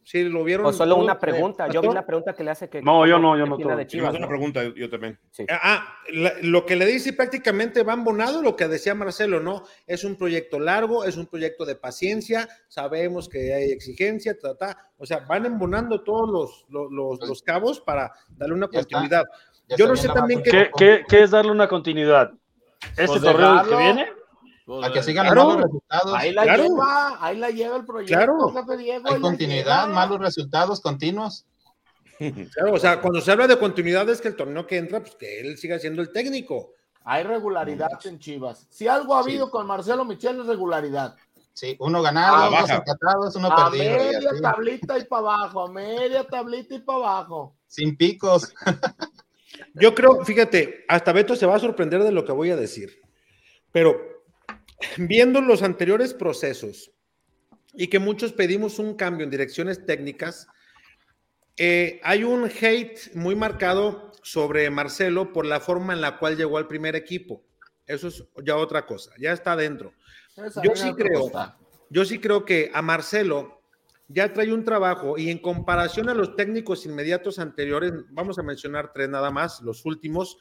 sí, 0.04 0.24
lo 0.24 0.44
vieron. 0.44 0.66
O 0.66 0.72
solo 0.72 0.96
una 0.96 1.18
pregunta. 1.18 1.68
Yo 1.68 1.80
vi 1.80 1.88
la 1.88 2.04
pregunta 2.06 2.34
que 2.34 2.44
le 2.44 2.50
hace 2.50 2.68
que. 2.68 2.82
No, 2.82 3.06
yo 3.06 3.18
no, 3.18 3.36
yo 3.36 3.46
no 3.46 3.56
de 3.56 3.64
Yo 3.64 3.84
Chivas, 3.86 4.08
hago 4.08 4.16
una 4.18 4.26
¿no? 4.26 4.28
pregunta, 4.28 4.62
yo 4.74 4.90
también. 4.90 5.18
Ah, 5.50 5.96
la- 6.12 6.34
lo 6.42 6.64
que 6.66 6.76
le 6.76 6.86
dice 6.86 7.12
prácticamente 7.12 7.82
va 7.82 7.92
embonado 7.94 8.42
lo 8.42 8.56
que 8.56 8.68
decía 8.68 8.94
Marcelo, 8.94 9.40
¿no? 9.40 9.64
Es 9.86 10.04
un 10.04 10.16
proyecto 10.16 10.58
largo, 10.60 11.04
es 11.04 11.16
un 11.16 11.26
proyecto 11.26 11.64
de 11.64 11.76
paciencia, 11.76 12.48
sabemos 12.68 13.28
que 13.28 13.54
hay 13.54 13.70
exigencia, 13.72 14.38
ta, 14.38 14.56
ta. 14.56 14.90
o 14.98 15.06
sea, 15.06 15.20
van 15.20 15.46
embonando 15.46 16.02
todos 16.02 16.28
los, 16.30 16.66
los, 16.68 16.90
los- 17.20 17.28
los 17.28 17.42
cabos 17.42 17.80
para 17.80 18.12
darle 18.36 18.54
una 18.54 18.68
Ya 18.70 18.78
continuidad. 18.80 19.24
Yo 19.76 19.86
no 19.86 19.96
sé 19.96 20.08
también 20.08 20.42
qué, 20.42 20.70
¿Qué, 20.76 21.02
qué, 21.08 21.22
es 21.22 21.30
darle 21.30 21.50
una 21.50 21.68
continuidad? 21.68 22.32
¿Este 22.96 23.06
Pues 23.06 23.22
torneo 23.22 23.62
que 23.68 23.76
viene? 23.76 24.12
A 24.82 24.92
que 24.92 25.02
sigan 25.02 25.26
Claro. 25.26 25.42
los 25.42 25.54
malos 25.54 25.64
resultados. 25.66 26.14
Ahí 26.16 26.32
la 26.32 26.42
Claro. 26.44 26.62
lleva, 26.64 27.18
ahí 27.26 27.36
la 27.38 27.50
lleva 27.50 27.76
el 27.76 27.84
proyecto, 27.84 28.14
Claro. 28.52 28.76
Diego. 28.76 29.08
Hay 29.12 29.20
continuidad, 29.20 29.88
malos 29.88 30.20
resultados 30.20 30.80
continuos. 30.80 31.46
Claro, 32.54 32.74
o 32.74 32.78
sea, 32.78 33.00
cuando 33.00 33.20
se 33.20 33.32
habla 33.32 33.48
de 33.48 33.58
continuidad 33.58 34.08
es 34.08 34.20
que 34.20 34.28
el 34.28 34.36
torneo 34.36 34.64
que 34.66 34.76
entra, 34.76 35.00
pues 35.00 35.16
que 35.16 35.40
él 35.40 35.58
siga 35.58 35.78
siendo 35.80 36.00
el 36.02 36.12
técnico. 36.12 36.70
Hay 37.04 37.24
regularidad 37.24 37.90
en 38.04 38.20
Chivas. 38.20 38.66
Si 38.70 38.86
algo 38.86 39.16
ha 39.16 39.24
Sí. 39.24 39.30
habido 39.30 39.50
con 39.50 39.66
Marcelo 39.66 40.04
Michel 40.04 40.38
es 40.40 40.46
regularidad. 40.46 41.16
Sí, 41.52 41.76
uno 41.80 42.00
ganado, 42.00 42.36
Ah, 42.36 42.44
dos 42.44 42.52
baja. 42.62 42.74
empatados, 42.76 43.34
uno 43.36 43.48
A 43.50 43.70
perdido. 43.70 43.96
media 43.96 44.30
así. 44.30 44.40
tablita 44.40 44.98
y 44.98 45.04
para 45.04 45.20
abajo, 45.20 45.64
a 45.66 45.72
media 45.72 46.24
tablita 46.24 46.74
y 46.76 46.78
para 46.80 46.98
abajo. 46.98 47.56
Sin 47.66 47.96
picos. 47.96 48.54
Yo 49.74 49.94
creo, 49.94 50.24
fíjate, 50.24 50.84
hasta 50.88 51.12
Beto 51.12 51.34
se 51.36 51.44
va 51.46 51.56
a 51.56 51.60
sorprender 51.60 52.02
de 52.04 52.12
lo 52.12 52.24
que 52.24 52.32
voy 52.32 52.50
a 52.50 52.56
decir, 52.56 53.00
pero 53.72 53.96
viendo 54.96 55.40
los 55.40 55.62
anteriores 55.62 56.14
procesos 56.14 56.90
y 57.74 57.88
que 57.88 57.98
muchos 57.98 58.32
pedimos 58.32 58.78
un 58.78 58.94
cambio 58.94 59.24
en 59.24 59.30
direcciones 59.30 59.84
técnicas, 59.86 60.46
eh, 61.56 62.00
hay 62.02 62.24
un 62.24 62.44
hate 62.46 63.14
muy 63.14 63.34
marcado 63.34 64.12
sobre 64.22 64.68
Marcelo 64.70 65.32
por 65.32 65.44
la 65.46 65.60
forma 65.60 65.92
en 65.92 66.00
la 66.00 66.18
cual 66.18 66.36
llegó 66.36 66.58
al 66.58 66.68
primer 66.68 66.96
equipo. 66.96 67.42
Eso 67.86 68.08
es 68.08 68.24
ya 68.44 68.56
otra 68.56 68.86
cosa, 68.86 69.10
ya 69.18 69.32
está 69.32 69.52
adentro. 69.52 69.92
Esa 70.36 70.62
Yo 70.62 70.74
sí 70.74 70.92
creo, 70.94 71.22
cosa. 71.22 71.56
yo 71.90 72.04
sí 72.04 72.18
creo 72.18 72.44
que 72.44 72.70
a 72.72 72.80
Marcelo 72.80 73.60
ya 74.08 74.32
trae 74.32 74.52
un 74.52 74.64
trabajo 74.64 75.18
y 75.18 75.30
en 75.30 75.38
comparación 75.38 76.08
a 76.08 76.14
los 76.14 76.36
técnicos 76.36 76.86
inmediatos 76.86 77.38
anteriores, 77.38 77.92
vamos 78.10 78.38
a 78.38 78.42
mencionar 78.42 78.92
tres 78.92 79.08
nada 79.08 79.30
más, 79.30 79.60
los 79.62 79.84
últimos, 79.84 80.38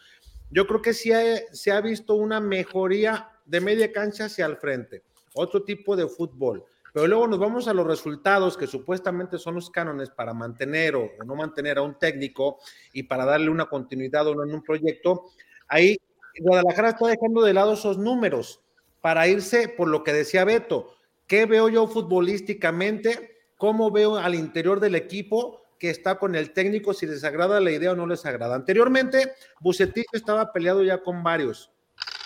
yo 0.49 0.67
creo 0.67 0.81
que 0.81 0.93
sí 0.93 1.11
ha- 1.11 1.41
se 1.53 1.71
ha 1.71 1.81
visto 1.81 2.13
una 2.15 2.39
mejoría 2.39 3.30
de 3.45 3.61
media 3.61 3.91
cancha 3.91 4.25
hacia 4.25 4.45
el 4.45 4.57
frente, 4.57 5.03
otro 5.33 5.63
tipo 5.63 5.95
de 5.95 6.07
fútbol. 6.07 6.65
Pero 6.93 7.07
luego 7.07 7.27
nos 7.27 7.39
vamos 7.39 7.67
a 7.67 7.73
los 7.73 7.87
resultados 7.87 8.57
que 8.57 8.67
supuestamente 8.67 9.37
son 9.37 9.55
los 9.55 9.69
cánones 9.69 10.09
para 10.09 10.33
mantener 10.33 10.95
o, 10.95 11.11
no 11.25 11.35
mantener 11.35 11.77
a 11.77 11.81
un 11.81 11.97
técnico 11.97 12.59
y 12.91 13.03
para 13.03 13.25
darle 13.25 13.49
una 13.49 13.67
continuidad 13.67 14.27
o 14.27 14.35
no 14.35 14.43
en 14.43 14.53
un 14.53 14.61
proyecto. 14.61 15.25
Ahí 15.67 15.97
Guadalajara 16.39 16.89
está 16.89 17.07
dejando 17.07 17.43
de 17.43 17.53
lado 17.53 17.73
esos 17.73 17.97
números 17.97 18.61
para 18.99 19.27
irse 19.27 19.69
por 19.69 19.87
lo 19.87 20.03
que 20.03 20.13
decía 20.13 20.43
Beto. 20.43 20.95
¿Qué 21.27 21.45
veo 21.45 21.69
yo 21.69 21.87
futbolísticamente? 21.87 23.37
¿Cómo 23.57 23.91
veo 23.91 24.17
al 24.17 24.35
interior 24.35 24.79
del 24.79 24.95
equipo 24.95 25.61
que 25.79 25.89
está 25.89 26.19
con 26.19 26.35
el 26.35 26.51
técnico? 26.51 26.93
Si 26.93 27.05
les 27.05 27.23
agrada 27.23 27.59
la 27.61 27.71
idea 27.71 27.93
o 27.93 27.95
no 27.95 28.05
les 28.05 28.25
agrada. 28.25 28.55
Anteriormente, 28.55 29.33
Bucetich 29.61 30.07
estaba 30.11 30.51
peleado 30.51 30.83
ya 30.83 31.01
con 31.01 31.23
varios, 31.23 31.71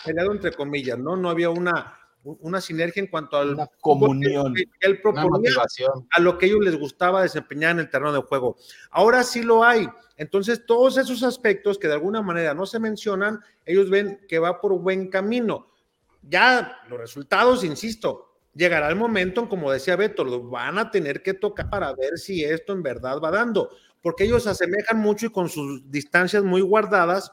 peleado 0.05 0.31
entre 0.31 0.51
comillas, 0.53 0.97
¿no? 0.99 1.15
No 1.15 1.29
había 1.29 1.49
una, 1.49 1.97
una 2.23 2.61
sinergia 2.61 3.01
en 3.01 3.07
cuanto 3.07 3.37
al 3.37 3.53
Una 3.55 3.67
comunión. 3.81 4.53
que 4.53 4.63
él 4.81 4.93
Una 4.93 5.01
proponía 5.01 5.29
motivación. 5.29 6.07
a 6.11 6.19
lo 6.19 6.37
que 6.37 6.45
ellos 6.47 6.59
les 6.63 6.77
gustaba 6.77 7.21
desempeñar 7.23 7.71
en 7.71 7.79
el 7.79 7.89
terreno 7.89 8.13
de 8.13 8.19
juego. 8.21 8.57
Ahora 8.91 9.23
sí 9.23 9.41
lo 9.43 9.63
hay. 9.63 9.87
Entonces, 10.17 10.65
todos 10.65 10.97
esos 10.97 11.23
aspectos 11.23 11.77
que 11.77 11.87
de 11.87 11.93
alguna 11.93 12.21
manera 12.21 12.53
no 12.53 12.65
se 12.65 12.79
mencionan, 12.79 13.39
ellos 13.65 13.89
ven 13.89 14.21
que 14.29 14.39
va 14.39 14.61
por 14.61 14.73
buen 14.79 15.09
camino. 15.09 15.67
Ya 16.21 16.79
los 16.89 16.99
resultados, 16.99 17.63
insisto, 17.63 18.31
llegará 18.55 18.87
el 18.89 18.95
momento, 18.95 19.41
en, 19.41 19.47
como 19.47 19.71
decía 19.71 19.95
Beto, 19.95 20.23
lo 20.23 20.41
van 20.49 20.77
a 20.79 20.89
tener 20.89 21.21
que 21.21 21.33
tocar 21.33 21.69
para 21.69 21.93
ver 21.93 22.17
si 22.17 22.43
esto 22.43 22.73
en 22.73 22.81
verdad 22.81 23.19
va 23.19 23.29
dando, 23.29 23.69
porque 24.01 24.23
ellos 24.23 24.43
se 24.43 24.49
asemejan 24.51 24.97
mucho 24.99 25.27
y 25.27 25.31
con 25.31 25.49
sus 25.49 25.91
distancias 25.91 26.43
muy 26.43 26.61
guardadas 26.61 27.31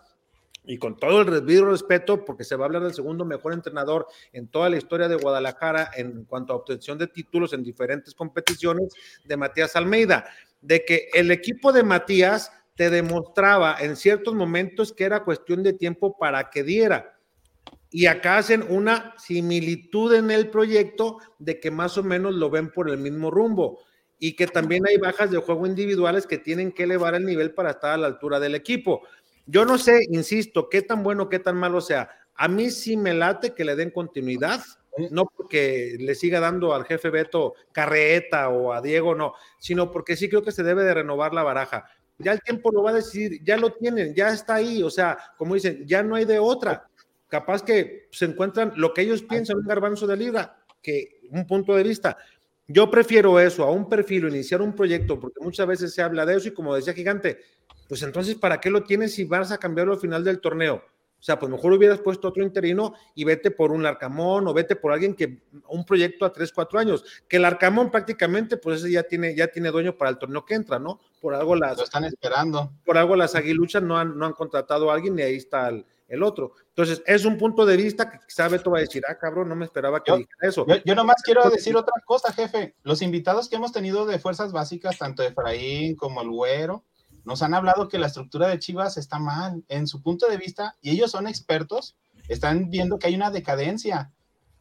y 0.64 0.78
con 0.78 0.96
todo 0.96 1.22
el 1.22 1.66
respeto, 1.66 2.24
porque 2.24 2.44
se 2.44 2.56
va 2.56 2.64
a 2.64 2.66
hablar 2.66 2.82
del 2.82 2.94
segundo 2.94 3.24
mejor 3.24 3.52
entrenador 3.52 4.06
en 4.32 4.48
toda 4.48 4.70
la 4.70 4.76
historia 4.76 5.08
de 5.08 5.16
Guadalajara 5.16 5.90
en 5.96 6.24
cuanto 6.24 6.52
a 6.52 6.56
obtención 6.56 6.98
de 6.98 7.08
títulos 7.08 7.52
en 7.52 7.64
diferentes 7.64 8.14
competiciones, 8.14 8.94
de 9.24 9.36
Matías 9.36 9.74
Almeida, 9.74 10.26
de 10.60 10.84
que 10.84 11.08
el 11.14 11.30
equipo 11.30 11.72
de 11.72 11.82
Matías 11.82 12.52
te 12.76 12.90
demostraba 12.90 13.76
en 13.80 13.96
ciertos 13.96 14.34
momentos 14.34 14.92
que 14.92 15.04
era 15.04 15.24
cuestión 15.24 15.62
de 15.62 15.72
tiempo 15.72 16.16
para 16.16 16.50
que 16.50 16.62
diera. 16.62 17.18
Y 17.90 18.06
acá 18.06 18.38
hacen 18.38 18.64
una 18.68 19.14
similitud 19.18 20.14
en 20.14 20.30
el 20.30 20.48
proyecto 20.48 21.18
de 21.38 21.60
que 21.60 21.70
más 21.70 21.98
o 21.98 22.02
menos 22.02 22.34
lo 22.34 22.48
ven 22.48 22.70
por 22.70 22.88
el 22.88 22.96
mismo 22.96 23.30
rumbo 23.30 23.80
y 24.18 24.34
que 24.34 24.46
también 24.46 24.86
hay 24.86 24.96
bajas 24.96 25.30
de 25.30 25.38
juego 25.38 25.66
individuales 25.66 26.26
que 26.26 26.38
tienen 26.38 26.72
que 26.72 26.84
elevar 26.84 27.14
el 27.16 27.26
nivel 27.26 27.52
para 27.52 27.72
estar 27.72 27.90
a 27.90 27.96
la 27.96 28.06
altura 28.06 28.38
del 28.38 28.54
equipo. 28.54 29.02
Yo 29.46 29.64
no 29.64 29.78
sé, 29.78 30.00
insisto, 30.10 30.68
qué 30.68 30.82
tan 30.82 31.02
bueno, 31.02 31.28
qué 31.28 31.38
tan 31.38 31.56
malo 31.56 31.80
sea. 31.80 32.10
A 32.34 32.48
mí 32.48 32.70
sí 32.70 32.96
me 32.96 33.14
late 33.14 33.54
que 33.54 33.64
le 33.64 33.76
den 33.76 33.90
continuidad, 33.90 34.60
no 35.10 35.24
porque 35.26 35.96
le 35.98 36.14
siga 36.14 36.40
dando 36.40 36.74
al 36.74 36.84
jefe 36.84 37.10
Beto 37.10 37.54
carreta 37.72 38.48
o 38.48 38.72
a 38.72 38.80
Diego, 38.80 39.14
no, 39.14 39.34
sino 39.58 39.90
porque 39.90 40.16
sí 40.16 40.28
creo 40.28 40.42
que 40.42 40.52
se 40.52 40.62
debe 40.62 40.84
de 40.84 40.94
renovar 40.94 41.34
la 41.34 41.42
baraja. 41.42 41.86
Ya 42.18 42.32
el 42.32 42.42
tiempo 42.42 42.70
lo 42.70 42.82
va 42.82 42.90
a 42.90 42.94
decidir, 42.94 43.42
ya 43.42 43.56
lo 43.56 43.72
tienen, 43.72 44.14
ya 44.14 44.28
está 44.32 44.56
ahí, 44.56 44.82
o 44.82 44.90
sea, 44.90 45.18
como 45.36 45.54
dicen, 45.54 45.84
ya 45.86 46.02
no 46.02 46.14
hay 46.14 46.24
de 46.24 46.38
otra. 46.38 46.88
Capaz 47.28 47.62
que 47.62 48.08
se 48.10 48.26
encuentran 48.26 48.72
lo 48.76 48.92
que 48.92 49.02
ellos 49.02 49.22
piensan, 49.22 49.56
un 49.56 49.66
garbanzo 49.66 50.06
de 50.06 50.16
liga, 50.16 50.56
que 50.82 51.20
un 51.30 51.46
punto 51.46 51.74
de 51.74 51.82
vista. 51.82 52.16
Yo 52.68 52.90
prefiero 52.90 53.40
eso 53.40 53.64
a 53.64 53.72
un 53.72 53.88
perfil 53.88 54.26
o 54.26 54.28
iniciar 54.28 54.62
un 54.62 54.74
proyecto, 54.74 55.18
porque 55.18 55.40
muchas 55.40 55.66
veces 55.66 55.94
se 55.94 56.02
habla 56.02 56.24
de 56.26 56.36
eso 56.36 56.48
y 56.48 56.54
como 56.54 56.74
decía 56.74 56.92
Gigante, 56.92 57.38
pues 57.92 58.02
entonces, 58.04 58.36
¿para 58.36 58.58
qué 58.58 58.70
lo 58.70 58.84
tienes 58.84 59.12
si 59.12 59.26
vas 59.26 59.52
a 59.52 59.58
cambiarlo 59.58 59.92
al 59.92 60.00
final 60.00 60.24
del 60.24 60.40
torneo? 60.40 60.76
O 60.76 61.22
sea, 61.22 61.38
pues 61.38 61.52
mejor 61.52 61.74
hubieras 61.74 62.00
puesto 62.00 62.28
otro 62.28 62.42
interino 62.42 62.94
y 63.14 63.24
vete 63.24 63.50
por 63.50 63.70
un 63.70 63.82
Larcamón 63.82 64.48
o 64.48 64.54
vete 64.54 64.76
por 64.76 64.92
alguien 64.92 65.14
que, 65.14 65.42
un 65.68 65.84
proyecto 65.84 66.24
a 66.24 66.32
tres, 66.32 66.54
cuatro 66.54 66.78
años, 66.78 67.04
que 67.28 67.36
el 67.36 67.44
Arcamón 67.44 67.90
prácticamente, 67.90 68.56
pues 68.56 68.80
ese 68.80 68.92
ya 68.92 69.02
tiene, 69.02 69.36
ya 69.36 69.48
tiene 69.48 69.70
dueño 69.70 69.94
para 69.94 70.10
el 70.10 70.16
torneo 70.16 70.42
que 70.42 70.54
entra, 70.54 70.78
¿no? 70.78 71.00
Por 71.20 71.34
algo 71.34 71.54
las... 71.54 71.76
Lo 71.76 71.84
están 71.84 72.04
esperando. 72.04 72.72
Por 72.82 72.96
algo 72.96 73.14
las 73.14 73.34
aguiluchas 73.34 73.82
no 73.82 73.98
han, 73.98 74.16
no 74.16 74.24
han 74.24 74.32
contratado 74.32 74.90
a 74.90 74.94
alguien 74.94 75.18
y 75.18 75.22
ahí 75.22 75.36
está 75.36 75.68
el, 75.68 75.84
el 76.08 76.22
otro. 76.22 76.54
Entonces, 76.68 77.02
es 77.04 77.26
un 77.26 77.36
punto 77.36 77.66
de 77.66 77.76
vista 77.76 78.10
que 78.10 78.20
quizá 78.26 78.48
Beto 78.48 78.70
va 78.70 78.78
a 78.78 78.80
decir, 78.80 79.02
ah, 79.06 79.18
cabrón, 79.18 79.50
no 79.50 79.54
me 79.54 79.66
esperaba 79.66 80.02
que 80.02 80.12
Yo- 80.12 80.16
dijera 80.16 80.48
eso. 80.48 80.66
Yo, 80.66 80.76
yo 80.82 80.94
nomás 80.94 81.22
quiero 81.22 81.46
decir 81.50 81.76
otra 81.76 82.02
cosa, 82.06 82.32
jefe. 82.32 82.74
Los 82.84 83.02
invitados 83.02 83.50
que 83.50 83.56
hemos 83.56 83.70
tenido 83.70 84.06
de 84.06 84.18
fuerzas 84.18 84.50
básicas, 84.50 84.96
tanto 84.96 85.22
Efraín 85.22 85.94
como 85.94 86.22
el 86.22 86.30
Güero, 86.30 86.84
nos 87.24 87.42
han 87.42 87.54
hablado 87.54 87.88
que 87.88 87.98
la 87.98 88.06
estructura 88.08 88.48
de 88.48 88.58
Chivas 88.58 88.96
está 88.96 89.18
mal 89.18 89.64
en 89.68 89.86
su 89.86 90.02
punto 90.02 90.26
de 90.28 90.36
vista 90.36 90.76
y 90.80 90.90
ellos 90.90 91.10
son 91.10 91.26
expertos, 91.28 91.96
están 92.28 92.70
viendo 92.70 92.98
que 92.98 93.06
hay 93.08 93.14
una 93.14 93.30
decadencia. 93.30 94.12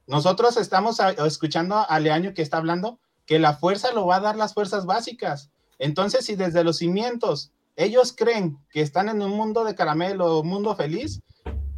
Nosotros 0.07 0.57
estamos 0.57 0.99
escuchando 1.25 1.85
a 1.87 1.99
Leaño 1.99 2.33
que 2.33 2.41
está 2.41 2.57
hablando 2.57 2.99
que 3.25 3.39
la 3.39 3.53
fuerza 3.53 3.91
lo 3.93 4.05
va 4.05 4.17
a 4.17 4.21
dar 4.21 4.35
las 4.35 4.53
fuerzas 4.53 4.85
básicas. 4.85 5.51
Entonces, 5.79 6.25
si 6.25 6.35
desde 6.35 6.63
los 6.63 6.77
cimientos 6.77 7.51
ellos 7.75 8.13
creen 8.15 8.57
que 8.69 8.81
están 8.81 9.09
en 9.09 9.21
un 9.21 9.31
mundo 9.31 9.63
de 9.63 9.73
caramelo, 9.75 10.39
un 10.41 10.47
mundo 10.47 10.75
feliz, 10.75 11.21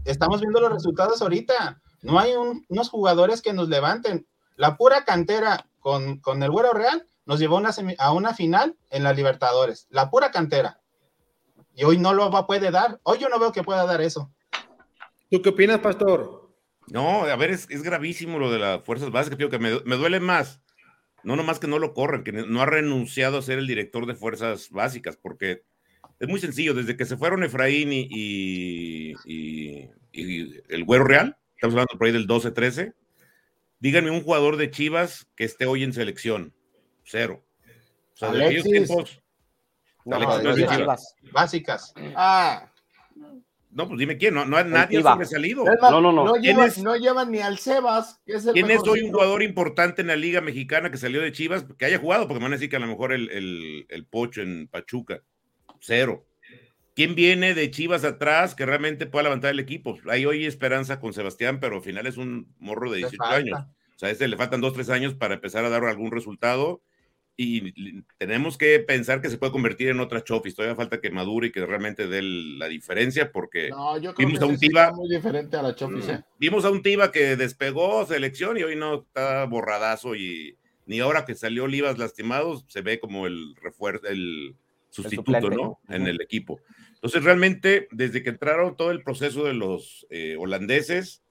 estamos 0.05 0.41
viendo 0.41 0.59
los 0.59 0.73
resultados 0.73 1.21
ahorita. 1.21 1.81
No 2.01 2.19
hay 2.19 2.33
un- 2.33 2.65
unos 2.67 2.89
jugadores 2.89 3.41
que 3.41 3.53
nos 3.53 3.69
levanten. 3.69 4.25
La 4.55 4.75
pura 4.77 5.05
cantera 5.05 5.67
con, 5.79 6.19
con 6.19 6.41
el 6.43 6.51
Güero 6.51 6.73
Real 6.73 7.07
nos 7.25 7.39
llevó 7.39 7.57
a 7.57 7.59
una 7.61 7.71
a 7.99 8.11
una 8.13 8.33
final 8.33 8.75
en 8.89 9.03
la 9.03 9.13
Libertadores. 9.13 9.87
La 9.89 10.09
pura 10.09 10.31
cantera. 10.31 10.79
Y 11.75 11.83
hoy 11.85 11.97
no 11.97 12.13
lo 12.13 12.29
va, 12.29 12.45
puede 12.45 12.69
dar. 12.71 12.99
Hoy 13.03 13.17
yo 13.19 13.29
no 13.29 13.39
veo 13.39 13.51
que 13.51 13.63
pueda 13.63 13.85
dar 13.85 14.01
eso. 14.01 14.31
¿Tú 15.31 15.41
qué 15.41 15.49
opinas, 15.49 15.79
Pastor? 15.79 16.53
No, 16.87 17.23
a 17.23 17.35
ver, 17.35 17.49
es, 17.51 17.67
es 17.69 17.81
gravísimo 17.81 18.37
lo 18.37 18.51
de 18.51 18.59
las 18.59 18.83
fuerzas 18.83 19.09
básicas, 19.09 19.37
tío, 19.37 19.49
que 19.49 19.57
me, 19.57 19.79
me 19.85 19.95
duele 19.95 20.19
más. 20.19 20.61
No 21.23 21.35
nomás 21.37 21.57
que 21.59 21.67
no 21.67 21.79
lo 21.79 21.93
corran, 21.93 22.23
que 22.23 22.33
no 22.33 22.61
ha 22.61 22.65
renunciado 22.65 23.37
a 23.37 23.41
ser 23.41 23.57
el 23.57 23.65
director 23.67 24.05
de 24.05 24.13
fuerzas 24.15 24.69
básicas, 24.69 25.15
porque 25.17 25.63
es 26.19 26.27
muy 26.27 26.39
sencillo, 26.41 26.73
desde 26.73 26.97
que 26.97 27.05
se 27.05 27.15
fueron 27.17 27.43
Efraín 27.43 27.93
y, 27.93 28.07
y, 28.11 29.15
y- 29.25 29.89
y 30.11 30.61
el 30.69 30.83
Güero 30.83 31.05
Real, 31.05 31.37
estamos 31.55 31.73
hablando 31.73 31.97
por 31.97 32.05
ahí 32.07 32.13
del 32.13 32.27
12-13, 32.27 32.93
díganme 33.79 34.11
un 34.11 34.21
jugador 34.21 34.57
de 34.57 34.69
Chivas 34.69 35.25
que 35.35 35.45
esté 35.45 35.65
hoy 35.65 35.83
en 35.83 35.93
selección. 35.93 36.53
Cero. 37.03 37.43
O 38.13 38.17
sea, 38.17 38.31
de 38.31 38.45
aquellos 38.45 38.63
tiempos. 38.63 39.21
No, 40.05 40.15
Alexis 40.17 40.37
no, 40.37 40.43
no 40.43 40.49
es 40.51 40.55
de 40.57 40.61
de 40.63 40.67
Chivas. 40.67 41.15
Chivas. 41.19 41.33
Básicas. 41.33 41.93
Ah, 42.15 42.69
No, 43.71 43.87
pues 43.87 43.99
dime 43.99 44.17
quién, 44.17 44.33
no, 44.35 44.45
no, 44.45 44.63
nadie 44.63 44.97
ha 44.97 45.01
Tiva. 45.01 45.13
sobresalido. 45.13 45.65
más, 45.65 45.91
No, 45.91 46.01
no, 46.01 46.11
no. 46.11 46.25
No, 46.25 46.33
¿Quién 46.33 46.43
llevan, 46.57 46.67
es? 46.67 46.77
no 46.83 46.95
llevan 46.95 47.31
ni 47.31 47.39
al 47.39 47.57
Sebas, 47.57 48.19
que 48.25 48.33
es 48.33 48.45
el 48.45 48.53
¿Quién 48.53 48.69
es 48.69 48.81
hoy 48.87 49.01
un 49.01 49.11
jugador 49.11 49.41
importante 49.41 50.01
en 50.01 50.07
la 50.07 50.15
Liga 50.15 50.41
Mexicana 50.41 50.91
que 50.91 50.97
salió 50.97 51.21
de 51.21 51.31
Chivas? 51.31 51.65
Que 51.77 51.85
haya 51.85 51.97
jugado, 51.97 52.27
porque 52.27 52.39
me 52.39 52.43
van 52.45 52.53
a 52.53 52.57
decir 52.57 52.69
que 52.69 52.75
a 52.75 52.79
lo 52.79 52.87
mejor 52.87 53.13
el, 53.13 53.29
el, 53.31 53.85
el 53.89 54.05
Pocho 54.05 54.41
en 54.41 54.67
Pachuca. 54.67 55.21
Cero. 55.79 56.25
¿Quién 56.95 57.15
viene 57.15 57.55
de 57.55 57.71
Chivas 57.71 58.03
atrás 58.03 58.53
que 58.53 58.65
realmente 58.67 59.07
pueda 59.07 59.23
levantar 59.23 59.49
el 59.51 59.59
equipo? 59.59 59.97
Hay 60.07 60.25
hoy 60.27 60.45
esperanza 60.45 60.99
con 60.99 61.13
Sebastián, 61.13 61.59
pero 61.59 61.77
al 61.77 61.81
final 61.81 62.05
es 62.05 62.17
un 62.17 62.53
morro 62.59 62.91
de 62.91 62.97
Le 62.99 63.07
18 63.09 63.17
falta. 63.23 63.35
años. 63.37 63.59
O 63.95 63.99
sea, 63.99 64.09
a 64.09 64.11
este 64.11 64.27
le 64.27 64.37
faltan 64.37 64.61
dos, 64.61 64.73
tres 64.73 64.89
años 64.91 65.15
para 65.15 65.33
empezar 65.35 65.65
a 65.65 65.69
dar 65.69 65.83
algún 65.85 66.11
resultado. 66.11 66.81
Y 67.35 68.03
tenemos 68.19 68.57
que 68.57 68.79
pensar 68.79 69.19
que 69.21 69.29
se 69.29 69.37
puede 69.39 69.51
convertir 69.51 69.89
en 69.89 69.99
otra 69.99 70.23
Chofis. 70.23 70.53
Todavía 70.55 70.75
falta 70.75 71.01
que 71.01 71.09
madure 71.09 71.47
y 71.47 71.51
que 71.51 71.65
realmente 71.65 72.07
dé 72.07 72.19
el- 72.19 72.59
la 72.59 72.67
diferencia, 72.67 73.31
porque 73.31 73.69
No, 73.69 73.97
yo 73.97 74.13
creo 74.13 74.27
vimos 74.27 74.39
que 74.39 74.45
a 74.45 74.47
un 74.47 74.59
Tiva 74.59 74.91
muy 74.91 75.09
diferente 75.09 75.57
a 75.57 75.63
la 75.63 75.73
Chofis, 75.75 76.07
¿eh? 76.09 76.23
Vimos 76.37 76.63
a 76.63 76.69
un 76.69 76.83
Tiva 76.83 77.11
que 77.11 77.35
despegó 77.35 78.05
selección 78.05 78.57
y 78.57 78.63
hoy 78.63 78.75
no 78.75 79.01
está 79.01 79.45
borradazo 79.45 80.15
y 80.15 80.57
ni 80.85 80.99
ahora 80.99 81.25
que 81.25 81.33
salió 81.33 81.63
Olivas 81.63 81.97
lastimados 81.97 82.65
se 82.67 82.81
ve 82.81 82.99
como 82.99 83.25
el 83.25 83.55
refuerzo, 83.55 84.05
el 84.07 84.55
sustituto, 84.91 85.31
suplente. 85.39 85.55
¿no? 85.55 85.79
En 85.89 86.01
Ujú. 86.03 86.11
el 86.11 86.21
equipo. 86.21 86.61
Entonces 86.93 87.23
realmente 87.23 87.87
desde 87.91 88.21
que 88.21 88.29
entraron 88.29 88.77
todo 88.77 88.91
el 88.91 89.01
proceso 89.01 89.43
de 89.45 89.55
los 89.55 90.05
eh, 90.11 90.35
holandeses 90.37 91.23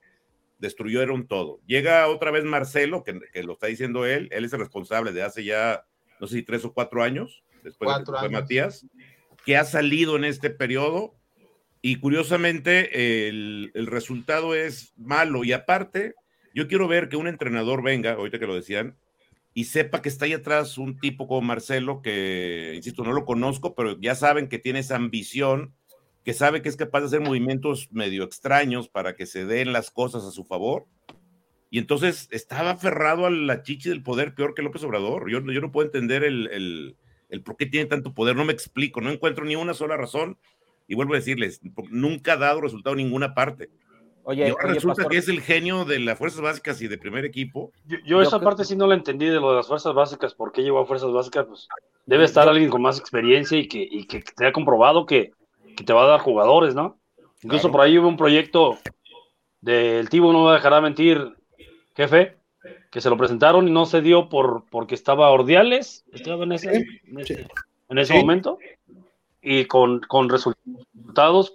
destruyeron 0.58 1.26
todo. 1.28 1.60
Llega 1.66 2.08
otra 2.08 2.30
vez 2.30 2.44
Marcelo, 2.44 3.02
que, 3.04 3.20
que 3.32 3.42
lo 3.42 3.52
está 3.54 3.68
diciendo 3.68 4.04
él, 4.06 4.28
él 4.32 4.44
es 4.44 4.52
el 4.52 4.60
responsable 4.60 5.12
de 5.12 5.22
hace 5.22 5.44
ya, 5.44 5.84
no 6.22 6.28
sé 6.28 6.36
si 6.36 6.42
tres 6.44 6.64
o 6.64 6.72
cuatro 6.72 7.02
años, 7.02 7.42
después 7.64 7.98
de 7.98 8.04
que 8.04 8.12
fue. 8.12 8.28
Matías, 8.28 8.86
que 9.44 9.56
ha 9.56 9.64
salido 9.64 10.14
en 10.14 10.22
este 10.24 10.50
periodo 10.50 11.16
y 11.80 11.96
curiosamente 11.96 13.28
el, 13.28 13.72
el 13.74 13.88
resultado 13.88 14.54
es 14.54 14.94
malo. 14.96 15.42
Y 15.42 15.52
aparte, 15.52 16.14
yo 16.54 16.68
quiero 16.68 16.86
ver 16.86 17.08
que 17.08 17.16
un 17.16 17.26
entrenador 17.26 17.82
venga, 17.82 18.12
ahorita 18.12 18.38
que 18.38 18.46
lo 18.46 18.54
decían, 18.54 18.96
y 19.52 19.64
sepa 19.64 20.00
que 20.00 20.08
está 20.08 20.26
ahí 20.26 20.32
atrás 20.32 20.78
un 20.78 20.96
tipo 20.96 21.26
como 21.26 21.40
Marcelo, 21.40 22.02
que, 22.02 22.74
insisto, 22.76 23.02
no 23.02 23.12
lo 23.12 23.24
conozco, 23.24 23.74
pero 23.74 23.98
ya 24.00 24.14
saben 24.14 24.48
que 24.48 24.60
tiene 24.60 24.78
esa 24.78 24.94
ambición, 24.94 25.74
que 26.24 26.34
sabe 26.34 26.62
que 26.62 26.68
es 26.68 26.76
capaz 26.76 27.00
de 27.00 27.06
hacer 27.06 27.20
movimientos 27.20 27.88
medio 27.90 28.22
extraños 28.22 28.88
para 28.88 29.16
que 29.16 29.26
se 29.26 29.44
den 29.44 29.72
las 29.72 29.90
cosas 29.90 30.22
a 30.22 30.30
su 30.30 30.44
favor. 30.44 30.86
Y 31.72 31.78
entonces 31.78 32.28
estaba 32.30 32.72
aferrado 32.72 33.24
a 33.24 33.30
la 33.30 33.62
chichi 33.62 33.88
del 33.88 34.02
poder 34.02 34.34
peor 34.34 34.52
que 34.52 34.60
López 34.60 34.84
Obrador. 34.84 35.30
Yo, 35.30 35.40
yo 35.40 35.60
no 35.62 35.72
puedo 35.72 35.86
entender 35.86 36.22
el, 36.22 36.48
el, 36.52 36.96
el 37.30 37.42
por 37.42 37.56
qué 37.56 37.64
tiene 37.64 37.86
tanto 37.86 38.12
poder, 38.12 38.36
no 38.36 38.44
me 38.44 38.52
explico, 38.52 39.00
no 39.00 39.08
encuentro 39.10 39.46
ni 39.46 39.56
una 39.56 39.72
sola 39.72 39.96
razón. 39.96 40.36
Y 40.86 40.96
vuelvo 40.96 41.14
a 41.14 41.16
decirles, 41.16 41.62
nunca 41.90 42.34
ha 42.34 42.36
dado 42.36 42.60
resultado 42.60 42.94
en 42.94 43.04
ninguna 43.06 43.32
parte. 43.34 43.70
Oye, 44.24 44.46
y 44.46 44.50
ahora 44.50 44.64
oye, 44.66 44.74
resulta 44.74 44.96
Pastor, 44.96 45.12
que 45.12 45.16
es 45.18 45.28
el 45.28 45.40
genio 45.40 45.86
de 45.86 45.98
las 46.00 46.18
fuerzas 46.18 46.42
básicas 46.42 46.82
y 46.82 46.88
de 46.88 46.98
primer 46.98 47.24
equipo. 47.24 47.72
Yo, 47.86 47.96
yo 48.00 48.04
Yo 48.04 48.20
esa 48.22 48.36
creo- 48.38 48.50
parte 48.50 48.64
sí 48.66 48.76
no 48.76 48.86
la 48.86 48.94
entendí 48.94 49.24
de 49.24 49.40
lo 49.40 49.48
de 49.50 49.56
las 49.56 49.66
fuerzas 49.66 49.94
básicas. 49.94 50.34
¿Por 50.34 50.52
qué 50.52 50.60
llegó 50.62 50.78
a 50.78 50.84
fuerzas 50.86 51.10
básicas? 51.10 51.46
Pues 51.46 51.68
debe 52.04 52.24
estar 52.24 52.46
alguien 52.48 52.68
con 52.68 52.82
más 52.82 52.98
experiencia 53.00 53.56
y 53.58 53.66
que, 53.66 53.78
y 53.90 54.06
que 54.06 54.20
te 54.20 54.44
ha 54.46 54.52
comprobado 54.52 55.06
que, 55.06 55.30
que 55.74 55.84
te 55.84 55.92
va 55.94 56.04
a 56.04 56.08
dar 56.08 56.20
jugadores, 56.20 56.74
¿no? 56.74 57.00
Incluso 57.42 57.62
Claro. 57.68 57.72
por 57.72 57.80
ahí 57.80 57.98
hubo 57.98 58.08
un 58.08 58.18
proyecto 58.18 58.78
del 59.60 60.08
Tibo, 60.10 60.32
no 60.32 60.44
me 60.46 60.52
dejará 60.52 60.80
mentir, 60.80 61.32
jefe, 61.94 62.36
que 62.90 63.00
se 63.00 63.10
lo 63.10 63.16
presentaron 63.16 63.66
y 63.68 63.70
no 63.70 63.86
se 63.86 64.00
dio 64.02 64.28
por 64.28 64.64
porque 64.70 64.94
estaba 64.94 65.30
Ordiales, 65.30 66.04
estaba 66.12 66.44
en 66.44 66.52
ese, 66.52 66.84
en 67.06 67.20
ese, 67.20 67.46
en 67.88 67.98
ese 67.98 68.12
Sí. 68.14 68.18
momento, 68.20 68.58
y 69.40 69.64
con, 69.64 70.00
con 70.00 70.28
resultados 70.28 71.54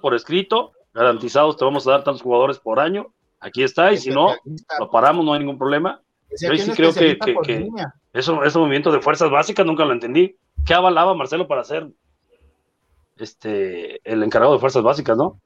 por 0.00 0.14
escrito, 0.14 0.72
garantizados, 0.92 1.56
te 1.56 1.64
vamos 1.64 1.86
a 1.86 1.90
dar 1.92 2.04
tantos 2.04 2.22
jugadores 2.22 2.58
por 2.58 2.78
año, 2.78 3.08
aquí 3.40 3.62
está, 3.64 3.92
y 3.92 3.96
si 3.98 4.10
no, 4.10 4.34
lo 4.78 4.90
paramos, 4.90 5.24
no 5.24 5.32
hay 5.32 5.40
ningún 5.40 5.58
problema. 5.58 6.00
Yo 6.40 6.56
sí 6.56 6.70
un 6.70 6.76
creo 6.76 6.92
que, 6.94 7.18
que- 7.44 7.68
eso, 8.12 8.44
ese 8.44 8.58
movimiento 8.58 8.92
de 8.92 9.00
fuerzas 9.00 9.30
básicas 9.30 9.66
nunca 9.66 9.84
lo 9.84 9.92
entendí. 9.92 10.36
¿Qué 10.64 10.72
avalaba 10.74 11.14
Marcelo 11.14 11.48
para 11.48 11.64
ser 11.64 11.88
este 13.16 14.00
el 14.10 14.22
encargado 14.22 14.54
de 14.54 14.58
fuerzas 14.60 14.82
básicas, 14.82 15.16
no? 15.16 15.40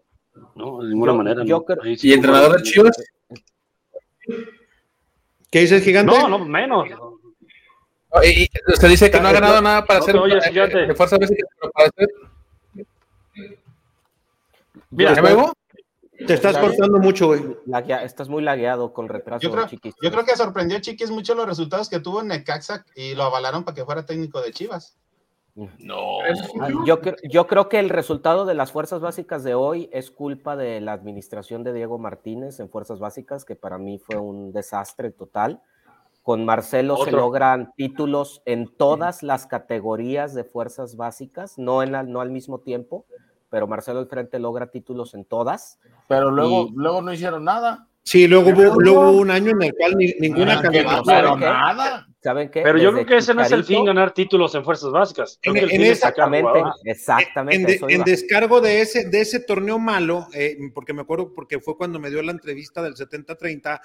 No, 0.54 0.80
de 0.82 0.88
ninguna 0.90 1.12
Yo- 1.12 1.16
manera. 1.16 1.44
yo 1.44 1.56
no. 1.58 1.64
creo- 1.64 1.96
sí 1.96 2.08
¿Y 2.08 2.12
entrenador 2.12 2.56
de 2.56 2.62
Chivas? 2.62 2.96
¿Qué 5.50 5.60
dice 5.60 5.76
el 5.76 5.82
gigante? 5.82 6.12
No, 6.16 6.28
no, 6.28 6.38
menos. 6.40 6.88
No, 6.90 8.24
y- 8.24 8.44
y 8.44 8.48
usted 8.72 8.88
dice 8.88 9.10
que 9.10 9.20
no 9.20 9.28
ha 9.28 9.32
ganado 9.32 9.60
nada 9.60 9.84
para 9.84 9.98
No 10.00 10.04
hacer 10.04 10.14
te 10.14 10.20
oyes, 10.20 10.46
eh, 10.46 10.50
gigante. 10.50 10.86
de 10.86 10.94
fuerza 10.94 11.16
pero 11.18 11.72
para 11.72 11.88
hacer 11.88 12.08
Mira, 14.90 15.14
¿De 15.14 15.20
nuevo? 15.22 15.52
Te 16.26 16.34
estás 16.34 16.54
La- 16.54 16.60
cortando 16.62 16.98
mucho, 16.98 17.28
güey. 17.28 17.44
laguea- 17.66 18.02
estás 18.02 18.28
muy 18.28 18.42
lagueado 18.42 18.92
con 18.92 19.08
retraso, 19.08 19.40
Yo 19.40 19.52
creo, 19.52 19.68
chiquis. 19.68 19.94
yo 20.02 20.10
creo 20.10 20.24
que 20.24 20.34
sorprendió 20.34 20.78
a 20.78 20.80
Chiquis 20.80 21.10
mucho 21.10 21.34
los 21.36 21.46
resultados 21.46 21.88
que 21.88 22.00
tuvo 22.00 22.22
en 22.22 22.28
Necaxa 22.28 22.84
y 22.96 23.14
lo 23.14 23.22
avalaron 23.24 23.62
para 23.64 23.76
que 23.76 23.84
fuera 23.84 24.04
técnico 24.04 24.40
de 24.40 24.50
Chivas. 24.52 24.96
No. 25.78 26.20
Ah, 26.60 26.68
Yo, 26.84 26.98
yo 27.28 27.46
creo 27.46 27.68
que 27.68 27.78
el 27.78 27.88
resultado 27.88 28.44
de 28.44 28.54
las 28.54 28.72
fuerzas 28.72 29.00
básicas 29.00 29.42
de 29.44 29.54
hoy 29.54 29.88
es 29.92 30.10
culpa 30.10 30.56
de 30.56 30.80
la 30.80 30.92
administración 30.92 31.64
de 31.64 31.72
Diego 31.72 31.98
Martínez 31.98 32.60
en 32.60 32.68
fuerzas 32.70 32.98
básicas, 32.98 33.44
que 33.44 33.56
para 33.56 33.78
mí 33.78 33.98
fue 33.98 34.16
un 34.16 34.52
desastre 34.52 35.10
total. 35.10 35.60
Con 36.22 36.44
Marcelo 36.44 36.96
se 37.04 37.10
logran 37.12 37.72
títulos 37.76 38.42
en 38.44 38.68
todas 38.68 39.22
las 39.22 39.46
categorías 39.46 40.34
de 40.34 40.44
fuerzas 40.44 40.96
básicas, 40.96 41.56
no, 41.58 41.82
en 41.82 41.92
la- 41.92 42.02
no 42.02 42.20
al 42.20 42.30
mismo 42.30 42.58
tiempo, 42.58 43.06
pero 43.48 43.66
Marcelo 43.66 43.98
al 44.00 44.08
frente 44.08 44.38
logra 44.38 44.66
títulos 44.66 45.14
en 45.14 45.24
todas. 45.24 45.78
Pero 46.06 46.30
luego, 46.30 46.64
Y- 46.68 46.72
luego 46.74 47.00
no 47.00 47.12
hicieron 47.12 47.44
nada. 47.44 47.86
Sí, 48.02 48.26
luego 48.26 48.50
hubo, 48.50 48.80
luego 48.80 49.00
hubo 49.10 49.20
un 49.20 49.30
año 49.30 49.50
en 49.52 49.62
el 49.62 49.74
cual 49.74 49.94
ni- 49.96 50.12
ninguna 50.20 50.58
Ah, 50.58 50.62
no 51.22 51.36
nada. 51.36 52.07
¿Saben 52.20 52.50
qué? 52.50 52.62
Pero 52.62 52.78
yo 52.78 52.90
Desde 52.90 53.04
creo 53.04 53.06
que 53.06 53.16
ese 53.22 53.32
no 53.34 53.42
es 53.42 53.52
el 53.52 53.62
fin, 53.64 53.84
ganar 53.84 54.12
títulos 54.12 54.52
en 54.56 54.64
fuerzas 54.64 54.90
básicas. 54.90 55.38
Creo 55.40 55.54
En- 55.54 55.60
que 55.60 55.64
el 55.66 55.70
en 55.70 55.76
fin 55.82 55.86
es 55.92 55.98
esa- 55.98 56.08
sacar 56.08 56.28
Exactamente, 56.84 57.72
exactamente. 57.74 57.94
en, 57.94 58.02
de- 58.04 58.10
descargo 58.10 58.60
de 58.60 58.80
ese, 58.80 59.08
de 59.08 59.20
ese 59.20 59.40
torneo 59.40 59.78
malo, 59.78 60.26
eh, 60.34 60.56
porque 60.74 60.92
me 60.92 61.02
acuerdo 61.02 61.32
porque 61.32 61.60
fue 61.60 61.76
cuando 61.76 62.00
me 62.00 62.10
dio 62.10 62.20
la 62.22 62.32
entrevista 62.32 62.82
del 62.82 62.94
70-30, 62.96 63.80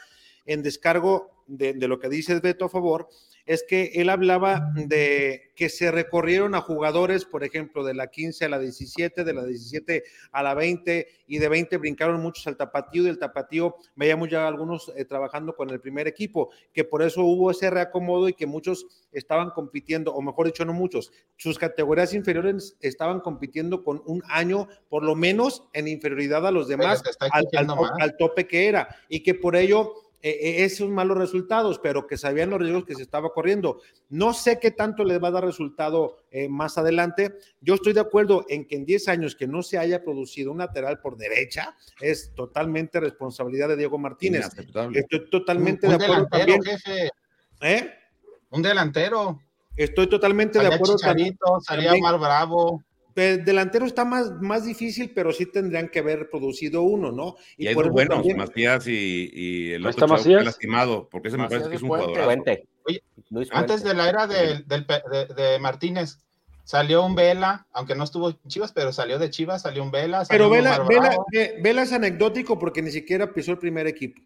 en 0.46 0.64
descargo 0.64 1.44
de, 1.46 1.74
de 1.74 1.88
lo 1.88 2.00
que 2.00 2.10
dice 2.10 2.40
Beto 2.40 2.66
a 2.66 2.70
favor, 2.70 3.08
es 3.46 3.64
que 3.68 3.92
él 3.96 4.10
hablaba 4.10 4.72
de 4.76 5.52
que 5.56 5.70
se 5.70 5.92
recorrieron 5.92 6.56
a 6.56 6.62
jugadores, 6.62 7.26
por 7.26 7.44
ejemplo, 7.44 7.84
de 7.84 7.94
la 7.94 8.08
15 8.08 8.46
a 8.46 8.50
la 8.50 8.60
17, 8.60 9.24
de 9.24 9.34
la 9.34 9.44
17 9.44 10.04
a 10.32 10.44
la 10.44 10.54
20, 10.54 11.08
y 11.28 11.38
de 11.38 11.48
20 11.48 11.78
brincaron 11.78 12.22
muchos 12.22 12.48
al 12.48 12.58
tapatío, 12.58 13.04
y 13.04 13.06
del 13.06 13.20
tapatío 13.20 13.76
veíamos 13.96 14.30
ya 14.30 14.48
algunos 14.48 14.92
eh, 14.96 15.06
trabajando 15.06 15.56
con 15.56 15.70
el 15.70 15.80
primer 15.80 16.08
equipo, 16.08 16.50
que 16.74 16.84
por 16.84 17.04
eso 17.04 17.24
hubo 17.24 17.52
ese 17.52 17.70
reacomodo 17.70 18.30
y 18.30 18.34
que 18.34 18.48
muchos 18.48 18.88
estaban 19.12 19.52
compitiendo, 19.52 20.14
o 20.14 20.22
mejor 20.22 20.48
dicho, 20.48 20.66
no 20.66 20.74
muchos, 20.74 21.12
sus 21.36 21.60
categorías 21.60 22.14
inferiores 22.14 22.78
estaban 22.80 23.20
compitiendo 23.20 23.84
con 23.84 24.02
un 24.06 24.24
año, 24.28 24.68
por 24.90 25.04
lo 25.04 25.16
menos, 25.16 25.64
en 25.74 25.88
inferioridad 25.88 26.48
a 26.48 26.52
los 26.52 26.68
demás, 26.68 27.04
al, 27.20 27.48
al 27.58 27.68
al 28.00 28.18
tope 28.18 28.48
que 28.48 28.68
era, 28.68 28.96
y 29.10 29.22
que 29.22 29.34
por 29.34 29.56
ello 29.56 29.94
eh, 30.26 30.30
eh, 30.30 30.64
esos 30.64 30.90
malos 30.90 31.18
resultados, 31.18 31.80
pero 31.80 32.08
que 32.08 32.16
sabían 32.16 32.50
los 32.50 32.62
riesgos 32.62 32.86
que 32.86 32.96
se 32.96 33.02
estaba 33.02 33.34
corriendo. 33.34 33.82
No 34.08 34.34
sé 34.34 34.58
qué 34.58 34.72
tanto 34.72 35.04
les 35.04 35.22
va 35.22 35.28
a 35.28 35.32
dar 35.32 35.44
resultado 35.44 36.24
eh, 36.32 36.48
más 36.48 36.78
adelante. 36.78 37.36
Yo 37.60 37.74
estoy 37.74 37.92
de 37.92 38.00
acuerdo 38.00 38.46
en 38.48 38.66
que 38.66 38.78
en 38.78 38.86
10 38.86 39.10
años 39.10 39.36
que 39.36 39.48
no 39.48 39.62
se 39.64 39.78
haya 39.78 40.02
producido 40.02 40.54
un 40.54 40.60
lateral 40.60 41.02
por 41.02 41.18
derecha 41.18 41.76
es 42.00 42.34
totalmente 42.34 43.02
responsabilidad 43.02 43.68
de 43.68 43.76
Diego 43.76 43.98
Martínez. 43.98 44.50
Estoy 44.94 45.30
totalmente 45.30 45.88
un 45.88 45.98
de 45.98 46.06
acuerdo 46.06 46.28
delantero, 46.32 46.54
también. 46.54 46.64
jefe. 46.64 47.12
¿eh? 47.62 47.94
Un 48.52 48.62
delantero. 48.62 49.42
Estoy 49.76 50.08
totalmente 50.08 50.58
de 50.58 50.64
Salía 50.64 50.76
acuerdo 50.78 50.96
también. 51.00 51.34
Chicharito, 51.34 51.60
salía 51.60 51.90
también. 51.90 52.06
Omar 52.06 52.20
Bravo. 52.22 52.82
El 53.16 53.46
delantero 53.46 53.86
está 53.86 54.06
más, 54.06 54.32
más 54.42 54.66
difícil, 54.66 55.12
pero 55.14 55.32
sí 55.32 55.46
tendrían 55.46 55.90
que 55.90 56.00
haber 56.00 56.30
producido 56.30 56.82
uno, 56.82 57.12
¿no? 57.12 57.36
Y 57.58 57.68
hay 57.68 57.76
dos 57.76 57.90
buenos, 57.90 58.18
también- 58.18 58.38
Macías 58.38 58.88
y, 58.88 59.30
y 59.34 59.72
el 59.74 59.86
otro 59.86 60.06
está 60.18 60.30
lastimado, 60.42 61.08
porque 61.10 61.28
ese 61.28 61.38
me 61.38 61.48
parece 61.48 61.70
que 61.70 61.76
es 61.76 61.82
un 61.82 61.90
Puente. 61.90 62.08
jugador. 62.08 62.26
Fuente. 62.26 62.68
Oye, 62.86 63.04
Luis 63.30 63.50
Antes 63.52 63.84
de 63.84 63.94
la 63.94 64.10
era 64.10 64.28
de, 64.28 64.64
de 65.36 65.60
Martínez, 65.60 66.20
salió 66.64 67.06
un 67.06 67.14
Vela, 67.16 67.68
aunque 67.72 67.96
no 67.96 68.04
estuvo 68.04 68.30
en 68.30 68.38
Chivas, 68.48 68.72
pero 68.72 68.92
salió 68.92 69.20
de 69.20 69.30
Chivas, 69.30 69.62
salió 69.62 69.84
un 69.84 69.92
Vela. 69.92 70.26
salió 70.26 70.50
Pero 70.50 70.50
un 70.50 70.54
Vela, 70.54 70.86
Vela, 70.88 71.16
Vela 71.62 71.82
es 71.84 71.94
anecdótico 71.94 72.58
porque 72.58 72.82
ni 72.82 72.92
siquiera 72.92 73.34
pisó 73.34 73.52
el 73.52 73.58
primer 73.60 73.86
equipo. 73.88 74.22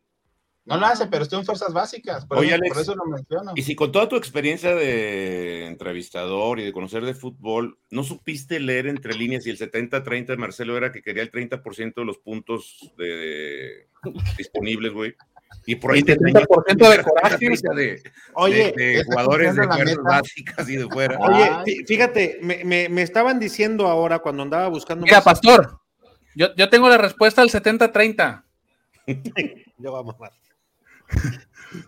No 0.67 0.77
lo 0.77 0.85
hace, 0.85 1.07
pero 1.07 1.23
estuvo 1.23 1.39
en 1.39 1.45
fuerzas 1.45 1.73
básicas. 1.73 2.25
Por, 2.25 2.39
Oye, 2.39 2.47
eso, 2.49 2.55
Alex, 2.55 2.73
por 2.73 2.81
eso 2.81 2.95
lo 2.95 3.05
menciono. 3.05 3.51
Y 3.55 3.61
si 3.61 3.73
con 3.75 3.91
toda 3.91 4.09
tu 4.09 4.17
experiencia 4.17 4.75
de 4.75 5.65
entrevistador 5.65 6.59
y 6.59 6.65
de 6.65 6.73
conocer 6.73 7.05
de 7.05 7.13
fútbol, 7.13 7.77
¿no 7.89 8.03
supiste 8.03 8.59
leer 8.59 8.87
entre 8.87 9.13
líneas 9.13 9.47
y 9.47 9.49
el 9.49 9.57
70-30 9.57 10.25
de 10.27 10.37
Marcelo 10.37 10.75
era 10.77 10.91
que 10.91 11.01
quería 11.01 11.23
el 11.23 11.31
30% 11.31 11.93
de 11.95 12.05
los 12.05 12.17
puntos 12.17 12.91
de, 12.97 13.87
disponibles, 14.37 14.91
güey? 14.91 15.15
Y 15.65 15.75
por 15.75 15.93
ahí 15.93 15.99
Y 15.99 16.03
te 16.03 16.17
70% 16.17 16.89
de 16.89 17.03
coraje. 17.03 17.37
de, 17.75 18.03
Oye, 18.33 18.73
de- 18.75 19.03
jugadores 19.05 19.55
de 19.55 19.63
fuerzas 19.63 19.97
básicas 20.03 20.69
y 20.69 20.75
de 20.75 20.85
fuera. 20.87 21.17
Oye, 21.19 21.49
fí- 21.65 21.85
fíjate, 21.87 22.39
me, 22.41 22.63
me- 22.65 22.89
me 22.89 23.01
estaban 23.01 23.39
diciendo 23.39 23.87
ahora 23.87 24.19
cuando 24.19 24.43
andaba 24.43 24.67
buscando. 24.67 25.03
Mira, 25.05 25.17
más- 25.17 25.23
Pastor, 25.25 25.79
yo, 26.35 26.53
yo 26.55 26.69
tengo 26.69 26.89
la 26.89 26.97
respuesta 26.97 27.41
al 27.41 27.49
70-30. 27.49 28.43
Ya 29.79 29.91
va 29.91 29.99
a 29.99 30.03
mamar. 30.03 30.31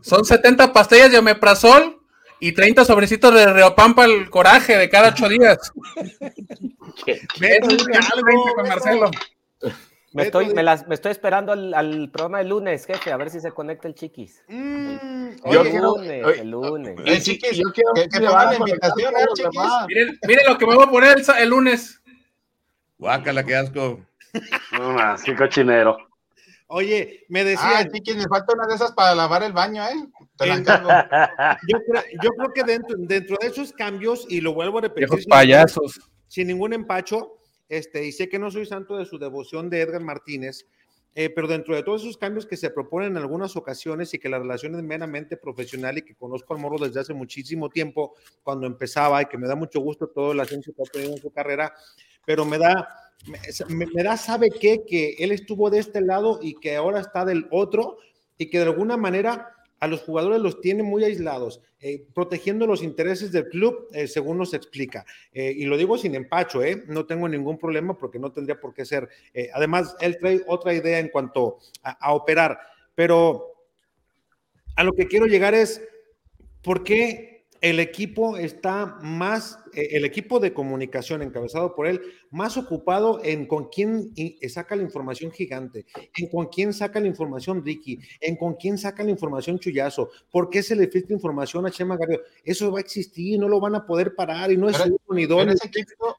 Son 0.02 0.26
70 0.26 0.72
pastillas 0.74 1.12
de 1.12 1.18
omeprazol 1.20 2.02
y 2.40 2.52
30 2.54 2.86
sobrecitos 2.86 3.34
de 3.34 3.46
Reopan 3.52 3.96
para 3.96 4.12
el 4.12 4.30
coraje 4.30 4.78
de 4.78 4.90
cada 4.90 5.10
8 5.10 5.30
días. 5.30 5.72
El 7.06 7.20
70-30 7.20 8.14
algo, 8.14 8.54
con. 8.56 8.68
Marcelo. 8.68 9.12
Me 10.12 10.24
estoy, 10.24 10.54
me, 10.56 10.64
las- 10.64 10.88
me 10.88 10.96
estoy 10.96 11.12
esperando 11.12 11.52
al, 11.52 11.72
al 11.74 12.10
programa 12.12 12.42
el 12.42 12.50
lunes, 12.50 12.86
jefe, 12.88 13.12
a 13.12 13.18
ver 13.18 13.30
si 13.30 13.40
se 13.40 13.52
conecta 13.52 13.88
el 13.88 13.94
chiquis. 13.94 14.42
Mm, 14.48 15.28
el 15.46 15.58
oye, 15.58 15.80
lunes, 15.80 16.26
oye, 16.26 16.42
el 16.42 16.50
lunes. 16.50 16.96
Eh, 17.06 17.22
chiquis, 17.22 17.52
yo 17.58 17.72
quiero 17.72 17.92
que, 17.94 18.10
que 18.10 18.20
la 18.20 18.56
invitación, 18.58 19.14
¿eh, 19.16 19.26
chiquis? 19.36 19.62
Miren, 19.88 20.20
miren 20.28 20.46
lo 20.48 20.58
que 20.58 20.66
vamos 20.66 20.88
a 20.88 20.90
poner 20.90 21.18
el, 21.20 21.26
el 21.38 21.50
lunes. 21.50 22.02
Guácala, 22.98 23.44
qué 23.46 23.56
asco. 23.56 24.00
No 24.72 24.94
más, 24.94 25.22
qué 25.24 25.36
cochinero. 25.36 26.09
Oye, 26.72 27.26
me 27.30 27.42
Ah, 27.42 27.44
decían, 27.46 27.92
chiquis, 27.92 28.16
me 28.16 28.28
falta 28.28 28.54
una 28.54 28.68
de 28.68 28.76
esas 28.76 28.92
para 28.92 29.16
lavar 29.16 29.42
el 29.42 29.54
baño, 29.54 29.84
¿eh? 29.84 30.08
Te 30.38 30.46
la 30.46 30.56
encargo. 30.56 30.90
yo, 31.68 31.78
creo, 31.84 32.04
yo 32.22 32.30
creo 32.32 32.54
que 32.54 32.64
dentro, 32.64 32.96
dentro 33.00 33.38
de 33.42 33.48
esos 33.48 33.74
cambios, 33.74 34.28
y 34.30 34.40
lo 34.40 34.54
vuelvo 34.54 34.78
a 34.78 34.82
repetir, 34.82 35.08
Viejos 35.08 35.22
sin- 35.22 35.30
payasos. 35.30 36.00
sin 36.28 36.48
ningún 36.48 36.74
empacho, 36.74 37.40
este, 37.70 38.06
y 38.06 38.12
sé 38.12 38.30
que 38.30 38.38
no 38.38 38.52
soy 38.52 38.68
santo 38.68 38.98
de 38.98 39.06
su 39.06 39.18
devoción 39.18 39.68
de 39.70 39.82
Edgar 39.82 40.02
Martínez, 40.04 40.68
eh, 41.16 41.32
pero 41.32 41.48
dentro 41.48 41.76
de 41.76 41.82
todos 41.82 42.04
esos 42.04 42.18
cambios 42.18 42.46
que 42.46 42.56
se 42.56 42.70
proponen 42.70 43.14
en 43.14 43.18
algunas 43.18 43.56
ocasiones 43.56 44.14
y 44.14 44.20
que 44.20 44.30
la 44.30 44.38
relación 44.38 44.76
es 44.76 44.84
meramente 44.84 45.38
profesional 45.38 45.98
y 45.98 46.04
que 46.04 46.14
conozco 46.14 46.54
al 46.54 46.60
Morro 46.60 46.78
desde 46.78 47.00
hace 47.00 47.16
muchísimo 47.16 47.68
tiempo, 47.70 48.14
cuando 48.44 48.68
empezaba 48.68 49.20
y 49.24 49.26
que 49.26 49.40
me 49.40 49.48
da 49.48 49.56
mucho 49.56 49.80
gusto 49.80 50.08
todo 50.08 50.34
el 50.34 50.40
ascenso 50.40 50.72
que 50.72 50.84
ha 50.84 50.92
tenido 50.92 51.14
en 51.14 51.18
su 51.22 51.32
carrera, 51.32 51.74
pero 52.28 52.46
me 52.46 52.60
da, 52.60 52.88
me, 53.26 54.04
da, 54.04 54.18
¿sabe 54.18 54.50
qué? 54.50 54.84
Que 54.88 55.16
él 55.20 55.32
estuvo 55.32 55.70
de 55.70 55.80
este 55.80 56.02
lado 56.02 56.40
y 56.42 56.56
que 56.56 56.76
ahora 56.76 57.00
está 57.00 57.26
del 57.26 57.48
otro 57.52 57.98
y 58.38 58.50
que 58.50 58.60
de 58.60 58.66
alguna 58.66 58.98
manera 58.98 59.54
a 59.80 59.88
los 59.88 60.02
jugadores 60.02 60.42
los 60.42 60.62
tiene 60.62 60.84
muy 60.84 61.04
aislados, 61.04 61.62
eh, 61.80 62.06
protegiendo 62.14 62.68
los 62.68 62.84
intereses 62.84 63.32
del 63.32 63.48
club, 63.48 63.88
eh, 63.94 64.08
según 64.08 64.38
nos 64.38 64.54
explica. 64.54 65.06
Eh, 65.32 65.54
y 65.56 65.66
lo 65.66 65.78
digo 65.78 65.98
sin 65.98 66.16
empacho, 66.16 66.62
no 66.88 67.06
tengo 67.06 67.30
ningún 67.30 67.58
problema 67.58 67.98
porque 67.98 68.20
no 68.20 68.32
tendría 68.32 68.60
por 68.60 68.74
qué 68.74 68.86
ser. 68.86 69.08
Además, 69.54 69.96
él 70.02 70.18
trae 70.20 70.42
otra 70.48 70.74
idea 70.74 71.00
en 71.00 71.10
cuanto 71.10 71.60
a, 71.84 72.14
operar, 72.14 72.60
pero 72.94 73.54
a 74.76 74.84
lo 74.84 74.92
que 74.94 75.08
quiero 75.08 75.26
llegar 75.26 75.54
es, 75.54 75.82
¿por 76.62 76.84
qué 76.84 77.29
el 77.62 77.80
equipo 77.80 78.38
está 78.38 78.98
más, 79.02 79.60
eh, 79.74 79.90
el 79.92 80.06
equipo 80.06 80.40
de 80.40 80.54
comunicación 80.54 81.22
encabezado 81.22 81.76
por 81.76 81.88
él, 81.88 82.02
más 82.32 82.58
ocupado 82.58 83.22
en 83.24 83.46
con 83.46 83.70
quién 83.70 84.14
saca 84.48 84.76
la 84.76 84.84
información 84.84 85.32
gigante, 85.32 85.86
en 86.18 86.30
con 86.30 86.48
quién 86.48 86.74
saca 86.74 87.00
la 87.00 87.08
información 87.08 87.64
Ricky, 87.64 88.00
en 88.22 88.36
con 88.36 88.56
quién 88.56 88.78
saca 88.78 89.04
la 89.04 89.12
información 89.12 89.60
Chuyazo, 89.60 90.10
por 90.32 90.50
qué 90.50 90.64
se 90.64 90.76
le 90.76 90.88
filtra 90.88 91.14
información 91.14 91.66
a 91.66 91.72
Chema 91.72 91.98
Garrido. 91.98 92.22
Eso 92.44 92.72
va 92.72 92.80
a 92.80 92.82
existir, 92.82 93.40
no 93.40 93.50
lo 93.50 93.60
van 93.60 93.76
a 93.76 93.86
poder 93.86 94.16
parar 94.16 94.52
y 94.52 94.58
no 94.58 94.70
es 94.70 94.80
uno 94.80 94.98
ni 95.12 95.28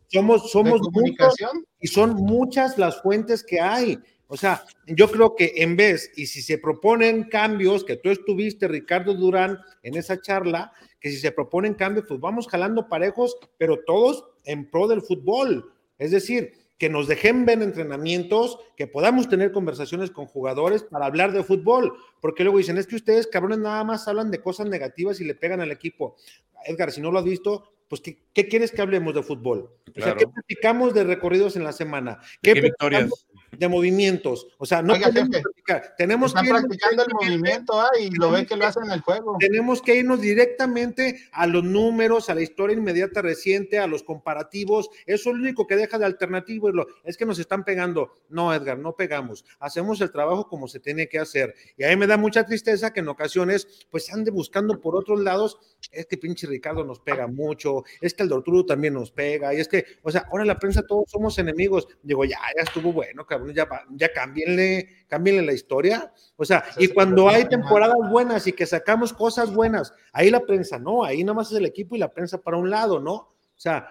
somos 0.09 0.51
somos 0.51 0.81
muchos 0.93 1.35
y 1.81 1.87
son 1.87 2.15
muchas 2.15 2.79
las 2.79 3.01
fuentes 3.03 3.43
que 3.43 3.61
hay. 3.61 3.99
O 4.33 4.37
sea, 4.37 4.62
yo 4.87 5.11
creo 5.11 5.35
que 5.35 5.55
en 5.57 5.77
vez, 5.77 6.12
y 6.15 6.27
si 6.27 6.41
se 6.41 6.57
proponen 6.57 7.25
cambios, 7.25 7.83
que 7.83 7.97
tú 7.97 8.11
estuviste, 8.11 8.69
Ricardo 8.69 9.15
Durán, 9.15 9.59
en 9.83 9.97
esa 9.97 10.21
charla, 10.21 10.73
que 11.01 11.10
si 11.10 11.16
se 11.16 11.32
proponen 11.32 11.74
cambios, 11.74 12.06
pues 12.06 12.20
vamos 12.20 12.47
jalando 12.47 12.89
parejos, 12.89 13.36
pero 13.59 13.81
todos 13.85 14.24
en 14.44 14.70
pro 14.70 14.86
del 14.86 15.02
fútbol. 15.02 15.72
Es 15.98 16.10
decir, 16.10 16.52
que 16.81 16.89
nos 16.89 17.09
dejen 17.09 17.44
ver 17.44 17.60
entrenamientos, 17.60 18.59
que 18.74 18.86
podamos 18.86 19.28
tener 19.28 19.52
conversaciones 19.52 20.10
con 20.10 20.27
jugadores 20.27 20.82
para 20.82 21.06
hablar 21.06 21.32
de 21.32 21.44
fútbol, 21.44 21.93
porque 22.22 22.43
luego 22.43 22.56
dicen, 22.56 22.78
es 22.78 22.86
que 22.86 22.97
ustedes, 22.97 23.27
cabrones, 23.27 23.59
nada 23.59 23.85
más 23.85 24.09
hablan 24.09 24.31
de 24.31 24.40
cosas 24.40 24.66
negativas 24.66 25.20
y 25.20 25.24
le 25.24 25.35
pegan 25.35 25.60
al 25.60 25.72
equipo. 25.72 26.16
Edgar, 26.64 26.90
si 26.90 27.02
no 27.02 27.10
lo 27.10 27.18
has 27.18 27.24
visto, 27.27 27.70
pues, 27.86 28.01
¿qué, 28.01 28.18
qué 28.32 28.48
quieres 28.48 28.70
que 28.70 28.81
hablemos 28.81 29.12
de 29.12 29.22
fútbol? 29.22 29.68
O 29.94 30.01
sea. 30.01 30.14
¿qué 30.14 30.27
platicamos 30.27 30.94
de 30.94 31.05
recorridos 31.05 31.56
en 31.56 31.64
la 31.64 31.72
semana? 31.72 32.20
¿Qué 32.40 32.52
platicamos 32.52 33.10
victorias? 33.10 33.27
De 33.59 33.68
movimientos. 33.68 34.47
O 34.59 34.64
sea, 34.64 34.81
no 34.81 34.93
Oiga, 34.94 35.09
podemos 35.09 35.28
jefe, 35.36 35.43
platicar. 35.43 35.94
Tenemos 35.98 36.31
Están 36.31 36.44
que 36.44 36.48
irnos 36.51 36.62
practicando 36.64 37.02
el 37.05 37.12
movimiento, 37.14 37.81
ah, 37.81 37.90
y 38.01 38.10
lo 38.10 38.31
ve 38.31 38.47
que 38.47 38.56
lo 38.56 38.66
hacen 38.66 38.85
en 38.85 38.93
el 38.93 39.01
juego. 39.01 39.36
tenemos 39.40 39.82
que 39.82 39.97
irnos 39.97 40.20
directamente 40.20 41.20
a 41.32 41.47
los 41.47 41.64
números, 41.64 42.31
a 42.31 42.35
la 42.35 42.43
historia 42.43 42.77
inmediata 42.77 43.20
reciente, 43.22 43.78
a 43.78 43.86
los 43.86 44.02
comparativos. 44.02 44.89
Eso 45.05 45.31
es 45.31 45.36
lo 45.36 45.43
único 45.43 45.66
que 45.66 45.77
deja 45.77 45.98
de 45.98 46.05
alternativo. 46.06 46.68
Es, 46.68 46.74
lo- 46.74 46.86
es 47.05 47.16
que 47.16 47.27
nos 47.27 47.39
están 47.39 47.64
pegando. 47.64 48.12
No, 48.28 48.55
Edgar, 48.55 48.78
no 48.78 48.94
pegamos. 48.94 49.44
Hacemos 49.59 50.01
el 50.01 50.10
trabajo 50.12 50.47
como 50.48 50.68
se 50.68 50.78
tiene 50.81 51.09
que 51.09 51.18
hacer. 51.18 51.55
Y 51.77 51.85
a 51.85 51.89
mí 51.89 51.97
me 51.97 52.06
da 52.06 52.16
mucha 52.16 52.44
tristeza 52.47 52.93
que 52.93 53.01
en 53.01 53.09
ocasiones, 53.09 53.86
pues 53.90 54.12
ande 54.12 54.31
buscando 54.31 54.81
por 54.81 54.94
otros 54.97 55.20
lados. 55.20 55.59
Es 55.90 56.06
que 56.06 56.16
pinche 56.16 56.47
Ricardo 56.47 56.85
nos 56.85 57.01
pega 57.01 57.27
mucho. 57.27 57.85
Es 58.01 58.14
que 58.14 58.22
el 58.22 58.28
Dortrudo 58.28 58.64
también 58.64 58.94
nos 58.94 59.10
pega. 59.10 59.52
Y 59.55 59.60
es 59.60 59.68
que, 59.68 59.85
o 60.02 60.10
sea, 60.10 60.27
ahora 60.31 60.44
en 60.44 60.48
la 60.48 60.59
prensa 60.59 60.82
todos 60.86 61.10
somos 61.10 61.39
enemigos. 61.39 61.89
Digo, 62.02 62.24
ya, 62.24 62.39
ya 62.56 62.62
estuvo 62.62 62.93
bueno, 62.93 63.27
cabrón. 63.27 63.40
Ya, 63.49 63.69
ya 63.91 64.12
cámbienle, 64.12 65.05
cámbienle 65.09 65.43
la 65.43 65.53
historia. 65.53 66.12
O 66.37 66.45
sea, 66.45 66.65
y 66.79 66.89
cuando 66.89 67.29
hay 67.29 67.45
temporadas 67.49 67.97
buenas 68.11 68.47
y 68.47 68.53
que 68.53 68.67
sacamos 68.67 69.12
cosas 69.12 69.53
buenas, 69.53 69.93
ahí 70.12 70.31
la 70.31 70.41
prensa, 70.41 70.79
no, 70.79 71.05
ahí 71.05 71.23
nada 71.25 71.35
más 71.35 71.51
es 71.51 71.59
el 71.59 71.67
equipo 71.67 71.97
y 71.97 71.99
la 71.99 72.12
prensa 72.12 72.39
para 72.41 72.57
un 72.57 72.71
lado, 72.71 72.99
¿no? 73.01 73.15
O 73.15 73.35
sea, 73.57 73.89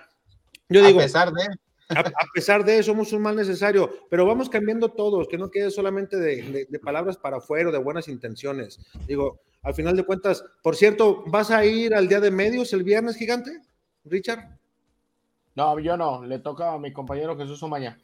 yo 0.68 0.84
digo, 0.84 1.00
a 1.00 1.04
pesar 1.04 1.32
de. 1.32 1.44
a, 1.90 2.00
a 2.00 2.26
pesar 2.34 2.64
de 2.64 2.78
eso, 2.80 2.92
somos 2.92 3.12
un 3.14 3.22
mal 3.22 3.36
necesario, 3.36 3.92
pero 4.10 4.26
vamos 4.26 4.50
cambiando 4.50 4.90
todos, 4.90 5.28
que 5.28 5.38
no 5.38 5.50
quede 5.50 5.72
solamente 5.72 6.18
de, 6.18 6.42
de- 6.44 6.66
de 6.70 6.80
palabras 6.80 7.18
para 7.18 7.38
afuera, 7.38 7.70
o 7.70 7.72
de 7.72 7.78
buenas 7.80 8.08
intenciones. 8.08 8.80
Digo, 9.08 9.40
al 9.64 9.74
final 9.74 9.96
de 9.96 10.04
cuentas, 10.04 10.44
por 10.62 10.76
cierto, 10.76 11.24
¿vas 11.28 11.52
a 11.52 11.66
ir 11.66 11.94
al 11.96 12.08
día 12.08 12.20
de 12.20 12.32
medios 12.32 12.72
el 12.74 12.84
viernes, 12.84 13.16
gigante? 13.18 13.62
Richard. 14.06 14.58
No, 15.56 15.78
yo 15.80 15.98
no, 15.98 16.24
le 16.26 16.40
toca 16.40 16.74
a 16.74 16.80
mi 16.80 16.94
compañero 16.94 17.36
Jesús 17.38 17.62
Omaña. 17.64 18.00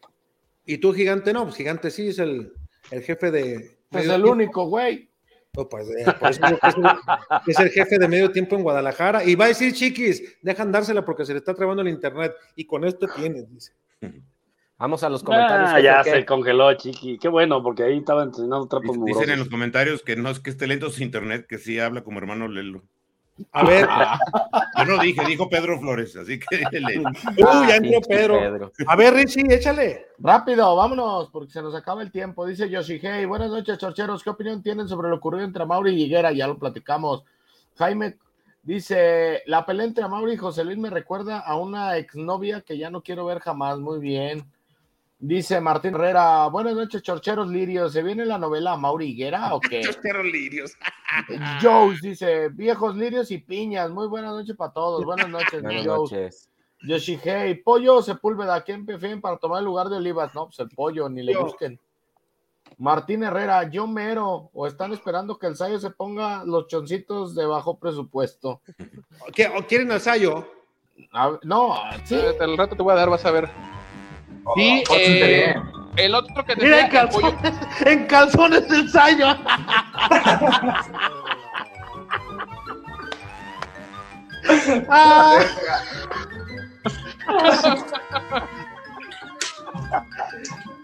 ¿Y 0.66 0.78
tú, 0.78 0.94
gigante? 0.94 1.34
No, 1.34 1.44
pues 1.44 1.56
gigante 1.56 1.92
sí 1.92 2.08
es 2.08 2.20
el, 2.20 2.54
el 2.92 3.02
jefe 3.02 3.32
de. 3.32 3.78
Pues 3.90 4.08
el 4.08 4.26
único, 4.26 4.66
güey. 4.68 5.10
Pues, 5.52 5.88
eh, 5.90 6.06
por 6.20 6.32
eso 6.32 6.46
es, 6.46 6.76
el, 6.76 6.86
es 7.48 7.60
el 7.60 7.70
jefe 7.70 7.98
de 7.98 8.08
medio 8.08 8.32
tiempo 8.32 8.56
en 8.56 8.64
Guadalajara. 8.64 9.24
Y 9.24 9.36
va 9.36 9.46
a 9.46 9.50
decir, 9.50 9.74
chiquis, 9.74 10.38
dejan 10.42 10.72
dársela 10.72 11.06
porque 11.06 11.26
se 11.26 11.32
le 11.32 11.40
está 11.40 11.54
trabando 11.54 11.82
el 11.82 11.88
internet. 11.88 12.34
Y 12.56 12.66
con 12.66 12.84
esto 12.84 13.08
tienes, 13.16 13.50
dice. 13.50 13.72
Vamos 14.78 15.04
a 15.04 15.10
los 15.10 15.24
comentarios. 15.24 15.70
Ah, 15.72 15.80
ya 15.80 16.04
se 16.04 16.26
congeló, 16.26 16.74
chiqui. 16.74 17.18
Qué 17.18 17.30
bueno, 17.30 17.64
porque 17.64 17.84
ahí 17.84 18.00
estaba 18.00 18.24
enseñando 18.24 18.68
trapos 18.68 18.98
Dicen 19.06 19.30
en 19.30 19.40
los 19.40 19.48
comentarios 19.48 20.04
que 20.04 20.18
no 20.18 20.30
es 20.30 20.40
que 20.40 20.50
esté 20.50 20.68
lento 20.68 20.90
su 20.90 21.02
internet, 21.02 21.46
que 21.48 21.58
sí 21.58 21.80
habla 21.80 22.04
como 22.04 22.20
hermano 22.20 22.50
Lelo. 22.50 22.84
A 23.52 23.66
ver. 23.66 23.88
Yo 24.78 24.86
no 24.86 24.98
dije, 25.02 25.26
dijo 25.26 25.50
Pedro 25.50 25.80
Flores, 25.80 26.16
así 26.16 26.40
que 26.40 26.58
le- 26.80 27.00
Uy, 27.00 27.06
Ah, 27.46 27.66
ya 27.68 27.76
entró. 27.78 28.00
Pedro. 28.08 28.72
A 28.88 28.96
ver, 28.96 29.14
Richie, 29.14 29.44
échale. 29.54 30.06
Rápido, 30.20 30.76
vámonos, 30.76 31.30
porque 31.30 31.52
se 31.52 31.62
nos 31.62 31.76
acaba 31.76 32.02
el 32.02 32.12
tiempo. 32.12 32.46
Dice 32.46 32.70
Yoshihei, 32.70 33.26
buenas 33.26 33.50
noches, 33.50 33.78
chorcheros. 33.78 34.24
¿Qué 34.24 34.30
opinión 34.30 34.62
tienen 34.64 34.88
sobre 34.88 35.10
lo 35.10 35.16
ocurrido 35.18 35.44
entre 35.46 35.66
Mauri 35.66 35.92
y 35.92 36.04
Higuera? 36.04 36.32
Ya 36.32 36.48
lo 36.48 36.58
platicamos. 36.58 37.24
Jaime 37.78 38.18
dice, 38.64 39.42
la 39.48 39.66
pelea 39.66 39.86
entre 39.86 40.08
Mauri 40.08 40.34
y 40.34 40.38
José 40.38 40.64
Luis 40.64 40.78
me 40.78 40.90
recuerda 40.90 41.40
a 41.40 41.56
una 41.58 41.98
exnovia 41.98 42.62
que 42.62 42.78
ya 42.78 42.90
no 42.90 43.02
quiero 43.02 43.26
ver 43.26 43.40
jamás. 43.40 43.80
Muy 43.80 44.00
bien. 44.00 44.46
Dice 45.18 45.62
Martín 45.62 45.96
Herrera, 45.96 46.48
buenas 46.48 46.76
noches, 46.76 47.02
chorcheros 47.02 47.48
lirios. 47.48 47.94
¿Se 47.94 48.04
viene 48.04 48.26
la 48.26 48.38
novela 48.38 48.76
Mauri 48.76 49.08
Higuera 49.08 49.56
o 49.56 49.60
qué? 49.62 49.82
Chorcheros 49.84 50.26
lirios. 50.26 50.74
Jones 51.62 52.02
dice, 52.02 52.50
viejos 52.50 52.96
lirios 52.96 53.32
y 53.32 53.38
piñas. 53.38 53.90
Muy 53.90 54.08
buenas 54.08 54.34
noches 54.34 54.56
para 54.56 54.74
todos. 54.74 55.06
Buenas 55.06 55.30
noches, 55.30 55.64
mi 55.64 55.76
Buenas 55.76 55.86
noches. 55.86 56.50
Yoshihei, 56.82 57.56
pollo 57.64 57.96
o 57.96 58.02
Sepúlveda, 58.02 58.62
¿quién 58.62 58.86
prefieren 58.86 59.22
para 59.22 59.38
tomar 59.38 59.60
el 59.60 59.66
lugar 59.66 59.88
de 59.88 59.96
Olivas? 59.96 60.36
No, 60.36 60.46
pues 60.48 60.60
el 60.60 60.70
pollo, 60.70 61.10
ni 61.10 61.24
le 61.24 61.34
Yo. 61.34 61.44
busquen. 61.46 61.80
Martín 62.78 63.24
Herrera, 63.24 63.70
yo 63.70 63.88
mero, 63.88 64.50
o 64.54 64.68
están 64.68 64.92
esperando 64.92 65.40
que 65.40 65.48
el 65.48 65.56
Sayo 65.56 65.80
se 65.80 65.92
ponga 65.92 66.44
los 66.44 66.68
choncitos 66.68 67.34
de 67.34 67.46
bajo 67.46 67.80
presupuesto. 67.80 68.62
¿Qué, 69.34 69.48
¿O 69.48 69.66
quieren 69.66 69.92
al 69.92 70.02
Sayo? 70.02 70.46
A- 71.14 71.40
no, 71.44 71.76
sí. 72.04 72.20
El 72.40 72.58
rato 72.58 72.76
te 72.76 72.84
voy 72.84 72.92
a 72.92 72.96
dar, 72.98 73.10
vas 73.10 73.26
a 73.26 73.32
ver. 73.32 73.50
Y 74.56 74.84
Oh, 74.88 74.96
eh, 74.98 75.56
el 75.98 76.14
otro 76.16 76.46
que 76.46 76.56
te 76.56 76.64
Mira, 76.64 76.82
en 76.82 76.86
decía, 76.86 77.02
calzones, 77.02 77.54
en 77.86 78.06
calzones 78.06 78.70
del 78.70 78.90
Sayo. 78.90 79.28
Ah. 84.90 85.40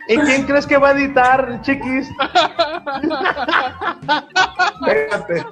¿Y 0.07 0.17
quién 0.17 0.45
crees 0.47 0.65
que 0.65 0.77
va 0.77 0.89
a 0.89 0.91
editar, 0.93 1.61
chiquis? 1.61 2.09
Fíjate. 4.85 5.45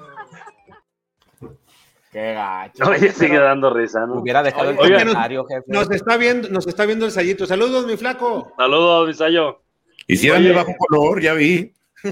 Qué 2.12 2.34
gacho. 2.34 2.90
Oye, 2.90 3.12
sigue 3.12 3.38
dando 3.38 3.72
risa, 3.74 4.06
¿no? 4.06 4.16
Hubiera 4.16 4.42
dejado 4.42 4.72
el 4.72 4.80
Oye, 4.80 4.98
comentario, 4.98 5.46
jefe. 5.46 5.64
Nos 5.68 5.92
está 5.92 6.18
viendo, 6.18 6.50
nos 6.50 6.66
está 6.66 6.86
viendo 6.86 7.06
el 7.06 7.12
Sayito. 7.12 7.46
Saludos, 7.46 7.86
mi 7.86 7.98
flaco. 7.98 8.52
Saludos, 8.58 9.08
Visayo. 9.08 9.62
Hicieran 10.08 10.44
de 10.44 10.54
bajo 10.54 10.74
color, 10.78 11.22
ya 11.22 11.34
vi. 11.36 11.72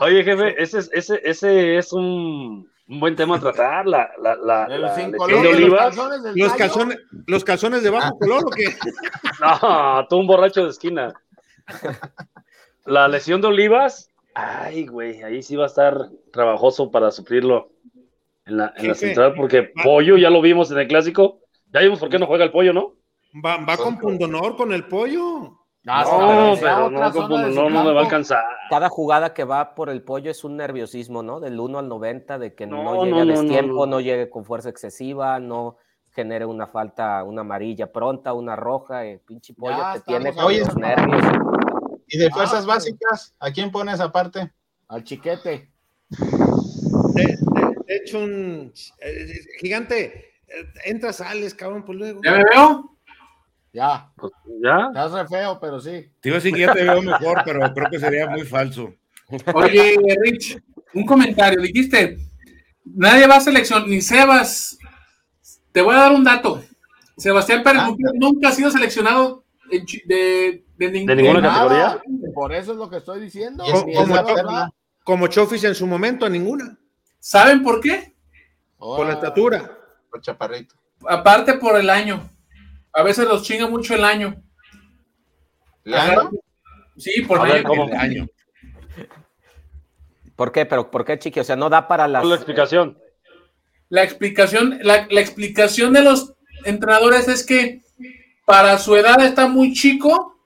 Oye, 0.00 0.24
jefe, 0.24 0.60
ese 0.62 0.78
es, 0.78 0.90
ese, 0.92 1.20
ese 1.24 1.76
es 1.76 1.92
un, 1.92 2.68
un 2.88 3.00
buen 3.00 3.14
tema 3.16 3.36
a 3.36 3.40
tratar, 3.40 3.86
la, 3.86 4.10
la, 4.22 4.34
la, 4.36 4.64
El 4.66 4.82
la 4.82 5.16
color 5.16 5.42
de 5.42 5.48
los 5.48 5.54
Olivas. 5.56 5.80
calzones 5.96 6.22
del 6.22 6.34
Los 6.36 6.52
calzones, 6.54 6.98
los 7.26 7.44
calzones 7.44 7.82
de 7.82 7.90
bajo 7.90 8.18
color 8.18 8.44
o 8.46 8.50
qué? 8.50 8.64
No, 9.40 10.06
tú 10.08 10.16
un 10.18 10.26
borracho 10.26 10.64
de 10.64 10.70
esquina. 10.70 11.12
La 12.84 13.06
lesión 13.08 13.40
de 13.40 13.48
Olivas, 13.48 14.10
ay, 14.38 14.86
güey, 14.86 15.22
ahí 15.22 15.42
sí 15.42 15.56
va 15.56 15.64
a 15.64 15.66
estar 15.68 16.08
trabajoso 16.32 16.90
para 16.90 17.10
suplirlo 17.10 17.70
en 18.46 18.56
la, 18.58 18.72
en 18.76 18.88
la 18.88 18.94
Jefe, 18.94 19.06
central, 19.06 19.34
porque 19.34 19.72
va- 19.76 19.82
Pollo 19.84 20.16
ya 20.16 20.30
lo 20.30 20.40
vimos 20.40 20.70
en 20.70 20.78
el 20.78 20.88
clásico. 20.88 21.40
Ya 21.72 21.80
vimos 21.80 21.98
por 21.98 22.08
qué 22.08 22.18
no 22.18 22.26
juega 22.26 22.44
el 22.44 22.50
Pollo, 22.52 22.72
¿no? 22.72 22.94
Va, 23.44 23.58
va 23.58 23.76
con 23.76 23.98
pundonor 23.98 24.56
con 24.56 24.72
el 24.72 24.86
pollo. 24.86 25.58
No, 25.84 26.56
sea 26.56 26.60
pero 26.60 26.90
no, 26.90 27.48
no, 27.48 27.70
no 27.70 27.84
me 27.84 27.92
va 27.92 28.00
a 28.00 28.04
alcanzar. 28.04 28.42
Cada 28.68 28.88
jugada 28.88 29.32
que 29.32 29.44
va 29.44 29.74
por 29.74 29.88
el 29.90 30.02
pollo 30.02 30.30
es 30.30 30.44
un 30.44 30.56
nerviosismo, 30.56 31.22
¿no? 31.22 31.40
Del 31.40 31.58
1 31.58 31.78
al 31.78 31.88
90, 31.88 32.38
de 32.38 32.54
que 32.54 32.66
no, 32.66 32.82
No, 32.82 33.04
llegue 33.04 33.10
no, 33.10 33.20
a 33.20 33.24
no, 33.24 33.32
no, 33.34 33.40
destiempo, 33.40 33.86
no. 33.86 33.92
no, 33.92 34.00
llegue 34.00 34.28
con 34.28 34.44
fuerza 34.44 34.68
excesiva, 34.70 35.38
no 35.40 35.76
genere 36.10 36.44
una 36.46 36.66
falta, 36.66 37.22
una 37.22 37.42
amarilla 37.42 37.90
pronta, 37.92 38.32
una 38.32 38.56
roja, 38.56 39.04
el 39.04 39.20
pinche 39.20 39.54
pollo 39.54 39.76
Ya 39.78 39.92
te 39.94 40.00
tiene 40.00 40.34
con 40.34 40.58
los 40.58 40.76
nervios. 40.76 41.22
Y 42.08 42.18
de 42.18 42.26
Ah, 42.26 42.30
fuerzas 42.34 42.66
básicas, 42.66 43.34
¿a 43.38 43.50
quién 43.50 43.70
pones 43.70 44.00
aparte? 44.00 44.50
Al 44.88 45.04
chiquete. 45.04 45.70
De, 46.08 47.22
de- 47.24 47.36
de 47.86 47.96
hecho, 47.96 48.18
un 48.20 48.72
eh, 49.00 49.34
gigante. 49.60 50.04
eh, 50.48 50.72
Entra, 50.84 51.12
sales, 51.12 51.54
cabrón, 51.54 51.84
pues 51.84 51.98
luego. 51.98 52.20
¿Ya 52.24 52.32
me 52.32 52.44
veo? 52.52 52.96
Ya. 53.72 54.10
Pues, 54.16 54.32
¿Ya? 54.62 54.86
Estás 54.88 55.12
re 55.12 55.28
feo, 55.28 55.58
pero 55.60 55.80
sí. 55.80 56.10
Te 56.20 56.28
iba 56.30 56.36
a 56.36 56.40
decir 56.40 56.54
que 56.54 56.60
ya 56.60 56.72
te 56.72 56.82
veo 56.84 57.02
mejor, 57.02 57.42
pero 57.44 57.72
creo 57.74 57.90
que 57.90 57.98
sería 57.98 58.26
muy 58.28 58.42
falso. 58.44 58.94
Oye, 59.54 59.96
Rich, 60.22 60.58
un 60.94 61.04
comentario. 61.04 61.60
Dijiste, 61.60 62.16
nadie 62.84 63.26
va 63.26 63.36
a 63.36 63.40
seleccionar, 63.40 63.86
ni 63.86 64.00
Sebas. 64.00 64.78
Te 65.72 65.82
voy 65.82 65.94
a 65.94 65.98
dar 65.98 66.12
un 66.12 66.24
dato. 66.24 66.62
Sebastián 67.18 67.62
Pérez 67.62 67.82
Ah. 67.84 67.94
Nunca 68.14 68.48
ha 68.48 68.52
sido 68.52 68.70
seleccionado 68.70 69.44
de, 70.06 70.64
de, 70.78 70.90
ningún- 70.92 71.06
¿De 71.08 71.16
ninguna 71.16 71.40
Nada. 71.40 71.54
categoría? 71.54 72.02
Por 72.34 72.54
eso 72.54 72.72
es 72.72 72.78
lo 72.78 72.88
que 72.88 72.96
estoy 72.98 73.20
diciendo. 73.20 73.64
Es- 73.64 73.84
es. 73.86 74.08
Como 75.04 75.26
Chofis 75.26 75.64
en 75.64 75.74
su 75.74 75.86
momento, 75.86 76.28
ninguna. 76.28 76.78
¿Saben 77.18 77.62
por 77.62 77.80
qué? 77.80 78.14
Por 78.78 79.06
la 79.06 79.14
estatura. 79.14 79.76
Por 80.10 80.20
chaparrito. 80.20 80.74
Aparte 81.08 81.54
por 81.54 81.76
el 81.78 81.90
año. 81.90 82.28
A 82.92 83.02
veces 83.02 83.26
los 83.26 83.42
chinga 83.42 83.66
mucho 83.68 83.94
el 83.94 84.04
año. 84.04 84.42
¿Leandro? 85.84 86.30
Sí, 86.96 87.22
por 87.22 87.46
el 87.46 87.52
ver, 87.52 87.66
año. 87.66 87.84
El 87.88 87.94
año. 87.96 88.26
¿Por 90.36 90.52
qué? 90.52 90.66
¿Pero 90.66 90.90
por 90.90 91.04
qué, 91.04 91.18
Chiqui? 91.18 91.40
O 91.40 91.44
sea, 91.44 91.56
no 91.56 91.68
da 91.68 91.88
para 91.88 92.06
las... 92.06 92.22
¿Cuál 92.22 92.32
es 92.32 92.38
la 92.38 92.42
explicación? 92.44 92.98
La 93.88 94.02
explicación, 94.04 94.78
la, 94.82 95.06
la 95.10 95.20
explicación 95.20 95.92
de 95.92 96.02
los 96.02 96.34
entrenadores 96.64 97.26
es 97.28 97.44
que 97.44 97.82
para 98.44 98.78
su 98.78 98.94
edad 98.96 99.20
está 99.24 99.48
muy 99.48 99.72
chico 99.72 100.37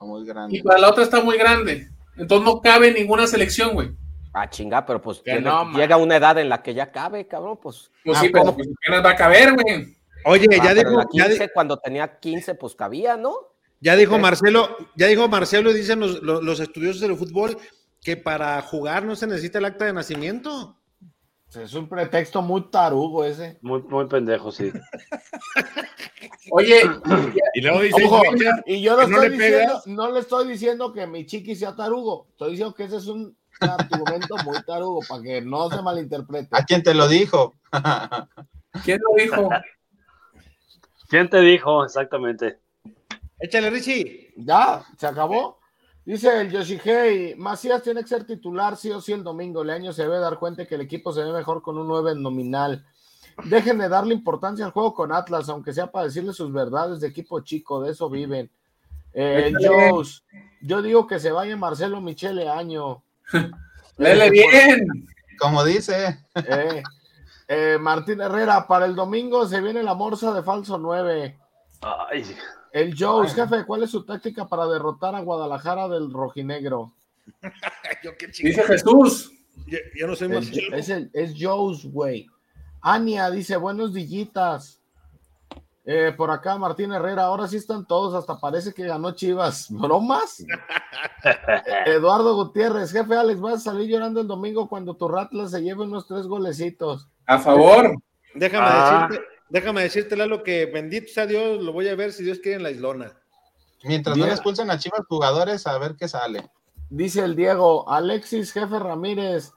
Muy 0.00 0.24
y 0.50 0.62
para 0.62 0.78
la 0.78 0.90
otra 0.90 1.02
está 1.02 1.20
muy 1.22 1.36
grande. 1.36 1.88
Entonces 2.16 2.44
no 2.46 2.60
cabe 2.60 2.88
en 2.88 2.94
ninguna 2.94 3.26
selección, 3.26 3.74
güey. 3.74 3.90
Ah, 4.32 4.48
chinga, 4.48 4.84
pero 4.86 5.00
pues 5.02 5.22
tiene- 5.22 5.40
no, 5.40 5.72
llega 5.72 5.96
una 5.96 6.16
edad 6.16 6.38
en 6.38 6.48
la 6.48 6.62
que 6.62 6.72
ya 6.74 6.92
cabe, 6.92 7.26
cabrón, 7.26 7.58
pues... 7.60 7.90
Pues 8.04 8.18
Ah, 8.18 8.20
sí, 8.20 8.28
pero 8.28 8.54
pues, 8.54 8.68
apenas 8.84 9.04
va 9.04 9.10
a 9.10 9.16
caber, 9.16 9.54
güey. 9.54 9.96
Oye, 10.24 10.46
Ah, 10.60 10.64
ya 10.64 10.74
dijo, 10.74 10.90
la 10.90 11.06
ya, 11.12 11.24
di- 11.24 11.30
15, 11.30 11.52
cuando 11.52 11.78
tenía 11.78 12.18
15, 12.18 12.54
pues 12.54 12.74
cabía, 12.74 13.16
¿no? 13.16 13.34
ya 13.80 13.94
dijo 13.94 14.18
Marcelo, 14.18 14.76
ya 14.96 15.06
dijo 15.06 15.28
Marcelo, 15.28 15.70
y 15.70 15.74
dicen 15.74 16.00
los, 16.00 16.20
los, 16.22 16.42
los 16.42 16.58
estudiosos 16.60 17.00
del 17.00 17.16
fútbol, 17.16 17.56
que 18.00 18.16
para 18.16 18.60
jugar 18.62 19.04
no 19.04 19.14
se 19.16 19.26
necesita 19.28 19.58
el 19.58 19.64
acta 19.66 19.84
de 19.84 19.92
nacimiento. 19.92 20.76
Es 21.54 21.72
un 21.74 21.88
pretexto 21.88 22.42
muy 22.42 22.62
tarugo 22.70 23.24
ese. 23.24 23.58
Muy, 23.62 23.82
muy 23.82 24.06
pendejo, 24.06 24.52
sí. 24.52 24.70
Oye, 26.50 26.82
Y 27.54 27.60
luego 27.60 27.80
dice, 27.80 28.04
Ojo, 28.04 28.22
"Fecha, 28.32 28.62
y 28.66 28.80
yo 28.82 28.96
no, 28.96 29.02
estoy 29.02 29.28
le 29.28 29.36
diciendo, 29.36 29.58
pegas". 29.58 29.86
no 29.86 30.10
le 30.12 30.20
estoy 30.20 30.48
diciendo 30.48 30.92
que 30.92 31.06
mi 31.06 31.26
chiqui 31.26 31.54
sea 31.56 31.74
tarugo. 31.74 32.26
Estoy 32.30 32.50
diciendo 32.52 32.74
que 32.74 32.84
ese 32.84 32.96
es 32.96 33.06
un 33.06 33.36
argumento 33.60 34.36
muy 34.44 34.62
tarugo 34.62 35.00
para 35.08 35.22
que 35.22 35.40
no 35.40 35.70
se 35.70 35.80
malinterprete. 35.82 36.48
¿A 36.52 36.64
quién 36.64 36.82
te 36.82 36.94
lo 36.94 37.08
dijo? 37.08 37.54
¿quién 38.84 38.98
lo 39.02 39.14
dijo? 39.22 39.48
¿Quién 41.08 41.28
te 41.30 41.40
dijo 41.40 41.84
exactamente? 41.84 42.58
Échale, 43.40 43.70
Richie. 43.70 44.32
Ya, 44.36 44.84
se 44.98 45.06
acabó. 45.06 45.57
Dice 46.08 46.40
el 46.40 46.50
Yoshihei, 46.50 47.34
Macías 47.34 47.82
tiene 47.82 48.00
que 48.00 48.08
ser 48.08 48.24
titular 48.24 48.78
sí 48.78 48.90
o 48.90 48.98
sí 48.98 49.12
el 49.12 49.22
domingo. 49.22 49.62
Leaño 49.62 49.92
se 49.92 50.04
debe 50.04 50.18
dar 50.18 50.38
cuenta 50.38 50.64
que 50.64 50.76
el 50.76 50.80
equipo 50.80 51.12
se 51.12 51.22
ve 51.22 51.30
mejor 51.34 51.60
con 51.60 51.76
un 51.76 51.86
9 51.86 52.14
nominal. 52.14 52.82
Dejen 53.44 53.76
de 53.76 53.90
darle 53.90 54.14
importancia 54.14 54.64
al 54.64 54.70
juego 54.70 54.94
con 54.94 55.12
Atlas, 55.12 55.50
aunque 55.50 55.74
sea 55.74 55.92
para 55.92 56.06
decirle 56.06 56.32
sus 56.32 56.50
verdades 56.50 57.00
de 57.00 57.08
equipo 57.08 57.40
chico, 57.40 57.82
de 57.82 57.90
eso 57.90 58.08
viven. 58.08 58.50
Eh. 59.12 59.52
Joes, 59.62 60.24
yo 60.62 60.80
digo 60.80 61.06
que 61.06 61.20
se 61.20 61.30
vaya 61.30 61.54
Marcelo 61.58 62.00
Michele 62.00 62.48
Año. 62.48 63.02
Lele 63.98 64.30
bien. 64.30 64.86
Como 65.38 65.62
dice. 65.62 66.24
Eh, 66.36 66.82
eh, 67.48 67.76
Martín 67.78 68.22
Herrera, 68.22 68.66
para 68.66 68.86
el 68.86 68.94
domingo 68.94 69.46
se 69.46 69.60
viene 69.60 69.82
la 69.82 69.92
morsa 69.92 70.32
de 70.32 70.42
falso 70.42 70.78
9. 70.78 71.38
Ay, 71.82 72.24
El 72.72 72.94
Joes, 72.98 73.34
jefe, 73.34 73.64
¿cuál 73.66 73.82
es 73.82 73.90
su 73.90 74.04
táctica 74.04 74.46
para 74.46 74.66
derrotar 74.66 75.14
a 75.14 75.20
Guadalajara 75.20 75.88
del 75.88 76.12
rojinegro? 76.12 76.92
Yo 78.02 78.16
qué 78.18 78.26
Dice. 78.28 78.62
Jesús. 78.64 79.32
Yo, 79.66 79.78
yo 79.96 80.06
no 80.06 80.14
soy 80.16 80.28
El- 80.28 80.34
Marcelo. 80.34 80.76
es, 80.76 80.88
el, 80.88 81.10
es 81.12 81.34
Joe's, 81.38 81.84
güey. 81.86 82.26
Ania 82.80 83.28
dice, 83.30 83.56
buenos 83.56 83.92
dillitas. 83.92 84.80
Eh, 85.84 86.12
por 86.16 86.30
acá, 86.30 86.56
Martín 86.58 86.92
Herrera, 86.92 87.24
ahora 87.24 87.48
sí 87.48 87.56
están 87.56 87.86
todos, 87.86 88.14
hasta 88.14 88.38
parece 88.38 88.72
que 88.72 88.86
ganó 88.86 89.12
Chivas. 89.12 89.66
¿Bromas? 89.70 90.44
Eduardo 91.86 92.34
Gutiérrez, 92.36 92.92
jefe 92.92 93.14
Alex, 93.14 93.40
vas 93.40 93.54
a 93.54 93.70
salir 93.72 93.88
llorando 93.90 94.20
el 94.20 94.26
domingo 94.26 94.68
cuando 94.68 94.94
tu 94.94 95.08
Ratlas 95.08 95.50
se 95.50 95.62
lleve 95.62 95.82
unos 95.84 96.06
tres 96.06 96.26
golecitos. 96.26 97.08
A 97.26 97.38
favor. 97.38 97.94
Déjame 98.34 98.66
Ah. 98.68 99.06
decirte, 99.10 99.26
déjame 99.48 99.82
decirte, 99.82 100.16
Lalo, 100.16 100.42
que 100.42 100.66
bendito 100.66 101.12
sea 101.12 101.26
Dios, 101.26 101.62
lo 101.62 101.72
voy 101.72 101.88
a 101.88 101.94
ver 101.94 102.12
si 102.12 102.24
Dios 102.24 102.38
quiere 102.38 102.56
en 102.56 102.62
la 102.62 102.70
islona. 102.70 103.12
Mientras 103.84 104.16
no 104.16 104.24
Bien. 104.24 104.28
le 104.28 104.34
expulsen 104.34 104.70
a 104.70 104.78
Chivas 104.78 105.02
jugadores, 105.08 105.66
a 105.66 105.78
ver 105.78 105.94
qué 105.96 106.08
sale. 106.08 106.50
Dice 106.90 107.22
el 107.22 107.36
Diego, 107.36 107.88
Alexis, 107.90 108.52
jefe 108.52 108.78
Ramírez, 108.78 109.52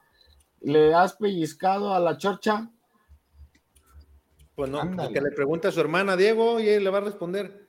¿le 0.60 0.94
has 0.94 1.14
pellizcado 1.14 1.94
a 1.94 1.98
la 2.00 2.18
chorcha? 2.18 2.70
Pues 4.54 4.70
no, 4.70 4.80
que 5.12 5.20
le 5.20 5.30
pregunte 5.30 5.68
a 5.68 5.72
su 5.72 5.80
hermana 5.80 6.16
Diego 6.16 6.60
y 6.60 6.68
él 6.68 6.84
le 6.84 6.90
va 6.90 6.98
a 6.98 7.02
responder. 7.02 7.66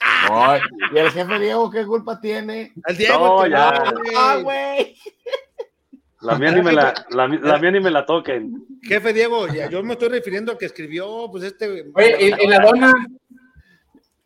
Ay, 0.00 0.60
¿Y 0.92 0.98
el 0.98 1.10
jefe 1.10 1.38
Diego 1.38 1.70
qué 1.70 1.86
culpa 1.86 2.20
tiene? 2.20 2.72
Al 2.84 2.96
Diego, 2.96 3.18
No, 3.18 3.46
ya. 3.46 3.92
Ah, 4.16 4.38
güey. 4.42 4.96
La 6.22 6.36
mía 6.38 6.52
ni 6.52 6.62
me 6.62 6.72
la, 6.72 6.94
la, 7.10 7.28
mi- 7.28 7.38
la 7.38 7.58
mía 7.58 7.70
ni 7.70 7.80
me 7.80 7.90
la 7.90 8.04
toquen. 8.04 8.66
Jefe 8.82 9.12
Diego, 9.12 9.48
ya, 9.48 9.68
yo 9.70 9.82
me 9.82 9.94
estoy 9.94 10.08
refiriendo 10.10 10.52
a 10.52 10.58
que 10.58 10.66
escribió, 10.66 11.28
pues 11.30 11.44
este. 11.44 11.90
Oye, 11.94 12.16
¿y, 12.20 12.44
y 12.44 12.46
la 12.48 12.60
dona? 12.60 12.92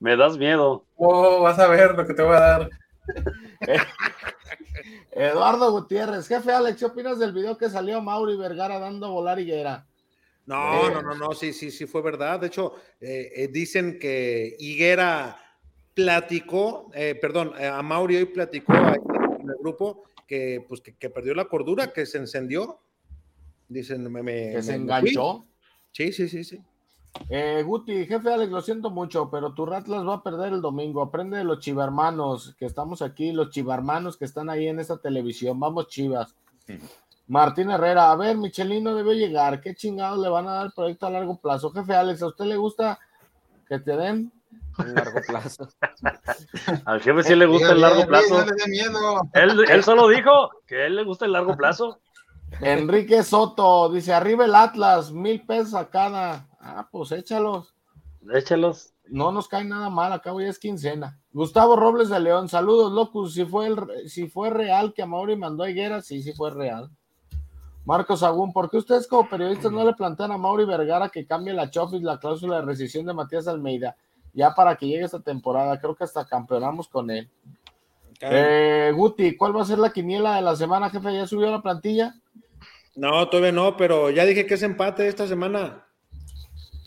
Me 0.01 0.16
das 0.16 0.37
miedo. 0.37 0.87
Oh, 0.97 1.41
vas 1.41 1.59
a 1.59 1.69
ver 1.69 1.95
lo 1.97 2.07
que 2.07 2.15
te 2.15 2.23
voy 2.23 2.37
a 2.37 2.41
dar. 2.41 2.71
Eduardo 5.12 5.71
Gutiérrez, 5.71 6.27
jefe 6.27 6.51
Alex, 6.53 6.79
¿qué 6.79 6.85
opinas 6.87 7.19
del 7.19 7.33
video 7.33 7.57
que 7.57 7.71
salió 7.71 8.01
Mauri 8.03 8.37
Vergara 8.37 8.79
dando 8.79 9.07
a 9.07 9.11
volar 9.11 9.39
higuera? 9.39 9.87
No, 10.47 10.91
no, 10.91 11.01
no, 11.01 11.15
no, 11.15 11.33
sí, 11.33 11.53
sí, 11.53 11.71
sí 11.71 11.87
fue 11.87 12.03
verdad. 12.03 12.41
De 12.41 12.49
hecho, 12.49 12.75
eh, 13.01 13.31
eh, 13.35 13.49
dicen 13.49 13.99
que 13.99 14.55
Higuera 14.59 15.37
platicó, 15.95 16.91
eh, 16.93 17.15
perdón, 17.19 17.53
eh, 17.59 17.66
a 17.66 17.81
Mauri 17.81 18.16
hoy 18.16 18.25
platicó 18.27 18.75
en 18.75 19.49
el 19.49 19.57
grupo 19.61 20.05
que, 20.27 20.65
pues, 20.69 20.81
que, 20.81 20.95
que 20.97 21.11
perdió 21.11 21.35
la 21.35 21.47
cordura, 21.47 21.93
que 21.93 22.07
se 22.07 22.19
encendió. 22.19 22.81
Dicen, 23.69 24.11
me, 24.13 24.23
me- 24.23 24.53
Que 24.53 24.63
se 24.63 24.73
me- 24.73 24.77
enganchó. 24.85 25.39
fui. 25.39 25.49
Sí, 25.93 26.13
sí, 26.13 26.29
sí, 26.29 26.45
sí. 26.45 26.61
Eh, 27.31 27.63
Guti, 27.65 28.07
jefe 28.07 28.33
Alex, 28.33 28.51
lo 28.51 28.61
siento 28.61 28.91
mucho, 28.91 29.31
pero 29.31 29.55
tu 29.55 29.65
Ratlas 29.65 30.05
va 30.07 30.15
a 30.15 30.23
perder 30.23 30.53
el 30.53 30.61
domingo. 30.61 31.01
Aprende 31.01 31.37
de 31.39 31.45
los 31.45 31.61
chivarmanos 31.61 32.57
que 32.59 32.67
estamos 32.67 33.03
aquí, 33.03 33.33
los 33.33 33.51
chivarmanos 33.51 34.17
que 34.17 34.25
están 34.25 34.51
ahí 34.51 34.67
en 34.67 34.81
esta 34.81 34.97
televisión. 34.97 35.61
Vamos, 35.61 35.87
chivas. 35.89 36.35
Martín 37.29 37.71
Herrera, 37.71 38.11
a 38.11 38.17
ver, 38.17 38.37
Michelino 38.37 38.95
debe 38.95 39.15
llegar. 39.15 39.61
¿Qué 39.61 39.75
chingados 39.75 40.19
le 40.19 40.29
van 40.29 40.47
a 40.49 40.53
dar 40.55 40.67
el 40.67 40.73
proyecto 40.73 41.07
a 41.07 41.11
largo 41.11 41.37
plazo? 41.39 41.71
Jefe 41.71 41.95
Alex, 41.95 42.21
¿a 42.23 42.27
usted 42.27 42.45
le 42.47 42.57
gusta 42.57 42.99
que 43.69 43.79
te 43.79 43.97
den 43.97 44.33
Largo 44.79 45.21
plazo. 45.27 45.69
Al 46.85 47.01
jefe 47.01 47.23
sí 47.23 47.35
le 47.37 47.47
gusta 47.47 47.73
el 47.73 47.81
largo 47.81 48.07
plazo. 48.07 48.45
Él, 49.33 49.65
él 49.69 49.85
solo 49.85 50.09
dijo 50.09 50.51
que 50.67 50.83
a 50.83 50.87
él 50.87 50.97
le 50.97 51.05
gusta 51.05 51.27
el 51.27 51.33
largo 51.33 51.57
plazo. 51.57 52.01
Enrique 52.61 53.23
Soto 53.23 53.89
dice: 53.91 54.13
arriba 54.13 54.45
el 54.45 54.55
Atlas, 54.55 55.13
mil 55.13 55.45
pesos 55.47 55.75
a 55.75 55.89
cada. 55.89 56.49
Ah, 56.61 56.89
pues 56.91 57.13
échalos. 57.13 57.75
Échalos. 58.33 58.93
No 59.07 59.33
nos 59.33 59.49
cae 59.49 59.65
nada 59.65 59.91
mal, 59.91 60.13
acabo 60.13 60.41
ya 60.41 60.49
es 60.49 60.59
quincena. 60.59 61.21
Gustavo 61.33 61.77
Robles 61.77 62.09
de 62.09 62.21
León, 62.21 62.49
saludos, 62.49 62.91
locos. 62.91 63.35
Si 63.35 63.45
fue, 63.45 63.67
el, 63.67 64.09
si 64.09 64.29
fue 64.29 64.49
real 64.51 64.95
que 64.95 65.03
Amaury 65.03 65.37
mandó 65.37 65.63
a 65.63 65.71
Higuera, 65.71 66.01
sí, 66.01 66.23
sí 66.23 66.33
fue 66.33 66.51
real. 66.51 66.91
Marcos 67.85 68.23
Agún, 68.23 68.53
¿por 68.53 68.71
qué 68.71 68.79
ustedes 68.79 69.07
como 69.07 69.29
periodistas 69.29 69.71
no 69.71 69.85
le 69.85 69.93
plantean 69.93 70.33
a 70.33 70.39
Mauri 70.39 70.65
Vergara 70.65 71.11
que 71.11 71.27
cambie 71.27 71.53
la 71.53 71.71
Chofis, 71.71 72.03
la 72.03 72.19
cláusula 72.19 72.57
de 72.57 72.63
rescisión 72.63 73.05
de 73.05 73.13
Matías 73.13 73.47
Almeida? 73.47 73.95
Ya 74.35 74.55
para 74.55 74.77
que 74.77 74.86
llegue 74.86 75.05
esta 75.05 75.20
temporada, 75.20 75.81
creo 75.81 75.94
que 75.94 76.05
hasta 76.05 76.27
campeonamos 76.27 76.89
con 76.89 77.11
él. 77.11 77.31
Eh, 78.20 78.93
Guti, 78.94 79.36
¿cuál 79.36 79.56
va 79.56 79.62
a 79.62 79.66
ser 79.66 79.78
la 79.78 79.93
quiniela 79.93 80.36
de 80.36 80.43
la 80.43 80.56
semana, 80.56 80.90
jefe? 80.90 81.15
¿Ya 81.15 81.27
subió 81.27 81.51
la 81.51 81.62
plantilla? 81.62 82.15
No, 82.97 83.28
todavía 83.28 83.52
no, 83.52 83.77
pero 83.77 84.11
ya 84.11 84.24
dije 84.24 84.47
que 84.47 84.55
es 84.55 84.62
empate 84.62 85.09
esta 85.09 85.27
semana. 85.27 85.86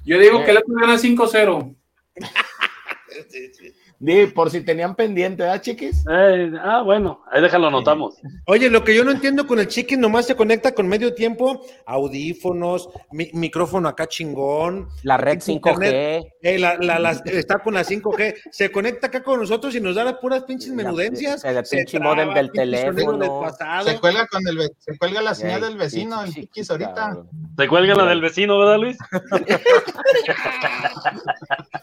Yo 0.06 0.18
digo 0.20 0.44
que 0.44 0.52
el 0.52 0.58
Atlas 0.58 0.78
gana 0.80 0.96
5-0. 0.96 1.76
Di, 4.00 4.28
por 4.28 4.52
si 4.52 4.62
tenían 4.62 4.94
pendiente, 4.96 5.42
¿verdad, 5.42 5.60
chiquis? 5.60 6.06
Eh, 6.08 6.52
ah, 6.62 6.84
bueno, 6.86 7.24
ahí 7.32 7.42
déjalo, 7.42 7.66
anotamos. 7.68 8.18
Oye, 8.46 8.70
lo 8.70 8.84
que 8.84 8.96
yo 8.96 9.04
no 9.04 9.10
entiendo 9.10 9.48
con 9.48 9.58
el 9.58 9.68
chiquis, 9.68 9.98
nomás 9.98 10.28
se 10.28 10.36
conecta 10.36 10.74
con 10.76 10.88
medio 10.88 11.16
tiempo, 11.16 11.66
audífonos, 11.86 12.90
mi- 13.12 13.32
micrófono 13.34 13.90
acá 13.90 14.06
chingón. 14.08 14.88
La 15.02 15.18
red 15.18 15.40
5G. 15.40 15.52
internet, 15.56 16.28
eh, 16.44 16.60
la- 16.60 16.78
la- 16.78 17.00
la- 17.00 17.12
está 17.26 17.58
con 17.58 17.74
la 17.74 17.84
5G, 17.84 18.36
se 18.52 18.72
conecta 18.72 19.08
acá 19.08 19.24
con 19.24 19.40
nosotros 19.40 19.74
y 19.76 19.82
nos 19.82 19.96
da 19.96 20.04
las 20.04 20.18
puras 20.20 20.44
pinches 20.44 20.72
menudencias. 20.74 21.44
el 21.44 21.66
se 21.66 21.78
pinche 21.78 21.98
traba, 21.98 22.14
modem 22.16 22.34
del 22.36 22.52
teléfono. 22.52 23.46
Se 23.84 24.00
cuelga, 24.00 24.28
con 24.28 24.48
el, 24.48 24.70
se 24.78 24.96
cuelga 24.98 25.22
la 25.24 25.34
señal 25.34 25.62
del 25.62 25.76
vecino, 25.76 26.24
el 26.24 26.32
Chiquis, 26.34 26.70
ahorita. 26.70 27.18
Se 27.58 27.68
cuelga 27.68 27.96
la 27.96 28.06
del 28.06 28.22
vecino, 28.22 28.60
¿verdad, 28.60 28.78
Luis? 28.78 28.98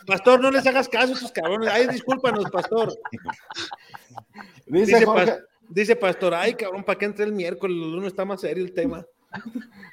Pastor, 0.07 0.41
no 0.41 0.51
les 0.51 0.67
hagas 0.67 0.89
caso 0.89 1.13
a 1.13 1.17
esos 1.17 1.33
cabrones. 1.33 1.69
Ay, 1.73 1.87
discúlpanos, 2.05 2.51
pastor. 2.51 2.93
Dice 4.67 4.95
Dice, 4.97 5.07
Jorge- 5.07 5.27
pas- 5.33 5.45
dice 5.69 5.97
pastor, 5.97 6.35
ay, 6.35 6.55
cabrón, 6.55 6.85
¿para 6.85 6.99
qué 6.99 7.05
entre 7.07 7.25
el 7.25 7.33
miércoles? 7.33 7.77
El 7.77 7.93
lunes 7.93 8.09
está 8.09 8.25
más 8.25 8.41
serio 8.41 8.65
el 8.65 8.73
tema. 8.73 9.05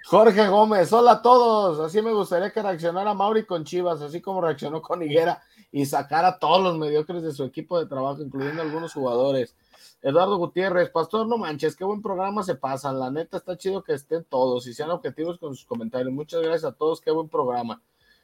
Jorge 0.05 0.47
Gómez, 0.47 0.91
hola 0.93 1.13
a 1.13 1.21
todos. 1.21 1.79
Así 1.79 2.01
me 2.01 2.11
gustaría 2.13 2.51
que 2.51 2.61
reaccionara 2.61 3.13
Mauri 3.13 3.45
con 3.45 3.63
Chivas, 3.63 4.01
así 4.01 4.21
como 4.21 4.41
reaccionó 4.41 4.81
con 4.81 5.01
Higuera 5.01 5.41
y 5.71 5.85
sacara 5.85 6.27
a 6.29 6.39
todos 6.39 6.61
los 6.61 6.77
mediocres 6.77 7.23
de 7.23 7.31
su 7.31 7.43
equipo 7.43 7.79
de 7.79 7.87
trabajo, 7.87 8.21
incluyendo 8.21 8.61
algunos 8.61 8.93
jugadores. 8.93 9.55
Eduardo 10.03 10.37
Gutiérrez, 10.37 10.89
Pastor, 10.89 11.27
no 11.27 11.37
manches, 11.37 11.75
qué 11.75 11.83
buen 11.83 12.01
programa 12.01 12.43
se 12.43 12.55
pasan. 12.55 12.99
La 12.99 13.09
neta 13.11 13.37
está 13.37 13.55
chido 13.57 13.83
que 13.83 13.93
estén 13.93 14.23
todos 14.25 14.65
y 14.67 14.73
sean 14.73 14.89
objetivos 14.91 15.37
con 15.39 15.55
sus 15.55 15.65
comentarios. 15.65 16.11
Muchas 16.13 16.41
gracias 16.41 16.65
a 16.71 16.75
todos, 16.75 17.01
qué 17.01 17.11
buen 17.11 17.29
programa. 17.29 17.81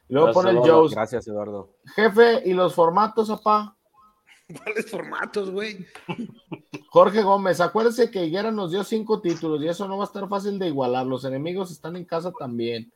Luego 0.08 0.26
Gracias, 0.28 0.44
pone 0.44 0.58
el. 0.60 0.70
Joes. 0.70 0.92
Gracias, 0.92 1.28
Eduardo. 1.28 1.68
Jefe, 1.94 2.42
¿y 2.46 2.52
los 2.52 2.74
formatos, 2.74 3.28
apá? 3.30 3.76
¿Cuáles 4.56 4.90
formatos, 4.90 5.50
güey? 5.50 5.86
Jorge 6.90 7.22
Gómez, 7.22 7.60
acuérdese 7.60 8.10
que 8.10 8.24
Higuera 8.24 8.50
nos 8.50 8.70
dio 8.70 8.82
cinco 8.82 9.20
títulos 9.20 9.62
y 9.62 9.68
eso 9.68 9.86
no 9.86 9.98
va 9.98 10.04
a 10.04 10.06
estar 10.06 10.26
fácil 10.28 10.58
de 10.58 10.68
igualar. 10.68 11.06
Los 11.06 11.24
enemigos 11.24 11.70
están 11.70 11.96
en 11.96 12.04
casa 12.04 12.32
también. 12.38 12.90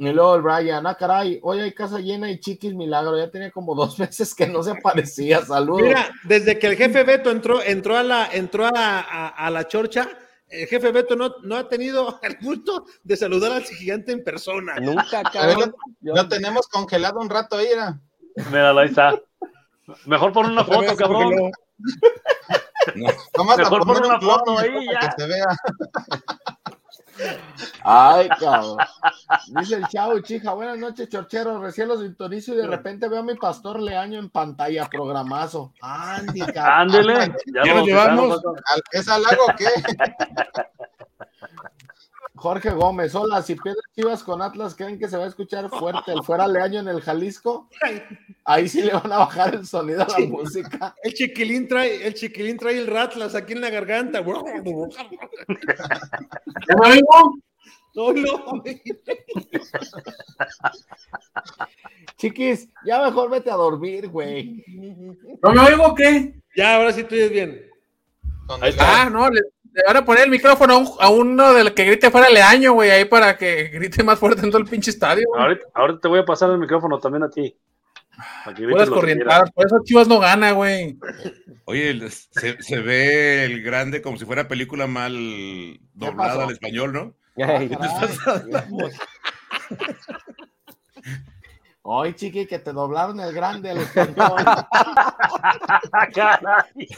Y 0.00 0.08
luego 0.12 0.36
el 0.36 0.42
Brian, 0.42 0.86
ah, 0.86 0.94
caray, 0.96 1.40
hoy 1.42 1.60
hay 1.60 1.72
casa 1.72 1.98
llena 1.98 2.30
y 2.30 2.38
Chiquis 2.38 2.74
Milagro. 2.74 3.16
Ya 3.18 3.30
tenía 3.30 3.50
como 3.50 3.74
dos 3.74 3.98
meses 4.00 4.34
que 4.34 4.46
no 4.46 4.62
se 4.62 4.72
aparecía. 4.72 5.44
Saludos. 5.44 5.82
Mira, 5.82 6.10
desde 6.24 6.58
que 6.58 6.68
el 6.68 6.76
jefe 6.76 7.02
Beto 7.04 7.30
entró, 7.30 7.62
entró 7.62 7.96
a 7.96 8.02
la, 8.02 8.26
entró 8.32 8.66
a, 8.66 8.70
a- 9.00 9.28
a 9.28 9.50
la 9.50 9.66
chorcha, 9.66 10.08
el 10.48 10.66
jefe 10.66 10.90
Beto 10.92 11.14
no, 11.16 11.34
no 11.42 11.56
ha 11.56 11.68
tenido 11.68 12.18
el 12.22 12.36
gusto 12.40 12.84
de 13.04 13.16
saludar 13.16 13.52
al 13.52 13.62
gigante 13.64 14.12
en 14.12 14.24
persona. 14.24 14.76
Nunca, 14.80 15.22
ver, 15.34 15.56
lo, 16.00 16.14
lo 16.14 16.28
tenemos 16.28 16.66
congelado 16.68 17.20
un 17.20 17.28
rato 17.30 17.56
ahí, 17.56 17.66
era. 17.66 18.00
Míralo, 18.50 18.80
ahí 18.80 18.88
está. 18.88 19.20
Mejor 20.06 20.32
pon 20.32 20.46
una 20.46 20.64
foto, 20.64 20.96
cabrón. 20.96 21.52
Mejor 22.94 23.82
un 23.82 24.06
una 24.06 24.20
foto 24.20 24.58
ahí, 24.58 24.86
para 24.86 25.00
ya. 25.02 25.08
que 25.10 25.22
se 25.22 25.28
vea. 25.28 25.46
Ay, 27.82 28.28
cabrón. 28.28 28.78
Dice 29.48 29.74
el 29.76 29.88
chavo 29.88 30.18
chija, 30.20 30.52
buenas 30.54 30.78
noches, 30.78 31.08
chorchero. 31.08 31.60
Recién 31.60 31.88
lo 31.88 32.00
sintonizo 32.00 32.54
y 32.54 32.56
de 32.56 32.66
repente 32.66 33.08
veo 33.08 33.20
a 33.20 33.24
mi 33.24 33.34
pastor 33.34 33.80
Leaño 33.80 34.18
en 34.18 34.30
pantalla, 34.30 34.88
programazo. 34.88 35.72
Andy, 35.82 36.40
cabrón. 36.40 36.64
Ándele, 36.96 37.34
ya 37.46 37.64
¿Ya 37.64 37.74
lo 37.74 37.84
llevamos? 37.84 38.28
bautizaron, 38.28 38.56
¿Al- 38.66 38.82
¿Es 38.92 39.08
halago 39.08 39.44
o 39.44 39.56
qué? 39.56 39.66
Jorge 42.38 42.70
Gómez, 42.70 43.14
hola, 43.16 43.42
si 43.42 43.56
pierdes 43.56 43.82
Chivas 43.94 44.22
con 44.22 44.40
Atlas, 44.40 44.76
¿creen 44.76 44.96
que 44.98 45.08
se 45.08 45.16
va 45.16 45.24
a 45.24 45.28
escuchar 45.28 45.68
fuerte 45.68 46.12
el 46.12 46.22
fuera 46.22 46.46
Leaño 46.46 46.78
en 46.80 46.88
el 46.88 47.00
Jalisco? 47.00 47.68
Ahí 48.44 48.68
sí 48.68 48.80
le 48.82 48.92
van 48.92 49.12
a 49.12 49.18
bajar 49.18 49.56
el 49.56 49.66
sonido 49.66 50.02
a 50.02 50.06
la 50.08 50.26
música. 50.26 50.94
El 51.02 51.14
chiquilín 51.14 51.66
trae, 51.66 52.06
el 52.06 52.14
chiquilín 52.14 52.56
trae 52.56 52.78
el 52.78 52.86
ratlas 52.86 53.34
aquí 53.34 53.54
en 53.54 53.60
la 53.60 53.70
garganta. 53.70 54.20
¿Ya 54.20 54.26
me 56.76 56.90
oigo? 56.90 57.38
No, 57.94 58.12
no, 58.12 58.60
güey. 58.60 58.80
Chiquis, 62.16 62.68
ya 62.84 63.02
mejor 63.02 63.30
vete 63.30 63.50
a 63.50 63.56
dormir, 63.56 64.08
güey. 64.08 64.64
¿No 65.42 65.52
me 65.52 65.60
oigo 65.60 65.86
o 65.86 65.94
qué? 65.94 66.40
Ya, 66.56 66.76
ahora 66.76 66.92
sí 66.92 67.02
tú 67.02 67.16
oyes 67.16 67.32
bien. 67.32 67.68
Ahí 68.60 68.70
está. 68.70 69.02
Ah, 69.02 69.10
no, 69.10 69.28
le, 69.28 69.40
le 69.78 69.84
van 69.86 69.96
a 69.96 70.04
poner 70.04 70.24
el 70.24 70.30
micrófono 70.30 70.74
a, 70.74 70.78
un- 70.78 70.88
a 71.00 71.08
uno 71.08 71.52
del 71.54 71.72
que 71.74 71.84
grite 71.84 72.10
fuera 72.10 72.28
leaño, 72.28 72.72
güey, 72.74 72.90
ahí 72.90 73.04
para 73.04 73.36
que 73.36 73.68
grite 73.68 74.02
más 74.02 74.18
fuerte 74.18 74.42
en 74.44 74.50
todo 74.50 74.60
el 74.60 74.68
pinche 74.68 74.90
estadio. 74.90 75.26
Ahorita, 75.36 75.64
ahorita 75.74 76.00
te 76.00 76.08
voy 76.08 76.18
a 76.20 76.24
pasar 76.24 76.50
el 76.50 76.58
micrófono 76.58 76.98
también 76.98 77.22
a 77.22 77.30
ti. 77.30 77.56
Que 78.56 78.86
corrientadas, 78.88 79.50
por 79.52 79.66
eso 79.66 79.76
Chivas 79.84 80.08
no 80.08 80.18
gana, 80.18 80.50
güey. 80.50 80.98
Oye, 81.66 82.10
se, 82.10 82.60
se 82.60 82.78
ve 82.80 83.44
el 83.44 83.62
grande 83.62 84.02
como 84.02 84.16
si 84.16 84.24
fuera 84.24 84.48
película 84.48 84.88
mal 84.88 85.78
doblada 85.94 86.44
al 86.44 86.50
español, 86.50 86.92
¿no? 86.92 87.14
Ay, 91.90 92.12
chiqui, 92.14 92.46
que 92.46 92.58
te 92.58 92.72
doblaron 92.72 93.18
el 93.20 93.32
grande 93.32 93.70
al 93.70 93.78
español. 93.82 94.44
Caray. 96.14 96.88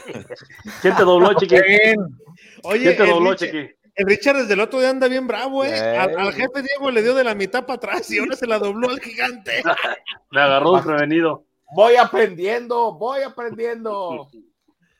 ¿Quién 0.81 0.95
te 0.95 1.03
dobló, 1.03 1.33
chiqui? 1.35 1.55
Oye, 2.63 2.83
¿Quién 2.83 2.97
te 2.97 3.03
el 3.03 3.09
dobló, 3.09 3.31
Richard- 3.31 3.51
chiqui? 3.51 3.75
El 3.93 4.05
Richard 4.05 4.37
desde 4.37 4.53
el 4.53 4.59
otro 4.61 4.79
día 4.79 4.89
anda 4.89 5.07
bien 5.09 5.27
bravo, 5.27 5.65
¿eh? 5.65 5.97
Al, 5.97 6.17
al 6.17 6.33
jefe 6.33 6.61
Diego 6.61 6.89
le 6.91 7.01
dio 7.03 7.13
de 7.13 7.25
la 7.25 7.35
mitad 7.35 7.65
para 7.65 7.75
atrás 7.75 8.09
y 8.09 8.19
ahora 8.19 8.35
se 8.37 8.47
la 8.47 8.57
dobló 8.57 8.89
al 8.89 8.99
gigante. 9.01 9.61
Me 10.31 10.39
agarró 10.41 10.75
desprevenido. 10.75 11.43
Voy 11.75 11.95
aprendiendo, 11.97 12.93
voy 12.93 13.21
aprendiendo. 13.21 14.29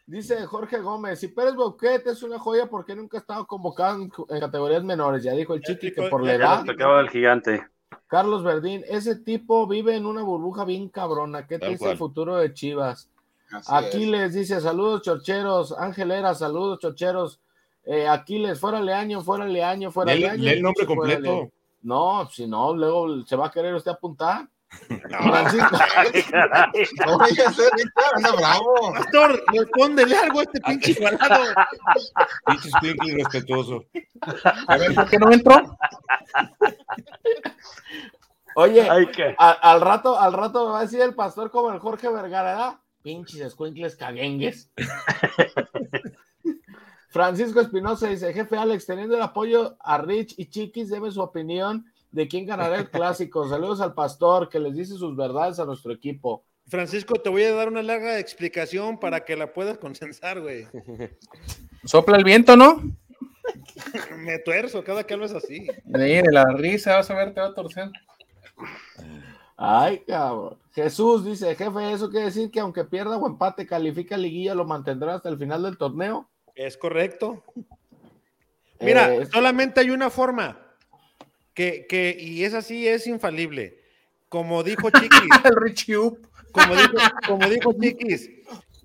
Dice 0.06 0.46
Jorge 0.46 0.80
Gómez, 0.80 1.20
si 1.20 1.30
Pérez 1.30 1.56
Bouquet 1.56 2.06
es 2.08 2.22
una 2.22 2.38
joya, 2.38 2.66
¿por 2.68 2.84
qué 2.86 2.96
nunca 2.96 3.18
ha 3.18 3.22
estado 3.22 3.48
convocado 3.48 3.96
en, 4.02 4.12
en 4.30 4.40
categorías 4.42 4.84
menores? 4.84 5.24
Ya 5.24 5.32
dijo 5.34 5.54
el 5.54 5.62
chiqui 5.62 5.94
que 5.94 6.10
por 6.10 6.22
la 6.24 6.34
edad. 6.34 6.66
tocaba 6.66 7.00
el 7.00 7.10
gigante. 7.10 7.66
Carlos 8.08 8.44
Verdín, 8.44 8.84
ese 8.90 9.16
tipo 9.16 9.68
vive 9.68 9.96
en 9.96 10.06
una 10.06 10.22
burbuja 10.22 10.66
bien 10.66 10.90
cabrona. 10.90 11.48
¿Qué 11.48 11.60
Tal 11.60 11.70
triste 11.70 11.84
cual. 11.86 11.92
el 11.94 11.98
futuro 11.98 12.36
de 12.36 12.54
Chivas? 12.54 13.10
Así 13.52 13.72
Aquiles 13.74 14.34
dice, 14.34 14.60
saludos 14.60 15.02
chorcheros. 15.02 15.72
Ángel 15.78 16.12
Era, 16.12 16.36
saludos 16.36 16.80
chorcheros. 16.80 17.40
Eh, 17.86 18.08
Aquiles, 18.08 18.60
fuera 18.60 18.80
Leaño, 18.80 19.22
fuera 19.22 19.46
Leaño, 19.46 19.92
fuera 19.92 20.14
Leaño. 20.14 20.44
lee 20.44 20.50
el 20.50 20.62
nombre 20.62 20.86
Fuera 20.86 21.00
completo. 21.02 21.22
Leaño. 21.36 21.50
No, 21.84 22.30
si 22.32 22.46
no, 22.48 22.74
luego 22.76 23.26
se 23.26 23.36
va 23.36 23.48
a 23.48 23.52
querer 23.52 23.74
usted 23.74 23.92
apuntar. 23.92 24.48
Francisco, 24.88 25.70
Caray. 25.78 26.12
es. 26.76 26.90
No 27.06 27.18
vaya 27.18 27.50
a 27.50 27.52
ser, 27.52 27.70
anda 28.16 28.32
bravo. 28.34 28.94
Pastor, 28.94 29.44
respóndele 29.52 30.16
algo 30.16 30.40
a 30.40 30.44
este 30.44 30.62
pinche 30.62 30.92
igualado. 30.98 31.44
Pinche 32.46 32.70
Squinkle 32.70 33.12
irrespetuoso. 33.14 33.84
A 34.68 34.78
ver, 34.78 34.94
¿por 34.96 35.10
qué 35.10 35.18
no 35.18 35.32
entró? 35.32 35.78
Oye, 38.56 38.90
Ay, 38.90 39.08
qué. 39.08 39.36
a- 39.38 39.52
al 39.52 39.82
rato, 39.82 40.20
al 40.20 40.34
rato 40.34 40.66
me 40.68 40.72
va 40.74 40.80
a 40.80 40.84
decir 40.84 41.02
el 41.02 41.16
pastor 41.16 41.52
como 41.52 41.72
el 41.72 41.80
Jorge 41.80 42.10
Vergara, 42.10 42.52
¿verdad? 42.54 42.80
Pinches 43.02 43.40
escuincles 43.42 43.96
caguengues. 43.96 44.70
Francisco 47.12 47.60
Espinosa 47.60 48.08
dice, 48.08 48.34
jefe 48.34 48.56
Alex, 48.56 48.86
teniendo 48.86 49.18
el 49.18 49.22
apoyo 49.22 49.76
a 49.82 49.98
Rich 49.98 50.36
y 50.38 50.46
Chiquis, 50.46 50.90
debe 50.90 51.12
su 51.12 51.22
opinión 51.22 51.86
de 52.10 52.26
quién 52.30 52.46
ganará 52.46 52.78
el 52.78 52.90
clásico. 52.90 53.48
Saludos 53.50 53.82
al 53.82 53.94
pastor 53.94 54.48
que 54.48 54.60
les 54.60 54.74
dice 54.74 54.96
sus 54.96 55.14
verdades 55.18 55.60
a 55.60 55.66
nuestro 55.66 55.92
equipo. 55.92 56.46
Francisco, 56.68 57.16
te 57.16 57.30
voy 57.30 57.44
a 57.44 57.54
dar 57.54 57.68
una 57.68 57.84
larga 57.84 58.18
explicación 58.18 58.98
para 58.98 59.26
que 59.26 59.36
la 59.36 59.52
puedas 59.52 59.78
consensar, 59.78 60.40
güey. 60.40 60.68
Sopla 61.84 62.16
el 62.16 62.24
viento, 62.24 62.56
¿no? 62.56 62.82
Me 64.20 64.40
tuerzo 64.40 64.82
cada 64.82 65.04
que 65.04 65.14
hablas 65.14 65.34
así. 65.34 65.68
Mire, 65.84 66.32
la 66.32 66.46
risa, 66.54 66.96
vas 66.96 67.12
a 67.12 67.16
ver, 67.16 67.34
te 67.34 67.42
va 67.42 67.48
a 67.48 67.54
torcer. 67.54 67.90
Ay, 69.58 70.00
cabrón. 70.08 70.58
Jesús 70.72 71.26
dice, 71.26 71.54
jefe, 71.56 71.92
¿eso 71.92 72.10
quiere 72.10 72.28
decir 72.28 72.50
que 72.50 72.62
aunque 72.62 72.86
pierda 72.86 73.18
o 73.18 73.28
empate, 73.28 73.68
califica 73.68 74.16
liguilla, 74.16 74.56
lo 74.56 74.64
mantendrá 74.64 75.16
hasta 75.16 75.28
el 75.28 75.38
final 75.38 75.64
del 75.64 75.78
torneo? 75.78 76.30
Es 76.56 76.78
correcto. 76.78 77.44
Mira, 78.80 79.14
Eh, 79.14 79.26
solamente 79.32 79.80
hay 79.80 79.90
una 79.92 80.10
forma 80.10 80.60
que, 81.54 81.86
que, 81.88 82.16
y 82.20 82.44
es 82.44 82.54
así, 82.54 82.88
es 82.88 83.08
infalible. 83.08 83.80
Como 84.30 84.64
dijo 84.64 84.90
Chiquis. 84.92 85.30
El 85.44 85.56
Richie 85.56 85.98
Up. 85.98 86.28
Como 86.52 86.76
dijo, 86.76 86.94
como 87.28 87.48
dijo 87.50 87.74
Chiquis, 87.80 88.30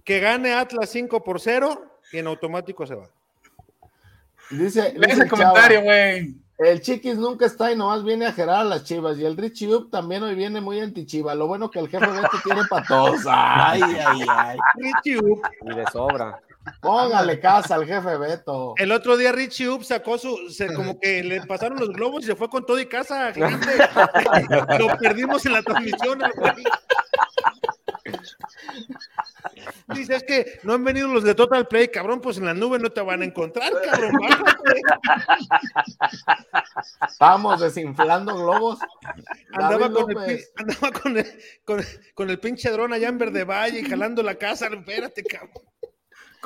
que 0.05 0.21
gane 0.21 0.53
Atlas 0.55 0.89
5 0.91 1.25
por 1.25 1.41
0 1.41 1.99
y 2.13 2.19
en 2.19 2.27
automático 2.29 2.87
se 2.87 2.95
va. 2.95 3.11
Dice, 4.51 4.93
dice 4.97 5.13
ese 5.13 5.29
comentario, 5.29 5.83
güey. 5.83 6.37
El 6.59 6.81
Chiquis 6.81 7.17
nunca 7.17 7.45
está 7.47 7.71
y 7.73 7.77
nomás 7.77 8.03
viene 8.05 8.27
a 8.27 8.33
gerar 8.33 8.61
a 8.61 8.65
las 8.65 8.85
chivas. 8.85 9.19
Y 9.19 9.25
el 9.25 9.37
Richie 9.37 9.75
Up 9.75 9.91
también 9.91 10.23
hoy 10.23 10.35
viene 10.35 10.61
muy 10.61 10.81
anti-chiva. 10.81 11.35
Lo 11.35 11.47
bueno 11.49 11.71
que 11.71 11.81
el 11.81 11.89
jefe 11.89 12.07
Beto 12.07 12.29
tiene 12.45 12.63
para 12.71 12.87
todos. 12.87 13.21
Ay, 13.29 13.83
ay, 13.83 14.25
ay. 14.29 14.59
Richie 14.77 15.19
Up. 15.19 15.43
Y 15.63 15.75
de 15.75 15.85
sobra. 15.93 16.41
Póngale 16.81 17.41
casa 17.41 17.75
al 17.75 17.87
jefe 17.87 18.17
Beto. 18.17 18.75
El 18.77 18.93
otro 18.93 19.17
día 19.17 19.33
Richie 19.33 19.69
Up 19.69 19.85
sacó 19.85 20.19
su, 20.19 20.51
se, 20.51 20.73
como 20.75 20.99
que 20.99 21.23
le 21.23 21.41
pasaron 21.43 21.79
los 21.79 21.91
globos 21.91 22.25
y 22.25 22.27
se 22.27 22.37
fue 22.37 22.49
con 22.49 22.65
todo 22.65 22.79
y 22.79 22.87
casa. 22.87 23.33
gente. 23.33 23.67
Lo 24.79 24.97
perdimos 24.99 25.47
en 25.47 25.53
la 25.53 25.63
transmisión. 25.63 26.21
Dice, 29.89 30.17
es 30.17 30.25
que 30.25 30.61
no 30.65 30.75
han 30.75 30.85
venido 30.85 31.09
los 31.09 31.23
de 31.23 31.35
Total 31.35 31.67
Play, 31.69 31.89
cabrón, 31.89 32.21
pues 32.21 32.39
en 32.39 32.47
la 32.47 32.55
nube 32.55 32.79
no 32.79 32.91
te 32.91 33.01
van 33.01 33.23
a 33.23 33.25
encontrar, 33.25 33.73
cabrón. 33.85 34.13
bájate. 34.21 34.83
Estamos 37.09 37.61
desinflando 37.61 38.37
globos. 38.37 38.79
Andaba, 39.53 39.91
con 39.91 40.11
el, 40.11 40.45
andaba 40.57 40.93
con, 40.93 41.17
el, 41.19 41.39
con, 41.65 41.85
con 42.15 42.31
el 42.31 42.41
pinche 42.41 42.71
dron 42.71 42.93
allá 42.93 43.09
en 43.09 43.19
Verde 43.19 43.45
Valle 43.45 43.81
y 43.81 43.85
jalando 43.85 44.23
la 44.23 44.35
casa. 44.35 44.67
Espérate, 44.67 45.23
cabrón. 45.23 45.63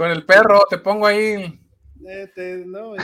Con 0.00 0.10
el 0.10 0.24
perro, 0.24 0.64
te 0.70 0.78
pongo 0.78 1.06
ahí. 1.06 1.60
Este, 2.06 2.64
no, 2.64 2.94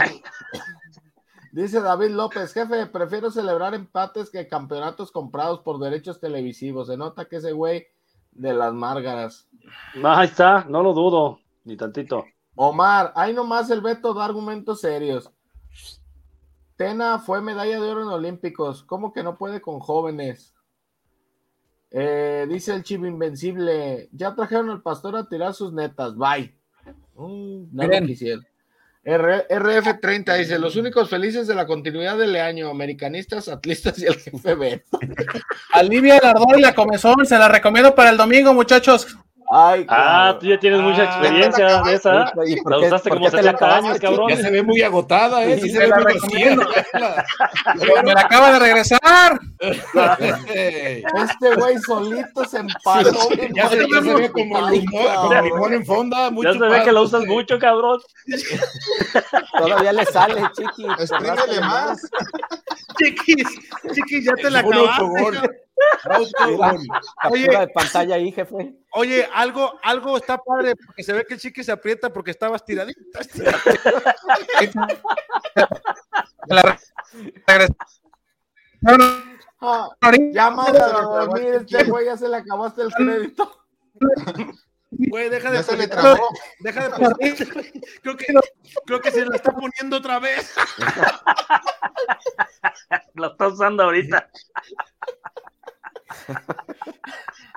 Dice 1.52 1.82
David 1.82 2.12
López, 2.12 2.54
jefe, 2.54 2.86
prefiero 2.86 3.30
celebrar 3.30 3.74
empates 3.74 4.30
que 4.30 4.48
campeonatos 4.48 5.12
comprados 5.12 5.60
por 5.60 5.78
derechos 5.78 6.20
televisivos. 6.20 6.86
Se 6.86 6.96
nota 6.96 7.26
que 7.26 7.36
ese 7.36 7.52
güey 7.52 7.86
de 8.32 8.54
las 8.54 8.72
márgaras. 8.72 9.46
Ahí 10.02 10.26
está, 10.26 10.64
no 10.70 10.82
lo 10.82 10.94
dudo, 10.94 11.40
ni 11.64 11.76
tantito. 11.76 12.24
Omar, 12.54 13.12
ahí 13.14 13.34
nomás 13.34 13.68
el 13.68 13.82
Beto 13.82 14.14
da 14.14 14.24
argumentos 14.24 14.80
serios. 14.80 15.30
Tena 16.76 17.18
fue 17.18 17.42
medalla 17.42 17.78
de 17.78 17.90
oro 17.90 18.04
en 18.04 18.08
Olímpicos. 18.08 18.84
¿Cómo 18.84 19.12
que 19.12 19.22
no 19.22 19.36
puede 19.36 19.60
con 19.60 19.80
jóvenes? 19.80 20.54
Eh, 21.90 22.46
dice 22.48 22.72
el 22.72 22.84
chivo 22.84 23.04
invencible. 23.04 24.08
Ya 24.12 24.34
trajeron 24.34 24.70
al 24.70 24.80
pastor 24.80 25.14
a 25.14 25.28
tirar 25.28 25.52
sus 25.52 25.74
netas. 25.74 26.16
Bye. 26.16 26.56
Mm, 27.16 27.64
no 27.72 27.88
Bien. 27.88 28.02
lo 28.02 28.06
quisieron. 28.08 28.46
R- 29.04 29.46
RF30 29.48 30.36
dice: 30.38 30.58
Los 30.58 30.74
únicos 30.76 31.08
felices 31.08 31.46
de 31.46 31.54
la 31.54 31.66
continuidad 31.66 32.18
del 32.18 32.34
año, 32.36 32.68
americanistas, 32.68 33.48
atlistas 33.48 33.98
y 34.00 34.06
el 34.06 34.16
jefe 34.16 34.54
Beto. 34.54 34.98
Alivia 35.72 36.16
el 36.18 36.26
ardor 36.26 36.58
y 36.58 36.62
la 36.62 36.74
comezón. 36.74 37.24
Se 37.24 37.38
la 37.38 37.48
recomiendo 37.48 37.94
para 37.94 38.10
el 38.10 38.16
domingo, 38.16 38.52
muchachos. 38.52 39.16
Ay, 39.50 39.86
Ah, 39.88 40.36
tú 40.40 40.46
ya 40.46 40.58
tienes 40.58 40.80
mucha 40.80 41.02
Ah, 41.02 41.04
experiencia 41.04 41.82
de 41.82 41.94
esa. 41.94 42.32
¿Y 42.46 42.60
por 42.62 42.72
La 42.72 42.78
qué- 42.80 42.86
usaste 42.86 43.08
por 43.10 43.18
como 43.18 43.30
qué 43.30 43.36
te 43.36 43.42
la 43.44 43.52
70 43.52 43.76
años, 43.76 43.98
cabrón. 44.00 44.28
Ya 44.30 44.36
se 44.36 44.50
ve 44.50 44.62
muy 44.62 44.82
agotada, 44.82 45.44
¿eh? 45.44 45.56
Sí, 45.56 45.62
Sí, 45.62 45.70
se 45.70 45.78
ve 45.78 45.88
la 45.88 45.96
muy 45.96 46.04
vacía. 46.14 46.56
Pero 47.78 48.02
me 48.02 48.12
la 48.14 48.20
acaba 48.22 48.52
de 48.52 48.58
regresar. 48.58 49.38
Este 50.48 51.54
güey 51.56 51.78
solito 51.78 52.44
se 52.44 52.58
empaló. 52.58 53.10
Ya 53.54 53.68
se, 53.68 53.78
ya 53.78 54.02
se 54.02 54.14
ve 54.14 54.30
como 54.32 54.56
como 54.58 54.70
limón 55.42 55.72
en 55.74 55.86
fonda. 55.86 56.30
Muy 56.30 56.44
Ya 56.44 56.52
se 56.52 56.58
ve 56.58 56.82
que 56.82 56.92
la 56.92 57.00
usas 57.02 57.24
mucho, 57.26 57.58
cabrón. 57.58 58.00
Todavía 59.58 59.92
le 59.92 60.04
sale, 60.06 60.42
chiqui. 60.56 60.86
Exprímele 60.98 61.60
más. 61.60 62.00
Chiquis, 62.98 63.46
chiquis, 63.94 64.24
ya 64.24 64.32
te 64.34 64.50
la 64.50 64.60
Un 64.64 64.74
acabaste. 64.74 65.02
autogol. 65.02 65.50
Captura 67.20 67.60
de 67.60 67.68
pantalla 67.68 68.14
ahí, 68.16 68.32
jefe. 68.32 68.74
Oye, 68.92 69.28
algo, 69.34 69.78
algo 69.82 70.16
está 70.16 70.38
padre, 70.38 70.74
porque 70.74 71.02
se 71.02 71.12
ve 71.12 71.24
que 71.26 71.34
el 71.34 71.40
chiqui 71.40 71.62
se 71.62 71.72
aprieta 71.72 72.10
porque 72.12 72.30
estabas 72.30 72.64
tiradito. 72.64 73.00
Me 76.48 76.54
la. 76.54 76.78
No, 78.80 78.96
no, 78.98 79.36
Ah, 79.60 79.88
ya 80.32 80.50
mándalo 80.50 80.98
a 80.98 81.24
dormir, 81.24 81.54
este 81.54 81.84
güey 81.84 82.04
ya 82.06 82.16
se 82.16 82.28
le 82.28 82.36
acabaste 82.36 82.82
el 82.82 82.92
crédito. 82.92 83.50
Güey, 84.90 85.28
deja 85.28 85.50
de 85.50 85.56
Ya 85.58 85.62
se 85.62 85.76
le 85.76 85.88
poner- 85.88 85.90
trabó. 86.00 86.28
Deja 86.60 86.88
de 86.88 86.90
poner- 86.90 87.80
Creo 88.02 88.16
que, 88.16 88.26
creo 88.86 89.00
que 89.00 89.10
se 89.10 89.26
la 89.26 89.36
está 89.36 89.52
poniendo 89.52 89.96
otra 89.98 90.18
vez. 90.18 90.54
La 93.14 93.28
está 93.28 93.48
usando 93.48 93.82
ahorita. 93.84 94.28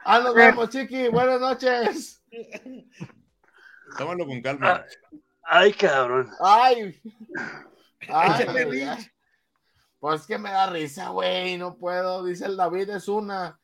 Ah, 0.05 0.19
nos 0.19 0.33
vemos, 0.33 0.69
chiqui. 0.69 1.07
Buenas 1.09 1.39
noches. 1.39 2.21
Tómalo 3.97 4.25
con 4.25 4.41
calma. 4.41 4.85
Ay, 5.43 5.73
cabrón. 5.73 6.29
Ay. 6.39 7.01
Ay, 8.07 8.41
Échale. 8.41 9.11
Pues 9.99 10.25
que 10.25 10.37
me 10.37 10.51
da 10.51 10.67
risa, 10.69 11.09
güey. 11.09 11.57
No 11.57 11.75
puedo. 11.77 12.23
Dice 12.23 12.45
el 12.45 12.55
David, 12.57 12.89
es 12.91 13.07
una. 13.07 13.59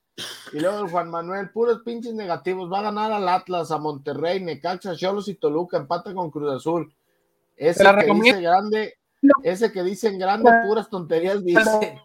Y 0.53 0.59
luego 0.59 0.79
el 0.85 0.89
Juan 0.91 1.09
Manuel, 1.09 1.49
puros 1.49 1.81
pinches 1.83 2.13
negativos. 2.13 2.71
Va 2.71 2.79
a 2.79 2.83
ganar 2.83 3.11
al 3.11 3.27
Atlas, 3.27 3.71
a 3.71 3.77
Monterrey, 3.77 4.41
Necaxa, 4.41 4.95
Cholos 4.95 5.27
y 5.27 5.35
Toluca. 5.35 5.77
Empata 5.77 6.13
con 6.13 6.31
Cruz 6.31 6.53
Azul. 6.55 6.93
Ese 7.57 7.83
que 7.83 7.91
recomiendo. 7.91 8.23
dice 8.23 8.41
grande, 8.41 8.97
ese 9.43 9.71
que 9.71 9.83
dice 9.83 10.07
en 10.07 10.19
grande, 10.19 10.51
puras 10.67 10.89
tonterías 10.89 11.43
dice. 11.43 11.99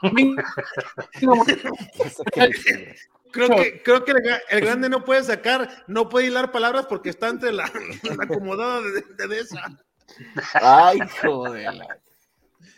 Creo 3.30 3.48
que, 3.50 3.82
creo 3.82 4.04
que 4.04 4.12
el, 4.12 4.18
gra- 4.18 4.40
el 4.48 4.60
grande 4.62 4.88
no 4.88 5.04
puede 5.04 5.22
sacar, 5.22 5.84
no 5.86 6.08
puede 6.08 6.26
hilar 6.28 6.50
palabras 6.50 6.86
porque 6.86 7.10
está 7.10 7.28
entre 7.28 7.52
la, 7.52 7.70
la 8.16 8.24
acomodada 8.24 8.80
de, 8.80 9.02
de- 9.16 9.28
de 9.28 9.40
esa. 9.40 9.60
Ay, 10.54 10.98
joder. 11.22 11.74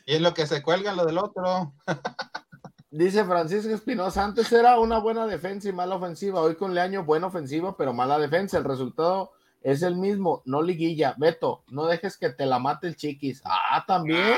Y 0.06 0.16
es 0.16 0.20
lo 0.20 0.34
que 0.34 0.46
se 0.46 0.60
cuelga 0.62 0.92
lo 0.94 1.04
del 1.04 1.18
otro. 1.18 1.72
Dice 2.92 3.24
Francisco 3.24 3.72
Espinosa, 3.72 4.24
antes 4.24 4.50
era 4.52 4.80
una 4.80 4.98
buena 4.98 5.24
defensa 5.24 5.68
y 5.68 5.72
mala 5.72 5.94
ofensiva, 5.94 6.40
hoy 6.40 6.56
con 6.56 6.74
Leaño 6.74 7.04
buena 7.04 7.28
ofensiva, 7.28 7.76
pero 7.76 7.92
mala 7.92 8.18
defensa, 8.18 8.58
el 8.58 8.64
resultado 8.64 9.30
es 9.62 9.82
el 9.82 9.94
mismo, 9.94 10.42
no 10.44 10.60
liguilla. 10.60 11.14
Beto, 11.16 11.62
no 11.68 11.86
dejes 11.86 12.16
que 12.16 12.30
te 12.30 12.46
la 12.46 12.58
mate 12.58 12.88
el 12.88 12.96
chiquis. 12.96 13.42
Ah, 13.44 13.84
también. 13.86 14.34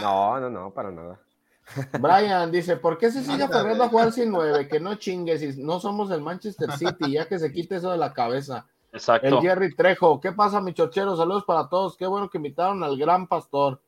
No, 0.00 0.40
no, 0.40 0.48
no, 0.48 0.70
para 0.70 0.90
nada. 0.90 1.20
Brian 2.00 2.50
dice, 2.50 2.76
¿por 2.76 2.96
qué 2.96 3.10
se 3.10 3.22
sigue 3.22 3.42
aferrando 3.42 3.84
a 3.84 3.88
jugar 3.88 4.12
sin 4.12 4.30
nueve? 4.30 4.66
Que 4.66 4.80
no 4.80 4.94
chingues, 4.94 5.42
y 5.42 5.62
no 5.62 5.78
somos 5.78 6.10
el 6.10 6.22
Manchester 6.22 6.72
City, 6.72 7.12
ya 7.12 7.28
que 7.28 7.38
se 7.38 7.52
quite 7.52 7.76
eso 7.76 7.90
de 7.90 7.98
la 7.98 8.14
cabeza. 8.14 8.66
El 8.92 8.98
Exacto. 8.98 9.42
Jerry 9.42 9.74
Trejo, 9.74 10.20
¿qué 10.20 10.32
pasa, 10.32 10.62
mi 10.62 10.72
chochero? 10.72 11.16
Saludos 11.16 11.44
para 11.44 11.68
todos, 11.68 11.98
qué 11.98 12.06
bueno 12.06 12.30
que 12.30 12.38
invitaron 12.38 12.82
al 12.82 12.96
gran 12.96 13.26
pastor. 13.26 13.78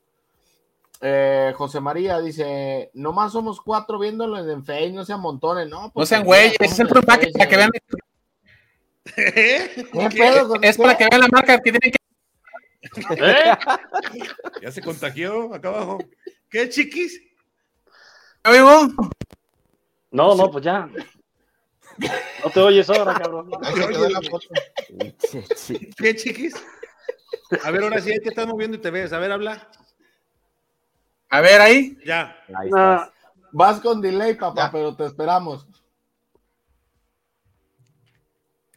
Eh, 1.07 1.53
José 1.55 1.79
María 1.79 2.19
dice, 2.19 2.89
nomás 2.95 3.31
somos 3.31 3.61
cuatro 3.61 3.99
viéndolo 3.99 4.39
en 4.39 4.65
Face, 4.65 4.89
no 4.91 5.05
sean 5.05 5.19
montones, 5.19 5.69
¿no? 5.69 5.83
No 5.83 5.91
pues, 5.91 6.09
sean 6.09 6.23
güeyes, 6.23 6.55
es 6.59 6.79
el 6.79 6.87
empaque 6.87 7.27
Face, 7.27 7.37
para 7.37 7.47
que 7.47 7.57
vean. 7.57 7.69
¿Qué 9.15 10.09
pedo 10.17 10.55
Es 10.63 10.77
para 10.77 10.97
que 10.97 11.07
vean 11.07 11.21
la 11.21 11.27
marca 11.27 11.57
que 11.59 11.71
tienen 11.71 11.91
que. 11.91 11.97
¿Eh? 13.23 13.55
Ya 14.63 14.71
se 14.71 14.81
contagió 14.81 15.53
acá 15.53 15.67
abajo. 15.67 15.99
¿Qué 16.49 16.69
chiquis? 16.69 17.21
Amigo, 18.41 18.87
No, 20.09 20.33
no, 20.33 20.49
pues 20.49 20.63
ya. 20.63 20.89
No 22.43 22.49
te 22.51 22.59
oyes 22.59 22.89
ahora, 22.89 23.13
cabrón. 23.13 23.51
¿Qué 25.97 26.15
chiquis? 26.15 26.55
A 27.63 27.69
ver, 27.69 27.83
ahora 27.83 28.01
sí, 28.01 28.11
ahí 28.11 28.19
te 28.19 28.29
estás 28.29 28.47
moviendo 28.47 28.77
y 28.77 28.81
te 28.81 28.89
ves. 28.89 29.13
A 29.13 29.19
ver, 29.19 29.31
habla. 29.31 29.69
A 31.37 31.41
ver 31.41 31.61
ahí. 31.61 31.97
Ya. 32.05 32.35
Ahí 32.55 32.69
No, 32.69 32.95
estás. 32.95 33.09
Vas 33.51 33.79
con 33.79 34.01
delay, 34.01 34.33
papá, 34.35 34.65
Ya. 34.65 34.71
pero 34.71 34.95
te 34.95 35.05
esperamos. 35.05 35.65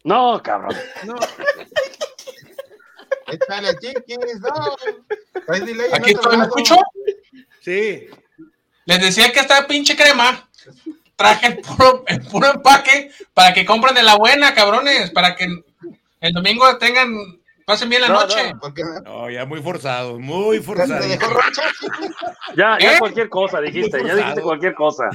no, 0.04 0.40
cabrón. 0.42 0.74
No, 1.04 1.16
Échale, 3.26 3.76
chiquis, 3.78 4.40
no. 4.40 4.76
Traes 5.46 5.66
delay 5.66 5.90
Aquí 5.92 6.12
estoy, 6.12 6.36
¿me 6.38 6.44
escucho? 6.44 6.76
sí. 7.60 8.06
Les 8.86 9.00
decía 9.02 9.30
que 9.32 9.40
esta 9.40 9.66
pinche 9.66 9.94
crema 9.96 10.48
traje 11.14 11.48
el 11.48 11.58
puro, 11.58 12.04
el 12.06 12.22
puro 12.22 12.54
empaque 12.54 13.10
para 13.34 13.52
que 13.52 13.66
compren 13.66 13.94
de 13.94 14.02
la 14.02 14.16
buena, 14.16 14.54
cabrones, 14.54 15.10
para 15.10 15.36
que 15.36 15.46
el 16.20 16.32
domingo 16.32 16.78
tengan 16.78 17.37
Pasen 17.68 17.90
bien 17.90 18.00
la 18.00 18.08
No, 18.08 18.14
noche. 18.22 18.54
No, 19.04 19.28
ya 19.28 19.44
muy 19.44 19.60
forzado, 19.60 20.18
muy 20.18 20.58
forzado. 20.58 21.04
Ya, 22.56 22.78
ya 22.80 22.94
¿Eh? 22.94 22.98
cualquier 22.98 23.28
cosa 23.28 23.60
dijiste, 23.60 24.02
ya 24.06 24.14
dijiste 24.14 24.40
cualquier 24.40 24.74
cosa. 24.74 25.10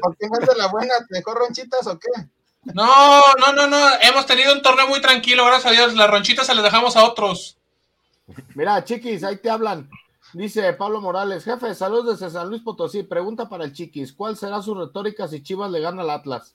¿Por 0.00 0.16
qué 0.16 0.28
no 0.28 0.38
es 0.38 0.46
de 0.46 0.54
la 0.54 0.68
buena? 0.68 0.94
¿Te 1.08 1.16
dejó 1.16 1.34
ronchitas 1.34 1.84
o 1.88 1.98
qué? 1.98 2.08
No, 2.62 3.20
no, 3.40 3.52
no, 3.52 3.66
no. 3.66 3.88
Hemos 4.00 4.24
tenido 4.24 4.52
un 4.52 4.62
torneo 4.62 4.86
muy 4.86 5.00
tranquilo, 5.00 5.44
gracias 5.46 5.66
a 5.66 5.74
Dios. 5.74 5.94
Las 5.94 6.08
ronchitas 6.08 6.46
se 6.46 6.54
las 6.54 6.62
dejamos 6.62 6.96
a 6.96 7.02
otros. 7.02 7.58
Mira, 8.54 8.84
chiquis, 8.84 9.24
ahí 9.24 9.38
te 9.38 9.50
hablan. 9.50 9.90
Dice 10.32 10.72
Pablo 10.74 11.00
Morales, 11.00 11.42
jefe, 11.42 11.74
saludos 11.74 12.20
desde 12.20 12.32
San 12.32 12.48
Luis 12.48 12.62
Potosí. 12.62 13.02
Pregunta 13.02 13.48
para 13.48 13.64
el 13.64 13.72
chiquis, 13.72 14.12
¿cuál 14.12 14.36
será 14.36 14.62
su 14.62 14.76
retórica 14.76 15.26
si 15.26 15.42
Chivas 15.42 15.72
le 15.72 15.80
gana 15.80 16.02
al 16.02 16.10
Atlas? 16.10 16.54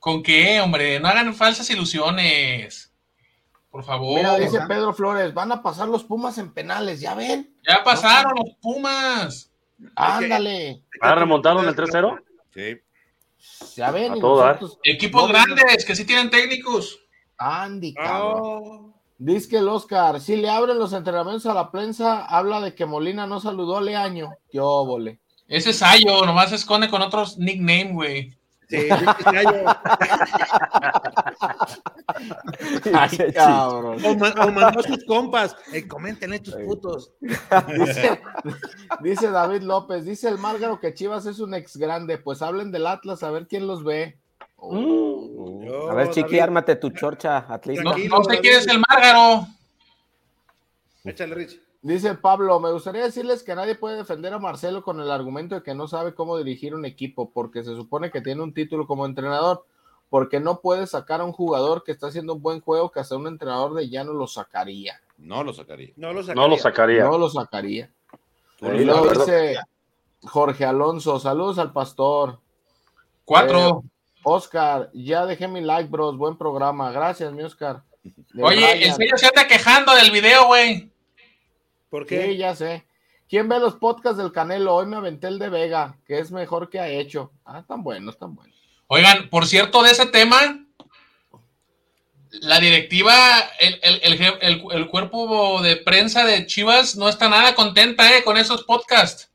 ¿Con 0.00 0.22
qué, 0.22 0.58
hombre? 0.58 0.98
No 1.00 1.08
hagan 1.08 1.34
falsas 1.34 1.68
ilusiones. 1.68 2.90
Por 3.76 3.84
favor. 3.84 4.16
Mira, 4.16 4.36
dice 4.38 4.58
Pedro 4.66 4.94
Flores, 4.94 5.34
van 5.34 5.52
a 5.52 5.62
pasar 5.62 5.86
los 5.88 6.02
Pumas 6.02 6.38
en 6.38 6.50
penales, 6.54 6.98
¿ya 7.00 7.14
ven? 7.14 7.54
Ya 7.68 7.84
pasaron 7.84 8.32
los 8.36 8.54
Pumas. 8.62 9.52
Ándale. 9.94 10.82
¿Ah, 11.02 11.14
remontaron 11.14 11.68
el 11.68 11.76
3-0? 11.76 12.18
Sí. 12.54 12.78
Ya 13.76 13.90
ven. 13.90 14.12
A 14.12 14.16
y 14.16 14.20
todo 14.20 14.38
dar. 14.38 14.54
nosotros- 14.62 14.80
Equipos 14.82 15.24
No, 15.24 15.28
grandes 15.28 15.84
que 15.84 15.94
sí 15.94 16.06
tienen 16.06 16.30
técnicos. 16.30 16.98
Andy, 17.36 17.94
Oh. 17.98 18.02
cabrón. 18.02 18.94
Dice 19.18 19.48
que 19.50 19.58
el 19.58 19.68
Oscar, 19.68 20.20
si 20.22 20.36
le 20.36 20.48
abren 20.48 20.78
los 20.78 20.94
entrenamientos 20.94 21.44
a 21.44 21.52
la 21.54 21.70
prensa, 21.70 22.24
habla 22.24 22.62
de 22.62 22.74
que 22.74 22.86
Molina 22.86 23.26
no 23.26 23.40
saludó 23.40 23.76
a 23.76 23.82
Leaño. 23.82 24.30
Qué 24.50 24.58
óvole. 24.58 25.20
Ese 25.48 25.68
es 25.70 25.78
Sayo, 25.80 26.24
nomás 26.24 26.48
se 26.48 26.56
esconde 26.56 26.88
con 26.88 27.02
otros 27.02 27.36
nickname, 27.36 27.92
güey. 27.92 28.34
Sí, 28.70 28.88
Sayo. 29.22 29.64
Ay, 32.94 33.32
cabrón. 33.32 33.98
O, 34.04 34.14
ma- 34.16 34.34
o 34.44 34.52
mandó 34.52 34.80
a 34.80 34.82
sus 34.82 35.04
compas. 35.04 35.56
Eh, 35.72 35.86
coméntenle 35.86 36.40
tus 36.40 36.54
putos. 36.54 37.12
Dice, 37.20 38.20
dice 39.02 39.30
David 39.30 39.62
López, 39.62 40.04
dice 40.04 40.28
el 40.28 40.38
Márgaro 40.38 40.80
que 40.80 40.94
Chivas 40.94 41.26
es 41.26 41.40
un 41.40 41.54
ex 41.54 41.76
grande, 41.76 42.18
pues 42.18 42.42
hablen 42.42 42.72
del 42.72 42.86
Atlas 42.86 43.22
a 43.22 43.30
ver 43.30 43.46
quién 43.46 43.66
los 43.66 43.84
ve. 43.84 44.18
A 44.58 45.94
ver, 45.94 46.10
Chiqui, 46.10 46.38
ármate 46.40 46.76
tu 46.76 46.90
chorcha, 46.90 47.38
atlista. 47.48 47.84
No, 47.84 47.96
no 47.96 48.24
sé 48.24 48.40
quién 48.40 48.54
es 48.58 48.66
el 48.66 48.80
Márgaro. 48.88 49.46
Échale, 51.04 51.34
Rich. 51.34 51.60
Dice 51.82 52.14
Pablo, 52.14 52.58
me 52.58 52.72
gustaría 52.72 53.04
decirles 53.04 53.44
que 53.44 53.54
nadie 53.54 53.76
puede 53.76 53.96
defender 53.98 54.32
a 54.32 54.40
Marcelo 54.40 54.82
con 54.82 54.98
el 55.00 55.08
argumento 55.10 55.54
de 55.54 55.62
que 55.62 55.74
no 55.74 55.86
sabe 55.86 56.14
cómo 56.14 56.36
dirigir 56.36 56.74
un 56.74 56.84
equipo, 56.84 57.30
porque 57.30 57.62
se 57.62 57.76
supone 57.76 58.10
que 58.10 58.20
tiene 58.22 58.42
un 58.42 58.52
título 58.52 58.88
como 58.88 59.06
entrenador, 59.06 59.64
porque 60.08 60.40
no 60.40 60.60
puede 60.60 60.86
sacar 60.86 61.20
a 61.20 61.24
un 61.24 61.32
jugador 61.32 61.82
que 61.84 61.92
está 61.92 62.08
haciendo 62.08 62.34
un 62.34 62.42
buen 62.42 62.60
juego 62.60 62.90
que 62.90 63.00
hasta 63.00 63.16
un 63.16 63.26
entrenador 63.26 63.74
de 63.74 63.88
llano 63.88 64.12
lo 64.12 64.26
sacaría. 64.26 65.00
No 65.18 65.42
lo 65.42 65.52
sacaría. 65.52 65.92
No 65.96 66.12
lo 66.12 66.22
No 66.34 66.48
lo 66.48 66.56
sacaría. 66.56 67.04
No 67.04 67.18
lo 67.18 67.28
sacaría. 67.28 67.90
Y 68.60 68.66
de 68.66 68.84
luego 68.84 69.00
acuerdo. 69.00 69.24
dice 69.24 69.56
Jorge 70.22 70.64
Alonso, 70.64 71.18
saludos 71.18 71.58
al 71.58 71.72
pastor. 71.72 72.40
Cuatro. 73.24 73.82
Eh, 73.84 73.88
Oscar, 74.22 74.90
ya 74.92 75.24
dejé 75.26 75.46
mi 75.48 75.60
like, 75.60 75.88
bros. 75.90 76.16
Buen 76.16 76.36
programa. 76.36 76.90
Gracias, 76.90 77.32
mi 77.32 77.42
Oscar. 77.42 77.82
De 78.02 78.42
Oye, 78.42 78.56
Brian. 78.56 79.02
el 79.02 79.18
se 79.18 79.26
anda 79.26 79.46
quejando 79.46 79.94
del 79.94 80.10
video, 80.10 80.46
güey. 80.46 80.90
¿Por 81.90 82.08
Sí, 82.08 82.36
ya 82.36 82.54
sé. 82.54 82.84
¿Quién 83.28 83.48
ve 83.48 83.58
los 83.58 83.74
podcasts 83.74 84.18
del 84.18 84.32
Canelo? 84.32 84.74
Hoy 84.74 84.86
me 84.86 84.96
aventé 84.96 85.26
el 85.28 85.38
de 85.38 85.48
Vega, 85.48 85.96
que 86.06 86.18
es 86.18 86.30
mejor 86.30 86.70
que 86.70 86.78
ha 86.78 86.88
hecho. 86.88 87.32
Ah, 87.44 87.64
tan 87.66 87.82
buenos, 87.82 88.18
tan 88.18 88.34
buenos. 88.34 88.55
Oigan, 88.88 89.28
por 89.30 89.46
cierto, 89.46 89.82
de 89.82 89.90
ese 89.90 90.06
tema, 90.06 90.64
la 92.40 92.60
directiva, 92.60 93.14
el, 93.58 93.78
el- 93.82 94.00
el 94.02 94.38
el- 94.42 94.62
el 94.72 94.88
cuerpo 94.88 95.60
de 95.62 95.76
prensa 95.76 96.24
de 96.24 96.46
Chivas 96.46 96.96
no 96.96 97.08
está 97.08 97.28
nada 97.28 97.54
contenta 97.54 98.16
eh, 98.16 98.22
con 98.24 98.36
esos 98.36 98.64
podcasts. 98.64 99.30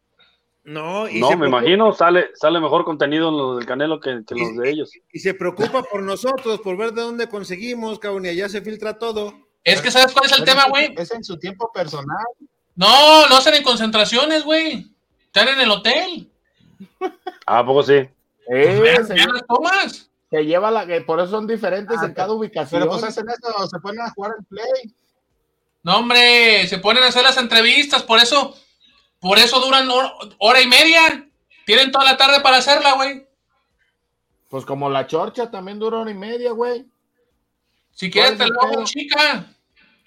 No, 0.63 1.09
y, 1.09 1.19
No, 1.19 1.31
me 1.31 1.37
preocupa, 1.37 1.47
imagino, 1.59 1.91
sale, 1.91 2.27
sale 2.35 2.59
mejor 2.59 2.85
contenido 2.85 3.29
en 3.29 3.37
los 3.37 3.57
del 3.57 3.65
Canelo 3.65 3.99
que, 3.99 4.21
que 4.27 4.35
los 4.35 4.55
de 4.55 4.69
ellos. 4.69 4.91
y 5.11 5.19
se 5.19 5.33
preocupa 5.33 5.81
por 5.81 6.03
nosotros, 6.03 6.61
por 6.61 6.77
ver 6.77 6.91
de 6.93 7.01
dónde 7.01 7.27
conseguimos, 7.27 7.97
cabrón, 7.97 8.25
y 8.25 8.29
allá 8.29 8.47
se 8.47 8.61
filtra 8.61 8.99
todo. 8.99 9.33
Es 9.63 9.81
que, 9.81 9.89
¿sabes 9.89 10.13
cuál 10.13 10.25
es 10.27 10.31
el 10.33 10.43
Pero 10.43 10.51
tema, 10.51 10.67
güey? 10.69 10.93
Es 10.97 11.11
en 11.11 11.23
su 11.23 11.37
tiempo 11.39 11.71
personal. 11.73 12.25
No, 12.75 13.27
lo 13.27 13.35
hacen 13.37 13.55
en 13.55 13.63
concentraciones, 13.63 14.43
güey. 14.43 14.87
Están 15.25 15.47
en 15.47 15.61
el 15.61 15.71
hotel. 15.71 16.29
Ah, 17.47 17.59
¿a 17.59 17.65
poco 17.65 17.81
sí? 17.83 18.07
Eh, 18.53 18.79
Vean, 18.81 19.07
se, 19.07 19.13
vean 19.13 19.31
las 19.33 19.45
tomas. 19.47 20.09
se 20.29 20.45
lleva 20.45 20.69
la 20.71 20.85
que 20.85 21.01
por 21.01 21.19
eso 21.19 21.31
son 21.31 21.47
diferentes 21.47 21.97
Ah, 22.01 22.05
en 22.05 22.13
cada 22.13 22.33
ubicación. 22.33 22.81
Pero 22.81 22.91
pues 22.91 23.03
hacen 23.03 23.25
eso, 23.29 23.67
se 23.67 23.79
ponen 23.79 24.01
a 24.01 24.11
jugar 24.11 24.33
el 24.39 24.45
play. 24.45 24.95
No, 25.83 25.97
hombre, 25.99 26.67
se 26.67 26.77
ponen 26.79 27.03
a 27.03 27.07
hacer 27.07 27.23
las 27.23 27.37
entrevistas, 27.37 28.03
por 28.03 28.19
eso, 28.19 28.55
por 29.19 29.37
eso 29.39 29.59
duran 29.61 29.87
hor- 29.89 30.35
hora 30.39 30.61
y 30.61 30.67
media. 30.67 31.27
Tienen 31.65 31.91
toda 31.91 32.03
la 32.05 32.17
tarde 32.17 32.41
para 32.41 32.57
hacerla, 32.57 32.93
güey. 32.95 33.25
Pues 34.49 34.65
como 34.65 34.89
la 34.89 35.07
chorcha 35.07 35.49
también 35.49 35.79
dura 35.79 35.99
hora 35.99 36.11
y 36.11 36.15
media, 36.15 36.51
güey. 36.51 36.85
Si 37.93 38.11
quieres, 38.11 38.33
¿Cuál 38.37 38.49
te 38.49 38.53
la 38.53 38.69
hago 38.73 38.83
chica. 38.83 39.45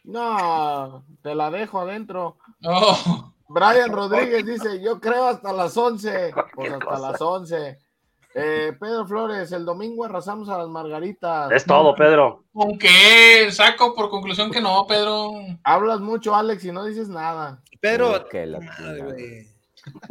No, 0.05 1.05
te 1.23 1.35
la 1.35 1.51
dejo 1.51 1.81
adentro. 1.81 2.37
Oh, 2.65 3.33
Brian 3.49 3.91
Rodríguez 3.91 4.45
dice, 4.45 4.83
yo 4.83 5.01
creo 5.01 5.29
hasta 5.29 5.53
las 5.53 5.77
11. 5.77 6.33
Pues 6.55 6.73
hasta 6.73 6.99
las 6.99 7.21
11. 7.21 7.79
Eh, 8.37 8.73
Pedro 8.81 9.07
Flores, 9.07 9.53
el 9.53 9.65
domingo 9.65 10.05
arrasamos 10.05 10.49
a 10.49 10.59
las 10.59 10.69
margaritas. 10.69 11.53
Es 11.53 11.65
todo, 11.65 11.95
Pedro. 11.95 12.45
¿Con 12.53 12.77
qué? 12.79 13.49
Saco 13.53 13.95
por 13.95 14.11
conclusión 14.11 14.51
que 14.51 14.61
no, 14.61 14.87
Pedro. 14.89 15.33
Hablas 15.63 16.01
mucho, 16.01 16.35
Alex, 16.35 16.65
y 16.65 16.73
no 16.73 16.85
dices 16.85 17.09
nada. 17.09 17.63
Pero, 17.81 18.27
Que 18.29 18.47
la 18.47 18.59
madre, 18.61 18.75
chingada. 18.77 19.05
güey. 19.05 19.47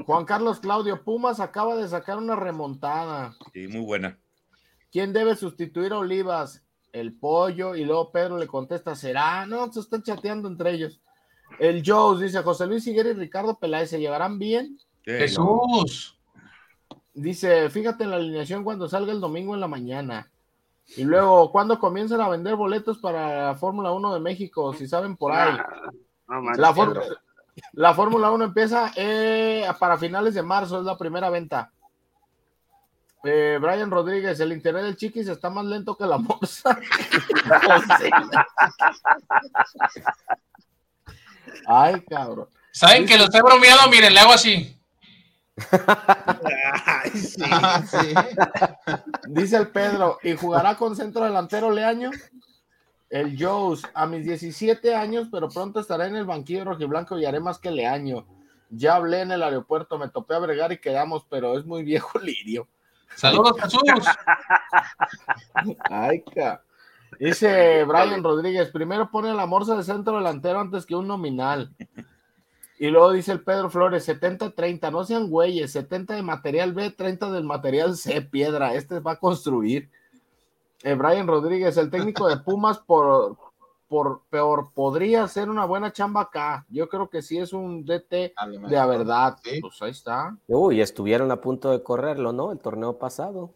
Juan 0.06 0.24
Carlos 0.26 0.60
Claudio, 0.60 1.04
Pumas 1.04 1.40
acaba 1.40 1.76
de 1.76 1.88
sacar 1.88 2.18
una 2.18 2.36
remontada. 2.36 3.36
Sí, 3.54 3.68
muy 3.68 3.82
buena. 3.82 4.18
¿Quién 4.92 5.12
debe 5.12 5.36
sustituir 5.36 5.92
a 5.92 5.98
Olivas? 5.98 6.64
El 6.92 7.18
pollo. 7.18 7.76
Y 7.76 7.84
luego 7.84 8.12
Pedro 8.12 8.38
le 8.38 8.48
contesta, 8.48 8.96
¿será? 8.96 9.46
No, 9.48 9.72
se 9.74 9.80
están 9.80 10.04
chateando 10.04 10.48
entre 10.48 10.72
ellos. 10.72 11.02
El 11.60 11.84
Jones 11.86 12.22
dice, 12.22 12.42
José 12.44 12.68
Luis 12.68 12.86
Higuera 12.88 13.10
y 13.10 13.14
Ricardo 13.14 13.58
Peláez, 13.60 13.90
¿se 13.90 14.00
llevarán 14.00 14.38
bien? 14.40 14.78
Sí, 15.04 15.12
Jesús. 15.12 16.18
Dice, 17.14 17.70
fíjate 17.70 18.04
en 18.04 18.10
la 18.10 18.16
alineación 18.16 18.64
cuando 18.64 18.90
salga 18.90 19.12
el 19.12 19.22
domingo 19.22 19.54
en 19.54 19.62
la 19.62 19.68
mañana. 19.68 20.32
Y 20.98 21.04
luego, 21.04 21.52
¿cuándo 21.52 21.80
comienzan 21.80 22.22
a 22.22 22.30
vender 22.30 22.56
boletos 22.56 22.98
para 22.98 23.48
la 23.48 23.56
Fórmula 23.56 23.92
1 23.92 24.14
de 24.14 24.20
México? 24.20 24.74
Si 24.74 24.88
saben 24.88 25.16
por 25.16 25.32
ahí. 25.32 25.58
No 26.28 26.42
la 27.74 27.94
Fórmula 27.94 28.32
1 28.32 28.46
empieza 28.46 28.92
eh, 28.96 29.68
para 29.80 29.98
finales 29.98 30.34
de 30.34 30.42
marzo, 30.42 30.80
es 30.80 30.86
la 30.86 30.98
primera 30.98 31.30
venta. 31.30 31.72
Eh, 33.24 33.58
Brian 33.62 33.92
Rodríguez, 33.92 34.40
el 34.40 34.52
internet 34.52 34.84
del 34.84 34.98
Chiquis 34.98 35.28
está 35.28 35.50
más 35.50 35.66
lento 35.66 35.96
que 35.96 36.06
la 36.06 36.18
morsa. 36.18 36.78
Ay, 41.68 42.02
cabrón. 42.02 42.48
¿Saben 42.72 43.06
que 43.06 43.18
lo 43.18 43.26
estoy 43.26 43.42
bromeando? 43.42 43.90
Miren, 43.90 44.14
le 44.14 44.20
hago 44.20 44.34
así. 44.34 44.78
Ay, 45.56 47.12
sí. 47.12 47.44
Ah, 47.52 47.84
sí. 47.86 48.14
Dice 49.28 49.58
el 49.58 49.68
Pedro, 49.70 50.18
¿y 50.24 50.36
jugará 50.36 50.76
con 50.76 50.96
centro 50.96 51.24
delantero 51.24 51.72
Leaño? 51.72 52.12
El 53.10 53.38
Joes, 53.42 53.84
a 53.94 54.08
mis 54.08 54.26
17 54.26 54.96
años, 54.96 55.28
pero 55.32 55.48
pronto 55.50 55.80
estaré 55.80 56.08
en 56.08 56.16
el 56.16 56.26
banquillo 56.26 56.66
rojiblanco 56.66 57.20
y 57.20 57.26
haré 57.26 57.40
más 57.40 57.60
que 57.60 57.70
Leaño. 57.70 58.26
Ya 58.72 58.96
hablé 58.96 59.22
en 59.22 59.32
el 59.32 59.44
aeropuerto, 59.44 60.00
me 60.00 60.10
topé 60.10 60.34
a 60.34 60.40
bregar 60.40 60.72
y 60.72 60.80
quedamos, 60.80 61.26
pero 61.30 61.58
es 61.58 61.66
muy 61.66 61.84
viejo 61.84 62.18
Lirio. 62.20 62.68
Saludos, 63.16 63.54
Jesús. 63.62 63.82
Ay, 65.90 66.24
ca. 66.34 66.64
Dice 67.20 67.84
Brian 67.84 68.24
Rodríguez, 68.24 68.72
primero 68.72 69.12
pone 69.12 69.32
la 69.34 69.46
morsa 69.46 69.76
de 69.76 69.84
centro 69.84 70.18
delantero 70.18 70.60
antes 70.60 70.86
que 70.86 70.96
un 70.96 71.08
nominal. 71.08 71.72
Y 72.84 72.90
luego 72.92 73.14
dice 73.14 73.32
el 73.32 73.42
Pedro 73.42 73.70
Flores, 73.70 74.10
70-30, 74.10 74.92
no 74.92 75.06
sean 75.06 75.30
güeyes, 75.30 75.72
70 75.72 76.16
de 76.16 76.22
material 76.22 76.74
B, 76.74 76.90
30 76.92 77.32
del 77.32 77.46
material 77.46 77.96
C, 77.96 78.22
piedra, 78.24 78.74
este 78.74 79.00
va 79.00 79.14
a 79.14 79.20
construir. 79.20 79.90
Eh, 80.84 80.94
Brian 80.94 81.26
Rodríguez, 81.26 81.78
el 81.78 81.90
técnico 81.90 82.28
de 82.28 82.36
Pumas, 82.36 82.80
por, 82.86 83.38
por 83.88 84.24
peor, 84.30 84.72
podría 84.74 85.24
hacer 85.24 85.50
una 85.50 85.64
buena 85.64 85.94
chamba 85.94 86.24
acá. 86.24 86.66
Yo 86.68 86.90
creo 86.90 87.10
que 87.10 87.22
sí 87.22 87.38
es 87.38 87.54
un 87.54 87.86
DT 87.86 88.34
de 88.68 88.78
a 88.78 88.86
verdad. 88.86 89.38
Sí. 89.42 89.62
Pues 89.62 89.82
ahí 89.82 89.92
está. 89.92 90.36
Uy, 90.50 90.82
estuvieron 90.82 91.32
a 91.32 91.40
punto 91.40 91.72
de 91.72 91.82
correrlo, 91.82 92.34
¿no? 92.34 92.52
El 92.52 92.60
torneo 92.60 93.00
pasado. 93.00 93.52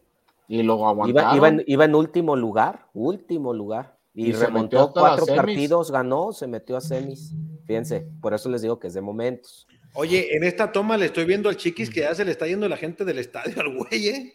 Y 0.48 0.62
luego 0.62 0.84
Iba, 0.84 0.90
aguantaron. 0.90 1.36
iba 1.36 1.48
en, 1.48 1.64
iba 1.66 1.84
en 1.84 1.94
último 1.94 2.34
lugar, 2.34 2.86
último 2.94 3.52
lugar. 3.52 3.97
Y, 4.20 4.32
remontó 4.32 4.90
cuatro 4.92 5.26
semis. 5.26 5.40
partidos, 5.40 5.92
ganó, 5.92 6.32
se 6.32 6.48
metió 6.48 6.76
a 6.76 6.80
semis. 6.80 7.36
Fíjense, 7.66 8.08
por 8.20 8.34
eso 8.34 8.48
les 8.48 8.62
digo 8.62 8.80
que 8.80 8.88
es 8.88 8.94
de 8.94 9.00
momentos. 9.00 9.68
Oye, 9.94 10.36
en 10.36 10.42
esta 10.42 10.72
toma 10.72 10.96
le 10.96 11.06
estoy 11.06 11.24
viendo 11.24 11.48
al 11.48 11.56
chiquis 11.56 11.88
que 11.88 12.00
ya 12.00 12.12
se 12.16 12.24
le 12.24 12.32
está 12.32 12.48
yendo 12.48 12.68
la 12.68 12.76
gente 12.76 13.04
del 13.04 13.20
estadio 13.20 13.60
al 13.60 13.76
güey, 13.76 14.08
¿eh? 14.08 14.34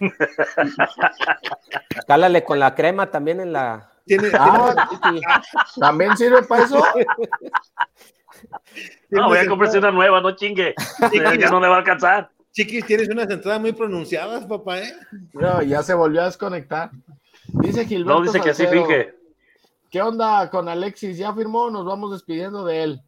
Cálale 2.06 2.42
con 2.42 2.58
la 2.58 2.74
crema 2.74 3.10
también 3.10 3.40
en 3.40 3.52
la, 3.52 3.92
Tiene, 4.06 4.30
Ah, 4.32 4.88
¿También 5.78 6.16
sirve 6.16 6.42
para 6.44 6.64
eso? 6.64 6.82
No, 9.10 9.28
voy 9.28 9.38
a 9.38 9.46
comprarse 9.46 9.78
una 9.78 9.90
nueva, 9.90 10.20
no 10.20 10.36
chingue. 10.36 10.74
Ya 11.38 11.50
no 11.50 11.60
le 11.60 11.68
va 11.68 11.76
a 11.76 11.78
alcanzar. 11.78 12.30
Chiquis, 12.52 12.86
tienes 12.86 13.08
unas 13.08 13.28
entradas 13.28 13.60
muy 13.60 13.72
pronunciadas, 13.72 14.46
papá, 14.46 14.78
¿eh? 14.78 14.94
No, 15.32 15.60
ya 15.62 15.82
se 15.82 15.92
volvió 15.92 16.22
a 16.22 16.26
desconectar. 16.26 16.90
Dice 17.48 17.86
Gilberto 17.86 18.20
No, 18.20 18.24
dice 18.24 18.40
que 18.40 18.50
así 18.50 18.66
finge. 18.66 19.17
¿Qué 19.90 20.02
onda 20.02 20.50
con 20.50 20.68
Alexis? 20.68 21.16
¿Ya 21.16 21.32
firmó? 21.32 21.70
Nos 21.70 21.86
vamos 21.86 22.12
despidiendo 22.12 22.64
de 22.64 22.82
él. 22.82 23.02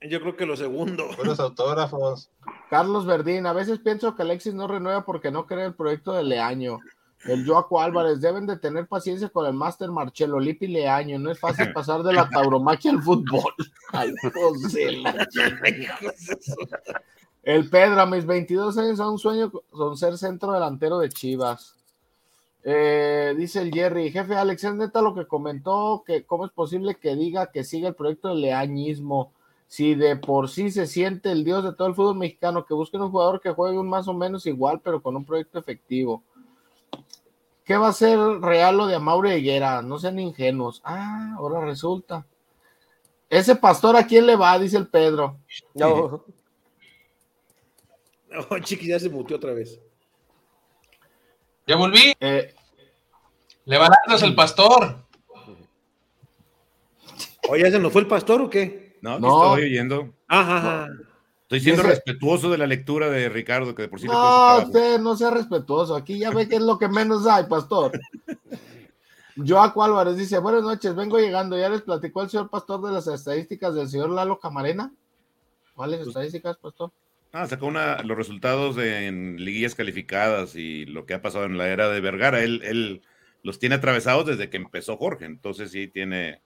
Yo 0.00 0.20
creo 0.20 0.34
que 0.34 0.46
lo 0.46 0.56
segundo. 0.56 1.08
Buenos 1.16 1.38
autógrafos. 1.38 2.30
Carlos 2.70 3.06
Verdín, 3.06 3.46
a 3.46 3.52
veces 3.52 3.78
pienso 3.80 4.14
que 4.16 4.22
Alexis 4.22 4.54
no 4.54 4.66
renueva 4.66 5.04
porque 5.04 5.30
no 5.30 5.46
cree 5.46 5.66
el 5.66 5.74
proyecto 5.74 6.12
de 6.12 6.24
Leaño. 6.24 6.78
El 7.24 7.46
Joaco 7.46 7.80
Álvarez, 7.80 8.20
deben 8.20 8.46
de 8.46 8.56
tener 8.58 8.88
paciencia 8.88 9.28
con 9.28 9.46
el 9.46 9.52
Master 9.52 9.90
Marcelo 9.90 10.40
Lipi 10.40 10.66
Leaño. 10.66 11.18
No 11.18 11.30
es 11.30 11.38
fácil 11.38 11.70
pasar 11.74 12.02
de 12.02 12.14
la 12.14 12.28
tauromaquia 12.28 12.90
al 12.92 13.02
fútbol. 13.02 13.52
Ay, 13.92 14.12
José, 14.32 14.92
la. 14.92 15.28
El 17.42 17.68
Pedro, 17.68 18.00
a 18.00 18.06
mis 18.06 18.24
22 18.24 18.78
años, 18.78 19.00
a 19.00 19.10
un 19.10 19.18
sueño 19.18 19.52
con 19.70 19.96
ser 19.96 20.16
centro 20.16 20.52
delantero 20.52 20.98
de 20.98 21.10
Chivas. 21.10 21.76
Eh, 22.64 23.34
dice 23.36 23.60
el 23.60 23.72
Jerry, 23.72 24.10
jefe 24.12 24.36
Alex, 24.36 24.64
es 24.64 24.74
neta 24.74 25.02
lo 25.02 25.14
que 25.14 25.26
comentó, 25.26 26.04
que 26.06 26.24
cómo 26.24 26.46
es 26.46 26.52
posible 26.52 26.94
que 26.94 27.16
diga 27.16 27.50
que 27.50 27.64
sigue 27.64 27.88
el 27.88 27.94
proyecto 27.94 28.28
de 28.28 28.36
leañismo, 28.36 29.32
si 29.66 29.94
de 29.94 30.16
por 30.16 30.48
sí 30.48 30.70
se 30.70 30.86
siente 30.86 31.32
el 31.32 31.44
dios 31.44 31.64
de 31.64 31.72
todo 31.72 31.88
el 31.88 31.94
fútbol 31.94 32.16
mexicano, 32.16 32.64
que 32.64 32.74
busquen 32.74 33.02
un 33.02 33.10
jugador 33.10 33.40
que 33.40 33.50
juegue 33.50 33.78
un 33.78 33.88
más 33.88 34.06
o 34.06 34.14
menos 34.14 34.46
igual, 34.46 34.80
pero 34.80 35.02
con 35.02 35.16
un 35.16 35.24
proyecto 35.24 35.58
efectivo. 35.58 36.22
¿Qué 37.64 37.76
va 37.76 37.88
a 37.88 37.92
ser 37.92 38.18
real 38.40 38.76
lo 38.76 38.86
de 38.86 38.96
Amaure 38.96 39.38
Higuera? 39.38 39.82
No 39.82 39.98
sean 39.98 40.18
ingenuos. 40.18 40.80
Ah, 40.84 41.34
ahora 41.36 41.64
resulta. 41.64 42.26
Ese 43.30 43.56
pastor, 43.56 43.96
¿a 43.96 44.06
quién 44.06 44.26
le 44.26 44.36
va? 44.36 44.58
Dice 44.58 44.76
el 44.76 44.88
Pedro. 44.88 45.38
No. 45.74 46.24
Oh, 48.48 48.58
Chiquis 48.58 48.88
ya 48.88 48.98
se 48.98 49.10
muteó 49.10 49.36
otra 49.36 49.52
vez. 49.52 49.78
Ya 51.66 51.76
volví. 51.76 52.14
Eh, 52.20 52.54
Le 53.64 53.78
va 53.78 53.88
dando 54.06 54.24
el 54.26 54.34
pastor. 54.34 54.96
Oye, 57.48 57.70
¿se 57.70 57.78
nos 57.78 57.92
fue 57.92 58.02
el 58.02 58.06
pastor 58.08 58.40
o 58.42 58.50
qué? 58.50 58.98
No, 59.02 59.18
No. 59.18 59.54
estoy 59.54 59.64
oyendo. 59.70 60.12
Ajá, 60.28 60.56
ajá. 60.58 60.88
Estoy 61.42 61.60
siendo 61.60 61.82
Dice- 61.82 61.94
respetuoso 61.94 62.50
de 62.50 62.58
la 62.58 62.66
lectura 62.66 63.10
de 63.10 63.28
Ricardo, 63.28 63.74
que 63.74 63.82
de 63.82 63.88
por 63.88 64.00
sí 64.00 64.06
le 64.06 64.12
No, 64.14 64.58
usted 64.64 64.98
no 65.00 65.16
sea 65.16 65.30
respetuoso. 65.30 65.94
Aquí 65.94 66.18
ya 66.18 66.30
ve 66.30 66.48
que 66.48 66.56
es 66.56 66.62
lo 66.62 66.78
que 66.78 66.88
menos 66.88 67.26
hay, 67.26 67.44
pastor. 67.44 67.92
Joaco 69.36 69.82
Álvarez 69.82 70.16
dice: 70.16 70.38
Buenas 70.38 70.62
noches, 70.62 70.94
vengo 70.94 71.18
llegando. 71.18 71.58
¿Ya 71.58 71.68
les 71.68 71.82
platicó 71.82 72.22
el 72.22 72.30
señor 72.30 72.48
pastor 72.48 72.80
de 72.82 72.92
las 72.92 73.06
estadísticas 73.06 73.74
del 73.74 73.88
señor 73.88 74.10
Lalo 74.10 74.38
Camarena? 74.38 74.92
¿Cuáles 75.74 76.06
estadísticas, 76.06 76.56
pastor? 76.58 76.90
Ah, 77.32 77.46
sacó 77.46 77.66
una, 77.66 78.02
los 78.02 78.16
resultados 78.16 78.76
de- 78.76 79.06
en 79.06 79.42
liguillas 79.42 79.74
calificadas 79.74 80.54
y 80.54 80.84
lo 80.84 81.06
que 81.06 81.14
ha 81.14 81.22
pasado 81.22 81.46
en 81.46 81.56
la 81.56 81.68
era 81.68 81.88
de 81.88 82.00
Vergara. 82.00 82.42
Él, 82.42 82.60
él 82.64 83.02
los 83.42 83.58
tiene 83.58 83.76
atravesados 83.76 84.26
desde 84.26 84.50
que 84.50 84.58
empezó 84.58 84.96
Jorge. 84.98 85.24
Entonces 85.24 85.70
sí 85.70 85.88
tiene, 85.88 86.42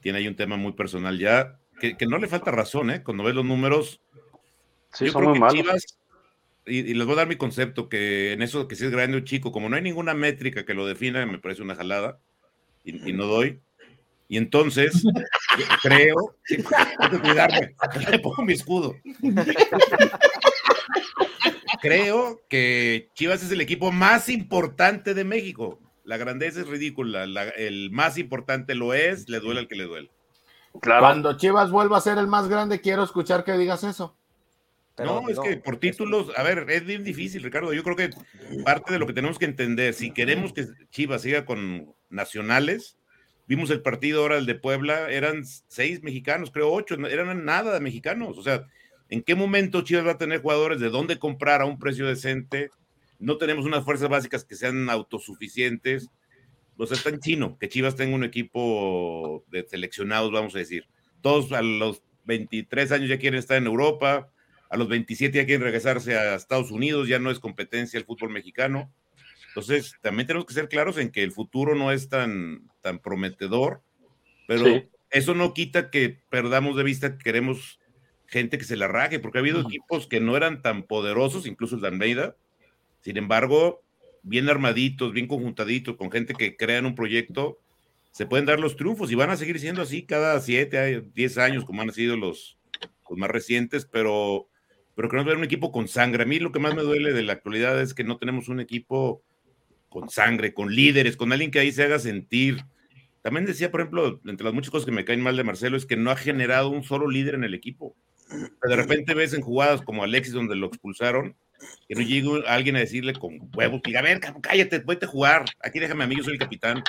tiene 0.00 0.18
ahí 0.18 0.26
un 0.28 0.36
tema 0.36 0.56
muy 0.56 0.72
personal 0.72 1.18
ya, 1.18 1.58
que, 1.78 1.96
que 1.96 2.06
no 2.06 2.18
le 2.18 2.28
falta 2.28 2.50
razón, 2.50 2.90
¿eh? 2.90 3.02
Cuando 3.02 3.24
ves 3.24 3.34
los 3.34 3.44
números. 3.44 4.00
Sí, 4.92 5.06
yo 5.06 5.12
son 5.12 5.22
creo 5.22 5.28
muy 5.30 5.34
que 5.34 5.40
malos. 5.40 5.54
Chivas, 5.54 5.98
y, 6.66 6.78
y 6.78 6.94
les 6.94 7.06
voy 7.06 7.14
a 7.14 7.18
dar 7.18 7.28
mi 7.28 7.36
concepto, 7.36 7.88
que 7.88 8.32
en 8.32 8.42
eso 8.42 8.68
que 8.68 8.76
si 8.76 8.84
es 8.86 8.90
grande 8.90 9.18
o 9.18 9.20
chico, 9.20 9.52
como 9.52 9.68
no 9.68 9.76
hay 9.76 9.82
ninguna 9.82 10.14
métrica 10.14 10.64
que 10.64 10.74
lo 10.74 10.86
defina, 10.86 11.24
me 11.26 11.38
parece 11.38 11.62
una 11.62 11.74
jalada, 11.74 12.20
y, 12.84 13.10
y 13.10 13.12
no 13.12 13.26
doy. 13.26 13.60
Y 14.30 14.36
entonces, 14.36 15.02
creo, 15.82 16.14
tengo 16.46 16.70
que 17.10 17.18
cuidarme, 17.18 17.74
le 18.12 18.18
pongo 18.20 18.42
mi 18.44 18.52
escudo. 18.52 18.94
Creo 21.82 22.40
que 22.48 23.08
Chivas 23.14 23.42
es 23.42 23.50
el 23.50 23.60
equipo 23.60 23.90
más 23.90 24.28
importante 24.28 25.14
de 25.14 25.24
México. 25.24 25.80
La 26.04 26.16
grandeza 26.16 26.60
es 26.60 26.68
ridícula, 26.68 27.26
la- 27.26 27.48
el 27.48 27.90
más 27.90 28.18
importante 28.18 28.76
lo 28.76 28.94
es, 28.94 29.28
le 29.28 29.40
duele 29.40 29.60
al 29.60 29.68
que 29.68 29.74
le 29.74 29.84
duele. 29.84 30.10
Claro. 30.80 31.00
Cuando 31.00 31.36
Chivas 31.36 31.72
vuelva 31.72 31.98
a 31.98 32.00
ser 32.00 32.16
el 32.18 32.28
más 32.28 32.46
grande, 32.48 32.80
quiero 32.80 33.02
escuchar 33.02 33.42
que 33.42 33.58
digas 33.58 33.82
eso. 33.82 34.16
no, 34.98 35.28
es 35.28 35.40
que 35.40 35.56
por 35.56 35.78
títulos, 35.78 36.30
a 36.36 36.44
ver, 36.44 36.66
es 36.68 36.84
bien 36.84 37.02
difícil, 37.02 37.42
Ricardo. 37.42 37.72
Yo 37.72 37.82
creo 37.82 37.96
que 37.96 38.10
parte 38.64 38.92
de 38.92 39.00
lo 39.00 39.08
que 39.08 39.12
tenemos 39.12 39.40
que 39.40 39.46
entender, 39.46 39.92
si 39.94 40.12
queremos 40.12 40.52
que 40.52 40.66
Chivas 40.90 41.22
siga 41.22 41.44
con 41.44 41.92
nacionales, 42.10 42.96
vimos 43.50 43.68
el 43.70 43.82
partido 43.82 44.22
ahora, 44.22 44.38
el 44.38 44.46
de 44.46 44.54
Puebla, 44.54 45.10
eran 45.10 45.44
seis 45.44 46.04
mexicanos, 46.04 46.52
creo 46.52 46.72
ocho, 46.72 46.94
eran 47.08 47.44
nada 47.44 47.74
de 47.74 47.80
mexicanos. 47.80 48.38
O 48.38 48.44
sea, 48.44 48.68
¿en 49.08 49.22
qué 49.22 49.34
momento 49.34 49.82
Chivas 49.82 50.06
va 50.06 50.12
a 50.12 50.18
tener 50.18 50.40
jugadores 50.40 50.78
de 50.78 50.88
dónde 50.88 51.18
comprar 51.18 51.60
a 51.60 51.64
un 51.64 51.76
precio 51.76 52.06
decente? 52.06 52.70
No 53.18 53.38
tenemos 53.38 53.66
unas 53.66 53.84
fuerzas 53.84 54.08
básicas 54.08 54.44
que 54.44 54.54
sean 54.54 54.88
autosuficientes. 54.88 56.10
O 56.76 56.86
sea, 56.86 56.96
está 56.96 57.10
en 57.10 57.18
chino 57.18 57.58
que 57.58 57.68
Chivas 57.68 57.96
tenga 57.96 58.14
un 58.14 58.22
equipo 58.22 59.44
de 59.48 59.66
seleccionados, 59.66 60.30
vamos 60.30 60.54
a 60.54 60.58
decir. 60.58 60.86
Todos 61.20 61.50
a 61.50 61.60
los 61.60 62.04
23 62.26 62.92
años 62.92 63.08
ya 63.08 63.18
quieren 63.18 63.40
estar 63.40 63.56
en 63.56 63.66
Europa, 63.66 64.30
a 64.68 64.76
los 64.76 64.88
27 64.88 65.36
ya 65.36 65.44
quieren 65.44 65.64
regresarse 65.64 66.16
a 66.16 66.36
Estados 66.36 66.70
Unidos, 66.70 67.08
ya 67.08 67.18
no 67.18 67.32
es 67.32 67.40
competencia 67.40 67.98
el 67.98 68.04
fútbol 68.04 68.30
mexicano. 68.30 68.92
Entonces, 69.50 69.94
también 70.00 70.26
tenemos 70.26 70.46
que 70.46 70.54
ser 70.54 70.68
claros 70.68 70.96
en 70.98 71.10
que 71.10 71.22
el 71.22 71.32
futuro 71.32 71.74
no 71.74 71.92
es 71.92 72.08
tan, 72.08 72.70
tan 72.82 72.98
prometedor, 73.00 73.82
pero 74.46 74.64
Sí. 74.64 74.84
eso 75.10 75.34
no 75.34 75.54
quita 75.54 75.90
que 75.90 76.18
perdamos 76.30 76.76
de 76.76 76.84
vista 76.84 77.16
que 77.16 77.22
queremos 77.24 77.78
gente 78.26 78.58
que 78.58 78.64
se 78.64 78.76
la 78.76 78.86
raje, 78.86 79.18
porque 79.18 79.38
ha 79.38 79.40
habido 79.40 79.60
equipos 79.60 80.06
que 80.06 80.20
no 80.20 80.36
eran 80.36 80.62
tan 80.62 80.84
poderosos, 80.84 81.46
incluso 81.46 81.74
el 81.74 81.80
de 81.80 81.88
Almeida, 81.88 82.36
sin 83.00 83.16
embargo, 83.16 83.82
bien 84.22 84.48
armaditos, 84.48 85.12
bien 85.12 85.26
conjuntaditos, 85.26 85.96
con 85.96 86.12
gente 86.12 86.34
que 86.34 86.56
crean 86.56 86.86
un 86.86 86.94
proyecto, 86.94 87.58
se 88.12 88.26
pueden 88.26 88.46
dar 88.46 88.60
los 88.60 88.76
triunfos 88.76 89.10
y 89.10 89.14
van 89.16 89.30
a 89.30 89.36
seguir 89.36 89.58
siendo 89.58 89.82
así 89.82 90.04
cada 90.04 90.38
siete, 90.40 91.04
diez 91.14 91.38
años, 91.38 91.64
como 91.64 91.82
han 91.82 91.92
sido 91.92 92.16
los, 92.16 92.56
los 93.08 93.18
más 93.18 93.30
recientes, 93.30 93.84
pero, 93.84 94.46
pero 94.94 95.08
queremos 95.08 95.26
ver 95.26 95.36
un 95.38 95.44
equipo 95.44 95.72
con 95.72 95.88
sangre. 95.88 96.22
A 96.22 96.26
mí 96.26 96.38
lo 96.38 96.52
que 96.52 96.58
más 96.58 96.74
me 96.74 96.82
duele 96.82 97.12
de 97.12 97.22
la 97.22 97.32
actualidad 97.32 97.80
es 97.80 97.94
que 97.94 98.04
no 98.04 98.18
tenemos 98.18 98.48
un 98.48 98.60
equipo 98.60 99.22
con 99.90 100.08
sangre, 100.08 100.54
con 100.54 100.74
líderes, 100.74 101.16
con 101.18 101.32
alguien 101.32 101.50
que 101.50 101.58
ahí 101.58 101.70
se 101.72 101.82
haga 101.82 101.98
sentir. 101.98 102.64
También 103.20 103.44
decía, 103.44 103.70
por 103.70 103.82
ejemplo, 103.82 104.18
entre 104.24 104.44
las 104.44 104.54
muchas 104.54 104.70
cosas 104.70 104.86
que 104.86 104.92
me 104.92 105.04
caen 105.04 105.20
mal 105.20 105.36
de 105.36 105.44
Marcelo, 105.44 105.76
es 105.76 105.84
que 105.84 105.96
no 105.98 106.10
ha 106.10 106.16
generado 106.16 106.70
un 106.70 106.82
solo 106.82 107.06
líder 107.10 107.34
en 107.34 107.44
el 107.44 107.52
equipo. 107.52 107.94
De 108.66 108.76
repente 108.76 109.12
ves 109.12 109.34
en 109.34 109.42
jugadas 109.42 109.82
como 109.82 110.02
Alexis, 110.04 110.32
donde 110.32 110.56
lo 110.56 110.68
expulsaron, 110.68 111.34
que 111.88 111.94
no 111.96 112.00
llega 112.00 112.30
alguien 112.46 112.76
a 112.76 112.78
decirle 112.78 113.12
con 113.12 113.50
huevos, 113.54 113.82
a 113.94 114.02
ver, 114.02 114.20
cállate, 114.40 114.78
vete 114.78 115.04
a 115.04 115.08
jugar, 115.08 115.44
aquí 115.62 115.78
déjame 115.80 116.04
a 116.04 116.06
mí, 116.06 116.16
yo 116.16 116.22
soy 116.24 116.34
el 116.34 116.38
capitán. 116.38 116.82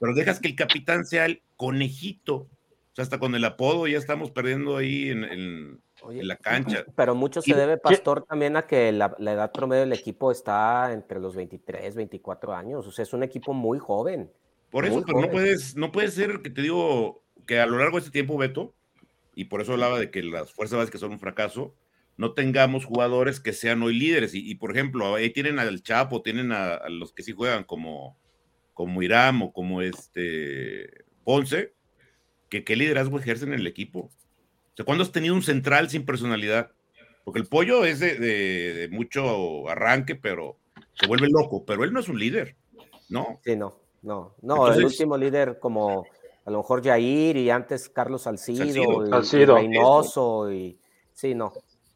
Pero 0.00 0.14
dejas 0.14 0.40
que 0.40 0.48
el 0.48 0.56
capitán 0.56 1.04
sea 1.04 1.26
el 1.26 1.42
conejito. 1.56 2.34
O 2.34 2.48
sea, 2.94 3.02
hasta 3.04 3.18
con 3.18 3.34
el 3.34 3.44
apodo 3.44 3.86
ya 3.86 3.98
estamos 3.98 4.30
perdiendo 4.30 4.76
ahí 4.76 5.10
en, 5.10 5.24
en- 5.24 5.80
en 6.10 6.28
la 6.28 6.36
cancha. 6.36 6.84
Pero 6.96 7.14
mucho 7.14 7.42
se 7.42 7.50
Y- 7.50 7.54
debe, 7.54 7.76
Pastor, 7.78 8.24
también 8.24 8.56
a 8.56 8.66
que 8.66 8.92
la, 8.92 9.14
la 9.18 9.32
edad 9.32 9.52
promedio 9.52 9.80
del 9.82 9.92
equipo 9.92 10.30
está 10.30 10.92
entre 10.92 11.20
los 11.20 11.34
23, 11.36 11.94
24 11.94 12.54
años. 12.54 12.86
O 12.86 12.92
sea, 12.92 13.02
es 13.02 13.12
un 13.12 13.22
equipo 13.22 13.52
muy 13.52 13.78
joven. 13.78 14.30
Por 14.70 14.86
eso, 14.86 15.02
pero 15.06 15.20
no 15.20 15.30
puedes, 15.30 15.76
no 15.76 15.92
puede 15.92 16.08
ser 16.08 16.40
que 16.42 16.50
te 16.50 16.62
digo 16.62 17.22
que 17.46 17.60
a 17.60 17.66
lo 17.66 17.78
largo 17.78 17.96
de 17.96 18.00
este 18.00 18.10
tiempo, 18.10 18.36
Beto, 18.36 18.74
y 19.34 19.44
por 19.44 19.60
eso 19.60 19.72
hablaba 19.72 19.98
de 20.00 20.10
que 20.10 20.22
las 20.22 20.52
fuerzas 20.52 20.78
básicas 20.78 21.00
son 21.00 21.12
un 21.12 21.20
fracaso, 21.20 21.74
no 22.16 22.32
tengamos 22.32 22.84
jugadores 22.84 23.40
que 23.40 23.52
sean 23.52 23.82
hoy 23.82 23.94
líderes. 23.94 24.34
Y, 24.34 24.48
y, 24.50 24.54
por 24.56 24.72
ejemplo, 24.72 25.14
ahí 25.14 25.30
tienen 25.30 25.58
al 25.58 25.82
Chapo, 25.82 26.22
tienen 26.22 26.52
a, 26.52 26.74
a 26.74 26.88
los 26.88 27.12
que 27.12 27.22
sí 27.22 27.32
juegan 27.32 27.64
como, 27.64 28.16
como 28.72 29.02
Iram 29.02 29.42
o 29.42 29.52
como 29.52 29.80
este 29.82 31.04
Ponce, 31.24 31.72
que 32.48 32.64
qué 32.64 32.76
liderazgo 32.76 33.18
ejercen 33.18 33.52
en 33.52 33.60
el 33.60 33.66
equipo. 33.66 34.10
O 34.74 34.76
sea, 34.76 34.84
¿cuándo 34.84 35.04
has 35.04 35.12
tenido 35.12 35.34
un 35.34 35.42
central 35.42 35.88
sin 35.88 36.04
personalidad? 36.04 36.72
Porque 37.24 37.40
el 37.40 37.46
pollo 37.46 37.84
es 37.84 38.00
de, 38.00 38.16
de- 38.18 38.74
de 38.74 38.88
mucho 38.88 39.68
arranque, 39.68 40.16
pero 40.16 40.58
se 40.94 41.06
vuelve 41.06 41.28
loco, 41.28 41.64
pero 41.64 41.84
él 41.84 41.92
no 41.92 42.00
es 42.00 42.08
un 42.08 42.18
líder, 42.18 42.56
¿no? 43.08 43.40
Sí, 43.44 43.54
no, 43.56 43.80
no. 44.02 44.34
No, 44.42 44.72
el 44.72 44.84
último 44.84 45.16
líder 45.16 45.58
como 45.60 46.06
a 46.44 46.50
lo 46.50 46.58
mejor 46.58 46.84
Jair 46.84 47.36
y 47.36 47.50
antes 47.50 47.88
Carlos 47.88 48.22
Salcido, 48.22 49.06
Salcido. 49.08 49.58
y, 49.58 49.62
y. 49.62 49.68
Reynoso 49.68 50.52
y 50.52 50.78
sí, 51.12 51.34
no. 51.34 51.52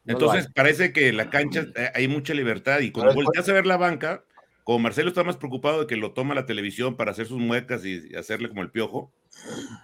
Entonces 0.07 0.47
parece 0.55 0.91
que 0.93 1.11
la 1.13 1.29
cancha 1.29 1.65
eh, 1.75 1.91
hay 1.93 2.07
mucha 2.07 2.33
libertad 2.33 2.79
y 2.79 2.91
cuando 2.91 3.13
volteas 3.13 3.47
a 3.49 3.53
ver 3.53 3.67
la 3.67 3.77
banca, 3.77 4.23
como 4.63 4.79
Marcelo 4.79 5.09
está 5.09 5.23
más 5.23 5.37
preocupado 5.37 5.81
de 5.81 5.87
que 5.87 5.95
lo 5.95 6.11
toma 6.11 6.35
la 6.35 6.45
televisión 6.45 6.95
para 6.95 7.11
hacer 7.11 7.25
sus 7.27 7.39
muecas 7.39 7.83
y, 7.85 8.15
hacerle 8.15 8.49
como 8.49 8.61
el 8.61 8.69
piojo, 8.71 9.11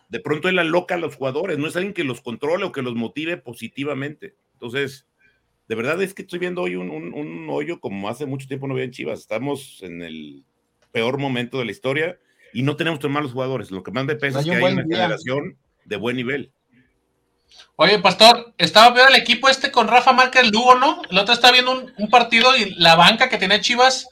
de 0.10 0.20
pronto 0.20 0.48
él 0.50 0.60
aloca 0.60 0.96
a 0.96 1.00
los 1.00 1.16
jugadores, 1.16 1.58
no 1.58 1.68
es 1.68 1.76
alguien 1.76 1.94
que 1.94 2.04
los 2.04 2.22
controle 2.22 2.66
o 2.66 2.72
que 2.72 2.82
los 2.82 2.96
motive 2.96 3.38
positivamente. 3.38 4.36
Entonces, 4.54 5.08
de 5.68 5.76
verdad 5.76 6.02
es 6.02 6.14
que 6.14 6.22
estoy 6.22 6.40
viendo 6.40 6.62
hoy 6.62 6.76
un, 6.76 6.90
un- 6.92 7.14
un 7.14 7.48
hoyo 7.50 7.80
como 7.80 8.10
hace 8.10 8.26
mucho 8.26 8.48
tiempo 8.48 8.68
no 8.68 8.76
veía 8.76 8.86
en 8.86 8.92
Chivas. 8.92 9.20
Estamos 9.20 9.80
en 9.82 10.02
el 10.04 10.44
peor 10.92 11.18
momento 11.18 11.58
de 11.60 11.66
la 11.66 11.72
historia 11.72 12.20
y 12.54 12.62
no 12.62 12.76
tenemos 12.76 13.00
tan 13.00 13.12
malos 13.12 13.32
jugadores. 13.32 13.72
Lo 13.72 13.82
que 13.84 13.92
más 13.92 14.06
me 14.06 14.16
pesa 14.16 14.40
es 14.40 14.46
que 14.46 14.56
hay 14.56 14.74
una 14.74 14.84
día. 14.84 14.98
generación 14.98 15.58
de 15.86 15.96
buen 15.98 16.16
nivel. 16.16 16.52
Oye, 17.78 18.00
Pastor, 18.00 18.54
estaba 18.58 18.94
viendo 18.94 19.14
el 19.14 19.22
equipo 19.22 19.50
este 19.50 19.72
con 19.72 19.88
Rafa 19.88 20.14
Márquez 20.14 20.52
Lugo, 20.52 20.76
¿no? 20.76 21.02
El 21.10 21.18
otro 21.18 21.34
está 21.34 21.52
viendo 21.52 21.72
un, 21.72 21.92
un 21.98 22.10
partido 22.10 22.56
y 22.56 22.74
la 22.76 22.96
banca 22.96 23.30
que 23.30 23.38
tenía 23.38 23.62
Chivas 23.62 24.08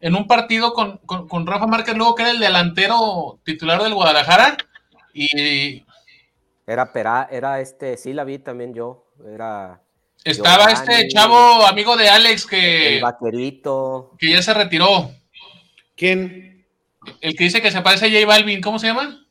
en 0.00 0.14
un 0.14 0.26
partido 0.26 0.72
con, 0.72 0.98
con- 0.98 1.26
con 1.28 1.46
Rafa 1.46 1.66
Márquez 1.66 1.96
Lugo, 1.96 2.14
que 2.14 2.22
era 2.22 2.30
el 2.32 2.40
delantero 2.40 3.40
titular 3.44 3.82
del 3.82 3.94
Guadalajara. 3.94 4.56
Y 5.14 5.84
Era 6.66 6.90
era 7.30 7.60
este, 7.60 7.96
sí 7.96 8.12
la 8.12 8.24
vi 8.24 8.38
también 8.38 8.74
yo. 8.74 9.06
Era 9.26 9.80
estaba 10.24 10.66
Giovanni, 10.68 10.72
este 10.94 11.08
chavo 11.08 11.66
amigo 11.66 11.96
de 11.96 12.08
Alex 12.08 12.44
que, 12.46 12.96
el 12.96 13.02
vaquerito. 13.02 14.14
que 14.18 14.30
ya 14.32 14.42
se 14.42 14.52
retiró. 14.52 15.10
¿Quién? 15.96 16.66
El 17.20 17.36
que 17.36 17.44
dice 17.44 17.62
que 17.62 17.70
se 17.70 17.80
parece 17.82 18.06
a 18.06 18.10
J 18.10 18.26
Balvin, 18.26 18.60
¿cómo 18.60 18.78
se 18.78 18.88
llama? 18.88 19.24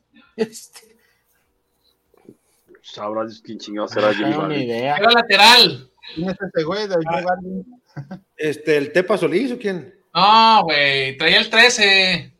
Sabrá 2.82 3.24
Dios 3.24 3.42
quién 3.44 3.58
chingado 3.58 3.88
será 3.88 4.10
tengo 4.12 4.26
ni 4.26 4.36
Balvin. 4.36 4.62
idea. 4.62 4.96
Era 4.96 5.10
lateral. 5.10 5.90
¿Quién 6.14 6.30
es 6.30 6.36
ese 6.40 6.64
güey? 6.64 6.88
De 6.88 6.94
J 6.94 7.22
Balvin? 7.22 7.82
Este, 8.36 8.76
¿el 8.76 8.92
Tepa 8.92 9.18
Solís 9.18 9.52
o 9.52 9.58
quién? 9.58 9.94
No, 10.16 10.62
güey, 10.64 11.16
traía 11.18 11.38
el 11.38 11.50
13. 11.50 12.32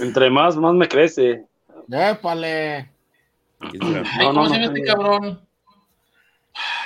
Entre 0.00 0.30
más, 0.30 0.56
más 0.56 0.72
me 0.74 0.88
crece. 0.88 1.44
Épale. 1.92 2.88
Ay, 3.60 3.70
No, 3.78 4.02
¿Cómo 4.20 4.32
no, 4.32 4.48
se 4.48 4.58
no 4.58 4.64
llama 4.64 4.64
este 4.64 4.80
tengo. 4.80 4.86
cabrón? 4.86 5.48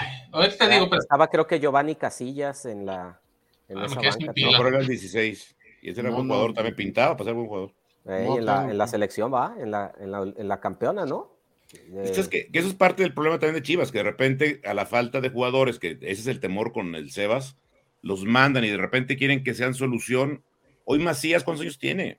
Ay, 0.01 0.09
Ahorita 0.33 0.67
te 0.69 0.75
digo, 0.75 0.91
pero 0.91 1.01
Estaba 1.03 1.29
creo 1.29 1.47
que 1.47 1.61
Giovanni 1.61 1.95
Casillas 1.95 2.67
en 2.67 2.85
la 2.87 3.21
en 3.69 3.79
Ah, 3.79 3.87
esa 3.87 4.01
banca. 4.01 4.33
pila. 4.33 4.51
No, 4.51 4.57
pero 4.59 4.69
era 4.71 4.79
el 4.81 4.89
16. 4.89 5.57
Y 5.83 5.91
ese 5.91 6.01
era 6.01 6.11
No, 6.11 6.17
buen 6.17 6.27
no. 6.27 6.35
jugador, 6.35 6.55
también 6.55 6.75
pintado 6.75 7.13
para 7.17 7.25
ser 7.27 7.35
buen 7.35 7.47
jugador. 7.47 7.71
Eh, 8.07 8.25
No 8.27 8.39
en, 8.39 8.45
la, 8.45 8.59
tengo. 8.59 8.71
en 8.73 8.79
la 8.79 8.87
selección 8.89 9.33
va, 9.33 9.55
en 9.59 9.71
la, 9.71 9.93
en 10.01 10.11
la, 10.11 10.19
en 10.37 10.49
la 10.49 10.61
campeona, 10.61 11.07
¿no? 11.07 11.31
Eh, 11.73 12.13
es 12.15 12.29
que, 12.29 12.49
que 12.51 12.59
eso 12.59 12.69
es 12.69 12.75
parte 12.75 13.03
del 13.05 13.15
problema 13.15 13.39
también 13.39 13.55
de 13.55 13.63
Chivas, 13.63 13.93
que 13.93 13.99
de 13.99 14.05
repente 14.05 14.61
a 14.65 14.75
la 14.75 14.85
falta 14.87 15.21
de 15.21 15.31
jugadores, 15.31 15.79
que 15.79 15.93
ese 16.03 16.11
es 16.23 16.27
el 16.27 16.41
temor 16.41 16.73
con 16.73 16.95
el 16.97 17.11
Sebas, 17.11 17.57
los 18.05 18.25
mandan 18.25 18.65
y 18.65 18.69
de 18.69 18.77
repente 18.77 19.17
quieren 19.17 19.43
que 19.43 19.55
sean 19.55 19.75
solución. 19.75 20.43
Hoy 20.85 20.99
Macías, 20.99 21.43
¿cuántos 21.43 21.63
años 21.63 21.79
tiene? 21.79 22.19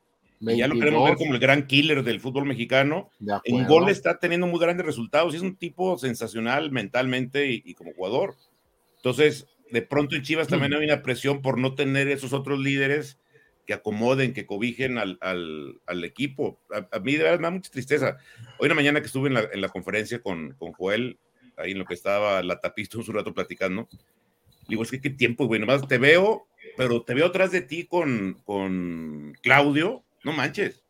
Y 0.56 0.58
ya 0.58 0.68
lo 0.68 0.74
queremos 0.80 1.04
ver 1.04 1.12
22. 1.12 1.18
como 1.20 1.34
el 1.36 1.40
gran 1.40 1.68
killer 1.68 2.04
del 2.04 2.20
fútbol 2.20 2.46
mexicano. 2.46 3.10
En 3.46 3.56
gol 3.68 3.84
está 3.92 4.20
teniendo 4.20 4.48
muy 4.48 4.60
grandes 4.60 4.86
resultados 4.86 5.34
y 5.34 5.38
es 5.38 5.44
un 5.44 5.56
tipo 5.56 5.98
sensacional 5.98 6.72
mentalmente 6.72 7.50
y, 7.50 7.62
y 7.66 7.74
como 7.76 7.94
jugador. 7.94 8.36
Entonces, 8.98 9.48
de 9.72 9.82
pronto 9.82 10.16
en 10.16 10.24
Chivas 10.24 10.48
también 10.48 10.74
hay 10.74 10.84
una 10.86 11.02
presión 11.04 11.42
por 11.42 11.58
no 11.58 11.74
tener 11.76 12.08
esos 12.10 12.34
otros 12.34 12.60
líderes 12.60 13.18
que 13.66 13.74
acomoden, 13.74 14.34
que 14.34 14.46
cobijen 14.46 14.98
al, 14.98 15.18
al- 15.22 15.80
al 15.88 16.04
equipo. 16.04 16.60
A, 16.72 16.98
a 16.98 17.00
mí 17.00 17.14
de 17.16 17.24
verdad 17.24 17.40
me 17.40 17.44
da 17.48 17.52
mucha 17.52 17.72
tristeza. 17.72 18.18
Hoy 18.60 18.66
en 18.66 18.70
la 18.70 18.76
mañana 18.76 19.00
que 19.02 19.08
estuve 19.08 19.28
en 19.30 19.36
la, 19.36 19.48
en 19.52 19.62
la 19.62 19.70
conferencia 19.70 20.20
con, 20.22 20.54
con 20.60 20.72
Joel, 20.74 21.18
ahí 21.58 21.72
en 21.72 21.80
lo 21.80 21.86
que 21.86 21.94
estaba 21.96 22.44
la 22.44 22.60
tapista 22.60 22.98
un 22.98 23.06
rato 23.06 23.34
platicando, 23.34 23.88
digo, 24.68 24.84
es 24.84 24.92
que 24.92 25.02
qué 25.02 25.10
tiempo, 25.10 25.46
güey, 25.46 25.60
nomás 25.60 25.88
te 25.88 25.98
veo, 25.98 26.48
pero 26.78 27.04
te 27.04 27.14
veo 27.14 27.28
atrás 27.28 27.52
de 27.52 27.62
ti 27.62 27.86
con, 27.86 28.42
con 28.46 29.38
Claudio, 29.42 30.04
no 30.24 30.34
manches. 30.34 30.84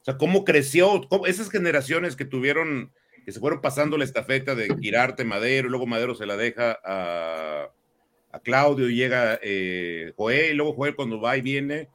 O 0.00 0.04
sea, 0.04 0.16
cómo 0.16 0.44
creció, 0.44 1.06
esas 1.26 1.50
generaciones 1.50 2.16
que 2.16 2.24
tuvieron, 2.24 2.92
que 3.24 3.32
se 3.32 3.40
fueron 3.40 3.60
pasando 3.60 3.98
la 3.98 4.04
estafeta 4.04 4.54
de 4.54 4.74
Girarte, 4.80 5.24
Madero, 5.24 5.68
y 5.68 5.70
luego 5.70 5.86
Madero 5.86 6.14
se 6.14 6.26
la 6.26 6.36
deja 6.36 6.78
a, 6.84 7.70
a 8.32 8.40
Claudio 8.40 8.88
y 8.88 8.96
llega 8.96 9.38
eh, 9.42 10.12
Joel, 10.16 10.52
y 10.52 10.54
luego 10.54 10.74
Joel 10.74 10.96
cuando 10.96 11.20
va 11.20 11.36
y 11.36 11.42
viene, 11.42 11.88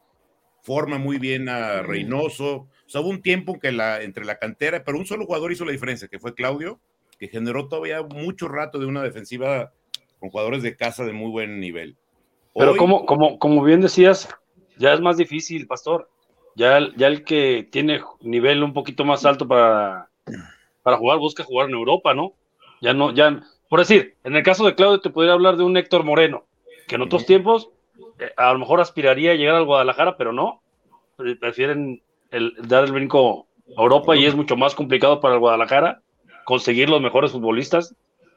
forma 0.62 0.98
muy 0.98 1.18
bien 1.18 1.50
a 1.50 1.82
Reynoso. 1.82 2.68
O 2.86 2.90
sea, 2.90 3.02
hubo 3.02 3.10
un 3.10 3.22
tiempo 3.22 3.60
que 3.60 3.72
la, 3.72 4.02
entre 4.02 4.26
la 4.26 4.38
cantera, 4.38 4.84
pero 4.84 4.98
un 4.98 5.06
solo 5.06 5.26
jugador 5.26 5.52
hizo 5.52 5.66
la 5.66 5.72
diferencia, 5.72 6.08
que 6.08 6.20
fue 6.20 6.36
Claudio, 6.36 6.80
que 7.20 7.28
generó 7.28 7.68
todavía 7.68 8.02
mucho 8.04 8.48
rato 8.48 8.80
de 8.80 8.86
una 8.86 9.04
defensiva 9.04 9.74
con 10.24 10.30
jugadores 10.30 10.64
de 10.64 10.78
casa 10.78 11.04
de 11.04 11.12
muy 11.12 11.30
buen 11.30 11.60
nivel. 11.60 11.98
Pero 12.56 12.78
como, 12.78 13.06
como, 13.06 13.38
como 13.40 13.62
bien 13.62 13.82
decías, 13.82 14.30
ya 14.78 14.94
es 14.94 15.02
más 15.02 15.18
difícil, 15.18 15.68
Pastor. 15.68 16.10
Ya, 16.56 16.78
el- 16.78 16.96
ya 16.96 17.08
el 17.08 17.26
que 17.26 17.68
tiene 17.70 18.00
nivel 18.22 18.64
un 18.64 18.72
poquito 18.72 19.04
más 19.04 19.26
alto 19.26 19.46
para, 19.46 20.08
para 20.82 20.96
jugar, 20.96 21.18
busca 21.18 21.44
jugar 21.44 21.68
en 21.68 21.76
Europa, 21.76 22.14
¿no? 22.14 22.32
Ya 22.80 22.94
no, 22.94 23.12
ya, 23.12 23.42
por 23.68 23.80
decir, 23.80 24.16
en 24.24 24.38
el 24.38 24.44
caso 24.44 24.66
de 24.66 24.76
Claudio 24.76 25.02
te 25.02 25.10
podría 25.10 25.34
hablar 25.34 25.58
de 25.58 25.64
un 25.64 25.76
Héctor 25.76 26.06
Moreno, 26.06 26.46
que 26.88 26.96
en 26.96 27.02
otros 27.02 27.26
tiempos 27.26 27.70
eh, 28.20 28.32
a 28.38 28.54
lo 28.54 28.60
mejor 28.60 28.80
aspiraría 28.80 29.32
a 29.32 29.36
llegar 29.36 29.56
al 29.56 29.66
Guadalajara, 29.66 30.16
pero 30.16 30.32
no. 30.32 30.62
Pre- 31.18 31.36
Prefieren 31.36 32.02
el, 32.32 32.54
dar 32.66 32.86
el 32.86 32.94
brinco 32.94 33.46
a 33.76 33.82
Europa 33.82 34.16
y 34.16 34.26
es 34.26 34.36
mucho 34.36 34.56
más 34.56 34.74
complicado 34.74 35.20
para 35.20 35.34
el 35.34 35.42
Guadalajara 35.42 36.02
conseguir 36.46 36.90
los 36.90 37.02
mejores 37.02 37.32
futbolistas 37.34 37.94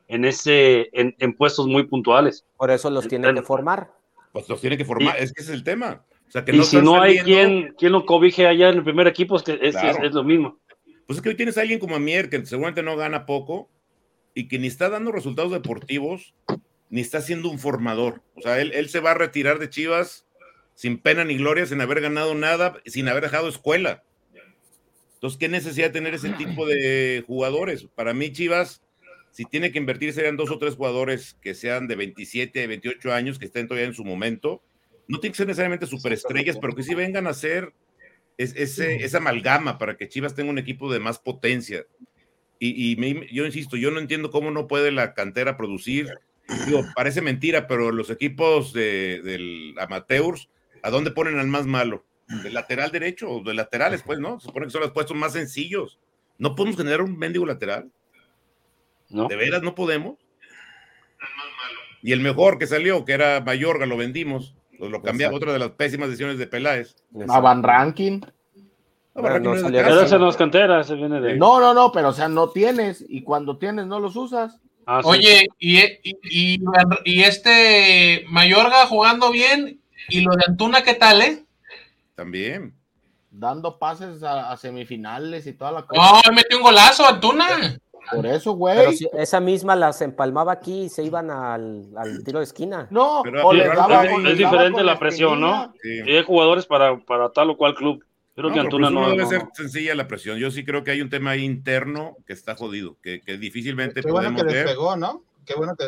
en 0.09 0.24
ese 0.24 0.89
en, 0.93 1.15
en 1.19 1.33
puestos 1.35 1.66
muy 1.66 1.85
puntuales. 1.87 2.45
Por 2.57 2.70
eso 2.70 2.91
los 2.91 3.09
tienen 3.09 3.35
que 3.35 3.43
formar. 3.43 3.91
Pues 4.33 4.49
los 4.49 4.61
tiene 4.61 4.77
que 4.77 4.85
formar, 4.85 5.16
Y- 5.19 5.23
es 5.24 5.33
que 5.33 5.43
ese 5.43 5.53
es 5.53 5.59
el 5.59 5.65
tema. 5.65 6.05
O 6.28 6.31
sea, 6.31 6.45
que 6.45 6.53
y 6.55 6.59
no 6.59 6.65
si 6.65 6.77
no 6.78 7.01
hay 7.01 7.19
quien, 7.20 7.74
quien 7.78 7.93
lo 7.93 8.05
cobije 8.05 8.47
allá 8.47 8.69
en 8.70 8.78
el 8.78 8.85
primer 8.85 9.07
equipo, 9.07 9.37
es, 9.37 9.43
que 9.43 9.59
es, 9.62 9.73
Claro. 9.74 9.99
es- 9.99 10.05
es 10.09 10.12
lo 10.12 10.24
mismo. 10.24 10.59
Pues 11.07 11.19
es 11.19 11.23
que 11.23 11.28
hoy 11.31 11.37
tienes 11.37 11.57
a 11.57 11.61
alguien 11.61 11.78
como 11.78 11.95
Amier, 11.97 12.28
que 12.28 12.45
seguramente 12.45 12.83
no 12.83 12.97
gana 12.97 13.27
poco 13.27 13.69
y 14.35 14.49
que 14.49 14.59
ni 14.59 14.66
está 14.66 14.89
dando 14.91 15.12
resultados 15.12 15.53
deportivos, 15.53 16.35
ni 16.91 17.01
está 17.01 17.20
siendo 17.20 17.49
un 17.49 17.59
formador. 17.59 18.23
O 18.35 18.43
sea, 18.43 18.61
él, 18.61 18.73
él 18.74 18.89
se 18.89 19.01
va 19.01 19.12
a 19.12 19.15
retirar 19.15 19.59
de 19.59 19.70
Chivas 19.70 20.27
sin 20.74 20.99
pena 20.99 21.24
ni 21.24 21.37
gloria, 21.39 21.65
sin 21.65 21.81
haber 21.81 22.01
ganado 22.01 22.35
nada, 22.35 22.74
sin 22.85 23.09
haber 23.09 23.23
dejado 23.23 23.49
escuela. 23.49 24.03
Entonces, 25.15 25.39
¿qué 25.39 25.49
necesidad 25.49 25.87
de 25.87 25.93
tener 25.93 26.15
ese 26.15 26.31
tipo 26.31 26.66
de 26.66 27.24
jugadores? 27.27 27.87
Para 27.95 28.12
mí, 28.12 28.33
Chivas, 28.33 28.83
si 29.37 29.45
tiene 29.45 29.71
que 29.71 29.79
invertir, 29.79 30.15
serían 30.15 30.39
dos 30.39 30.51
o 30.51 30.59
tres 30.59 30.77
jugadores 30.77 31.37
que 31.43 31.55
sean 31.55 31.87
de 31.89 31.95
27, 31.95 32.67
28 32.67 33.13
años, 33.13 33.39
que 33.39 33.45
estén 33.45 33.69
todavía 33.69 33.87
en 33.87 33.93
su 33.93 34.03
momento. 34.03 34.63
No 35.09 35.21
tienen 35.21 35.33
que 35.33 35.37
ser 35.37 35.47
necesariamente 35.47 35.87
superestrellas, 35.87 36.57
pero 36.59 36.75
que 36.75 36.83
sí 36.83 36.95
vengan 36.95 37.27
a 37.27 37.35
ser 37.35 37.75
es- 38.39 38.55
ese, 38.57 39.05
esa 39.05 39.19
amalgama 39.19 39.77
para 39.77 39.99
que 39.99 40.09
Chivas 40.09 40.35
tenga 40.35 40.49
un 40.51 40.59
equipo 40.59 40.91
de 40.91 41.01
más 41.01 41.19
potencia. 41.19 41.85
Y, 42.59 42.97
yo 43.35 43.45
insisto, 43.45 43.77
yo 43.77 43.91
no 43.91 44.01
entiendo 44.01 44.31
cómo 44.31 44.51
no 44.51 44.67
puede 44.67 44.91
la 44.91 45.13
cantera 45.13 45.59
producir. 45.59 46.09
Digo, 46.65 46.83
parece 46.95 47.21
mentira, 47.21 47.67
pero 47.67 47.93
los 47.93 48.09
equipos 48.09 48.73
de, 48.73 49.21
del 49.23 49.75
amateurs, 49.79 50.49
¿a 50.83 50.89
dónde 50.89 51.11
ponen 51.11 51.39
al 51.39 51.49
más 51.49 51.67
malo? 51.67 52.07
¿Del 52.43 52.55
lateral 52.55 52.91
derecho 52.91 53.29
o 53.31 53.45
de 53.45 53.53
laterales, 53.53 54.03
pues, 54.03 54.19
no? 54.19 54.41
Se 54.41 54.47
supone 54.47 54.65
que 54.65 54.71
son 54.73 54.81
los 54.81 54.93
puestos 54.93 55.15
más 55.15 55.35
sencillos. 55.35 55.99
¿No 56.39 56.55
podemos 56.55 56.79
generar 56.79 57.03
un 57.03 57.19
mendigo 57.19 57.45
lateral? 57.45 57.91
¿No? 59.11 59.28
¿De 59.28 59.37
veras 59.37 59.62
no 59.62 59.74
podemos? 59.74 60.16
Y 62.03 62.12
el 62.12 62.20
mejor 62.20 62.59
que 62.59 62.66
salió, 62.66 63.05
que 63.05 63.12
era 63.12 63.41
Mayorga, 63.41 63.87
lo 63.87 63.97
vendimos. 63.97 64.55
Lo, 64.78 64.89
lo 64.91 65.03
cambiamos, 65.03 65.37
Exacto. 65.37 65.37
otra 65.37 65.53
de 65.55 65.59
las 65.59 65.70
pésimas 65.70 66.09
decisiones 66.09 66.39
de 66.39 66.47
Peláez. 66.47 66.95
A 67.28 67.41
Van 67.41 67.62
Ranking. 67.62 68.20
No, 69.15 69.23
no 69.23 69.39
no 70.19 70.28
es 70.28 70.37
cantera, 70.37 70.81
ese 70.83 70.95
viene 70.95 71.20
de. 71.23 71.37
No, 71.37 71.59
no, 71.59 71.73
no, 71.73 71.91
pero 71.91 72.09
o 72.09 72.12
sea, 72.12 72.28
no 72.28 72.51
tienes. 72.51 73.03
Y 73.09 73.23
cuando 73.23 73.57
tienes, 73.57 73.87
no 73.87 73.99
los 73.99 74.15
usas. 74.15 74.61
Ah, 74.85 75.01
sí. 75.03 75.09
Oye, 75.09 75.49
y, 75.59 75.78
y, 75.81 76.16
y- 76.23 76.61
y 77.05 77.23
este 77.23 78.24
Mayorga 78.28 78.87
jugando 78.87 79.31
bien, 79.33 79.81
y 80.11 80.20
lo 80.20 80.33
de 80.37 80.45
Antuna, 80.47 80.83
¿qué 80.83 80.95
tal, 80.95 81.23
eh? 81.23 81.45
También. 82.15 82.74
Dando 83.31 83.78
pases 83.78 84.23
a, 84.23 84.53
a 84.53 84.57
semifinales 84.59 85.47
y 85.47 85.55
toda 85.55 85.73
la 85.73 85.83
cosa. 85.87 86.20
No, 86.27 86.33
metió 86.35 86.59
un 86.59 86.62
golazo 86.65 87.07
Antuna. 87.07 87.78
Por 88.15 88.27
eso, 88.27 88.51
Pero 88.53 88.57
güey. 88.57 88.97
si 88.97 89.09
esa 89.15 89.41
misma 89.41 89.74
las 89.77 90.01
empalmaba 90.03 90.53
aquí 90.53 90.83
y 90.83 90.89
se 90.89 91.03
iban 91.03 91.31
al, 91.31 91.89
al 91.97 92.23
tiro 92.24 92.39
de 92.39 92.45
esquina. 92.45 92.87
No, 92.91 93.20
Pero 93.24 93.47
o 93.47 93.53
les 93.53 93.66
daba- 93.74 94.05
es 94.05 94.19
les 94.19 94.33
es 94.35 94.39
daba 94.41 94.53
diferente 94.53 94.83
la 94.85 94.99
presión, 94.99 95.41
¿no? 95.41 95.73
Sí. 95.83 96.01
Y 96.07 96.16
hay 96.16 96.23
jugadores 96.24 96.66
para, 96.66 96.99
para 97.01 97.31
tal 97.33 97.51
o 97.51 97.57
cual 97.57 97.74
club. 97.74 98.05
Creo 98.35 98.49
No, 98.49 98.55
que 98.55 98.61
Antuna 98.61 98.89
Cruz 98.89 98.99
Azul 98.99 99.09
no. 99.09 99.11
debe 99.12 99.23
no, 99.23 99.28
ser 99.31 99.45
no. 99.45 99.51
sencilla 99.55 99.95
la 99.95 100.07
presión. 100.09 100.39
Yo 100.39 100.51
sí 100.51 100.65
creo 100.65 100.85
que 100.85 100.91
hay 100.91 101.01
un 101.01 101.09
tema 101.11 101.31
ahí 101.31 101.43
interno 101.43 102.16
que 102.27 102.33
está 102.35 102.55
jodido, 102.55 102.97
que, 103.03 103.23
que 103.23 103.39
difícilmente 103.39 104.03
Qué 104.03 104.11
bueno 104.11 104.28
podemos 104.28 104.43
que 104.43 104.47
ver. 104.53 104.66
despegó, 104.66 104.97
¿no? 104.97 105.24
Qué 105.47 105.55
bueno 105.55 105.74
que. 105.77 105.87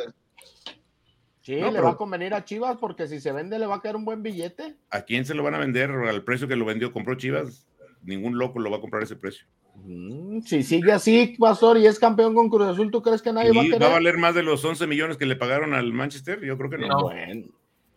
Sí, 1.42 1.56
No, 1.56 1.70
le 1.70 1.80
va 1.80 1.90
a 1.90 1.96
convenir 1.96 2.34
a 2.34 2.44
Chivas 2.44 2.76
porque 2.78 3.06
si 3.06 3.20
se 3.20 3.32
vende 3.32 3.58
le 3.58 3.66
va 3.66 3.76
a 3.76 3.80
caer 3.80 3.96
un 3.96 4.04
buen 4.04 4.22
billete. 4.22 4.76
¿A 4.90 5.02
quién 5.02 5.24
se 5.24 5.34
lo 5.34 5.42
van 5.42 5.54
a 5.54 5.58
vender 5.58 5.90
al 5.90 6.22
precio 6.24 6.46
que 6.48 6.56
lo 6.56 6.64
vendió? 6.64 6.92
¿Compró 6.92 7.14
Chivas? 7.16 7.66
Ningún 8.02 8.38
loco 8.38 8.58
lo 8.60 8.70
va 8.70 8.76
a 8.78 8.80
comprar 8.80 9.02
ese 9.02 9.16
precio. 9.16 9.46
Mm, 9.84 10.40
si 10.42 10.62
sigue 10.62 10.92
así, 10.92 11.36
Pastor, 11.38 11.78
y 11.78 11.86
es 11.86 11.98
campeón 11.98 12.34
con 12.34 12.48
Cruz 12.48 12.68
Azul, 12.68 12.90
¿tú 12.90 13.00
crees 13.02 13.22
que 13.22 13.32
nadie 13.32 13.52
va 13.52 13.62
a 13.62 13.64
¿Y 13.64 13.70
va 13.70 13.76
a 13.76 13.78
querer? 13.78 13.92
valer 13.92 14.18
más 14.18 14.34
de 14.34 14.42
los 14.42 14.64
11 14.64 14.86
millones 14.86 15.16
que 15.16 15.26
le 15.26 15.36
pagaron 15.36 15.74
al 15.74 15.92
Manchester? 15.92 16.40
Yo 16.44 16.56
creo 16.58 16.70
que 16.70 16.78
no. 16.78 16.88
No. 16.88 17.02
Bueno, 17.02 17.46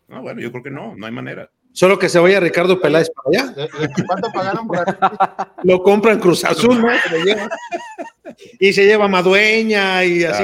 No, 0.07 0.21
bueno, 0.21 0.41
yo 0.41 0.51
creo 0.51 0.63
que 0.63 0.71
no, 0.71 0.95
no 0.95 1.05
hay 1.05 1.11
manera. 1.11 1.49
Solo 1.73 1.97
que 1.97 2.09
se 2.09 2.19
vaya 2.19 2.39
Ricardo 2.41 2.81
Peláez 2.81 3.09
para 3.11 3.43
allá. 3.43 3.51
¿De- 3.53 3.61
de 3.87 4.03
¿Cuánto 4.05 4.29
pagaron 4.33 4.67
por? 4.67 4.77
Lo 5.63 5.81
compran 5.81 6.19
Cruz 6.19 6.43
Azul, 6.43 6.81
¿no? 6.81 6.89
Se 6.99 7.17
lo 7.17 7.23
lleva. 7.23 7.49
Y 8.59 8.73
se 8.73 8.85
lleva 8.85 9.07
Madueña 9.07 10.03
y 10.03 10.23
así. 10.25 10.43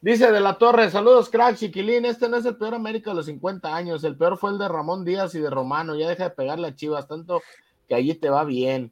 Dice 0.00 0.30
de 0.32 0.40
la 0.40 0.58
Torre, 0.58 0.90
saludos, 0.90 1.30
crack, 1.30 1.56
chiquilín. 1.56 2.04
Este 2.04 2.28
no 2.28 2.36
es 2.36 2.44
el 2.46 2.56
peor 2.56 2.74
América 2.74 3.10
de 3.10 3.16
los 3.16 3.26
50 3.26 3.74
años. 3.74 4.02
El 4.04 4.16
peor 4.16 4.36
fue 4.36 4.50
el 4.50 4.58
de 4.58 4.68
Ramón 4.68 5.04
Díaz 5.04 5.34
y 5.36 5.38
de 5.38 5.50
Romano. 5.50 5.94
Ya 5.96 6.08
deja 6.08 6.24
de 6.24 6.30
pegarle 6.30 6.66
a 6.68 6.74
Chivas, 6.74 7.06
tanto 7.06 7.40
que 7.88 7.94
allí 7.94 8.14
te 8.14 8.28
va 8.28 8.44
bien. 8.44 8.90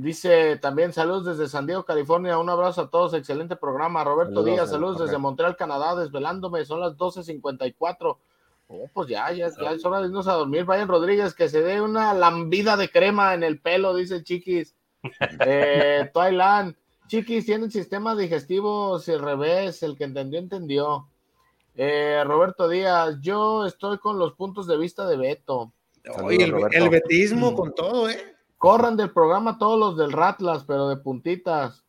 Dice 0.00 0.56
también 0.58 0.92
saludos 0.92 1.24
desde 1.24 1.48
San 1.48 1.66
Diego, 1.66 1.84
California. 1.84 2.38
Un 2.38 2.48
abrazo 2.48 2.82
a 2.82 2.88
todos, 2.88 3.14
excelente 3.14 3.56
programa. 3.56 4.04
Roberto 4.04 4.34
Saludos, 4.34 4.54
Díaz, 4.54 4.70
saludos 4.70 4.94
Roberto. 4.94 5.04
desde 5.06 5.18
Montreal, 5.18 5.56
Canadá, 5.56 5.96
desvelándome. 5.96 6.64
Son 6.64 6.78
las 6.78 6.96
12.54. 6.96 8.16
Oh, 8.68 8.88
pues 8.94 9.08
ya, 9.08 9.32
ya, 9.32 9.48
ya 9.60 9.72
es 9.72 9.84
hora 9.84 9.98
de 10.00 10.06
irnos 10.06 10.28
a 10.28 10.34
dormir. 10.34 10.64
Brian 10.64 10.86
Rodríguez, 10.86 11.34
que 11.34 11.48
se 11.48 11.62
dé 11.62 11.80
una 11.80 12.14
lambida 12.14 12.76
de 12.76 12.88
crema 12.88 13.34
en 13.34 13.42
el 13.42 13.60
pelo, 13.60 13.92
dice 13.92 14.16
el 14.16 14.24
Chiquis. 14.24 14.76
Eh, 15.40 16.12
Chiquis, 17.08 17.46
tienen 17.46 17.70
sistema 17.72 18.14
digestivo 18.14 19.00
si 19.00 19.10
al 19.10 19.20
revés, 19.20 19.82
el 19.82 19.96
que 19.96 20.04
entendió, 20.04 20.38
entendió. 20.38 21.08
Eh, 21.74 22.22
Roberto 22.24 22.68
Díaz, 22.68 23.16
yo 23.20 23.66
estoy 23.66 23.98
con 23.98 24.16
los 24.16 24.34
puntos 24.34 24.68
de 24.68 24.76
vista 24.76 25.08
de 25.08 25.16
Beto. 25.16 25.72
Oye, 26.22 26.44
el, 26.44 26.54
el 26.70 26.88
betismo 26.88 27.52
con 27.56 27.74
todo, 27.74 28.08
¿eh? 28.08 28.37
Corran 28.58 28.96
del 28.96 29.10
programa 29.10 29.56
todos 29.56 29.78
los 29.78 29.96
del 29.96 30.12
Ratlas, 30.12 30.64
pero 30.64 30.88
de 30.88 30.96
puntitas. 30.96 31.84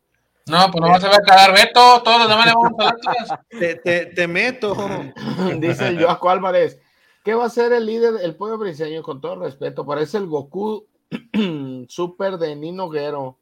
No, 0.46 0.70
pues 0.70 0.90
no 0.90 1.00
se 1.00 1.08
va 1.08 1.16
a 1.16 1.22
quedar 1.22 1.52
Beto, 1.52 2.02
todos 2.02 2.20
los 2.20 2.28
demás 2.28 2.46
le 2.46 2.52
vamos 2.52 2.72
a 2.78 2.88
Atlas. 2.88 3.40
Te, 3.50 3.74
te, 3.76 4.06
te 4.06 4.26
meto. 4.26 4.74
Dice 5.58 5.88
el 5.88 6.02
Joaco 6.02 6.30
Álvarez. 6.30 6.80
¿Qué 7.24 7.34
va 7.34 7.44
a 7.44 7.50
ser 7.50 7.72
el 7.72 7.86
líder, 7.86 8.14
el 8.22 8.34
pueblo 8.34 8.58
briseño? 8.58 9.02
Con 9.02 9.20
todo 9.20 9.36
respeto, 9.36 9.84
parece 9.84 10.16
el 10.16 10.26
Goku 10.26 10.86
super 11.88 12.38
de 12.38 12.56
Nino 12.56 12.88
Guero. 12.88 13.36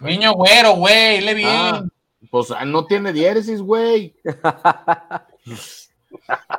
Niño 0.00 0.34
güero, 0.34 0.74
güey, 0.74 1.20
le 1.20 1.34
bien. 1.34 1.48
Ah, 1.50 1.84
pues 2.30 2.50
ah, 2.50 2.64
no 2.64 2.86
tiene 2.86 3.12
diéresis, 3.12 3.60
güey. 3.60 4.14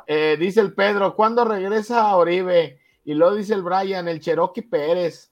Eh, 0.06 0.36
dice 0.38 0.60
el 0.60 0.72
Pedro, 0.74 1.14
¿cuándo 1.14 1.44
regresa 1.44 2.02
a 2.02 2.16
Oribe? 2.16 2.80
Y 3.04 3.14
luego 3.14 3.36
dice 3.36 3.54
el 3.54 3.62
Brian, 3.62 4.08
el 4.08 4.20
Cherokee 4.20 4.62
Pérez. 4.62 5.31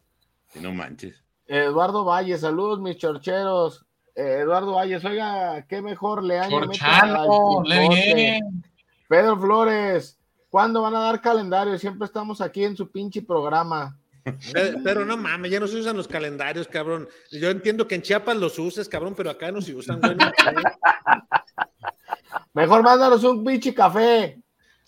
No 0.55 0.73
manches. 0.73 1.23
Eduardo 1.47 2.05
Valles, 2.05 2.41
saludos 2.41 2.81
mis 2.81 2.97
chorcheros. 2.97 3.85
Eh, 4.15 4.41
Eduardo 4.43 4.75
Valles, 4.75 5.05
oiga, 5.05 5.67
qué 5.67 5.83
mejor 5.83 6.23
le 6.23 6.39
han 6.39 6.51
Chorchano, 6.51 7.63
le 7.65 7.89
bien. 7.89 8.65
Pedro 9.09 9.39
Flores, 9.39 10.19
¿cuándo 10.49 10.83
van 10.83 10.95
a 10.95 11.01
dar 11.01 11.21
calendario? 11.21 11.77
Siempre 11.79 12.07
estamos 12.07 12.41
aquí 12.41 12.65
en 12.65 12.77
su 12.77 12.91
pinche 12.91 13.23
programa. 13.23 13.97
Pero, 14.53 14.79
pero 14.85 15.05
no 15.05 15.17
mames, 15.17 15.51
ya 15.51 15.59
no 15.59 15.67
se 15.67 15.79
usan 15.79 15.97
los 15.97 16.07
calendarios, 16.07 16.69
cabrón. 16.69 17.09
Yo 17.31 17.51
entiendo 17.51 17.89
que 17.89 17.95
en 17.95 18.03
Chiapas 18.03 18.37
los 18.37 18.59
uses, 18.59 18.89
cabrón, 18.89 19.15
pero 19.17 19.31
acá 19.31 19.51
no 19.51 19.61
se 19.61 19.75
usan, 19.75 20.01
güey. 20.01 20.17
Mejor 22.53 22.83
mándanos 22.83 23.25
un 23.25 23.45
pinche 23.45 23.73
café. 23.73 24.41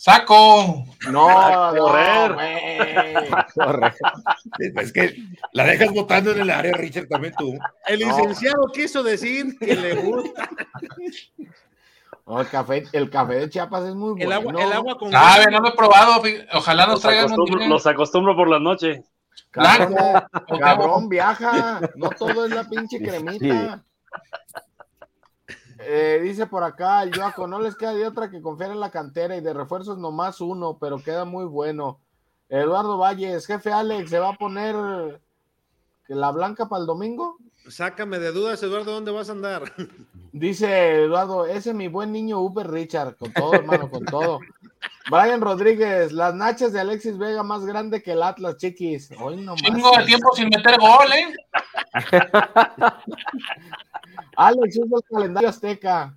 ¡Saco! 0.02 0.84
No, 1.12 1.28
A 1.68 1.76
correr. 1.76 2.32
güey. 2.34 2.78
Es 4.80 4.92
que 4.92 5.14
la 5.52 5.64
dejas 5.64 5.92
votando 5.92 6.32
en 6.32 6.40
el 6.40 6.50
área, 6.50 6.72
Richard, 6.72 7.06
también 7.06 7.32
tú. 7.38 7.56
El 7.86 8.00
licenciado 8.00 8.66
quiso 8.74 9.04
decir 9.04 9.56
que 9.60 9.76
le 9.76 9.94
gusta. 9.94 10.50
No, 12.24 12.40
el 12.40 12.48
café, 12.48 12.84
el 12.92 13.10
café 13.10 13.34
de 13.34 13.50
Chiapas 13.50 13.82
es 13.82 13.96
muy 13.96 14.10
bueno. 14.12 14.24
El 14.24 14.32
agua, 14.32 14.52
el 14.62 14.72
agua 14.72 14.96
con 14.96 15.10
Sabe, 15.10 15.50
no 15.50 15.58
lo 15.58 15.70
he 15.70 15.72
probado. 15.72 16.22
Ojalá 16.54 16.86
nos 16.86 17.00
traigan 17.00 17.24
un 17.24 17.32
acostumbro, 17.32 17.58
día. 17.58 17.68
los 17.68 17.86
acostumbro 17.86 18.36
por 18.36 18.48
la 18.48 18.60
noche. 18.60 19.02
Cabrón, 19.50 19.92
Blanco. 19.92 20.58
cabrón, 20.60 21.08
viaja. 21.08 21.80
No 21.96 22.10
todo 22.10 22.44
es 22.44 22.52
la 22.52 22.62
pinche 22.68 23.00
cremita. 23.00 23.82
Eh, 25.84 26.20
dice 26.22 26.46
por 26.46 26.64
acá 26.64 27.02
el 27.02 27.14
Joaco, 27.14 27.46
no 27.46 27.60
les 27.60 27.76
queda 27.76 27.94
de 27.94 28.06
otra 28.06 28.30
que 28.30 28.42
confiar 28.42 28.70
en 28.70 28.80
la 28.80 28.90
cantera 28.90 29.36
y 29.36 29.40
de 29.40 29.52
refuerzos 29.52 29.98
nomás 29.98 30.40
uno, 30.40 30.78
pero 30.80 31.02
queda 31.02 31.24
muy 31.24 31.44
bueno. 31.44 32.00
Eduardo 32.48 32.98
Valles, 32.98 33.46
jefe 33.46 33.72
Alex, 33.72 34.10
¿se 34.10 34.18
va 34.18 34.30
a 34.30 34.36
poner 34.36 35.20
la 36.08 36.30
blanca 36.30 36.68
para 36.68 36.80
el 36.80 36.86
domingo? 36.86 37.36
Sácame 37.68 38.18
de 38.18 38.32
dudas, 38.32 38.62
Eduardo, 38.62 38.92
¿dónde 38.92 39.12
vas 39.12 39.28
a 39.28 39.32
andar? 39.32 39.72
Dice 40.32 41.04
Eduardo, 41.04 41.46
ese 41.46 41.74
mi 41.74 41.88
buen 41.88 42.12
niño 42.12 42.40
Uber 42.40 42.70
Richard, 42.70 43.16
con 43.16 43.32
todo, 43.32 43.54
hermano, 43.54 43.90
con 43.90 44.04
todo. 44.04 44.40
Brian 45.10 45.40
Rodríguez, 45.40 46.12
las 46.12 46.34
nachas 46.34 46.72
de 46.72 46.80
Alexis 46.80 47.18
Vega 47.18 47.42
más 47.42 47.64
grande 47.64 48.02
que 48.02 48.12
el 48.12 48.22
Atlas, 48.22 48.56
chiquis. 48.56 49.10
Hoy 49.20 49.36
no 49.36 49.54
Chingo 49.56 49.96
de 49.96 50.04
tiempo 50.04 50.34
sin 50.34 50.48
meter 50.48 50.78
gol, 50.78 51.12
¿eh? 51.12 51.34
Alex 54.36 54.78
usa 54.78 54.98
el 54.98 55.16
calendario 55.16 55.48
azteca. 55.48 56.14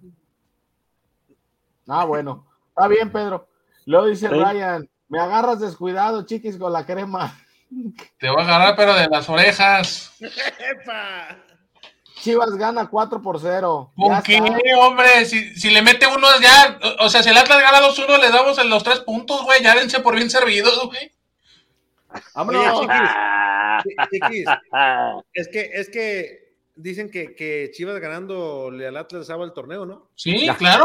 Ah, 1.88 2.06
bueno. 2.06 2.46
Está 2.70 2.88
bien, 2.88 3.12
Pedro. 3.12 3.48
Luego 3.86 4.08
dice 4.08 4.28
Sí. 4.28 4.34
Brian, 4.34 4.90
me 5.08 5.20
agarras 5.20 5.60
descuidado, 5.60 6.26
chiquis, 6.26 6.58
con 6.58 6.74
la 6.74 6.86
crema. 6.86 7.38
Te 8.20 8.30
voy 8.30 8.42
a 8.42 8.46
agarrar, 8.46 8.76
pero 8.76 8.94
de 8.96 9.08
las 9.08 9.30
orejas. 9.30 10.14
Chivas 12.16 12.56
gana 12.56 12.88
4 12.90 13.22
por 13.22 13.40
0. 13.40 13.92
¿Con 13.96 14.22
qué, 14.24 14.40
hombre? 14.80 15.26
Si, 15.26 15.56
si 15.56 15.70
le 15.70 15.82
mete 15.82 16.08
uno 16.08 16.28
ya, 16.42 16.80
o 17.00 17.06
o 17.06 17.10
sea, 17.10 17.22
si 17.22 17.30
el 17.30 17.38
Atlas 17.38 17.62
gana 17.62 17.82
2-1, 17.88 18.20
le 18.20 18.30
damos 18.32 18.58
en 18.58 18.70
los 18.70 18.84
tres 18.84 19.00
puntos, 19.02 19.44
güey. 19.44 19.62
Ya 19.62 19.76
dense 19.76 20.00
por 20.00 20.16
bien 20.16 20.30
servidos, 20.30 20.88
güey. 20.88 21.12
Oye, 22.36 22.60
chiquis, 22.80 24.10
chiquis, 24.12 24.48
es 25.34 25.48
que, 25.50 25.70
es 25.74 25.90
que 25.90 26.45
dicen 26.76 27.10
que, 27.10 27.35
que 27.35 27.72
Chivas 27.73 27.99
ganando 27.99 28.68
al 28.68 28.97
Atlas 28.97 29.27
daba 29.27 29.45
el 29.45 29.53
torneo, 29.53 29.85
¿no? 29.85 30.07
Sí, 30.15 30.47
claro. 30.57 30.84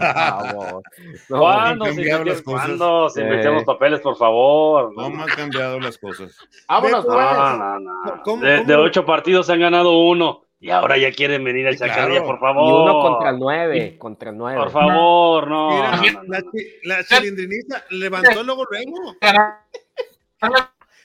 Favor. 0.00 0.82
No, 1.28 1.38
¿Cuándo 1.38 1.84
se 1.86 1.90
cambiado 1.94 2.22
invirtieron- 2.22 2.26
las 2.26 2.42
cosas. 2.42 2.66
¿Cuándo 2.66 3.08
se 3.10 3.22
Eh. 3.22 3.62
papeles, 3.64 4.00
por 4.00 4.16
favor? 4.16 4.92
¿Cómo 4.94 5.22
han 5.22 5.28
cambiado 5.28 5.78
las 5.80 5.96
cosas? 5.98 6.36
Vámonos, 6.68 7.04
No, 7.06 7.12
pues. 7.14 7.26
no, 7.26 7.78
no. 7.80 8.22
¿Cómo- 8.24 8.42
de, 8.44 8.56
cómo- 8.58 8.66
de 8.68 8.76
ocho 8.76 9.06
partidos 9.06 9.46
se 9.46 9.52
han 9.52 9.60
ganado 9.60 9.98
uno 9.98 10.44
y 10.58 10.70
ahora 10.70 10.98
ya 10.98 11.10
quieren 11.12 11.42
venir 11.44 11.66
a 11.66 11.70
echar 11.70 11.88
Claro. 11.92 12.24
por 12.24 12.36
Y 12.36 12.38
favor. 12.40 12.82
uno 12.82 13.00
contra 13.00 13.30
el 13.30 13.38
nueve, 13.38 13.96
contra 13.98 14.30
el 14.30 14.36
nueve. 14.36 14.60
Por 14.60 14.70
favor, 14.70 15.48
no. 15.48 15.70
Mira, 15.70 15.90
no, 15.96 16.02
no, 16.02 16.22
no. 16.22 16.22
la, 16.28 16.40
chi- 16.42 16.66
la 16.84 17.04
chilindrinita 17.04 17.84
levantó 17.90 18.42
luego, 18.42 18.64
luego. 18.70 19.14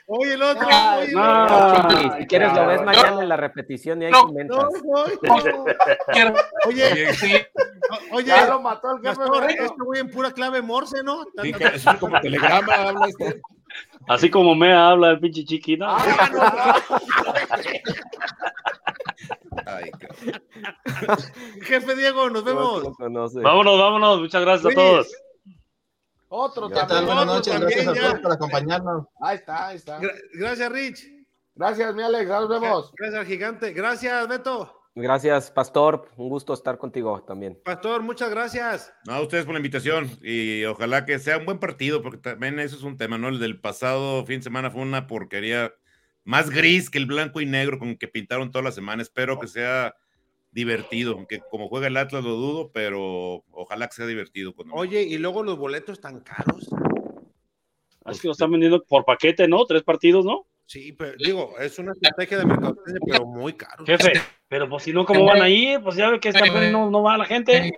Oye, 0.08 0.34
el 0.36 0.42
otro. 0.44 0.68
Ay, 0.72 1.00
oye, 1.00 1.08
el 1.10 1.14
no. 1.16 1.44
otro. 1.80 2.18
Si 2.20 2.28
quieres 2.28 2.54
lo 2.54 2.68
ves 2.68 2.80
No, 2.80 2.86
mañana 2.86 3.22
en 3.24 3.30
la 3.30 3.38
repetición 3.38 4.02
y 4.02 4.06
ahí 4.06 4.12
no, 4.12 4.22
comentas. 4.22 4.58
No, 4.58 4.70
no, 4.84 5.06
no. 5.24 5.34
Oye, 5.36 6.34
Oye, 6.68 7.14
Sí. 7.16 7.34
oye, 8.12 8.26
Ya 8.28 8.46
lo 8.46 8.62
mató 8.62 8.90
el 8.96 9.02
jefe. 9.02 9.22
Este 9.64 9.84
güey 9.84 10.02
en 10.02 10.12
pura 10.12 10.32
clave 10.32 10.62
morse, 10.62 11.02
¿no? 11.04 11.24
sí, 11.42 11.52
que 11.54 11.64
es 11.66 11.86
como 12.00 12.20
telegrama 12.22 12.74
habla 12.74 13.08
este. 13.08 13.42
Así 14.08 14.30
como 14.30 14.54
me 14.56 14.74
habla 14.74 15.10
el 15.12 15.20
pinche 15.20 15.44
chiquito. 15.44 15.86
Ah, 15.88 16.76
Ay. 19.66 19.92
Jefe 21.64 21.96
Diego, 21.96 22.30
nos 22.30 22.44
No 22.44 22.54
vemos. 22.54 22.84
Vámonos, 23.34 23.80
vámonos. 23.80 24.20
Muchas 24.20 24.42
gracias 24.42 24.64
Luis. 24.66 24.78
a 24.78 24.80
todos. 24.80 25.08
Otro 26.38 26.68
¿Qué 26.68 26.76
tal? 26.76 26.88
también. 26.88 27.06
Buenas 27.06 27.26
noches, 27.28 27.54
también, 27.54 27.86
gracias 27.86 28.14
a 28.14 28.22
por 28.22 28.32
acompañarnos. 28.34 29.06
Ahí 29.22 29.36
está, 29.38 29.68
ahí 29.68 29.76
está. 29.78 30.00
Gra- 30.02 30.16
Gracias, 30.34 30.72
Rich. 30.72 31.08
Gracias, 31.56 31.96
mi 31.96 32.04
Alex. 32.04 32.28
Nos 32.30 32.50
vemos. 32.50 32.92
Gracias 32.98 33.26
gigante. 33.26 33.72
Gracias, 33.72 34.28
Beto. 34.28 34.82
Gracias, 34.96 35.52
Pastor. 35.52 36.10
Un 36.18 36.30
gusto 36.30 36.54
estar 36.54 36.78
contigo 36.78 37.24
también. 37.26 37.58
Pastor, 37.64 38.02
muchas 38.02 38.30
gracias. 38.30 38.94
No, 39.06 39.14
a 39.14 39.22
ustedes 39.22 39.46
por 39.46 39.54
la 39.54 39.60
invitación 39.60 40.10
y 40.22 40.64
ojalá 40.66 41.06
que 41.06 41.20
sea 41.20 41.38
un 41.38 41.46
buen 41.46 41.60
partido, 41.60 42.02
porque 42.02 42.18
también 42.18 42.60
eso 42.60 42.76
es 42.76 42.84
un 42.84 42.98
tema, 42.98 43.18
¿no? 43.18 43.30
El 43.30 43.40
del 43.40 43.60
pasado 43.60 44.26
fin 44.26 44.40
de 44.40 44.44
semana 44.44 44.72
fue 44.72 44.82
una 44.82 45.08
porquería 45.08 45.74
más 46.24 46.50
gris 46.50 46.90
que 46.90 46.98
el 46.98 47.06
blanco 47.06 47.40
y 47.42 47.46
negro 47.46 47.78
con 47.80 47.96
que 47.98 48.08
pintaron 48.08 48.52
toda 48.52 48.64
la 48.64 48.72
semana. 48.72 49.02
Espero 49.02 49.40
que 49.40 49.48
sea 49.48 49.96
divertido, 50.56 51.12
aunque 51.14 51.42
como 51.52 51.68
juega 51.68 51.88
el 51.88 51.98
Atlas 51.98 52.24
lo 52.24 52.32
dudo, 52.32 52.72
pero 52.74 53.44
ojalá 53.52 53.88
que 53.88 53.94
sea 53.96 54.06
divertido. 54.08 54.56
cuando- 54.56 54.74
Oye, 54.74 55.04
y 55.04 55.18
luego 55.18 55.44
los 55.44 55.58
boletos 55.58 56.00
tan 56.00 56.22
caros. 56.22 56.70
Es 58.06 58.22
que 58.22 58.28
lo 58.28 58.32
están 58.32 58.52
vendiendo 58.52 58.82
por 58.84 59.04
paquete, 59.04 59.48
¿no? 59.48 59.66
Tres 59.66 59.84
partidos, 59.84 60.24
¿no? 60.26 60.46
Sí, 60.66 60.94
pero 60.94 61.18
digo, 61.18 61.56
es 61.60 61.78
una 61.78 61.92
estrategia 61.92 62.38
de 62.40 62.46
mercadotecnia, 62.46 63.00
pero 63.06 63.26
muy 63.26 63.54
caro. 63.54 63.86
Jefe, 63.86 64.14
pero 64.48 64.70
pues 64.70 64.84
si 64.84 64.94
no, 64.94 65.06
¿cómo 65.06 65.26
van 65.26 65.42
a 65.42 65.50
ir? 65.50 65.82
Pues 65.84 65.96
ya 65.98 66.10
ve 66.10 66.20
que 66.20 66.30
esta 66.30 66.42
vez 66.42 66.72
no, 66.72 66.90
no 66.90 67.04
va 67.04 67.18
la 67.18 67.26
gente. 67.26 67.72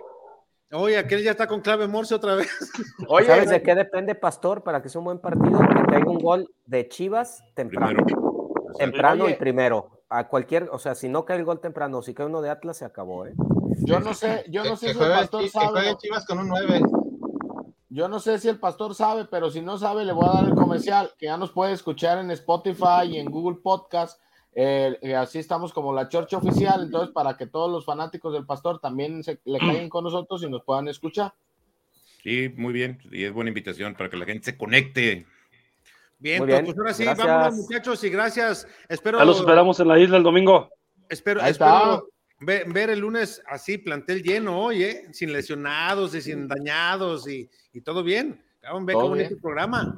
Oye, 0.70 0.98
aquel 0.98 1.22
ya 1.24 1.32
está 1.32 1.46
con 1.46 1.60
clave 1.62 1.88
morse 1.88 2.14
otra 2.14 2.34
vez. 2.36 2.48
Oye, 3.08 3.26
¿Sabes 3.26 3.50
de 3.50 3.62
qué 3.62 3.74
depende, 3.74 4.14
Pastor, 4.14 4.62
para 4.62 4.80
que 4.82 4.88
sea 4.88 5.00
un 5.00 5.06
buen 5.06 5.18
partido? 5.18 5.58
Que 5.58 5.90
caiga 5.90 6.10
un 6.10 6.18
gol 6.18 6.48
de 6.66 6.86
Chivas 6.88 7.42
temprano. 7.54 8.04
Primero. 8.04 8.50
Temprano 8.78 9.24
Oye. 9.24 9.34
y 9.34 9.36
primero. 9.36 9.97
A 10.10 10.28
cualquier, 10.28 10.68
o 10.72 10.78
sea, 10.78 10.94
si 10.94 11.08
no 11.08 11.24
cae 11.24 11.36
el 11.38 11.44
gol 11.44 11.60
temprano, 11.60 12.00
si 12.02 12.14
cae 12.14 12.26
uno 12.26 12.40
de 12.40 12.48
Atlas, 12.50 12.78
se 12.78 12.84
acabó, 12.84 13.26
¿eh? 13.26 13.34
yo 13.80 14.00
no 14.00 14.14
sé, 14.14 14.44
yo 14.48 14.64
no 14.64 14.70
Que- 14.70 14.76
sé 14.76 14.86
que 14.88 14.94
si 14.94 15.00
el 15.04 15.10
pastor 15.10 15.48
sabe. 15.48 15.68
juegue 15.80 15.96
Chivas 15.98 16.26
con 16.26 16.38
un 16.38 16.48
9. 16.48 16.80
Yo 17.90 18.08
no 18.08 18.18
sé 18.20 18.38
si 18.38 18.48
el 18.48 18.58
pastor 18.58 18.94
sabe, 18.94 19.26
pero 19.26 19.50
si 19.50 19.60
no 19.60 19.76
sabe, 19.78 20.04
le 20.04 20.12
voy 20.12 20.26
a 20.28 20.32
dar 20.32 20.44
el 20.44 20.54
comercial, 20.54 21.10
que 21.18 21.26
ya 21.26 21.36
nos 21.36 21.50
puede 21.52 21.72
escuchar 21.72 22.18
en 22.18 22.30
Spotify 22.30 23.04
y 23.06 23.18
en 23.18 23.30
Google 23.30 23.58
Podcast. 23.62 24.20
Eh, 24.54 24.98
eh, 25.02 25.14
así 25.14 25.38
estamos 25.38 25.72
como 25.72 25.92
la 25.92 26.08
Church 26.08 26.32
Oficial, 26.34 26.82
entonces 26.82 27.10
para 27.14 27.36
que 27.36 27.46
todos 27.46 27.70
los 27.70 27.84
fanáticos 27.84 28.32
del 28.32 28.44
pastor 28.46 28.78
también 28.80 29.22
se, 29.22 29.40
le 29.44 29.58
caigan 29.58 29.88
con 29.88 30.04
nosotros 30.04 30.42
y 30.42 30.50
nos 30.50 30.64
puedan 30.64 30.88
escuchar. 30.88 31.32
Sí, 32.22 32.52
muy 32.56 32.72
bien. 32.72 32.98
Y 33.10 33.24
es 33.24 33.32
buena 33.32 33.48
invitación 33.48 33.94
para 33.94 34.10
que 34.10 34.16
la 34.16 34.26
gente 34.26 34.44
se 34.52 34.56
conecte. 34.58 35.26
Bien, 36.18 36.38
Muy 36.40 36.48
bien, 36.48 36.64
pues 36.64 36.76
ahora 36.76 36.94
sí, 36.94 37.04
gracias. 37.04 37.26
vámonos 37.26 37.54
muchachos 37.56 38.04
y 38.04 38.10
gracias. 38.10 38.66
Espero, 38.88 39.18
Ya 39.18 39.24
los 39.24 39.38
esperamos 39.38 39.78
en 39.80 39.88
la 39.88 39.98
isla 39.98 40.16
el 40.16 40.22
domingo. 40.24 40.68
espero, 41.08 41.40
espero 41.42 42.08
ve- 42.40 42.64
ver, 42.66 42.90
el 42.90 42.98
lunes 43.00 43.40
así, 43.46 43.78
plantel 43.78 44.22
lleno 44.22 44.60
hoy, 44.60 44.82
¿eh? 44.82 45.06
sin 45.12 45.32
lesionados 45.32 46.14
y 46.14 46.20
sin 46.20 46.48
dañados 46.48 47.28
y, 47.28 47.48
y 47.72 47.80
todo 47.82 48.02
bien. 48.02 48.42
Cabrón, 48.60 48.84
ve 48.86 48.92
qué 48.92 48.98
Todo 48.98 49.08
bonito 49.10 49.28
bien. 49.28 49.40
programa. 49.40 49.94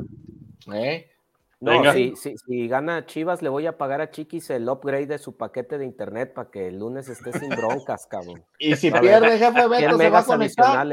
¿Eh? 0.75 1.11
No, 1.59 1.73
Venga. 1.73 1.93
si, 1.93 2.15
si, 2.17 2.37
si 2.39 2.69
gana 2.69 3.05
Chivas, 3.07 3.43
le 3.43 3.49
voy 3.51 3.67
a 3.67 3.77
pagar 3.77 4.01
a 4.01 4.11
Chiquis 4.11 4.49
el 4.51 4.67
upgrade 4.69 5.07
de 5.07 5.19
su 5.19 5.37
paquete 5.37 5.77
de 5.77 5.85
internet 5.85 6.33
para 6.33 6.51
que 6.51 6.69
el 6.69 6.79
lunes 6.79 7.09
esté 7.09 7.33
sin 7.39 7.51
broncas, 7.51 8.07
cabrón. 8.07 8.43
Y 8.59 8.77
si 8.77 8.91
pierde, 8.91 9.39
jefe 9.39 9.53
100 9.61 9.71
Beto, 9.71 9.81
se 9.81 9.87
va 9.89 9.93
a 9.95 9.97
megas 9.99 10.27
conectar. 10.27 10.87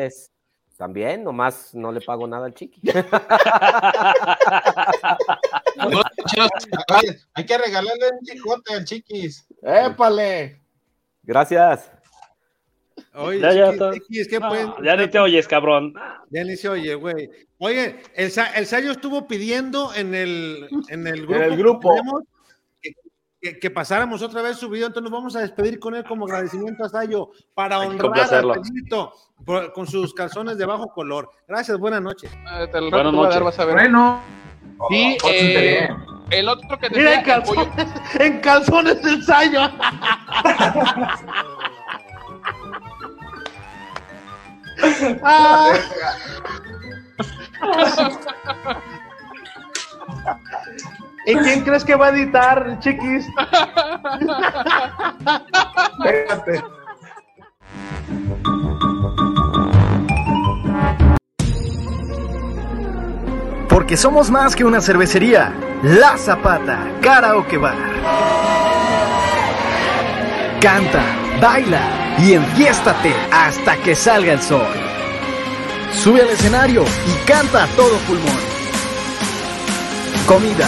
También, 0.78 1.24
nomás 1.24 1.74
no 1.74 1.92
le 1.92 2.02
pago 2.02 2.28
nada 2.28 2.46
al 2.46 2.54
Chiqui. 2.54 2.82
Hay 7.34 7.46
que 7.46 7.58
regalarle 7.58 8.10
un 8.20 8.26
chicote 8.26 8.74
al 8.74 8.86
chiquis. 8.86 9.48
¡Épale! 9.62 10.62
Gracias. 11.24 11.92
Oye, 13.14 13.40
Ya, 13.40 13.72
chiquis, 13.72 13.94
chiquis, 14.08 14.28
¿qué 14.28 14.40
No, 14.40 14.50
pueden- 14.50 14.74
ya 14.84 14.96
ni 14.96 15.08
te 15.08 15.20
oyes, 15.20 15.48
cabrón. 15.48 15.94
Ya 16.30 16.44
ni 16.44 16.56
se 16.56 16.70
oye, 16.70 16.94
güey. 16.96 17.30
Oye, 17.60 18.00
el, 18.16 18.32
el 18.56 18.66
Sayo 18.68 18.92
estuvo 18.92 19.28
pidiendo 19.28 19.94
en 19.96 20.14
el, 20.14 20.68
en 20.90 21.08
el 21.08 21.26
grupo, 21.26 21.42
el 21.42 21.58
grupo. 21.58 21.90
que 21.90 21.96
tenemos 22.00 22.22
que, 22.22 22.28
que- 23.54 23.60
que 23.60 23.72
pasáramos 23.72 24.22
otra 24.22 24.42
vez 24.42 24.58
su 24.58 24.70
video, 24.70 24.88
entonces 24.88 25.10
nos 25.10 25.20
vamos 25.20 25.36
a 25.36 25.40
despedir 25.40 25.80
con 25.80 25.96
él 25.96 26.04
como 26.04 26.26
agradecimiento 26.26 26.84
a 26.84 26.90
Sayo 26.90 27.30
para 27.54 27.80
honrar 27.80 28.02
complacerlo. 28.02 28.54
Pedrito 28.54 29.14
por- 29.46 29.72
con 29.74 29.88
sus 29.88 30.14
calzones 30.14 30.58
de 30.58 30.66
bajo 30.66 30.88
color. 30.90 31.30
Gracias, 31.48 31.78
buenas 31.78 32.02
noches. 32.02 32.32
Eh, 32.34 32.68
te 32.72 32.80
Buenas 32.80 33.08
a 33.08 33.12
noches. 33.12 33.42
vas 33.42 33.60
a 33.60 33.66
ver. 33.66 33.76
Bueno, 33.76 34.22
Sí, 34.90 35.18
eh, 35.32 35.90
el 36.30 36.50
otro 36.50 36.78
que 36.78 36.90
mira 36.92 37.12
decía, 37.12 37.20
en 37.20 37.24
calzones, 37.42 37.68
en 38.20 38.40
calzones 38.42 39.02
del 39.02 39.24
Sayo. 39.24 39.62
Ah. 45.24 45.74
¿Y 51.28 51.36
quién 51.36 51.62
crees 51.62 51.84
que 51.84 51.94
va 51.94 52.06
a 52.08 52.10
editar, 52.12 52.80
chiquis? 52.80 53.28
Espérate. 56.06 56.64
Porque 63.68 63.98
somos 63.98 64.32
más 64.32 64.56
que 64.56 64.64
una 64.64 64.80
cervecería. 64.80 65.54
La 65.84 66.18
Zapata, 66.18 66.94
Karaoke 67.02 67.58
Bar. 67.58 67.76
Canta, 70.62 71.04
baila 71.42 72.16
y 72.20 72.36
enfiéstate 72.36 73.14
hasta 73.34 73.76
que 73.84 73.96
salga 73.96 74.32
el 74.32 74.42
sol. 74.42 74.66
Sube 75.92 76.22
al 76.22 76.30
escenario 76.30 76.84
y 76.84 77.28
canta 77.28 77.66
a 77.66 77.68
todo 77.76 77.98
pulmón. 78.08 78.48
Comida, 80.26 80.68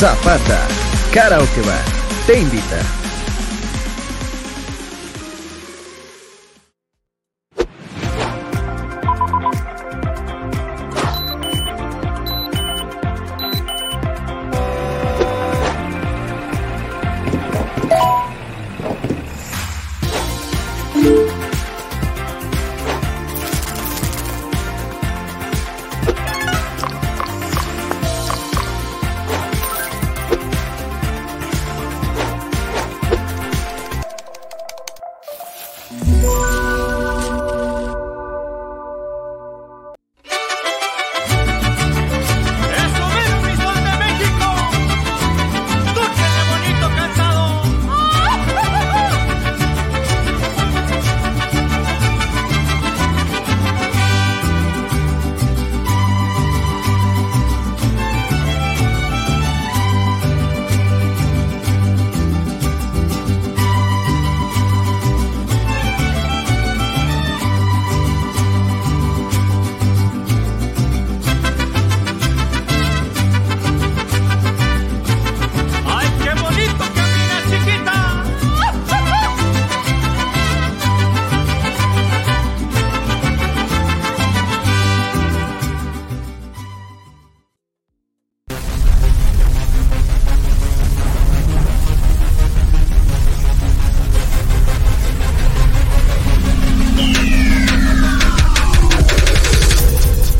Zapata, 0.00 0.66
Karaoke 1.12 1.60
Bar, 1.60 1.84
te 2.26 2.38
invita. 2.38 2.99